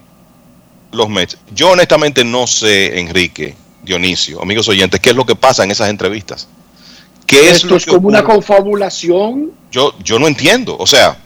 los 0.91 1.09
Mets, 1.09 1.37
yo 1.53 1.71
honestamente 1.71 2.23
no 2.23 2.47
sé, 2.47 2.99
Enrique, 2.99 3.55
Dionisio, 3.83 4.41
amigos 4.41 4.67
oyentes, 4.67 4.99
qué 4.99 5.11
es 5.11 5.15
lo 5.15 5.25
que 5.25 5.35
pasa 5.35 5.63
en 5.63 5.71
esas 5.71 5.89
entrevistas. 5.89 6.47
¿Qué 7.25 7.49
es 7.49 7.57
Esto 7.57 7.67
lo 7.67 7.77
es 7.77 7.85
que 7.85 7.91
como 7.91 8.07
una 8.07 8.23
confabulación. 8.23 9.51
Yo, 9.71 9.93
yo 10.03 10.19
no 10.19 10.27
entiendo. 10.27 10.75
O 10.77 10.85
sea, 10.85 11.17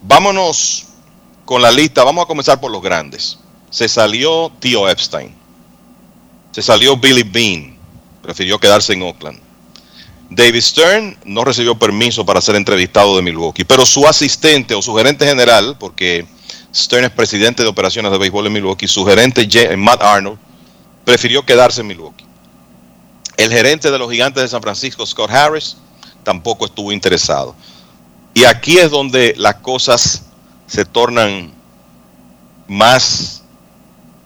vámonos 0.00 0.86
con 1.44 1.62
la 1.62 1.70
lista. 1.70 2.02
Vamos 2.04 2.24
a 2.24 2.26
comenzar 2.26 2.60
por 2.60 2.70
los 2.70 2.82
grandes. 2.82 3.38
Se 3.70 3.88
salió 3.88 4.50
Tío 4.58 4.88
Epstein. 4.88 5.34
Se 6.54 6.62
salió 6.62 6.96
Billy 6.96 7.24
Bean. 7.24 7.76
Prefirió 8.22 8.60
quedarse 8.60 8.92
en 8.92 9.02
Oakland. 9.02 9.40
David 10.30 10.60
Stern 10.60 11.18
no 11.24 11.44
recibió 11.44 11.76
permiso 11.76 12.24
para 12.24 12.40
ser 12.40 12.54
entrevistado 12.54 13.16
de 13.16 13.22
Milwaukee, 13.22 13.64
pero 13.64 13.84
su 13.84 14.06
asistente 14.06 14.74
o 14.76 14.80
su 14.80 14.94
gerente 14.94 15.26
general, 15.26 15.76
porque 15.80 16.26
Stern 16.74 17.06
es 17.06 17.10
presidente 17.10 17.62
de 17.64 17.68
operaciones 17.68 18.12
de 18.12 18.18
béisbol 18.18 18.46
en 18.46 18.52
Milwaukee, 18.52 18.86
su 18.86 19.04
gerente 19.04 19.48
Je- 19.48 19.76
Matt 19.76 20.00
Arnold 20.02 20.38
prefirió 21.04 21.44
quedarse 21.44 21.80
en 21.80 21.88
Milwaukee. 21.88 22.24
El 23.36 23.50
gerente 23.50 23.90
de 23.90 23.98
los 23.98 24.10
gigantes 24.10 24.44
de 24.44 24.48
San 24.48 24.62
Francisco, 24.62 25.04
Scott 25.04 25.30
Harris, 25.30 25.76
tampoco 26.22 26.66
estuvo 26.66 26.92
interesado. 26.92 27.56
Y 28.32 28.44
aquí 28.44 28.78
es 28.78 28.90
donde 28.90 29.34
las 29.36 29.56
cosas 29.56 30.22
se 30.68 30.84
tornan 30.84 31.52
más 32.66 33.43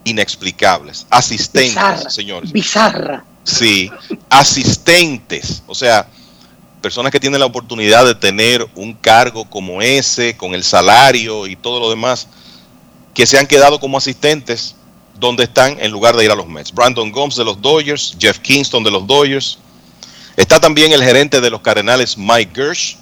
inexplicables. 0.09 1.05
Asistentes, 1.09 1.75
Bizarra. 1.75 2.09
señores. 2.09 2.51
Bizarra. 2.51 3.23
Sí, 3.43 3.89
asistentes, 4.29 5.63
o 5.65 5.73
sea, 5.73 6.07
personas 6.81 7.11
que 7.11 7.19
tienen 7.19 7.39
la 7.39 7.45
oportunidad 7.45 8.05
de 8.05 8.15
tener 8.15 8.67
un 8.75 8.93
cargo 8.93 9.49
como 9.49 9.81
ese, 9.81 10.37
con 10.37 10.53
el 10.53 10.63
salario 10.63 11.47
y 11.47 11.55
todo 11.55 11.79
lo 11.79 11.89
demás, 11.89 12.27
que 13.13 13.25
se 13.25 13.37
han 13.37 13.47
quedado 13.47 13.79
como 13.79 13.97
asistentes 13.97 14.75
donde 15.19 15.43
están 15.43 15.77
en 15.79 15.91
lugar 15.91 16.15
de 16.15 16.25
ir 16.25 16.31
a 16.31 16.35
los 16.35 16.47
Mets. 16.47 16.71
Brandon 16.71 17.11
Gomes 17.11 17.35
de 17.35 17.43
los 17.43 17.61
Dodgers, 17.61 18.15
Jeff 18.19 18.39
Kingston 18.39 18.83
de 18.83 18.91
los 18.91 19.05
Dodgers. 19.05 19.57
Está 20.37 20.59
también 20.59 20.93
el 20.93 21.03
gerente 21.03 21.41
de 21.41 21.49
los 21.49 21.61
Cardenales, 21.61 22.17
Mike 22.17 22.51
Gersh, 22.55 22.97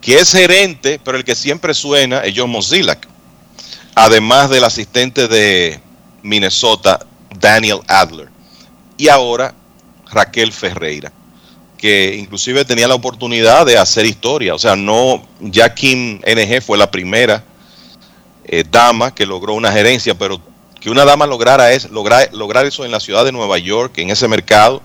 que 0.00 0.18
es 0.18 0.32
gerente, 0.32 1.00
pero 1.04 1.16
el 1.16 1.24
que 1.24 1.36
siempre 1.36 1.72
suena 1.72 2.20
es 2.20 2.34
John 2.36 2.50
Mozilak. 2.50 3.06
Además 3.94 4.50
del 4.50 4.64
asistente 4.64 5.28
de 5.28 5.80
Minnesota, 6.24 6.98
Daniel 7.38 7.80
Adler. 7.86 8.28
Y 8.96 9.08
ahora 9.08 9.54
Raquel 10.10 10.52
Ferreira, 10.52 11.12
que 11.76 12.16
inclusive 12.16 12.64
tenía 12.64 12.88
la 12.88 12.94
oportunidad 12.94 13.66
de 13.66 13.78
hacer 13.78 14.06
historia. 14.06 14.54
O 14.54 14.58
sea, 14.58 14.74
no, 14.74 15.24
ya 15.40 15.72
Kim 15.72 16.20
NG 16.20 16.62
fue 16.62 16.78
la 16.78 16.90
primera 16.90 17.44
eh, 18.44 18.64
dama 18.68 19.14
que 19.14 19.26
logró 19.26 19.54
una 19.54 19.70
gerencia, 19.70 20.14
pero 20.16 20.40
que 20.80 20.90
una 20.90 21.04
dama 21.04 21.26
lograra 21.26 21.72
es, 21.72 21.90
lograr, 21.90 22.66
eso 22.66 22.84
en 22.84 22.90
la 22.90 23.00
ciudad 23.00 23.24
de 23.24 23.32
Nueva 23.32 23.58
York, 23.58 23.98
en 23.98 24.10
ese 24.10 24.28
mercado, 24.28 24.82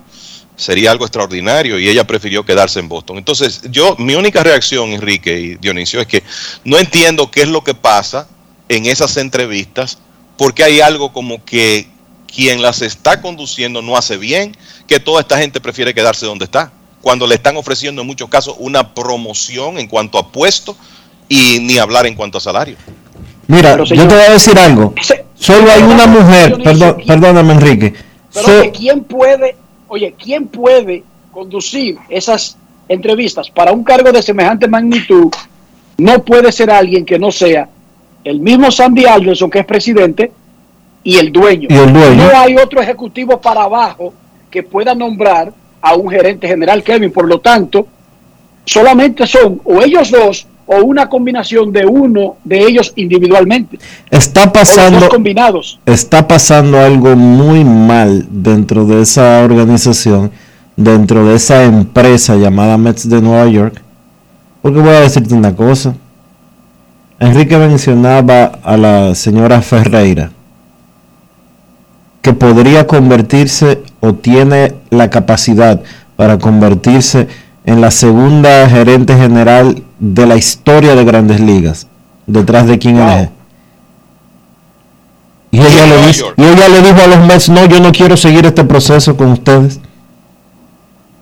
sería 0.56 0.90
algo 0.90 1.04
extraordinario 1.04 1.78
y 1.78 1.88
ella 1.88 2.06
prefirió 2.06 2.44
quedarse 2.44 2.80
en 2.80 2.88
Boston. 2.88 3.18
Entonces, 3.18 3.62
yo, 3.70 3.96
mi 3.98 4.14
única 4.14 4.42
reacción, 4.42 4.90
Enrique 4.90 5.38
y 5.38 5.54
Dionisio, 5.56 6.00
es 6.00 6.06
que 6.06 6.22
no 6.64 6.78
entiendo 6.78 7.30
qué 7.30 7.42
es 7.42 7.48
lo 7.48 7.62
que 7.62 7.74
pasa 7.74 8.28
en 8.68 8.86
esas 8.86 9.16
entrevistas, 9.16 9.98
porque 10.40 10.64
hay 10.64 10.80
algo 10.80 11.12
como 11.12 11.44
que 11.44 11.86
quien 12.26 12.62
las 12.62 12.80
está 12.80 13.20
conduciendo 13.20 13.82
no 13.82 13.94
hace 13.94 14.16
bien, 14.16 14.56
que 14.86 14.98
toda 14.98 15.20
esta 15.20 15.36
gente 15.36 15.60
prefiere 15.60 15.92
quedarse 15.92 16.24
donde 16.24 16.46
está, 16.46 16.72
cuando 17.02 17.26
le 17.26 17.34
están 17.34 17.58
ofreciendo 17.58 18.00
en 18.00 18.06
muchos 18.06 18.30
casos 18.30 18.54
una 18.58 18.94
promoción 18.94 19.76
en 19.76 19.86
cuanto 19.86 20.16
a 20.16 20.32
puesto 20.32 20.74
y 21.28 21.58
ni 21.60 21.76
hablar 21.76 22.06
en 22.06 22.14
cuanto 22.14 22.38
a 22.38 22.40
salario. 22.40 22.78
Mira, 23.48 23.72
Pero, 23.72 23.84
yo 23.84 24.08
te 24.08 24.14
voy 24.14 24.24
a 24.24 24.30
decir 24.30 24.58
algo. 24.58 24.94
Solo 25.34 25.70
hay 25.70 25.82
una 25.82 26.06
mujer, 26.06 26.56
perdón, 26.62 26.96
perdóname 27.06 27.52
Enrique. 27.52 27.94
Pero 28.32 28.46
So- 28.46 28.60
oye, 28.60 28.70
¿quién 28.70 29.04
puede, 29.04 29.56
oye, 29.88 30.14
quién 30.18 30.48
puede 30.48 31.04
conducir 31.32 31.98
esas 32.08 32.56
entrevistas 32.88 33.50
para 33.50 33.72
un 33.72 33.84
cargo 33.84 34.10
de 34.10 34.22
semejante 34.22 34.66
magnitud? 34.66 35.30
No 35.98 36.24
puede 36.24 36.50
ser 36.50 36.70
alguien 36.70 37.04
que 37.04 37.18
no 37.18 37.30
sea 37.30 37.68
el 38.24 38.40
mismo 38.40 38.70
Sandy 38.70 39.06
Alderson, 39.06 39.50
que 39.50 39.60
es 39.60 39.66
presidente, 39.66 40.32
y 41.02 41.16
el 41.16 41.32
dueño. 41.32 41.68
Y 41.70 41.74
el 41.74 41.92
dueño. 41.92 42.24
No 42.24 42.38
hay 42.38 42.56
otro 42.56 42.80
ejecutivo 42.80 43.40
para 43.40 43.62
abajo 43.62 44.12
que 44.50 44.62
pueda 44.62 44.94
nombrar 44.94 45.52
a 45.80 45.94
un 45.94 46.10
gerente 46.10 46.46
general, 46.46 46.82
Kevin. 46.82 47.10
Por 47.10 47.26
lo 47.26 47.40
tanto, 47.40 47.86
solamente 48.64 49.26
son 49.26 49.60
o 49.64 49.80
ellos 49.80 50.10
dos 50.10 50.46
o 50.66 50.84
una 50.84 51.08
combinación 51.08 51.72
de 51.72 51.84
uno 51.84 52.36
de 52.44 52.60
ellos 52.60 52.92
individualmente. 52.94 53.78
está 54.08 54.52
pasando 54.52 55.00
dos 55.00 55.08
combinados. 55.08 55.80
está 55.84 56.28
pasando 56.28 56.78
algo 56.78 57.16
muy 57.16 57.64
mal 57.64 58.24
dentro 58.30 58.84
de 58.84 59.02
esa 59.02 59.42
organización, 59.42 60.30
dentro 60.76 61.26
de 61.26 61.34
esa 61.34 61.64
empresa 61.64 62.36
llamada 62.36 62.78
Mets 62.78 63.08
de 63.08 63.20
Nueva 63.20 63.48
York. 63.48 63.82
Porque 64.62 64.78
voy 64.78 64.90
a 64.90 65.00
decirte 65.00 65.34
una 65.34 65.56
cosa. 65.56 65.96
Enrique 67.20 67.56
mencionaba 67.58 68.44
a 68.64 68.76
la 68.76 69.14
señora 69.14 69.60
Ferreira, 69.60 70.30
que 72.22 72.32
podría 72.32 72.86
convertirse 72.86 73.82
o 74.00 74.14
tiene 74.14 74.74
la 74.90 75.10
capacidad 75.10 75.80
para 76.16 76.38
convertirse 76.38 77.28
en 77.66 77.80
la 77.82 77.90
segunda 77.90 78.68
gerente 78.70 79.16
general 79.16 79.82
de 79.98 80.26
la 80.26 80.36
historia 80.36 80.94
de 80.94 81.04
grandes 81.04 81.40
ligas, 81.40 81.86
detrás 82.26 82.66
de 82.66 82.78
quien 82.78 82.98
es. 82.98 83.28
Y 85.50 85.58
ella, 85.60 85.86
le 85.86 86.06
dice- 86.06 86.24
y 86.36 86.42
ella 86.42 86.68
le 86.68 86.80
dijo 86.80 87.02
a 87.02 87.06
los 87.06 87.26
Mets, 87.26 87.48
no, 87.50 87.66
yo 87.66 87.80
no 87.80 87.92
quiero 87.92 88.16
seguir 88.16 88.46
este 88.46 88.64
proceso 88.64 89.16
con 89.16 89.32
ustedes. 89.32 89.78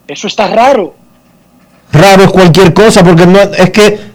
Eso 0.06 0.26
está 0.28 0.46
raro. 0.48 0.94
Raro 1.92 2.22
es 2.24 2.30
cualquier 2.30 2.72
cosa, 2.74 3.02
porque 3.02 3.26
no 3.26 3.38
es 3.40 3.70
que, 3.70 4.07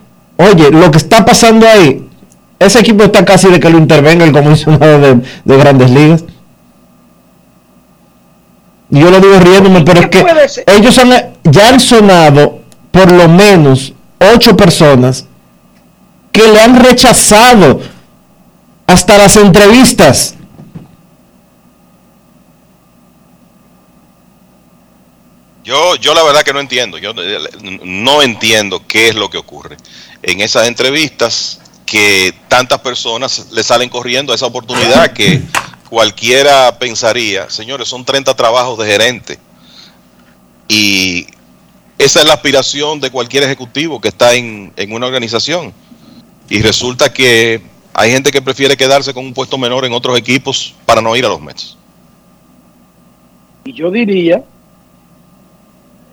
oye, 0.51 0.71
lo 0.71 0.91
que 0.91 0.97
está 0.97 1.25
pasando 1.25 1.67
ahí, 1.67 2.07
ese 2.59 2.79
equipo 2.79 3.03
está 3.03 3.25
casi 3.25 3.49
de 3.49 3.59
que 3.59 3.69
lo 3.69 3.77
intervenga 3.77 4.25
el 4.25 4.31
comisionado 4.31 4.99
de, 4.99 5.21
de 5.43 5.57
grandes 5.57 5.89
ligas. 5.89 6.23
Y 8.89 8.99
yo 8.99 9.09
lo 9.09 9.19
digo 9.19 9.39
riéndome, 9.39 9.81
pero 9.81 10.01
es 10.01 10.07
que 10.07 10.23
ellos 10.67 10.97
han, 10.99 11.09
ya 11.43 11.69
han 11.69 11.79
sonado 11.79 12.59
por 12.91 13.11
lo 13.11 13.27
menos 13.27 13.93
ocho 14.35 14.55
personas 14.55 15.25
que 16.31 16.47
le 16.47 16.61
han 16.61 16.83
rechazado 16.83 17.81
hasta 18.85 19.17
las 19.17 19.35
entrevistas. 19.35 20.35
Yo, 25.63 25.95
yo 25.95 26.13
la 26.13 26.23
verdad 26.23 26.43
que 26.43 26.51
no 26.51 26.59
entiendo, 26.59 26.97
yo 26.97 27.13
no 27.13 28.21
entiendo 28.21 28.85
qué 28.85 29.07
es 29.07 29.15
lo 29.15 29.29
que 29.29 29.37
ocurre 29.37 29.77
en 30.21 30.41
esas 30.41 30.67
entrevistas 30.67 31.61
que 31.85 32.33
tantas 32.49 32.79
personas 32.79 33.47
le 33.51 33.63
salen 33.63 33.87
corriendo 33.87 34.33
a 34.33 34.35
esa 34.35 34.45
oportunidad 34.45 35.13
que 35.13 35.41
cualquiera 35.89 36.77
pensaría, 36.77 37.49
señores, 37.49 37.87
son 37.87 38.03
30 38.03 38.33
trabajos 38.35 38.77
de 38.79 38.85
gerente 38.85 39.39
y 40.67 41.27
esa 41.97 42.19
es 42.19 42.25
la 42.25 42.33
aspiración 42.33 42.99
de 42.99 43.09
cualquier 43.09 43.43
ejecutivo 43.43 44.01
que 44.01 44.09
está 44.09 44.33
en, 44.33 44.73
en 44.75 44.91
una 44.91 45.05
organización 45.05 45.73
y 46.49 46.61
resulta 46.61 47.13
que 47.13 47.61
hay 47.93 48.11
gente 48.11 48.31
que 48.31 48.41
prefiere 48.41 48.75
quedarse 48.75 49.13
con 49.13 49.25
un 49.25 49.33
puesto 49.33 49.57
menor 49.57 49.85
en 49.85 49.93
otros 49.93 50.17
equipos 50.17 50.75
para 50.85 51.01
no 51.01 51.15
ir 51.15 51.25
a 51.25 51.29
los 51.29 51.39
Mets. 51.39 51.77
Y 53.65 53.73
yo 53.73 53.91
diría 53.91 54.43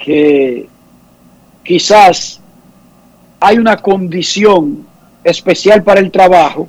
que 0.05 0.69
quizás 1.63 2.41
hay 3.39 3.59
una 3.59 3.77
condición 3.77 4.87
especial 5.23 5.83
para 5.83 6.01
el 6.01 6.11
trabajo 6.11 6.69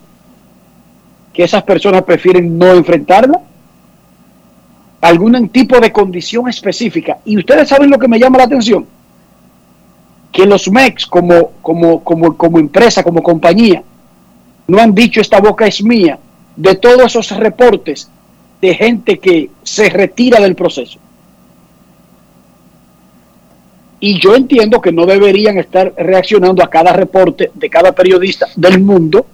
que 1.33 1.43
esas 1.43 1.63
personas 1.63 2.03
prefieren 2.03 2.57
no 2.57 2.71
enfrentarla. 2.71 3.39
Algún 4.99 5.49
tipo 5.49 5.79
de 5.79 5.91
condición 5.91 6.47
específica. 6.47 7.17
Y 7.25 7.37
ustedes 7.37 7.69
saben 7.69 7.89
lo 7.89 7.97
que 7.97 8.07
me 8.07 8.19
llama 8.19 8.37
la 8.37 8.43
atención. 8.43 8.85
Que 10.31 10.45
los 10.45 10.69
MEX 10.69 11.07
como, 11.07 11.51
como, 11.61 12.03
como, 12.03 12.37
como 12.37 12.59
empresa, 12.59 13.03
como 13.03 13.23
compañía, 13.23 13.83
no 14.67 14.79
han 14.79 14.93
dicho 14.93 15.19
esta 15.19 15.39
boca 15.39 15.65
es 15.65 15.83
mía 15.83 16.19
de 16.55 16.75
todos 16.75 17.15
esos 17.15 17.29
reportes 17.37 18.09
de 18.61 18.75
gente 18.75 19.19
que 19.19 19.49
se 19.63 19.89
retira 19.89 20.39
del 20.39 20.55
proceso. 20.55 20.99
Y 24.03 24.19
yo 24.19 24.35
entiendo 24.35 24.81
que 24.81 24.91
no 24.91 25.05
deberían 25.05 25.59
estar 25.59 25.93
reaccionando 25.95 26.63
a 26.63 26.69
cada 26.71 26.91
reporte 26.91 27.51
de 27.53 27.69
cada 27.69 27.91
periodista 27.91 28.47
del 28.55 28.81
mundo, 28.81 29.27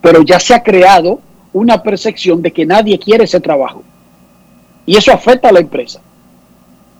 pero 0.00 0.22
ya 0.22 0.38
se 0.38 0.54
ha 0.54 0.62
creado 0.62 1.20
una 1.52 1.82
percepción 1.82 2.40
de 2.40 2.52
que 2.52 2.64
nadie 2.64 2.96
quiere 2.96 3.24
ese 3.24 3.40
trabajo. 3.40 3.82
Y 4.86 4.96
eso 4.96 5.12
afecta 5.12 5.48
a 5.48 5.52
la 5.52 5.58
empresa. 5.58 6.00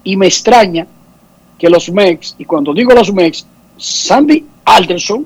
Y 0.03 0.17
me 0.17 0.27
extraña 0.27 0.89
que 1.57 1.71
los 1.71 1.89
MEX, 1.93 2.35
y 2.37 2.45
cuando 2.45 2.75
digo 2.75 2.93
los 2.93 3.13
MEX, 3.13 3.47
Sandy 3.77 4.45
Alderson, 4.65 5.25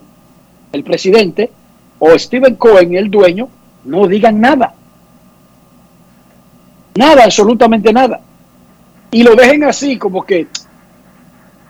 el 0.73 0.85
presidente, 0.85 1.51
o 1.99 2.19
Steven 2.19 2.55
Cohen, 2.57 2.95
el 2.95 3.11
dueño, 3.11 3.49
no 3.85 4.07
digan 4.07 4.39
nada. 4.39 4.75
Nada, 6.95 7.25
absolutamente 7.25 7.95
nada. 7.95 8.21
Y 9.11 9.23
lo 9.23 9.35
dejen 9.35 9.65
así, 9.65 9.97
como 9.97 10.23
que 10.27 10.49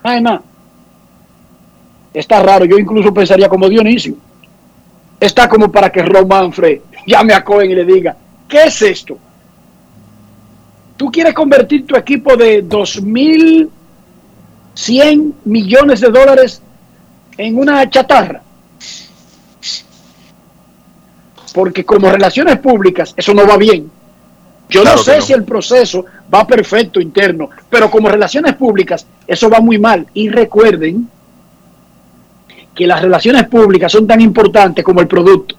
Nada. 0.05 0.43
Está 2.15 2.43
raro. 2.43 2.65
Yo 2.65 2.79
incluso 2.79 3.13
pensaría 3.13 3.49
como 3.49 3.69
Dionisio. 3.69 4.15
Está 5.21 5.49
como 5.49 5.71
para 5.71 5.91
que 5.91 6.03
Ron 6.03 6.29
Manfred 6.29 6.81
llame 7.07 7.35
a 7.35 7.45
Cohen 7.45 7.71
y 7.71 7.75
le 7.75 7.85
diga, 7.85 8.17
¿qué 8.49 8.65
es 8.65 8.83
esto? 8.83 9.19
¿Tú 10.97 11.11
quieres 11.11 11.35
convertir 11.35 11.87
tu 11.87 11.97
equipo 11.97 12.37
de 12.37 12.65
2.100 12.65 15.33
millones 15.45 16.01
de 16.01 16.09
dólares 16.09 16.63
en 17.37 17.59
una 17.59 17.89
chatarra? 17.89 18.43
Porque 21.55 21.85
como 21.85 22.11
relaciones 22.11 22.59
públicas 22.59 23.15
eso 23.17 23.33
no 23.35 23.47
va 23.47 23.57
bien. 23.57 23.91
Yo 24.71 24.83
Claro 24.83 24.99
no 24.99 25.03
sé 25.03 25.17
no. 25.17 25.23
si 25.23 25.33
el 25.33 25.45
proceso 25.45 26.05
va 26.33 26.47
perfecto 26.47 27.01
interno, 27.01 27.49
pero 27.71 27.91
como 27.91 28.09
relaciones 28.09 28.55
públicas 28.55 29.07
eso 29.27 29.49
va 29.49 29.61
muy 29.61 29.79
mal. 29.79 30.07
Y 30.15 30.29
recuerden 30.29 31.09
que 32.75 32.87
las 32.87 33.01
relaciones 33.01 33.49
públicas 33.49 33.91
son 33.91 34.07
tan 34.07 34.21
importantes 34.21 34.85
como 34.85 35.01
el 35.01 35.09
producto. 35.09 35.55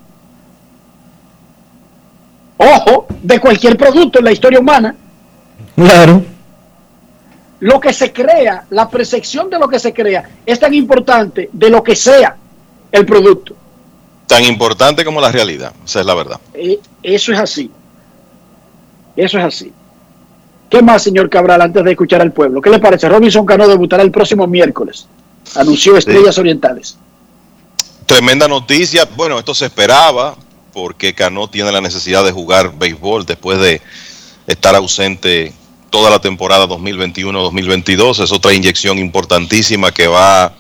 Ojo, 2.57 3.07
de 3.22 3.40
cualquier 3.40 3.77
producto 3.77 4.19
en 4.19 4.26
la 4.26 4.31
historia 4.31 4.60
humana, 4.60 4.95
Claro. 5.76 6.22
lo 7.61 7.80
que 7.80 7.94
se 7.94 8.11
crea, 8.11 8.65
la 8.69 8.90
percepción 8.90 9.49
de 9.49 9.57
lo 9.60 9.68
que 9.68 9.80
se 9.80 9.94
crea, 9.94 10.30
es 10.45 10.60
tan 10.60 10.73
importante 10.73 11.49
de 11.52 11.69
lo 11.69 11.81
que 11.81 11.95
sea 11.95 12.36
el 12.91 13.06
producto. 13.06 13.56
Tan 14.27 14.44
importante 14.44 15.03
como 15.06 15.19
la 15.22 15.31
realidad, 15.31 15.73
esa 15.84 16.02
es 16.02 16.06
la 16.06 16.14
verdad. 16.14 16.40
Eh, 16.53 16.80
Eso 17.02 17.31
es 17.34 17.40
así. 17.40 17.72
Eso 19.19 19.37
es 19.37 19.43
así. 19.43 19.73
¿Qué 20.69 20.81
más, 20.81 21.03
señor 21.03 21.29
Cabral, 21.29 21.61
antes 21.61 21.83
de 21.83 21.91
escuchar 21.91 22.21
al 22.21 22.31
pueblo? 22.31 22.61
¿Qué 22.61 22.69
le 22.69 22.79
parece? 22.79 23.09
Robinson 23.09 23.45
Cano 23.45 23.67
debutará 23.67 24.01
el 24.01 24.11
próximo 24.11 24.47
miércoles. 24.47 25.07
Anunció 25.55 25.97
Estrellas 25.97 26.37
Orientales. 26.37 26.97
Tremenda 28.05 28.47
noticia. 28.47 29.05
Bueno, 29.17 29.37
esto 29.37 29.53
se 29.53 29.65
esperaba 29.65 30.37
porque 30.71 31.13
Cano 31.13 31.49
tiene 31.49 31.69
la 31.69 31.81
necesidad 31.81 32.23
de 32.23 32.31
jugar 32.31 32.77
béisbol 32.77 33.25
después 33.25 33.59
de 33.59 33.81
estar 34.47 34.73
ausente 34.73 35.51
toda 35.89 36.09
la 36.09 36.21
temporada 36.21 36.65
2021-2022. 36.67 38.23
Es 38.23 38.31
otra 38.31 38.53
inyección 38.53 38.99
importantísima 38.99 39.91
que 39.91 40.07
va 40.07 40.53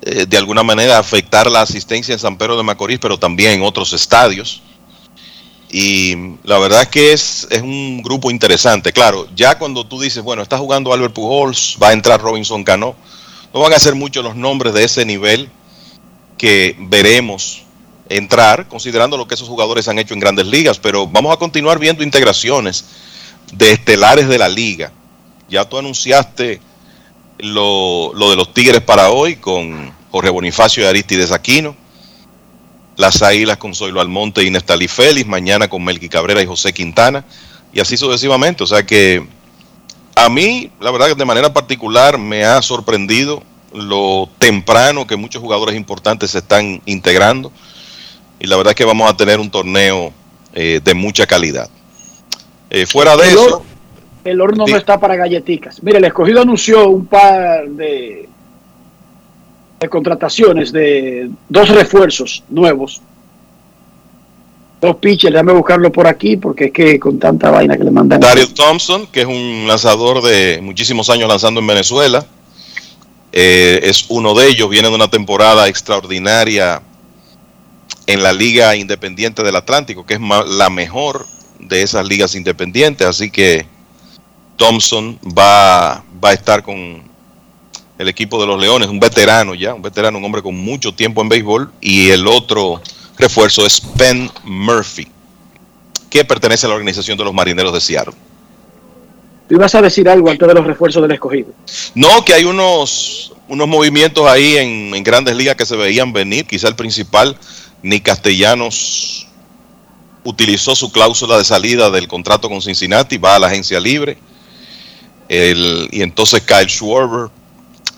eh, 0.00 0.24
de 0.26 0.38
alguna 0.38 0.62
manera 0.62 0.96
a 0.96 1.00
afectar 1.00 1.50
la 1.50 1.60
asistencia 1.60 2.14
en 2.14 2.18
San 2.18 2.38
Pedro 2.38 2.56
de 2.56 2.62
Macorís, 2.62 3.00
pero 3.00 3.18
también 3.18 3.52
en 3.52 3.62
otros 3.62 3.92
estadios. 3.92 4.62
Y 5.76 6.36
la 6.44 6.60
verdad 6.60 6.82
es 6.82 6.88
que 6.88 7.12
es, 7.12 7.48
es 7.50 7.60
un 7.60 8.00
grupo 8.00 8.30
interesante. 8.30 8.92
Claro, 8.92 9.26
ya 9.34 9.58
cuando 9.58 9.84
tú 9.84 10.00
dices, 10.00 10.22
bueno, 10.22 10.40
está 10.40 10.56
jugando 10.56 10.92
Albert 10.92 11.14
Pujols, 11.14 11.76
va 11.82 11.88
a 11.88 11.92
entrar 11.92 12.20
Robinson 12.20 12.62
Cano, 12.62 12.94
no 13.52 13.58
van 13.58 13.72
a 13.72 13.80
ser 13.80 13.96
muchos 13.96 14.22
los 14.22 14.36
nombres 14.36 14.72
de 14.72 14.84
ese 14.84 15.04
nivel 15.04 15.50
que 16.38 16.76
veremos 16.78 17.64
entrar, 18.08 18.68
considerando 18.68 19.16
lo 19.16 19.26
que 19.26 19.34
esos 19.34 19.48
jugadores 19.48 19.88
han 19.88 19.98
hecho 19.98 20.14
en 20.14 20.20
grandes 20.20 20.46
ligas, 20.46 20.78
pero 20.78 21.08
vamos 21.08 21.32
a 21.32 21.38
continuar 21.38 21.80
viendo 21.80 22.04
integraciones 22.04 22.84
de 23.52 23.72
estelares 23.72 24.28
de 24.28 24.38
la 24.38 24.48
liga. 24.48 24.92
Ya 25.48 25.68
tú 25.68 25.76
anunciaste 25.76 26.60
lo, 27.38 28.14
lo 28.14 28.30
de 28.30 28.36
los 28.36 28.54
Tigres 28.54 28.80
para 28.80 29.10
hoy 29.10 29.34
con 29.34 29.92
Jorge 30.12 30.30
Bonifacio 30.30 30.84
y 30.84 30.86
Aristides 30.86 31.32
Aquino, 31.32 31.74
las 32.96 33.22
Águilas 33.22 33.56
con 33.56 33.74
Zoilo 33.74 34.00
Almonte 34.00 34.44
y 34.44 34.50
Nestali 34.50 34.88
Félix, 34.88 35.26
mañana 35.26 35.68
con 35.68 35.84
Melqui 35.84 36.08
Cabrera 36.08 36.42
y 36.42 36.46
José 36.46 36.72
Quintana, 36.72 37.24
y 37.72 37.80
así 37.80 37.96
sucesivamente. 37.96 38.62
O 38.62 38.66
sea 38.66 38.84
que 38.84 39.26
a 40.14 40.28
mí, 40.28 40.70
la 40.80 40.90
verdad 40.90 41.08
que 41.08 41.14
de 41.14 41.24
manera 41.24 41.52
particular 41.52 42.18
me 42.18 42.44
ha 42.44 42.62
sorprendido 42.62 43.42
lo 43.72 44.28
temprano 44.38 45.06
que 45.06 45.16
muchos 45.16 45.42
jugadores 45.42 45.74
importantes 45.74 46.30
se 46.30 46.38
están 46.38 46.80
integrando 46.86 47.50
y 48.38 48.46
la 48.46 48.56
verdad 48.56 48.72
es 48.72 48.76
que 48.76 48.84
vamos 48.84 49.10
a 49.10 49.16
tener 49.16 49.40
un 49.40 49.50
torneo 49.50 50.12
eh, 50.52 50.80
de 50.82 50.94
mucha 50.94 51.26
calidad. 51.26 51.68
Eh, 52.70 52.86
fuera 52.86 53.16
de 53.16 53.24
El 53.24 53.30
eso, 53.30 53.64
El 54.24 54.40
horno 54.40 54.66
no 54.66 54.76
está 54.76 55.00
para 55.00 55.16
galletitas. 55.16 55.82
Mire, 55.82 55.98
el 55.98 56.04
escogido 56.04 56.42
anunció 56.42 56.88
un 56.88 57.06
par 57.06 57.68
de, 57.68 58.28
de 59.84 59.88
contrataciones 59.90 60.72
de 60.72 61.30
dos 61.48 61.68
refuerzos 61.68 62.42
nuevos. 62.48 63.00
Dos 64.80 64.96
pitchers, 64.96 65.32
déjame 65.32 65.52
buscarlo 65.52 65.90
por 65.92 66.06
aquí 66.06 66.36
porque 66.36 66.66
es 66.66 66.72
que 66.72 66.98
con 66.98 67.18
tanta 67.18 67.50
vaina 67.50 67.76
que 67.76 67.84
le 67.84 67.90
mandan. 67.90 68.20
Daryl 68.20 68.52
Thompson, 68.52 69.06
que 69.06 69.20
es 69.20 69.26
un 69.26 69.64
lanzador 69.66 70.22
de 70.22 70.60
muchísimos 70.62 71.08
años 71.08 71.28
lanzando 71.28 71.60
en 71.60 71.66
Venezuela, 71.66 72.26
eh, 73.32 73.80
es 73.82 74.06
uno 74.08 74.34
de 74.34 74.48
ellos, 74.48 74.68
viene 74.68 74.88
de 74.88 74.94
una 74.94 75.08
temporada 75.08 75.68
extraordinaria 75.68 76.82
en 78.06 78.22
la 78.22 78.32
Liga 78.32 78.76
Independiente 78.76 79.42
del 79.42 79.56
Atlántico, 79.56 80.04
que 80.04 80.14
es 80.14 80.20
la 80.20 80.70
mejor 80.70 81.26
de 81.58 81.82
esas 81.82 82.06
ligas 82.06 82.34
independientes, 82.34 83.06
así 83.06 83.30
que 83.30 83.66
Thompson 84.56 85.18
va, 85.36 86.04
va 86.22 86.30
a 86.30 86.32
estar 86.32 86.62
con 86.62 87.13
el 87.98 88.08
equipo 88.08 88.40
de 88.40 88.46
los 88.46 88.60
Leones, 88.60 88.88
un 88.88 88.98
veterano 89.00 89.54
ya, 89.54 89.74
un 89.74 89.82
veterano, 89.82 90.18
un 90.18 90.24
hombre 90.24 90.42
con 90.42 90.56
mucho 90.56 90.92
tiempo 90.92 91.22
en 91.22 91.28
béisbol, 91.28 91.70
y 91.80 92.10
el 92.10 92.26
otro 92.26 92.80
refuerzo 93.18 93.64
es 93.64 93.80
Ben 93.96 94.30
Murphy, 94.42 95.08
que 96.10 96.24
pertenece 96.24 96.66
a 96.66 96.70
la 96.70 96.74
organización 96.74 97.16
de 97.16 97.24
los 97.24 97.32
Marineros 97.32 97.72
de 97.72 97.80
Seattle. 97.80 98.14
Tú 99.48 99.56
ibas 99.56 99.74
a 99.74 99.82
decir 99.82 100.08
algo 100.08 100.30
antes 100.30 100.48
de 100.48 100.54
los 100.54 100.66
refuerzos 100.66 101.02
del 101.02 101.12
escogido. 101.12 101.48
No, 101.94 102.24
que 102.24 102.32
hay 102.32 102.44
unos, 102.44 103.32
unos 103.46 103.68
movimientos 103.68 104.26
ahí 104.26 104.56
en, 104.56 104.94
en 104.94 105.04
grandes 105.04 105.36
ligas 105.36 105.54
que 105.54 105.66
se 105.66 105.76
veían 105.76 106.14
venir. 106.14 106.46
Quizá 106.46 106.66
el 106.68 106.76
principal, 106.76 107.36
ni 107.82 108.00
Castellanos 108.00 109.28
utilizó 110.24 110.74
su 110.74 110.90
cláusula 110.90 111.36
de 111.36 111.44
salida 111.44 111.90
del 111.90 112.08
contrato 112.08 112.48
con 112.48 112.62
Cincinnati, 112.62 113.18
va 113.18 113.36
a 113.36 113.38
la 113.38 113.48
agencia 113.48 113.78
libre. 113.78 114.16
El- 115.28 115.88
y 115.92 116.00
entonces 116.00 116.40
Kyle 116.40 116.68
Schwarber 116.68 117.28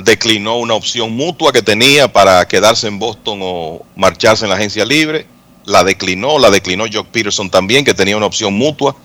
declinó 0.03 0.59
una 0.59 0.75
opción 0.75 1.13
mutua 1.13 1.53
que 1.53 1.63
tenía 1.63 2.13
para 2.13 2.47
quedarse 2.47 2.87
en 2.87 2.99
Boston 2.99 3.41
o 3.43 3.85
marcharse 3.97 4.45
en 4.45 4.51
la 4.51 4.57
agencia 4.57 4.85
libre. 4.85 5.27
La 5.65 5.83
declinó, 5.83 6.39
la 6.39 6.51
declinó 6.51 6.85
Jock 6.93 7.09
Peterson 7.09 7.51
también, 7.51 7.85
que 7.85 7.95
tenía 7.95 8.17
una 8.17 8.27
opción 8.27 8.55
mutua. 8.55 8.97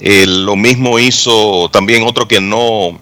Eh, 0.00 0.26
lo 0.26 0.56
mismo 0.56 0.98
hizo 0.98 1.68
también 1.70 2.04
otro 2.04 2.28
que 2.28 2.40
no 2.40 2.98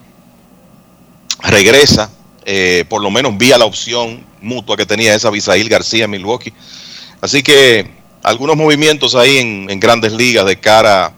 regresa, 1.43 2.11
eh, 2.45 2.85
por 2.89 3.03
lo 3.03 3.11
menos 3.11 3.36
vía 3.36 3.59
la 3.59 3.65
opción 3.65 4.24
mutua 4.41 4.77
que 4.77 4.86
tenía 4.86 5.15
esa 5.15 5.31
Bisail 5.31 5.69
García 5.69 6.09
Milwaukee. 6.09 6.53
Así 7.20 7.43
que 7.43 7.91
algunos 8.23 8.57
movimientos 8.57 9.15
ahí 9.15 9.39
en, 9.39 9.69
en 9.70 9.81
grandes 9.81 10.12
ligas 10.12 10.47
de 10.47 10.59
cara 10.59 11.15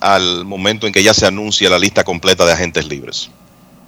al 0.00 0.44
momento 0.44 0.86
en 0.86 0.92
que 0.92 1.02
ya 1.02 1.14
se 1.14 1.26
anuncia 1.26 1.70
la 1.70 1.78
lista 1.78 2.04
completa 2.04 2.44
de 2.44 2.52
agentes 2.52 2.86
libres. 2.86 3.30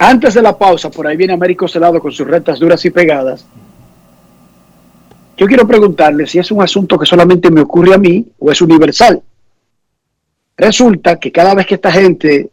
Antes 0.02 0.32
de 0.32 0.40
la 0.40 0.56
pausa, 0.56 0.90
por 0.90 1.06
ahí 1.06 1.14
viene 1.14 1.34
Américo 1.34 1.68
Celado 1.68 2.00
con 2.00 2.10
sus 2.10 2.26
retas 2.26 2.58
duras 2.58 2.82
y 2.86 2.90
pegadas. 2.90 3.44
Yo 5.36 5.46
quiero 5.46 5.66
preguntarle 5.66 6.26
si 6.26 6.38
es 6.38 6.50
un 6.50 6.62
asunto 6.62 6.98
que 6.98 7.04
solamente 7.04 7.50
me 7.50 7.60
ocurre 7.60 7.92
a 7.92 7.98
mí 7.98 8.26
o 8.38 8.50
es 8.50 8.62
universal. 8.62 9.20
Resulta 10.56 11.16
que 11.20 11.30
cada 11.30 11.54
vez 11.54 11.66
que 11.66 11.74
esta 11.74 11.92
gente, 11.92 12.48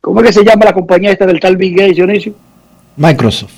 ¿cómo 0.00 0.20
es 0.20 0.26
que 0.26 0.32
se 0.32 0.44
llama 0.44 0.64
la 0.64 0.72
compañía 0.72 1.12
esta 1.12 1.24
del 1.24 1.38
tal 1.38 1.56
Bill 1.56 1.76
Gates, 1.76 1.94
Dionisio? 1.94 2.34
Microsoft. 2.96 3.54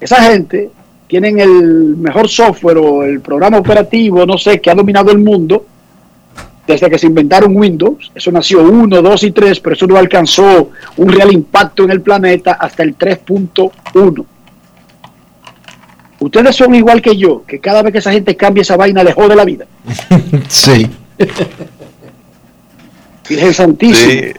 Esa 0.00 0.20
gente 0.32 0.68
tienen 1.06 1.38
el 1.38 1.96
mejor 1.96 2.28
software 2.28 2.78
o 2.78 3.04
el 3.04 3.20
programa 3.20 3.58
operativo, 3.58 4.26
no 4.26 4.36
sé, 4.36 4.60
que 4.60 4.68
ha 4.68 4.74
dominado 4.74 5.12
el 5.12 5.18
mundo 5.18 5.64
desde 6.70 6.90
que 6.90 6.98
se 6.98 7.06
inventaron 7.06 7.56
Windows. 7.56 8.10
Eso 8.14 8.30
nació 8.30 8.62
1, 8.62 9.02
2 9.02 9.22
y 9.24 9.30
3, 9.32 9.60
pero 9.60 9.74
eso 9.74 9.86
no 9.86 9.96
alcanzó 9.96 10.70
un 10.96 11.08
real 11.12 11.32
impacto 11.32 11.84
en 11.84 11.90
el 11.90 12.00
planeta 12.00 12.52
hasta 12.52 12.82
el 12.82 12.96
3.1. 12.96 14.24
Ustedes 16.20 16.56
son 16.56 16.74
igual 16.74 17.00
que 17.00 17.16
yo, 17.16 17.44
que 17.46 17.60
cada 17.60 17.82
vez 17.82 17.92
que 17.92 17.98
esa 17.98 18.12
gente 18.12 18.36
cambia 18.36 18.60
esa 18.62 18.76
vaina 18.76 19.02
le 19.02 19.12
jode 19.12 19.36
la 19.36 19.44
vida. 19.44 19.66
Sí. 20.48 20.88
Virgen 23.28 23.54
Santísima. 23.54 24.12
Sí. 24.12 24.32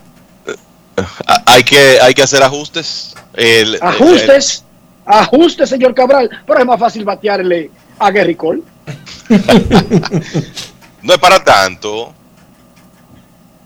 Ah, 1.26 1.44
Hay 1.46 1.64
que, 1.64 2.00
hay 2.02 2.14
que 2.14 2.24
hacer 2.24 2.44
ajustes. 2.44 3.16
El- 3.34 3.78
Ajustes, 3.82 4.66
ajustes, 5.06 5.70
señor 5.70 5.94
Cabral. 5.94 6.30
Pero 6.46 6.60
es 6.60 6.66
más 6.66 6.80
fácil 6.80 7.06
batearle 7.06 7.72
a 7.98 8.12
Gary 8.12 8.36
Cole. 8.36 8.62
no 11.02 11.14
es 11.14 11.20
para 11.20 11.44
tanto, 11.44 12.14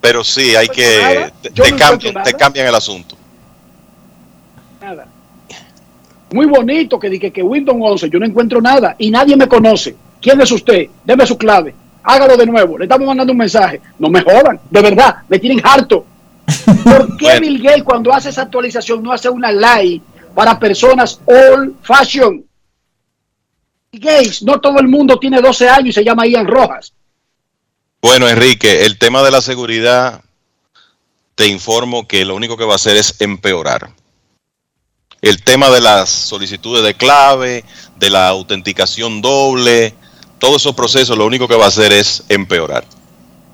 pero 0.05 0.23
sí 0.23 0.55
hay 0.55 0.67
que. 0.67 0.99
nada. 1.01 1.31
Te, 1.41 1.49
te 1.49 1.71
no 1.71 1.77
cambian, 1.77 2.23
te 2.53 2.69
el 2.69 2.75
asunto. 2.75 3.17
Nada. 4.79 5.07
Muy 6.31 6.45
bonito 6.45 6.99
que 6.99 7.09
dije 7.09 7.31
que 7.31 7.41
Windows 7.41 7.77
11, 7.79 8.09
yo 8.11 8.19
no 8.19 8.25
encuentro 8.25 8.61
nada 8.61 8.95
y 8.99 9.09
nadie 9.09 9.35
me 9.35 9.47
conoce. 9.47 9.95
¿Quién 10.21 10.39
es 10.41 10.51
usted? 10.51 10.89
Deme 11.03 11.25
su 11.25 11.37
clave. 11.37 11.73
Hágalo 12.03 12.37
de 12.37 12.45
nuevo. 12.45 12.77
Le 12.77 12.85
estamos 12.85 13.07
mandando 13.07 13.31
un 13.31 13.39
mensaje. 13.39 13.81
No 13.97 14.09
me 14.09 14.21
jodan. 14.21 14.59
De 14.69 14.81
verdad, 14.81 15.17
me 15.27 15.39
tienen 15.39 15.61
harto. 15.63 16.05
¿Por 16.83 17.17
qué 17.17 17.39
Bill 17.39 17.61
Gates 17.61 17.83
cuando 17.83 18.13
hace 18.13 18.29
esa 18.29 18.43
actualización 18.43 19.01
no 19.01 19.11
hace 19.11 19.29
una 19.29 19.51
live 19.51 20.01
para 20.35 20.59
personas 20.59 21.19
old 21.25 21.77
fashion? 21.81 22.45
Bill 23.91 24.01
Gates, 24.01 24.43
no 24.43 24.59
todo 24.59 24.79
el 24.79 24.87
mundo 24.87 25.17
tiene 25.17 25.41
12 25.41 25.67
años 25.67 25.89
y 25.89 25.93
se 25.93 26.03
llama 26.03 26.27
Ian 26.27 26.45
Rojas. 26.45 26.93
Bueno, 28.01 28.27
Enrique, 28.29 28.85
el 28.85 28.97
tema 28.97 29.23
de 29.23 29.31
la 29.31 29.41
seguridad, 29.41 30.21
te 31.35 31.47
informo 31.47 32.07
que 32.07 32.23
lo 32.25 32.35
único 32.35 32.55
que 32.57 32.65
va 32.65 32.73
a 32.73 32.75
hacer 32.75 32.97
es 32.97 33.19
empeorar. 33.19 33.89
El 35.21 35.41
tema 35.43 35.69
de 35.69 35.81
las 35.81 36.09
solicitudes 36.09 36.83
de 36.83 36.93
clave, 36.93 37.63
de 37.97 38.09
la 38.09 38.27
autenticación 38.27 39.21
doble, 39.21 39.95
todos 40.37 40.57
esos 40.57 40.75
procesos 40.75 41.17
lo 41.17 41.25
único 41.25 41.47
que 41.47 41.55
va 41.55 41.65
a 41.65 41.69
hacer 41.69 41.91
es 41.91 42.23
empeorar. 42.29 42.85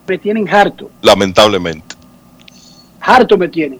Me 0.07 0.17
tienen 0.17 0.49
harto, 0.49 0.89
Lamentablemente. 1.01 1.95
harto 2.99 3.37
me 3.37 3.47
tienen. 3.47 3.79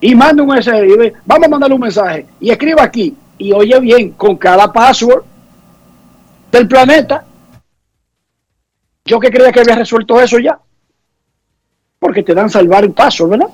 Y 0.00 0.14
manda 0.14 0.42
un 0.42 0.48
mensaje, 0.48 1.12
vamos 1.26 1.46
a 1.46 1.48
mandarle 1.50 1.74
un 1.74 1.80
mensaje 1.82 2.26
y 2.40 2.50
escriba 2.50 2.84
aquí 2.84 3.14
y 3.36 3.52
oye 3.52 3.78
bien 3.80 4.12
con 4.12 4.36
cada 4.36 4.72
password 4.72 5.24
del 6.52 6.66
planeta. 6.68 7.24
Yo 9.08 9.18
que 9.18 9.30
creía 9.30 9.50
que 9.50 9.60
había 9.60 9.74
resuelto 9.74 10.20
eso 10.20 10.38
ya. 10.38 10.58
Porque 11.98 12.22
te 12.22 12.34
dan 12.34 12.50
salvar 12.50 12.84
el 12.84 12.92
paso, 12.92 13.26
¿verdad? 13.26 13.48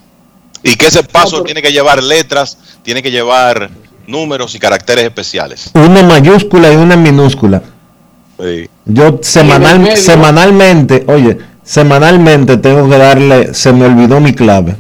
Y 0.65 0.75
que 0.77 0.87
ese 0.87 1.05
paso 1.05 1.45
tiene 1.45 1.63
que 1.63 1.71
llevar 1.71 2.03
letras, 2.03 2.59
tiene 2.83 3.03
que 3.03 3.11
llevar 3.11 3.71
números 4.07 4.55
y 4.55 4.59
caracteres 4.59 5.05
especiales. 5.05 5.71
Una 5.75 6.03
mayúscula 6.03 6.73
y 6.73 6.77
una 6.77 6.97
minúscula. 6.97 7.63
Sí. 8.39 8.69
Yo 8.85 9.21
semanal, 9.23 9.97
semanalmente, 9.97 11.05
oye, 11.07 11.39
semanalmente 11.63 12.57
tengo 12.57 12.89
que 12.89 12.99
darle, 12.99 13.55
se 13.55 13.73
me 13.73 13.87
olvidó 13.87 14.21
mi 14.21 14.35
clave. 14.35 14.75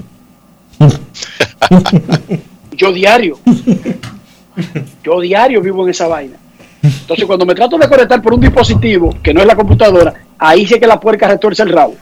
Yo 2.73 2.93
diario. 2.93 3.39
Yo 5.05 5.21
diario 5.21 5.61
vivo 5.61 5.85
en 5.85 5.91
esa 5.91 6.09
vaina. 6.09 6.37
Entonces, 6.85 7.25
cuando 7.25 7.47
me 7.47 7.55
trato 7.55 7.79
de 7.79 7.89
conectar 7.89 8.21
por 8.21 8.35
un 8.35 8.41
dispositivo 8.41 9.15
que 9.23 9.33
no 9.33 9.41
es 9.41 9.47
la 9.47 9.57
computadora, 9.57 10.13
ahí 10.39 10.67
sí 10.67 10.79
que 10.79 10.87
la 10.87 11.01
puerca 11.01 11.27
retuerce 11.27 11.63
el 11.63 11.71
rabo. 11.71 11.95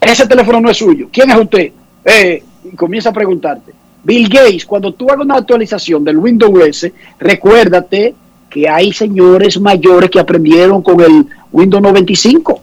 Ese 0.00 0.28
teléfono 0.28 0.60
no 0.60 0.70
es 0.70 0.76
suyo. 0.76 1.08
¿Quién 1.10 1.30
es 1.30 1.36
usted? 1.36 1.72
Eh, 2.04 2.42
y 2.64 2.76
comienza 2.76 3.10
a 3.10 3.12
preguntarte. 3.12 3.72
Bill 4.04 4.28
Gates, 4.28 4.64
cuando 4.64 4.92
tú 4.92 5.10
hagas 5.10 5.24
una 5.24 5.34
actualización 5.34 6.04
del 6.04 6.18
Windows 6.18 6.68
S, 6.68 6.92
recuérdate 7.18 8.14
que 8.48 8.68
hay 8.68 8.92
señores 8.92 9.60
mayores 9.60 10.08
que 10.08 10.20
aprendieron 10.20 10.80
con 10.80 11.00
el 11.00 11.26
Windows 11.50 11.82
95 11.82 12.60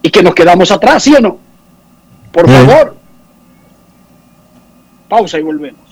y 0.00 0.10
que 0.10 0.22
nos 0.22 0.34
quedamos 0.34 0.70
atrás, 0.70 1.02
¿sí 1.02 1.14
o 1.14 1.20
no? 1.20 1.38
Por 2.32 2.48
favor. 2.48 2.96
Pausa 5.10 5.38
y 5.38 5.42
volvemos. 5.42 5.91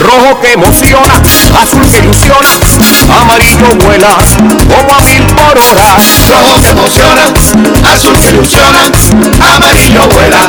Rojo 0.00 0.40
que 0.40 0.52
emociona, 0.52 1.14
azul 1.60 1.82
que 1.90 1.98
ilusiona, 1.98 2.48
amarillo 3.20 3.66
vuela 3.84 4.08
como 4.68 4.94
a 4.94 5.00
mil 5.00 5.22
por 5.34 5.58
hora. 5.58 5.96
Rojo 6.28 6.60
que 6.62 6.68
emociona, 6.68 7.22
azul 7.92 8.16
que 8.20 8.28
ilusiona, 8.30 8.78
amarillo 9.54 10.06
vuela 10.06 10.48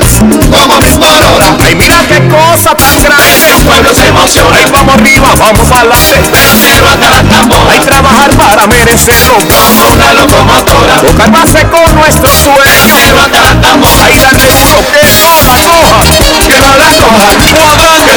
como 0.51 0.73
a 0.75 0.79
mil 0.79 0.99
por 0.99 1.09
hora. 1.09 1.57
Ay, 1.65 1.75
mira 1.75 1.95
qué 2.07 2.21
cosa 2.27 2.75
tan 2.75 3.01
grande, 3.01 3.49
el 3.49 3.65
pueblo 3.65 3.93
se 3.95 4.07
emociona. 4.07 4.55
Ay, 4.55 4.65
vamos 4.71 4.93
arriba, 4.93 5.33
vamos 5.39 5.71
adelante, 5.71 6.21
cero 6.63 6.85
hasta 6.91 7.09
la 7.09 7.23
tambora. 7.23 7.71
Hay 7.71 7.79
trabajar 7.79 8.31
para 8.37 8.67
merecerlo, 8.67 9.37
como 9.37 9.93
una 9.93 10.13
locomotora. 10.13 11.01
Tocar 11.01 11.31
base 11.31 11.65
con 11.69 11.95
nuestro 11.95 12.29
sueño, 12.35 12.85
cero 12.93 13.17
hasta 13.25 13.41
la 13.41 13.61
tambora. 13.61 14.05
Ay, 14.05 14.15
darle 14.19 14.45
duro, 14.45 14.77
que 14.91 15.01
no 15.07 15.25
la 15.25 15.39
coja, 15.57 16.47
que 16.47 16.59
no 16.59 16.75
la 16.75 16.93
coja, 17.01 17.29
Cuadra, 17.49 18.08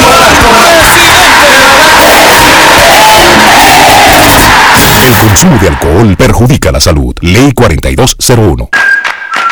El 5.07 5.29
consumo 5.29 5.59
de 5.59 5.69
alcohol 5.69 6.17
perjudica 6.17 6.73
la 6.73 6.81
salud. 6.81 7.15
Ley 7.21 7.53
4201. 7.53 8.69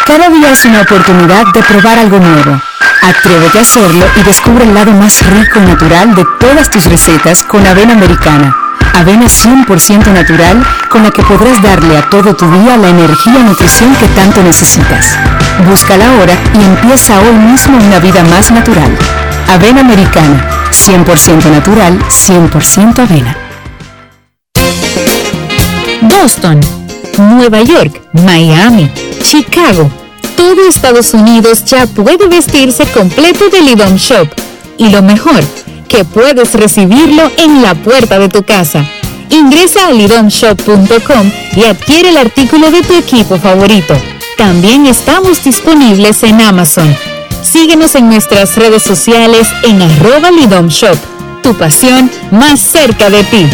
Cada 0.06 0.28
día 0.28 0.50
es 0.50 0.64
una 0.64 0.82
oportunidad 0.82 1.46
de 1.52 1.62
probar 1.62 1.98
algo 1.98 2.18
nuevo. 2.18 2.60
Atrévete 3.02 3.58
a 3.58 3.62
hacerlo 3.62 4.04
y 4.16 4.22
descubre 4.22 4.64
el 4.64 4.74
lado 4.74 4.92
más 4.92 5.24
rico 5.30 5.58
y 5.58 5.66
natural 5.66 6.14
de 6.14 6.24
todas 6.38 6.70
tus 6.70 6.84
recetas 6.86 7.42
con 7.42 7.66
avena 7.66 7.94
americana. 7.94 8.54
Avena 8.94 9.26
100% 9.26 10.06
natural 10.12 10.62
con 10.90 11.02
la 11.02 11.10
que 11.10 11.22
podrás 11.22 11.62
darle 11.62 11.96
a 11.96 12.10
todo 12.10 12.34
tu 12.34 12.50
día 12.50 12.76
la 12.76 12.88
energía 12.88 13.38
y 13.38 13.44
nutrición 13.44 13.94
que 13.96 14.06
tanto 14.08 14.42
necesitas. 14.42 15.16
Búscala 15.68 16.08
ahora 16.08 16.34
y 16.54 16.64
empieza 16.64 17.18
hoy 17.20 17.34
mismo 17.34 17.78
una 17.78 17.98
vida 17.98 18.22
más 18.24 18.50
natural. 18.50 18.96
Avena 19.48 19.80
americana, 19.80 20.70
100% 20.70 21.50
natural, 21.50 21.98
100% 22.08 22.98
avena. 22.98 23.36
Boston, 26.02 26.60
Nueva 27.18 27.62
York, 27.62 28.00
Miami, 28.12 28.90
Chicago. 29.22 29.90
Todo 30.36 30.68
Estados 30.68 31.12
Unidos 31.14 31.64
ya 31.64 31.86
puede 31.86 32.26
vestirse 32.28 32.84
completo 32.86 33.48
del 33.50 33.68
IDOM 33.68 33.96
Shop. 33.96 34.28
Y 34.78 34.88
lo 34.88 35.02
mejor, 35.02 35.44
que 35.88 36.04
puedes 36.04 36.54
recibirlo 36.54 37.30
en 37.36 37.62
la 37.62 37.74
puerta 37.74 38.18
de 38.18 38.28
tu 38.28 38.44
casa. 38.44 38.84
Ingresa 39.28 39.86
a 39.86 39.92
lidomshop.com 39.92 41.30
y 41.56 41.64
adquiere 41.64 42.10
el 42.10 42.16
artículo 42.16 42.70
de 42.70 42.82
tu 42.82 42.94
equipo 42.94 43.38
favorito. 43.38 43.94
También 44.36 44.86
estamos 44.86 45.42
disponibles 45.44 46.22
en 46.22 46.40
Amazon. 46.40 46.96
Síguenos 47.42 47.94
en 47.94 48.08
nuestras 48.08 48.56
redes 48.56 48.82
sociales 48.82 49.48
en 49.64 49.80
arroba 49.80 50.30
Lidom 50.30 50.68
Shop. 50.68 50.96
Tu 51.42 51.54
pasión 51.54 52.10
más 52.30 52.60
cerca 52.60 53.08
de 53.08 53.24
ti. 53.24 53.48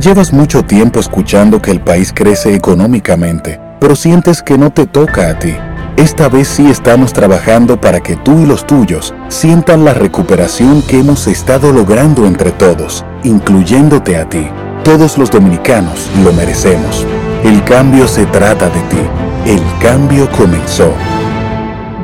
Llevas 0.00 0.32
mucho 0.32 0.64
tiempo 0.64 0.98
escuchando 0.98 1.62
que 1.62 1.70
el 1.70 1.80
país 1.80 2.12
crece 2.14 2.54
económicamente, 2.54 3.60
pero 3.80 3.94
sientes 3.94 4.42
que 4.42 4.58
no 4.58 4.70
te 4.70 4.86
toca 4.86 5.30
a 5.30 5.38
ti. 5.38 5.54
Esta 5.96 6.28
vez 6.28 6.48
sí 6.48 6.68
estamos 6.68 7.12
trabajando 7.12 7.80
para 7.80 8.00
que 8.00 8.16
tú 8.16 8.40
y 8.40 8.46
los 8.46 8.66
tuyos 8.66 9.14
sientan 9.28 9.84
la 9.84 9.94
recuperación 9.94 10.82
que 10.82 10.98
hemos 11.00 11.26
estado 11.26 11.72
logrando 11.72 12.26
entre 12.26 12.50
todos, 12.52 13.04
incluyéndote 13.24 14.16
a 14.16 14.28
ti. 14.28 14.48
Todos 14.84 15.18
los 15.18 15.30
dominicanos 15.30 16.08
lo 16.24 16.32
merecemos. 16.32 17.04
El 17.44 17.62
cambio 17.64 18.06
se 18.06 18.26
trata 18.26 18.68
de 18.68 18.80
ti. 18.82 19.02
El 19.46 19.60
cambio 19.80 20.30
comenzó. 20.30 20.92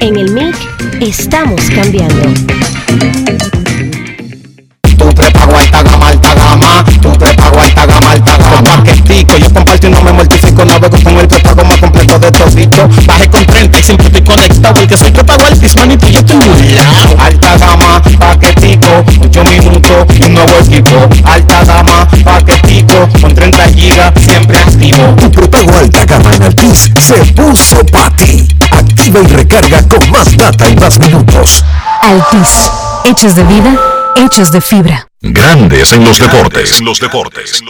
En 0.00 0.16
el 0.16 0.32
MIC 0.32 0.56
estamos 1.02 1.60
cambiando. 1.74 2.22
Tu 4.96 5.14
prepago 5.14 5.56
alta 5.56 5.82
gama, 5.82 6.08
alta 6.08 6.34
gama. 6.34 6.84
Tu 7.02 7.12
prepago 7.12 7.60
alta 7.60 7.86
gama, 7.86 8.10
alta 8.12 8.36
gama. 8.38 8.62
Paquetico, 8.62 9.36
yo 9.36 9.52
comparto 9.52 9.86
y 9.86 9.90
no 9.90 10.00
me 10.00 10.12
mortifico. 10.12 10.64
Navego 10.64 10.96
con 11.02 11.18
el 11.18 11.28
prepago 11.28 11.64
más 11.64 11.78
completo 11.78 12.18
de 12.18 12.32
todito. 12.32 12.88
Bajé 13.06 13.28
con 13.28 13.44
30 13.44 13.78
y 13.78 13.82
siempre 13.82 14.06
estoy 14.06 14.22
conectado. 14.22 14.74
Porque 14.74 14.96
soy 14.96 15.10
prepago 15.10 15.44
altis, 15.44 15.76
manito, 15.76 16.08
yo 16.08 16.20
estoy 16.20 16.36
burlao. 16.36 17.18
Alta 17.18 17.58
gama, 17.58 18.02
paquetico, 18.18 19.04
8 19.20 19.44
minutos 19.44 20.06
y 20.18 20.24
un 20.24 20.34
nuevo 20.34 20.52
equipo. 20.60 21.08
Alta 21.24 21.64
gama, 21.64 21.89
paquetico, 22.24 23.08
con 23.20 23.34
30 23.34 23.64
gigas, 23.68 24.12
siempre 24.16 24.58
activo. 24.58 25.14
Tu 25.16 25.30
prepago 25.30 25.76
alta 25.76 26.04
gama 26.04 26.34
en 26.34 26.42
Altis 26.42 26.90
se 26.98 27.14
puso 27.32 27.84
para 27.86 28.10
ti. 28.16 28.48
Activa 28.70 29.20
y 29.20 29.26
recarga 29.26 29.86
con 29.88 30.10
más 30.10 30.36
data 30.36 30.68
y 30.68 30.76
más 30.76 30.98
minutos. 30.98 31.64
Altis, 32.02 32.70
hechos 33.04 33.34
de 33.34 33.44
vida, 33.44 33.76
hechos 34.16 34.50
de 34.52 34.60
fibra. 34.60 35.06
Grandes 35.22 35.92
en 35.92 36.04
los 36.04 36.18
deportes. 36.18 36.78
En 36.78 36.84
los 36.86 36.98
deportes. 36.98 37.62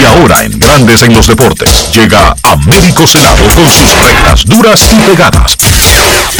Y 0.00 0.04
ahora 0.04 0.44
en 0.44 0.58
Grandes 0.58 1.02
en 1.02 1.12
los 1.12 1.26
deportes 1.26 1.92
llega 1.92 2.34
Américo 2.44 3.06
Celado 3.06 3.44
con 3.54 3.68
sus 3.68 3.98
rectas 3.98 4.44
duras 4.46 4.90
y 4.90 4.96
pegadas. 5.00 5.56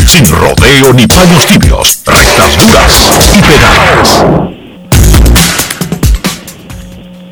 Sin 0.06 0.26
rodeo 0.26 0.92
ni 0.94 1.06
paños 1.06 1.46
tibios. 1.46 2.00
Rectas 2.06 2.56
duras 2.56 3.06
y 3.36 3.42
pegadas. 3.42 4.57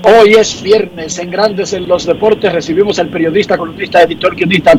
Hoy 0.08 0.34
es 0.34 0.62
viernes 0.62 1.18
en 1.18 1.32
Grandes 1.32 1.72
en 1.72 1.88
los 1.88 2.06
Deportes. 2.06 2.52
Recibimos 2.52 2.96
al 3.00 3.08
periodista, 3.08 3.58
columnista, 3.58 4.02
editor, 4.02 4.36
guionista, 4.36 4.78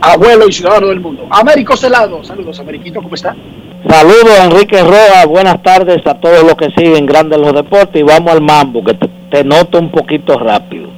abuelo 0.00 0.48
y 0.48 0.52
ciudadano 0.52 0.88
del 0.88 0.98
mundo. 0.98 1.28
Américo 1.30 1.76
Celado. 1.76 2.24
Saludos, 2.24 2.58
Ameriquito, 2.58 3.00
¿cómo 3.00 3.14
está? 3.14 3.36
Saludos, 3.88 4.36
Enrique 4.42 4.82
Roa. 4.82 5.26
Buenas 5.28 5.62
tardes 5.62 6.04
a 6.04 6.14
todos 6.14 6.42
los 6.42 6.56
que 6.56 6.70
siguen 6.70 7.06
Grandes 7.06 7.38
en 7.38 7.44
los 7.44 7.54
Deportes. 7.54 8.00
Y 8.00 8.02
vamos 8.02 8.32
al 8.32 8.40
mambo, 8.40 8.82
que 8.82 8.94
te, 8.94 9.08
te 9.30 9.44
noto 9.44 9.78
un 9.78 9.92
poquito 9.92 10.36
rápido. 10.36 10.90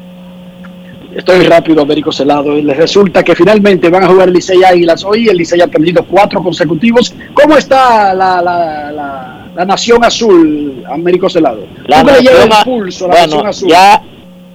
Estoy 1.15 1.47
rápido, 1.47 1.83
Américo 1.83 2.11
Celado. 2.11 2.57
Y 2.57 2.63
les 2.63 2.79
resulta 2.79 3.23
que 3.23 3.35
finalmente 3.35 3.91
van 3.91 4.05
a 4.05 4.09
jugar 4.09 4.31
Licey 4.31 4.65
Águilas 4.65 5.05
hoy. 5.05 5.29
El 5.29 5.37
Licey 5.37 5.61
ha 5.61 5.67
perdido 5.67 6.03
cuatro 6.05 6.43
consecutivos. 6.43 7.15
¿Cómo 7.35 7.59
está 7.59 8.15
la, 8.15 8.41
la, 8.41 8.91
la, 8.91 9.38
la 9.59 9.65
Nación 9.65 10.05
Azul, 10.05 10.85
Américo 10.89 11.29
Celado? 11.29 11.67
La 11.89 11.99
¿Cómo 11.99 12.11
le 12.13 12.23
nación 12.23 12.43
el 12.47 12.53
a- 12.53 12.63
pulso 12.65 13.05
a 13.07 13.09
la 13.09 13.15
bueno, 13.15 13.27
Nación 13.43 13.47
Azul? 13.49 13.69
ya 13.69 14.03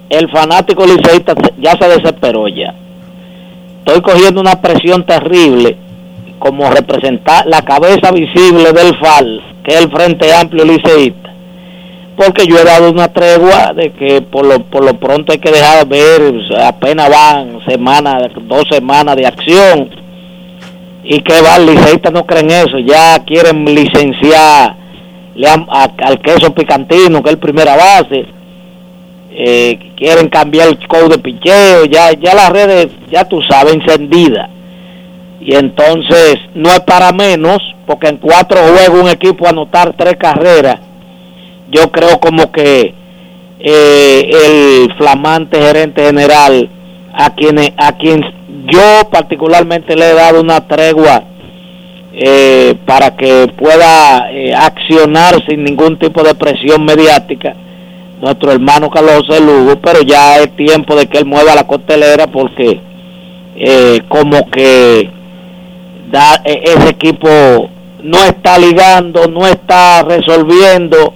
el 0.09 0.29
fanático 0.31 0.85
liceísta 0.85 1.33
ya 1.59 1.71
se 1.77 1.89
desesperó 1.89 2.47
ya. 2.47 2.73
Estoy 3.85 4.01
cogiendo 4.01 4.39
una 4.39 4.61
presión 4.61 5.05
terrible 5.05 5.75
como 6.39 6.69
representar 6.71 7.45
la 7.47 7.61
cabeza 7.63 8.11
visible 8.11 8.71
del 8.71 8.97
FAL, 8.97 9.41
que 9.65 9.73
es 9.75 9.81
el 9.81 9.91
Frente 9.91 10.33
Amplio 10.33 10.63
Liceísta. 10.63 11.33
Porque 12.15 12.45
yo 12.47 12.57
he 12.57 12.63
dado 12.63 12.89
una 12.89 13.09
tregua 13.09 13.73
de 13.75 13.91
que 13.91 14.21
por 14.21 14.45
lo, 14.45 14.59
por 14.63 14.85
lo 14.85 14.93
pronto 14.93 15.33
hay 15.33 15.39
que 15.39 15.51
dejar 15.51 15.85
ver, 15.85 16.21
apenas 16.65 17.09
van 17.09 17.59
semanas, 17.67 18.23
dos 18.43 18.63
semanas 18.71 19.17
de 19.17 19.25
acción. 19.27 19.89
Y 21.03 21.19
que 21.19 21.41
va, 21.41 21.57
el 21.57 21.65
liceísta 21.65 22.09
no 22.09 22.25
creen 22.25 22.51
eso, 22.51 22.79
ya 22.79 23.19
quieren 23.25 23.65
licenciar 23.65 24.81
le 25.35 25.47
han- 25.49 25.67
a- 25.69 25.91
al 26.03 26.19
queso 26.19 26.53
picantino, 26.53 27.21
que 27.23 27.31
es 27.31 27.37
primera 27.37 27.75
base. 27.75 28.25
Eh, 29.35 29.79
quieren 29.97 30.29
cambiar 30.29 30.67
el 30.69 30.87
code 30.87 31.09
de 31.09 31.17
picheo, 31.17 31.85
ya, 31.85 32.11
ya 32.11 32.35
las 32.35 32.49
redes, 32.51 32.89
ya 33.09 33.25
tú 33.25 33.41
sabes, 33.41 33.73
encendida. 33.73 34.49
Y 35.41 35.55
entonces 35.55 36.37
no 36.53 36.69
es 36.69 36.79
para 36.81 37.11
menos, 37.11 37.57
porque 37.87 38.07
en 38.09 38.17
cuatro 38.17 38.59
juegos 38.61 39.01
un 39.01 39.09
equipo 39.09 39.47
anotar 39.47 39.93
tres 39.97 40.15
carreras, 40.17 40.79
yo 41.69 41.91
creo 41.91 42.19
como 42.19 42.51
que 42.51 42.93
eh, 43.59 44.29
el 44.85 44.93
flamante 44.97 45.59
gerente 45.59 46.05
general, 46.05 46.69
a 47.13 47.29
quien, 47.33 47.57
a 47.77 47.91
quien 47.93 48.21
yo 48.71 49.09
particularmente 49.11 49.95
le 49.95 50.11
he 50.11 50.13
dado 50.13 50.41
una 50.41 50.67
tregua 50.67 51.23
eh, 52.13 52.75
para 52.85 53.15
que 53.15 53.47
pueda 53.57 54.31
eh, 54.31 54.53
accionar 54.53 55.43
sin 55.47 55.63
ningún 55.63 55.97
tipo 55.97 56.23
de 56.23 56.35
presión 56.35 56.85
mediática 56.85 57.55
nuestro 58.23 58.53
hermano 58.53 58.89
Carlos 58.89 59.25
José 59.27 59.41
Lugo, 59.41 59.75
pero 59.81 60.01
ya 60.01 60.37
es 60.37 60.55
tiempo 60.55 60.95
de 60.95 61.07
que 61.07 61.17
él 61.17 61.25
mueva 61.25 61.55
la 61.55 61.67
costelera 61.67 62.27
porque 62.27 62.79
eh, 63.57 64.01
como 64.07 64.49
que 64.49 65.09
da, 66.09 66.41
eh, 66.45 66.61
ese 66.63 66.89
equipo 66.89 67.27
no 68.01 68.17
está 68.23 68.57
ligando, 68.57 69.27
no 69.27 69.45
está 69.45 70.03
resolviendo 70.03 71.13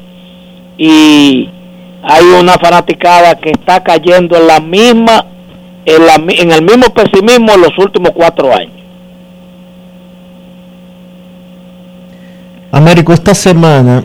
y 0.77 1.49
hay 2.03 2.25
una 2.37 2.55
fanaticada 2.55 3.35
que 3.35 3.51
está 3.51 3.81
cayendo 3.81 4.35
en 4.37 4.47
la 4.47 4.59
misma 4.59 5.25
en, 5.85 6.05
la 6.05 6.15
en 6.15 6.51
el 6.51 6.61
mismo 6.61 6.93
pesimismo 6.93 7.53
en 7.53 7.61
los 7.61 7.77
últimos 7.77 8.11
cuatro 8.13 8.53
años. 8.53 8.76
Américo, 12.71 13.13
esta 13.13 13.33
semana 13.33 14.03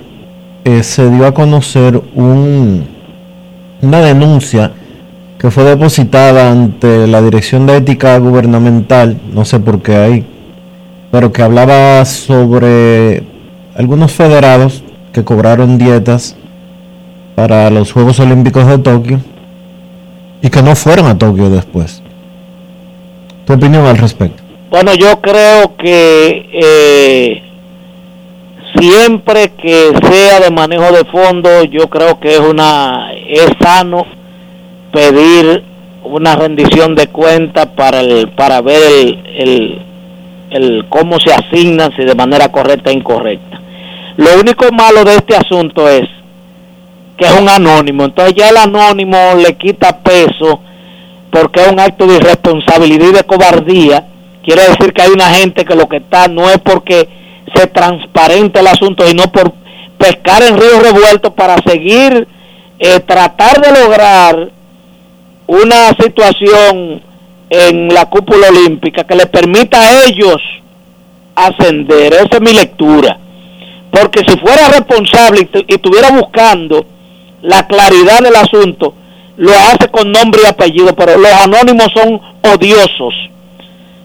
eh, 0.65 0.83
se 0.83 1.11
dio 1.11 1.27
a 1.27 1.35
conocer 1.35 2.01
un, 2.15 2.87
una 3.81 4.01
denuncia 4.01 4.73
que 5.39 5.51
fue 5.51 5.65
depositada 5.65 6.53
ante 6.53 7.09
la 7.09 7.21
Dirección 7.21 7.67
de 7.67 7.79
Ética 7.79 8.17
Gubernamental, 8.19 9.21
no 9.33 9.45
sé 9.45 9.59
por 9.59 9.83
qué 9.83 9.97
ahí, 9.97 10.27
pero 11.11 11.33
que 11.33 11.43
hablaba 11.43 12.05
sobre 12.05 13.25
algunos 13.75 14.13
federados 14.13 14.85
que 15.13 15.25
cobraron 15.25 15.79
dietas 15.79 16.37
para 17.35 17.69
los 17.71 17.91
Juegos 17.91 18.21
Olímpicos 18.21 18.67
de 18.69 18.79
Tokio 18.79 19.21
y 20.41 20.49
que 20.49 20.63
no 20.63 20.77
fueron 20.77 21.07
a 21.07 21.19
Tokio 21.19 21.51
después. 21.51 22.01
¿Tu 23.45 23.53
opinión 23.53 23.85
al 23.85 23.99
respecto? 23.99 24.41
Bueno, 24.71 24.95
yo 24.95 25.21
creo 25.21 25.77
que 25.77 26.49
eh, 26.53 27.42
siempre 28.83 29.53
que 29.53 29.93
sea 30.11 30.41
de 30.41 30.51
manejo 30.51 30.91
de 30.93 31.05
fondos, 31.05 31.69
yo 31.71 31.89
creo 31.89 32.19
que 32.19 32.35
es 32.35 32.41
una 32.41 33.13
es 33.29 33.47
sano 33.61 34.05
pedir 34.93 35.63
una 36.03 36.35
rendición 36.35 36.97
de 36.97 37.07
cuentas 37.07 37.67
para 37.77 38.01
el 38.01 38.29
para 38.31 38.61
ver 38.61 38.83
el, 38.83 39.19
el, 39.37 39.83
el 40.51 40.87
cómo 40.89 41.21
se 41.21 41.33
asignan 41.33 41.95
si 41.95 42.05
de 42.05 42.17
manera 42.17 42.51
correcta 42.51 42.91
e 42.91 42.95
incorrecta. 42.95 43.61
Lo 44.17 44.41
único 44.41 44.71
malo 44.73 45.05
de 45.05 45.15
este 45.15 45.37
asunto 45.37 45.89
es 45.89 46.09
que 47.17 47.27
es 47.27 47.41
un 47.41 47.49
anónimo, 47.49 48.05
entonces 48.05 48.35
ya 48.35 48.49
el 48.49 48.57
anónimo 48.57 49.17
le 49.37 49.55
quita 49.55 49.99
peso 49.99 50.61
porque 51.31 51.61
es 51.61 51.69
un 51.69 51.79
acto 51.79 52.07
de 52.09 52.17
irresponsabilidad 52.17 53.09
y 53.09 53.13
de 53.13 53.25
cobardía. 53.25 54.07
Quiere 54.43 54.63
decir 54.63 54.93
que 54.93 55.03
hay 55.03 55.11
una 55.11 55.31
gente 55.31 55.65
que 55.65 55.77
lo 55.77 55.89
que 55.89 55.99
está 55.99 56.27
no 56.27 56.51
es 56.51 56.59
porque 56.59 57.22
se 57.55 57.67
transparente 57.67 58.61
el 58.61 58.67
asunto, 58.67 59.07
sino 59.07 59.25
por 59.33 59.53
pescar 59.99 60.43
en 60.43 60.59
ríos 60.59 60.83
revueltos 60.83 61.33
para 61.35 61.57
seguir 61.63 62.27
eh, 62.79 63.01
tratar 63.01 63.61
de 63.61 63.81
lograr 63.81 64.51
una 65.47 65.89
situación 66.01 67.03
en 67.51 67.89
la 67.89 68.07
cúpula 68.07 68.49
olímpica 68.49 69.05
que 69.05 69.15
le 69.15 69.27
permita 69.27 69.81
a 69.81 70.07
ellos 70.07 70.39
ascender. 71.35 72.15
Esa 72.15 72.37
es 72.37 72.41
mi 72.41 72.53
lectura. 72.53 73.19
Porque 73.91 74.21
si 74.27 74.39
fuera 74.39 74.69
responsable 74.69 75.49
y, 75.53 75.59
y 75.69 75.75
estuviera 75.75 76.11
buscando 76.11 76.87
la 77.43 77.67
claridad 77.67 78.21
del 78.21 78.37
asunto, 78.37 78.95
lo 79.37 79.53
hace 79.53 79.89
con 79.91 80.11
nombre 80.11 80.41
y 80.45 80.49
apellido, 80.49 80.95
pero 80.95 81.17
los 81.19 81.33
anónimos 81.33 81.89
son 81.95 82.21
odiosos. 82.43 83.15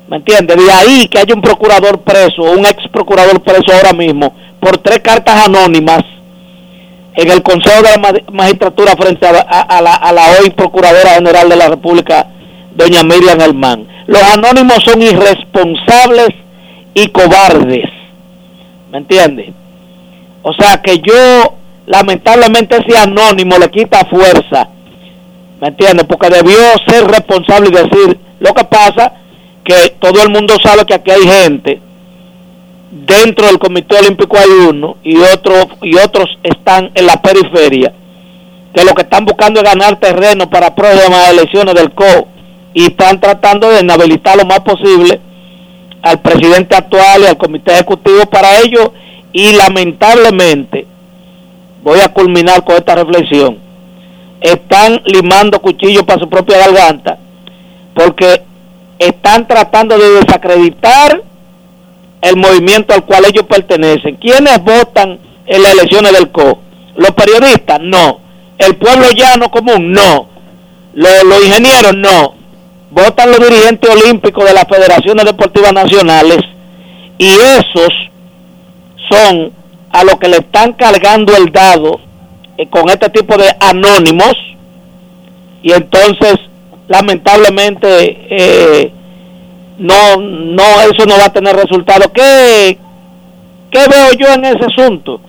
¿Me 0.09 0.17
entiendes? 0.17 0.55
De 0.57 0.71
ahí 0.71 1.07
que 1.09 1.19
haya 1.19 1.34
un 1.35 1.41
procurador 1.41 1.99
preso, 1.99 2.41
un 2.43 2.65
ex 2.65 2.88
procurador 2.91 3.41
preso 3.41 3.73
ahora 3.73 3.91
mismo, 3.93 4.34
por 4.59 4.77
tres 4.77 4.99
cartas 4.99 5.45
anónimas 5.45 6.01
en 7.15 7.29
el 7.31 7.41
Consejo 7.43 7.81
de 7.81 7.89
la 7.89 7.97
Ma- 7.97 8.19
Magistratura 8.31 8.93
frente 8.95 9.25
a, 9.27 9.31
a- 9.49 9.61
a 9.61 9.81
la, 9.81 9.95
a 9.95 10.11
la 10.13 10.21
hoy 10.39 10.49
Procuradora 10.51 11.15
General 11.15 11.49
de 11.49 11.55
la 11.55 11.67
República, 11.67 12.27
doña 12.75 13.03
Miriam 13.03 13.39
Germán. 13.39 13.88
Los 14.07 14.21
anónimos 14.23 14.77
son 14.85 15.01
irresponsables 15.01 16.29
y 16.93 17.07
cobardes. 17.09 17.89
¿Me 18.91 18.99
entiendes? 18.99 19.49
O 20.43 20.53
sea 20.53 20.77
que 20.81 20.99
yo, 20.99 21.55
lamentablemente, 21.88 22.77
ese 22.77 22.97
anónimo 22.97 23.57
le 23.57 23.69
quita 23.69 24.05
fuerza. 24.05 24.69
¿Me 25.59 25.67
entiendes? 25.69 26.05
Porque 26.07 26.29
debió 26.29 26.55
ser 26.88 27.05
responsable 27.07 27.69
y 27.69 27.71
decir 27.73 28.19
lo 28.39 28.53
que 28.53 28.63
pasa 28.63 29.11
que 29.68 29.89
todo 29.99 30.23
el 30.23 30.30
mundo 30.30 30.56
sabe 30.64 30.85
que 30.85 30.94
aquí 30.94 31.11
hay 31.11 31.27
gente 31.27 31.81
dentro 32.89 33.48
del 33.48 33.60
Comité 33.60 33.98
Olímpico 33.98 34.38
hay 34.38 34.49
uno 34.69 34.95
y 35.03 35.18
otros 35.18 35.68
y 35.81 35.94
otros 35.98 36.26
están 36.41 36.89
en 36.95 37.06
la 37.06 37.22
periferia 37.22 37.91
que 38.73 38.85
lo 38.85 38.94
que 38.94 39.02
están 39.02 39.26
buscando 39.26 39.60
es 39.60 39.65
ganar 39.65 39.99
terreno 39.99 40.49
para 40.49 40.73
próximas 40.73 41.30
elecciones 41.31 41.76
del 41.76 41.91
CO 41.91 42.30
y 42.73 42.85
están 42.85 43.19
tratando 43.19 43.69
de 43.69 43.81
inhabilitar 43.81 44.38
lo 44.38 44.45
más 44.45 44.61
posible 44.61 45.19
al 46.02 46.22
presidente 46.22 46.73
actual 46.73 47.23
y 47.23 47.26
al 47.26 47.38
comité 47.38 47.73
ejecutivo 47.73 48.26
para 48.27 48.61
ello 48.61 48.94
y 49.34 49.52
lamentablemente 49.52 50.88
voy 51.84 51.99
a 51.99 52.07
culminar 52.07 52.64
con 52.64 52.77
esta 52.77 52.95
reflexión 52.95 53.57
están 54.39 55.02
limando 55.03 55.60
cuchillos 55.60 56.03
para 56.03 56.22
su 56.22 56.30
propia 56.30 56.57
garganta 56.57 57.18
porque 57.94 58.47
están 58.99 59.48
tratando 59.48 59.98
de 59.98 60.22
desacreditar 60.22 61.22
el 62.22 62.36
movimiento 62.36 62.94
al 62.94 63.06
cual 63.06 63.26
ellos 63.26 63.45
pertenecen. 63.48 64.15
¿Quiénes 64.15 64.64
votan 64.64 65.19
en 65.45 65.64
las 65.64 65.74
elecciones 65.74 66.14
del 66.14 66.32
CO? 66.32 66.60
¿Los 66.95 67.11
periodistas? 67.11 67.80
No. 67.82 68.19
¿El 68.57 68.76
pueblo 68.76 69.07
llano 69.11 69.49
común? 69.52 69.91
No. 69.91 70.28
¿Los, 70.94 71.45
ingenieros? 71.45 71.95
No. 71.95 72.34
Votan 72.90 73.32
los 73.32 73.40
dirigentes 73.40 73.90
olímpicos 73.90 74.45
de 74.45 74.53
las 74.53 74.65
federaciones 74.68 75.26
deportivas 75.26 75.74
nacionales 75.74 76.40
y 77.18 77.30
esos 77.30 77.94
son 79.10 79.52
a 79.91 80.03
los 80.03 80.15
que 80.15 80.28
le 80.28 80.38
están 80.38 80.74
cargando 80.74 81.36
el 81.36 81.52
dado 81.52 81.99
eh, 82.57 82.68
con 82.68 82.90
este 82.90 83.10
tipo 83.10 83.38
de 83.38 83.49
anónimos 83.60 84.34
y 85.61 85.72
entonces 85.74 86.36
lamentablemente 86.88 88.27
eh, 88.30 88.91
no 89.77 90.18
no 90.18 90.64
eso 90.81 91.05
no 91.05 91.18
va 91.18 91.26
a 91.26 91.34
tener 91.34 91.55
resultado 91.55 92.11
¿Qué, 92.11 92.77
¿qué 93.69 93.80
veo 93.89 94.11
yo 94.18 94.34
en 94.34 94.45
ese 94.45 94.65
asunto? 94.65 95.22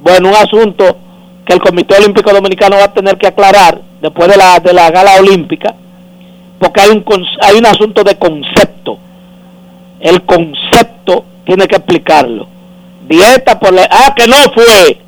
bueno 0.00 0.28
un 0.28 0.36
asunto 0.36 0.96
que 1.44 1.54
el 1.54 1.60
Comité 1.60 1.96
Olímpico 1.96 2.32
Dominicano 2.32 2.76
va 2.76 2.84
a 2.84 2.94
tener 2.94 3.16
que 3.18 3.26
aclarar 3.26 3.80
después 4.00 4.28
de 4.28 4.36
la, 4.36 4.58
de 4.60 4.72
la 4.72 4.90
gala 4.90 5.16
olímpica, 5.16 5.74
porque 6.58 6.80
hay 6.80 6.90
un, 6.90 7.04
hay 7.42 7.56
un 7.56 7.66
asunto 7.66 8.02
de 8.02 8.16
concepto. 8.16 8.98
El 10.00 10.22
concepto 10.22 11.24
tiene 11.44 11.66
que 11.66 11.76
explicarlo. 11.76 12.46
Dieta 13.06 13.58
por 13.58 13.72
la... 13.72 13.88
Ah, 13.90 14.14
que 14.14 14.26
no 14.26 14.36
fue. 14.54 14.98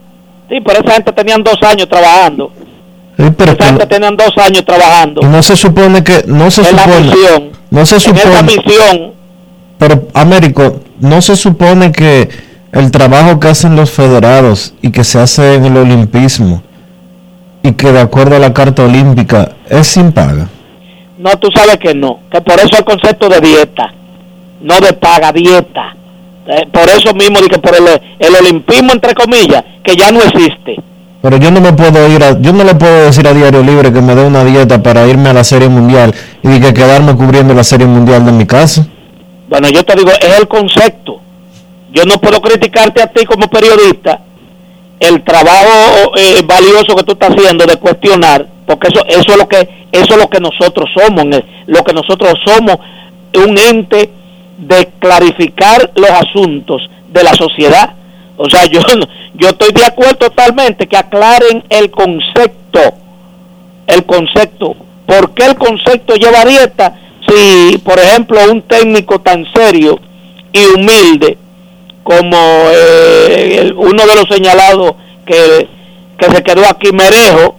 Sí, 0.49 0.61
pero 0.61 0.81
esa 0.81 0.95
gente 0.95 1.13
tenían 1.13 1.43
dos 1.43 1.63
años 1.63 1.89
trabajando. 1.89 2.53
Sí, 3.19 3.25
pero 3.37 3.57
gente 3.59 3.87
tenían 3.87 4.17
dos 4.17 4.33
años 4.39 4.65
trabajando. 4.65 5.21
y 5.23 5.27
no 5.27 5.43
se 5.43 5.57
supone 5.57 6.03
que 6.03 6.25
no 6.27 6.51
se 6.51 6.69
En 6.69 6.77
la 6.77 6.83
supone 6.85 7.01
misión. 7.01 7.51
no 7.71 7.87
se 7.87 7.97
En 7.97 8.01
esa 8.01 8.11
supone 8.11 8.43
misión, 8.43 9.13
pero 9.79 10.09
Américo 10.15 10.81
no 10.99 11.21
se 11.21 11.37
supone 11.37 11.93
que 11.93 12.29
el 12.73 12.91
trabajo 12.91 13.39
que 13.39 13.49
hacen 13.49 13.77
los 13.77 13.91
federados 13.91 14.75
y 14.81 14.91
que 14.91 15.05
se 15.05 15.19
hace 15.19 15.55
en 15.55 15.67
el 15.67 15.77
olimpismo 15.77 16.63
y 17.63 17.73
que 17.73 17.93
de 17.93 18.01
acuerdo 18.01 18.37
a 18.37 18.39
la 18.39 18.53
carta 18.55 18.85
olímpica 18.85 19.53
es 19.69 19.87
sin 19.89 20.11
paga 20.13 20.49
no, 21.23 21.31
tú 21.39 21.49
sabes 21.55 21.77
que 21.79 21.95
no. 21.95 22.19
Que 22.31 22.41
por 22.41 22.59
eso 22.59 22.77
el 22.77 22.85
concepto 22.85 23.29
de 23.29 23.41
dieta, 23.41 23.95
no 24.61 24.81
de 24.81 24.93
paga, 24.93 25.33
dieta. 25.33 25.95
Eh, 26.49 26.67
por 26.73 26.89
eso 26.89 27.15
mismo, 27.15 27.39
que 27.49 27.59
por 27.59 27.77
el, 27.77 27.87
el 28.19 28.35
olimpismo, 28.35 28.93
entre 28.93 29.15
comillas, 29.15 29.63
que 29.85 29.95
ya 29.95 30.11
no 30.11 30.21
existe. 30.21 30.77
Pero 31.23 31.37
yo 31.37 31.51
no 31.53 31.61
me 31.61 31.73
puedo 31.73 32.09
ir 32.09 32.23
a, 32.23 32.39
yo 32.41 32.53
no 32.53 32.65
le 32.65 32.75
puedo 32.75 33.05
decir 33.05 33.27
a 33.27 33.33
Diario 33.33 33.63
Libre 33.63 33.93
que 33.93 34.03
me 34.03 34.15
dé 34.15 34.25
una 34.25 34.45
dieta 34.45 34.83
para 34.83 35.07
irme 35.07 35.31
a 35.31 35.33
la 35.33 35.45
Serie 35.45 35.69
Mundial 35.69 36.13
y 36.43 36.61
que 36.61 36.75
quedarme 36.75 37.15
cubriendo 37.15 37.55
la 37.55 37.65
Serie 37.65 37.87
Mundial 37.87 38.27
de 38.27 38.33
mi 38.33 38.45
casa 38.45 38.87
Bueno, 39.49 39.69
yo 39.69 39.85
te 39.85 39.95
digo, 39.95 40.11
es 40.11 40.39
el 40.39 40.49
concepto. 40.49 41.21
Yo 41.93 42.05
no 42.05 42.19
puedo 42.21 42.41
criticarte 42.41 43.03
a 43.03 43.07
ti 43.07 43.25
como 43.25 43.49
periodista 43.49 44.21
el 44.99 45.23
trabajo 45.25 46.13
eh, 46.17 46.43
valioso 46.45 46.95
que 46.97 47.03
tú 47.03 47.13
estás 47.13 47.31
haciendo 47.31 47.67
de 47.67 47.77
cuestionar, 47.77 48.47
porque 48.67 48.89
eso 48.89 49.05
eso 49.07 49.33
es 49.33 49.37
lo 49.37 49.49
que 49.49 49.69
eso 49.91 50.15
es 50.15 50.17
lo 50.17 50.31
que 50.31 50.41
nosotros 50.41 50.89
somos, 50.97 51.25
lo 51.67 51.85
que 51.85 51.93
nosotros 51.93 52.35
somos 52.45 52.79
un 53.35 53.59
ente 53.59 54.11
de 54.59 54.89
clarificar 54.99 55.91
los 55.97 56.11
asuntos 56.11 56.89
de 57.13 57.23
la 57.25 57.35
sociedad. 57.35 57.95
O 58.37 58.49
sea, 58.49 58.65
yo 58.67 58.81
yo 59.35 59.49
estoy 59.49 59.73
de 59.73 59.85
acuerdo 59.85 60.17
totalmente 60.17 60.87
que 60.87 60.97
aclaren 60.97 61.65
el 61.69 61.91
concepto, 61.91 62.81
el 63.87 64.05
concepto. 64.05 64.75
¿Por 65.07 65.33
qué 65.35 65.47
el 65.47 65.57
concepto 65.57 66.15
lleva 66.15 66.45
dieta? 66.45 66.99
Si, 67.29 67.79
por 67.79 67.99
ejemplo, 67.99 68.39
un 68.51 68.63
técnico 68.63 69.21
tan 69.21 69.47
serio 69.55 69.99
y 70.53 70.65
humilde 70.67 71.39
como 72.03 72.37
eh, 72.37 73.59
el- 73.61 73.75
uno 73.75 74.05
de 74.07 74.15
los 74.17 74.27
señalados 74.29 74.95
que, 75.25 75.69
que 76.19 76.27
se 76.35 76.43
quedó 76.43 76.63
aquí, 76.69 76.91
Merejo, 76.93 77.57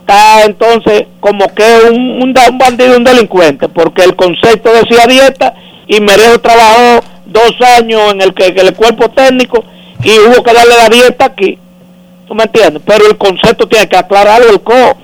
está 0.00 0.44
entonces 0.44 1.06
como 1.20 1.46
que 1.54 1.64
un, 1.90 2.22
un, 2.22 2.34
un 2.36 2.58
bandido, 2.58 2.96
un 2.96 3.04
delincuente, 3.04 3.68
porque 3.68 4.04
el 4.04 4.14
concepto 4.14 4.70
decía 4.72 5.06
dieta 5.06 5.54
y 5.86 6.00
Merejo 6.00 6.38
trabajó 6.40 7.04
dos 7.26 7.54
años 7.78 8.12
en 8.12 8.20
el 8.20 8.34
que, 8.34 8.52
que 8.52 8.60
el 8.60 8.74
cuerpo 8.74 9.08
técnico 9.10 9.64
y 10.04 10.18
hubo 10.18 10.42
que 10.42 10.52
darle 10.52 10.76
la 10.76 10.88
dieta 10.88 11.26
aquí. 11.26 11.58
¿Tú 12.26 12.34
me 12.34 12.44
entiendes? 12.44 12.82
Pero 12.86 13.06
el 13.08 13.16
concepto 13.18 13.66
tiene 13.68 13.88
que 13.88 13.96
aclararlo 13.96 14.48
el 14.50 14.60
CO. 14.60 14.96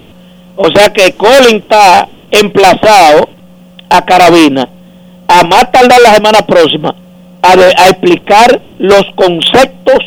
O 0.57 0.70
sea 0.70 0.93
que 0.93 1.12
Colin 1.12 1.57
está 1.59 2.09
emplazado 2.31 3.29
a 3.91 4.05
Carabina 4.05 4.69
a 5.29 5.43
más 5.45 5.70
tardar 5.70 6.01
la 6.01 6.15
semana 6.15 6.41
próxima 6.43 6.95
a, 7.43 7.57
de- 7.57 7.75
a 7.77 7.89
explicar 7.91 8.61
los 8.79 9.05
conceptos 9.15 9.99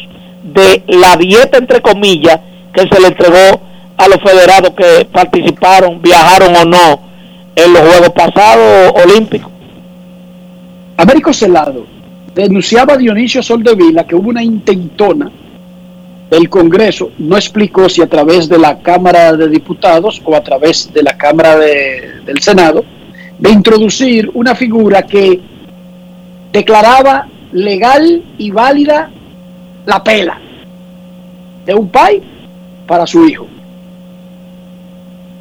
de 0.43 0.83
la 0.87 1.15
dieta 1.15 1.57
entre 1.57 1.81
comillas 1.81 2.39
que 2.73 2.81
se 2.81 2.99
le 2.99 3.07
entregó 3.07 3.61
a 3.97 4.07
los 4.07 4.17
federados 4.21 4.71
que 4.71 5.05
participaron, 5.05 6.01
viajaron 6.01 6.55
o 6.55 6.65
no 6.65 6.99
en 7.55 7.71
los 7.73 7.81
Juegos 7.81 8.09
pasados 8.09 8.93
olímpicos. 9.05 9.51
Américo 10.97 11.33
Celado 11.33 11.85
denunciaba 12.35 12.97
Dionisio 12.97 13.41
Soldevila 13.43 14.05
que 14.05 14.15
hubo 14.15 14.29
una 14.29 14.43
intentona 14.43 15.29
del 16.29 16.49
Congreso, 16.49 17.11
no 17.17 17.35
explicó 17.35 17.89
si 17.89 18.01
a 18.01 18.07
través 18.07 18.47
de 18.47 18.57
la 18.57 18.79
Cámara 18.79 19.33
de 19.33 19.49
Diputados 19.49 20.21
o 20.23 20.33
a 20.35 20.41
través 20.41 20.91
de 20.93 21.03
la 21.03 21.17
Cámara 21.17 21.57
de- 21.57 22.21
del 22.25 22.39
Senado, 22.41 22.85
de 23.37 23.49
introducir 23.51 24.29
una 24.33 24.55
figura 24.55 25.01
que 25.03 25.41
declaraba 26.53 27.27
legal 27.51 28.23
y 28.37 28.51
válida 28.51 29.09
la 29.85 30.01
pela 30.03 30.39
de 31.65 31.73
un 31.75 31.89
pai 31.89 32.21
para 32.87 33.05
su 33.05 33.25
hijo. 33.27 33.47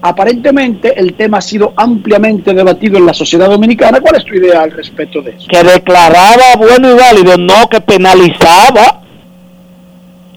Aparentemente 0.02 0.98
el 0.98 1.12
tema 1.12 1.38
ha 1.38 1.42
sido 1.42 1.74
ampliamente 1.76 2.54
debatido 2.54 2.96
en 2.96 3.04
la 3.04 3.12
sociedad 3.12 3.50
dominicana. 3.50 4.00
¿Cuál 4.00 4.16
es 4.16 4.24
tu 4.24 4.34
idea 4.34 4.62
al 4.62 4.70
respecto 4.70 5.20
de 5.20 5.32
eso? 5.32 5.46
que 5.48 5.62
declaraba 5.62 6.56
bueno 6.56 6.90
y 6.90 6.94
válido, 6.94 7.36
no 7.36 7.68
que 7.68 7.80
penalizaba. 7.80 9.00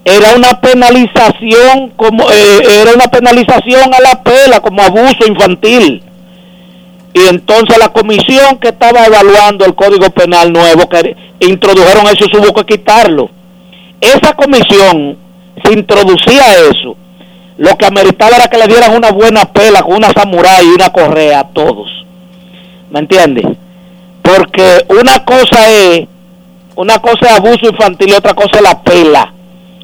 Era 0.06 0.36
una 0.36 0.60
penalización 0.60 1.92
como 1.96 2.30
eh, 2.30 2.82
era 2.82 2.94
una 2.94 3.08
penalización 3.08 3.94
a 3.94 4.02
la 4.02 4.22
pela 4.22 4.60
como 4.60 4.82
abuso 4.82 5.26
infantil. 5.26 6.04
Y 7.14 7.22
entonces 7.28 7.78
la 7.78 7.90
comisión 7.90 8.58
que 8.58 8.70
estaba 8.70 9.06
evaluando 9.06 9.66
el 9.66 9.76
Código 9.76 10.10
Penal 10.10 10.52
nuevo 10.52 10.90
que 10.90 11.16
introdujeron 11.40 12.08
eso 12.08 12.26
hubo 12.38 12.54
que 12.54 12.66
quitarlo. 12.66 13.30
Esa 14.02 14.34
comisión 14.34 15.18
se 15.64 15.72
introducía 15.72 16.44
eso. 16.70 16.98
Lo 17.66 17.78
que 17.78 17.86
ameritaba 17.86 18.36
era 18.36 18.48
que 18.48 18.58
le 18.58 18.68
dieran 18.68 18.96
una 18.96 19.12
buena 19.12 19.46
pela 19.46 19.82
con 19.84 19.96
una 19.96 20.10
samurái 20.12 20.66
y 20.68 20.70
una 20.76 20.90
correa 20.92 21.40
a 21.42 21.48
todos. 21.50 21.90
¿Me 22.92 23.00
entiendes? 23.00 23.46
porque 24.22 24.86
una 24.88 25.26
cosa 25.26 25.70
es 25.70 26.08
una 26.78 26.98
cosa 27.00 27.26
es 27.26 27.32
abuso 27.34 27.66
infantil 27.70 28.08
y 28.10 28.14
otra 28.14 28.34
cosa 28.34 28.56
es 28.56 28.62
la 28.62 28.82
pela 28.82 29.34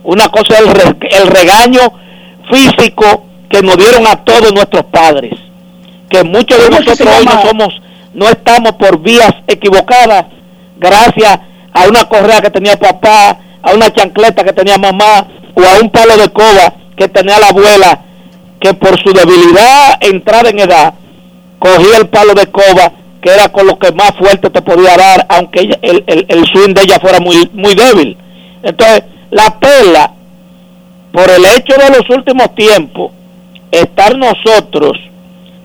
una 0.03 0.29
cosa 0.29 0.53
es 0.53 0.59
el, 0.61 0.71
re- 0.71 1.09
el 1.11 1.27
regaño 1.27 1.81
físico 2.49 3.25
que 3.49 3.61
nos 3.61 3.75
dieron 3.75 4.07
a 4.07 4.15
todos 4.23 4.53
nuestros 4.53 4.85
padres 4.85 5.33
que 6.09 6.23
muchos 6.23 6.57
de 6.57 6.65
¿Cómo 6.69 6.77
es 6.79 6.83
que 6.85 6.89
nosotros 7.03 7.15
hoy 7.19 7.25
no 7.25 7.41
somos 7.41 7.81
no 8.13 8.29
estamos 8.29 8.71
por 8.73 8.99
vías 9.01 9.33
equivocadas 9.47 10.25
gracias 10.77 11.39
a 11.73 11.87
una 11.89 12.05
correa 12.05 12.39
que 12.41 12.49
tenía 12.49 12.77
papá 12.79 13.37
a 13.61 13.73
una 13.73 13.91
chancleta 13.93 14.45
que 14.45 14.53
tenía 14.53 14.77
mamá 14.77 15.27
o 15.53 15.61
a 15.61 15.79
un 15.83 15.89
palo 15.89 16.15
de 16.15 16.29
coba 16.29 16.73
que 16.99 17.07
tenía 17.07 17.39
la 17.39 17.47
abuela 17.47 18.01
que 18.59 18.73
por 18.73 19.01
su 19.01 19.11
debilidad 19.13 19.97
entrada 20.01 20.49
en 20.49 20.59
edad 20.59 20.93
cogía 21.57 21.97
el 21.97 22.09
palo 22.09 22.33
de 22.33 22.45
coba 22.47 22.91
que 23.21 23.31
era 23.31 23.49
con 23.49 23.65
lo 23.67 23.79
que 23.79 23.91
más 23.93 24.11
fuerte 24.17 24.49
te 24.49 24.61
podía 24.61 24.95
dar 24.97 25.25
aunque 25.29 25.61
ella- 25.61 25.79
el, 25.81 26.03
el, 26.07 26.25
el 26.27 26.45
swing 26.45 26.73
de 26.73 26.81
ella 26.83 26.99
fuera 26.99 27.19
muy 27.21 27.49
muy 27.53 27.73
débil. 27.73 28.17
Entonces 28.63 29.03
la 29.31 29.57
pela 29.59 30.11
por 31.13 31.29
el 31.29 31.43
hecho 31.45 31.73
de 31.81 31.89
los 31.97 32.09
últimos 32.09 32.53
tiempos 32.53 33.11
estar 33.71 34.17
nosotros 34.17 34.97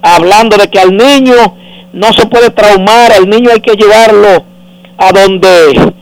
hablando 0.03 0.57
de 0.57 0.69
que 0.69 0.79
al 0.79 0.97
niño 0.97 1.35
no 1.93 2.13
se 2.13 2.27
puede 2.27 2.51
traumar 2.51 3.13
al 3.13 3.29
niño 3.29 3.51
hay 3.53 3.61
que 3.61 3.75
llevarlo 3.77 4.45
a 4.99 5.13
donde 5.13 5.93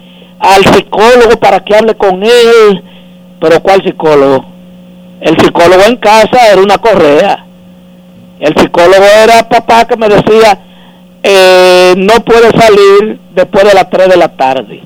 al 0.40 0.64
psicólogo 0.64 1.38
para 1.40 1.60
que 1.60 1.74
hable 1.74 1.94
con 1.94 2.22
él. 2.22 2.82
Pero 3.40 3.60
cuál 3.62 3.82
psicólogo 3.82 4.51
el 5.22 5.38
psicólogo 5.38 5.82
en 5.84 5.96
casa 5.96 6.52
era 6.52 6.60
una 6.60 6.78
correa 6.78 7.46
el 8.42 8.56
psicólogo 8.56 9.04
era 9.04 9.48
papá 9.48 9.84
que 9.84 9.96
me 9.96 10.08
decía, 10.08 10.58
eh, 11.22 11.94
no 11.96 12.14
puede 12.24 12.50
salir 12.50 13.20
después 13.32 13.62
de 13.62 13.72
las 13.72 13.88
3 13.88 14.08
de 14.08 14.16
la 14.16 14.28
tarde. 14.30 14.82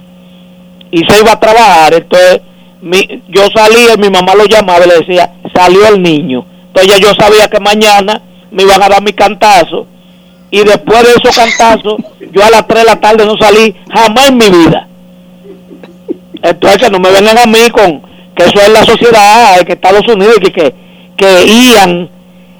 Y 0.91 0.99
se 1.07 1.21
iba 1.21 1.33
a 1.33 1.41
trabajar, 1.41 1.95
entonces 1.95 2.43
mi, 2.83 3.23
yo 3.29 3.47
salía 3.55 3.95
y 3.95 3.99
mi 3.99 4.11
mamá 4.11 4.35
lo 4.35 4.45
llamaba 4.45 4.85
y 4.85 4.89
le 4.91 4.99
decía, 4.99 5.33
salió 5.55 5.89
el 5.89 6.03
niño. 6.03 6.45
Entonces 6.67 7.01
yo 7.01 7.15
sabía 7.15 7.49
que 7.49 7.59
mañana 7.59 8.21
me 8.51 8.65
iban 8.65 8.83
a 8.83 8.91
dar 8.91 9.03
mi 9.03 9.15
cantazo. 9.15 9.87
Y 10.51 10.59
después 10.59 11.03
de 11.05 11.13
esos 11.13 11.35
cantazos, 11.35 11.97
yo 12.31 12.45
a 12.45 12.51
las 12.51 12.67
3 12.67 12.81
de 12.83 12.91
la 12.91 13.01
tarde 13.01 13.25
no 13.25 13.39
salí 13.39 13.75
jamás 13.91 14.29
en 14.29 14.37
mi 14.37 14.51
vida. 14.51 14.87
Entonces 16.43 16.91
no 16.91 16.99
me 16.99 17.11
vengan 17.11 17.39
a 17.39 17.47
mí 17.47 17.71
con 17.71 18.03
que 18.37 18.45
eso 18.45 18.61
es 18.61 18.69
la 18.69 18.85
sociedad, 18.85 19.61
que 19.67 19.73
Estados 19.73 20.07
Unidos, 20.07 20.37
que, 20.41 20.53
que, 20.53 20.75
que 21.17 21.47
Ian 21.47 22.11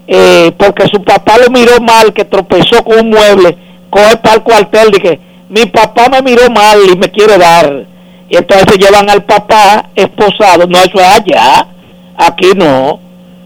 eh, 0.09 0.53
porque 0.57 0.87
su 0.87 1.03
papá 1.03 1.37
lo 1.39 1.51
miró 1.51 1.81
mal, 1.81 2.13
que 2.13 2.25
tropezó 2.25 2.83
con 2.85 3.01
un 3.01 3.11
mueble, 3.11 3.57
coge 3.91 4.17
para 4.19 4.37
el 4.37 4.43
cuartel, 4.43 4.91
de 4.91 4.99
que 4.99 5.21
mi 5.49 5.67
papá 5.67 6.09
me 6.09 6.23
miró 6.23 6.49
mal 6.51 6.79
y 6.93 6.97
me 6.97 7.11
quiere 7.11 7.37
dar. 7.39 7.85
Y 8.29 8.37
entonces 8.37 8.67
se 8.73 8.79
llevan 8.79 9.09
al 9.11 9.25
papá 9.25 9.91
esposado. 9.95 10.67
No, 10.67 10.79
eso 10.79 10.99
es 10.99 11.07
allá. 11.07 11.67
Aquí 12.17 12.51
no. 12.57 13.01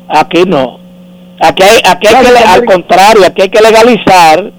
Aquí 0.09 0.45
no. 0.47 0.79
Aquí 1.41 1.63
hay, 1.63 1.81
aquí 1.85 2.07
hay 2.07 2.25
que, 2.25 2.39
al 2.39 2.65
contrario, 2.65 3.27
aquí 3.27 3.43
hay 3.43 3.49
que 3.49 3.61
legalizar 3.61 4.53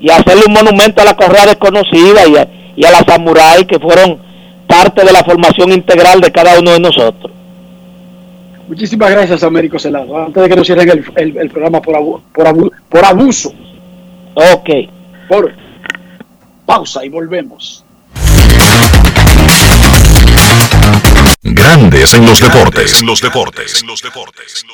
y 0.00 0.10
hacerle 0.10 0.44
un 0.46 0.52
monumento 0.52 1.02
a 1.02 1.04
la 1.04 1.16
correa 1.16 1.46
desconocida 1.46 2.26
y 2.28 2.36
a, 2.36 2.48
y 2.76 2.84
a 2.84 2.90
la 2.90 3.04
samurái 3.04 3.64
que 3.66 3.78
fueron 3.78 4.18
parte 4.70 5.04
de 5.04 5.12
la 5.12 5.24
formación 5.24 5.72
integral 5.72 6.20
de 6.20 6.30
cada 6.32 6.58
uno 6.58 6.70
de 6.70 6.80
nosotros. 6.80 7.32
Muchísimas 8.68 9.10
gracias, 9.10 9.42
Américo 9.42 9.78
Celado. 9.78 10.16
Antes 10.16 10.42
de 10.42 10.48
que 10.48 10.56
nos 10.56 10.66
cierren 10.66 10.88
el, 10.90 11.04
el- 11.16 11.36
el 11.38 11.50
programa 11.50 11.82
por, 11.82 11.96
abu- 11.96 12.22
por, 12.32 12.46
abu- 12.46 12.72
por 12.88 13.04
abuso. 13.04 13.52
Ok. 14.34 14.68
Por 15.28 15.52
pausa 16.64 17.04
y 17.04 17.08
volvemos. 17.08 17.84
Grandes 21.42 22.14
en 22.14 22.26
los 22.26 22.40
deportes. 22.40 23.00
En 23.00 23.06
los 23.06 23.20
deportes. 23.20 23.82
En 23.82 23.88
los 23.88 24.00
deportes. 24.02 24.64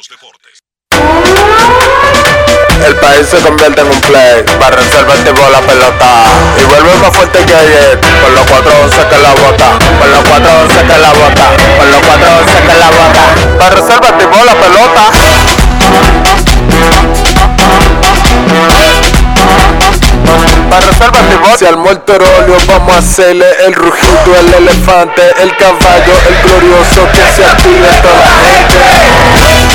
El 2.85 2.95
país 2.97 3.27
se 3.29 3.39
convierte 3.39 3.81
en 3.81 3.89
un 3.89 4.01
play, 4.03 4.45
para 4.61 4.77
reservar 4.77 5.17
tipo 5.19 5.41
la 5.51 5.61
pelota 5.61 6.07
y 6.61 6.65
vuelve 6.65 6.95
más 6.97 7.17
fuerte 7.17 7.45
que 7.45 7.55
ayer, 7.55 7.99
con 8.23 8.35
los 8.35 8.45
411 8.47 9.09
que 9.09 9.19
la 9.19 9.31
bota, 9.33 9.79
con 9.99 10.11
los 10.13 10.23
411 10.23 10.87
que 10.87 10.99
la 10.99 11.11
bota, 11.13 11.47
con 11.79 11.91
los 11.91 12.01
411 12.01 12.63
que 12.63 12.75
la 12.79 12.91
bota, 12.91 13.25
para 13.59 13.71
reservar 13.77 14.19
tipo 14.19 14.45
la 14.45 14.55
pelota. 14.55 15.03
Para 20.71 20.87
reservar 20.87 21.23
tipo 21.29 21.59
si 21.59 21.65
al 21.67 21.77
muerto 21.79 22.13
vamos 22.69 22.95
a 22.95 22.99
hacerle 22.99 23.47
el 23.67 23.75
rugido, 23.75 24.37
el 24.39 24.55
elefante, 24.55 25.23
el 25.43 25.57
caballo, 25.57 26.13
el 26.29 26.37
glorioso 26.43 27.09
que 27.13 27.23
se 27.35 27.45
active 27.45 27.89
toda 28.03 28.21
la 28.21 28.35
gente. 28.45 29.66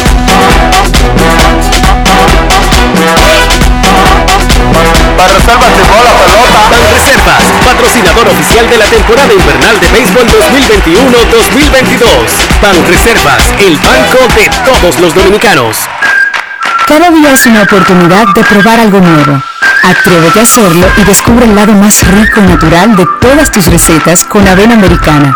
Para 5.18 5.34
reservar 5.34 5.74
tipo 5.74 6.04
la 6.04 6.14
pelota. 6.14 6.70
Banreservas, 6.70 7.44
patrocinador 7.66 8.28
oficial 8.28 8.70
de 8.70 8.78
la 8.78 8.86
temporada 8.86 9.34
invernal 9.34 9.80
de 9.80 9.88
béisbol 9.90 10.28
2021-2022. 10.28 12.62
Banreservas, 12.62 13.52
el 13.60 13.78
banco 13.78 14.20
de 14.36 14.50
todos 14.66 15.00
los 15.00 15.14
dominicanos. 15.14 15.78
Cada 16.88 17.12
día 17.12 17.32
es 17.32 17.46
una 17.46 17.62
oportunidad 17.64 18.28
de 18.36 18.44
probar 18.44 18.80
algo 18.80 19.00
nuevo. 19.00 19.42
Atrévete 19.84 20.40
a 20.40 20.44
hacerlo 20.44 20.88
y 20.98 21.04
descubre 21.04 21.46
el 21.46 21.56
lado 21.56 21.74
más 21.74 22.08
rico 22.08 22.42
y 22.42 22.48
natural 22.48 22.96
de 22.96 23.06
todas 23.20 23.52
tus 23.52 23.66
recetas 23.68 24.24
con 24.26 24.48
avena 24.48 24.74
americana. 24.76 25.36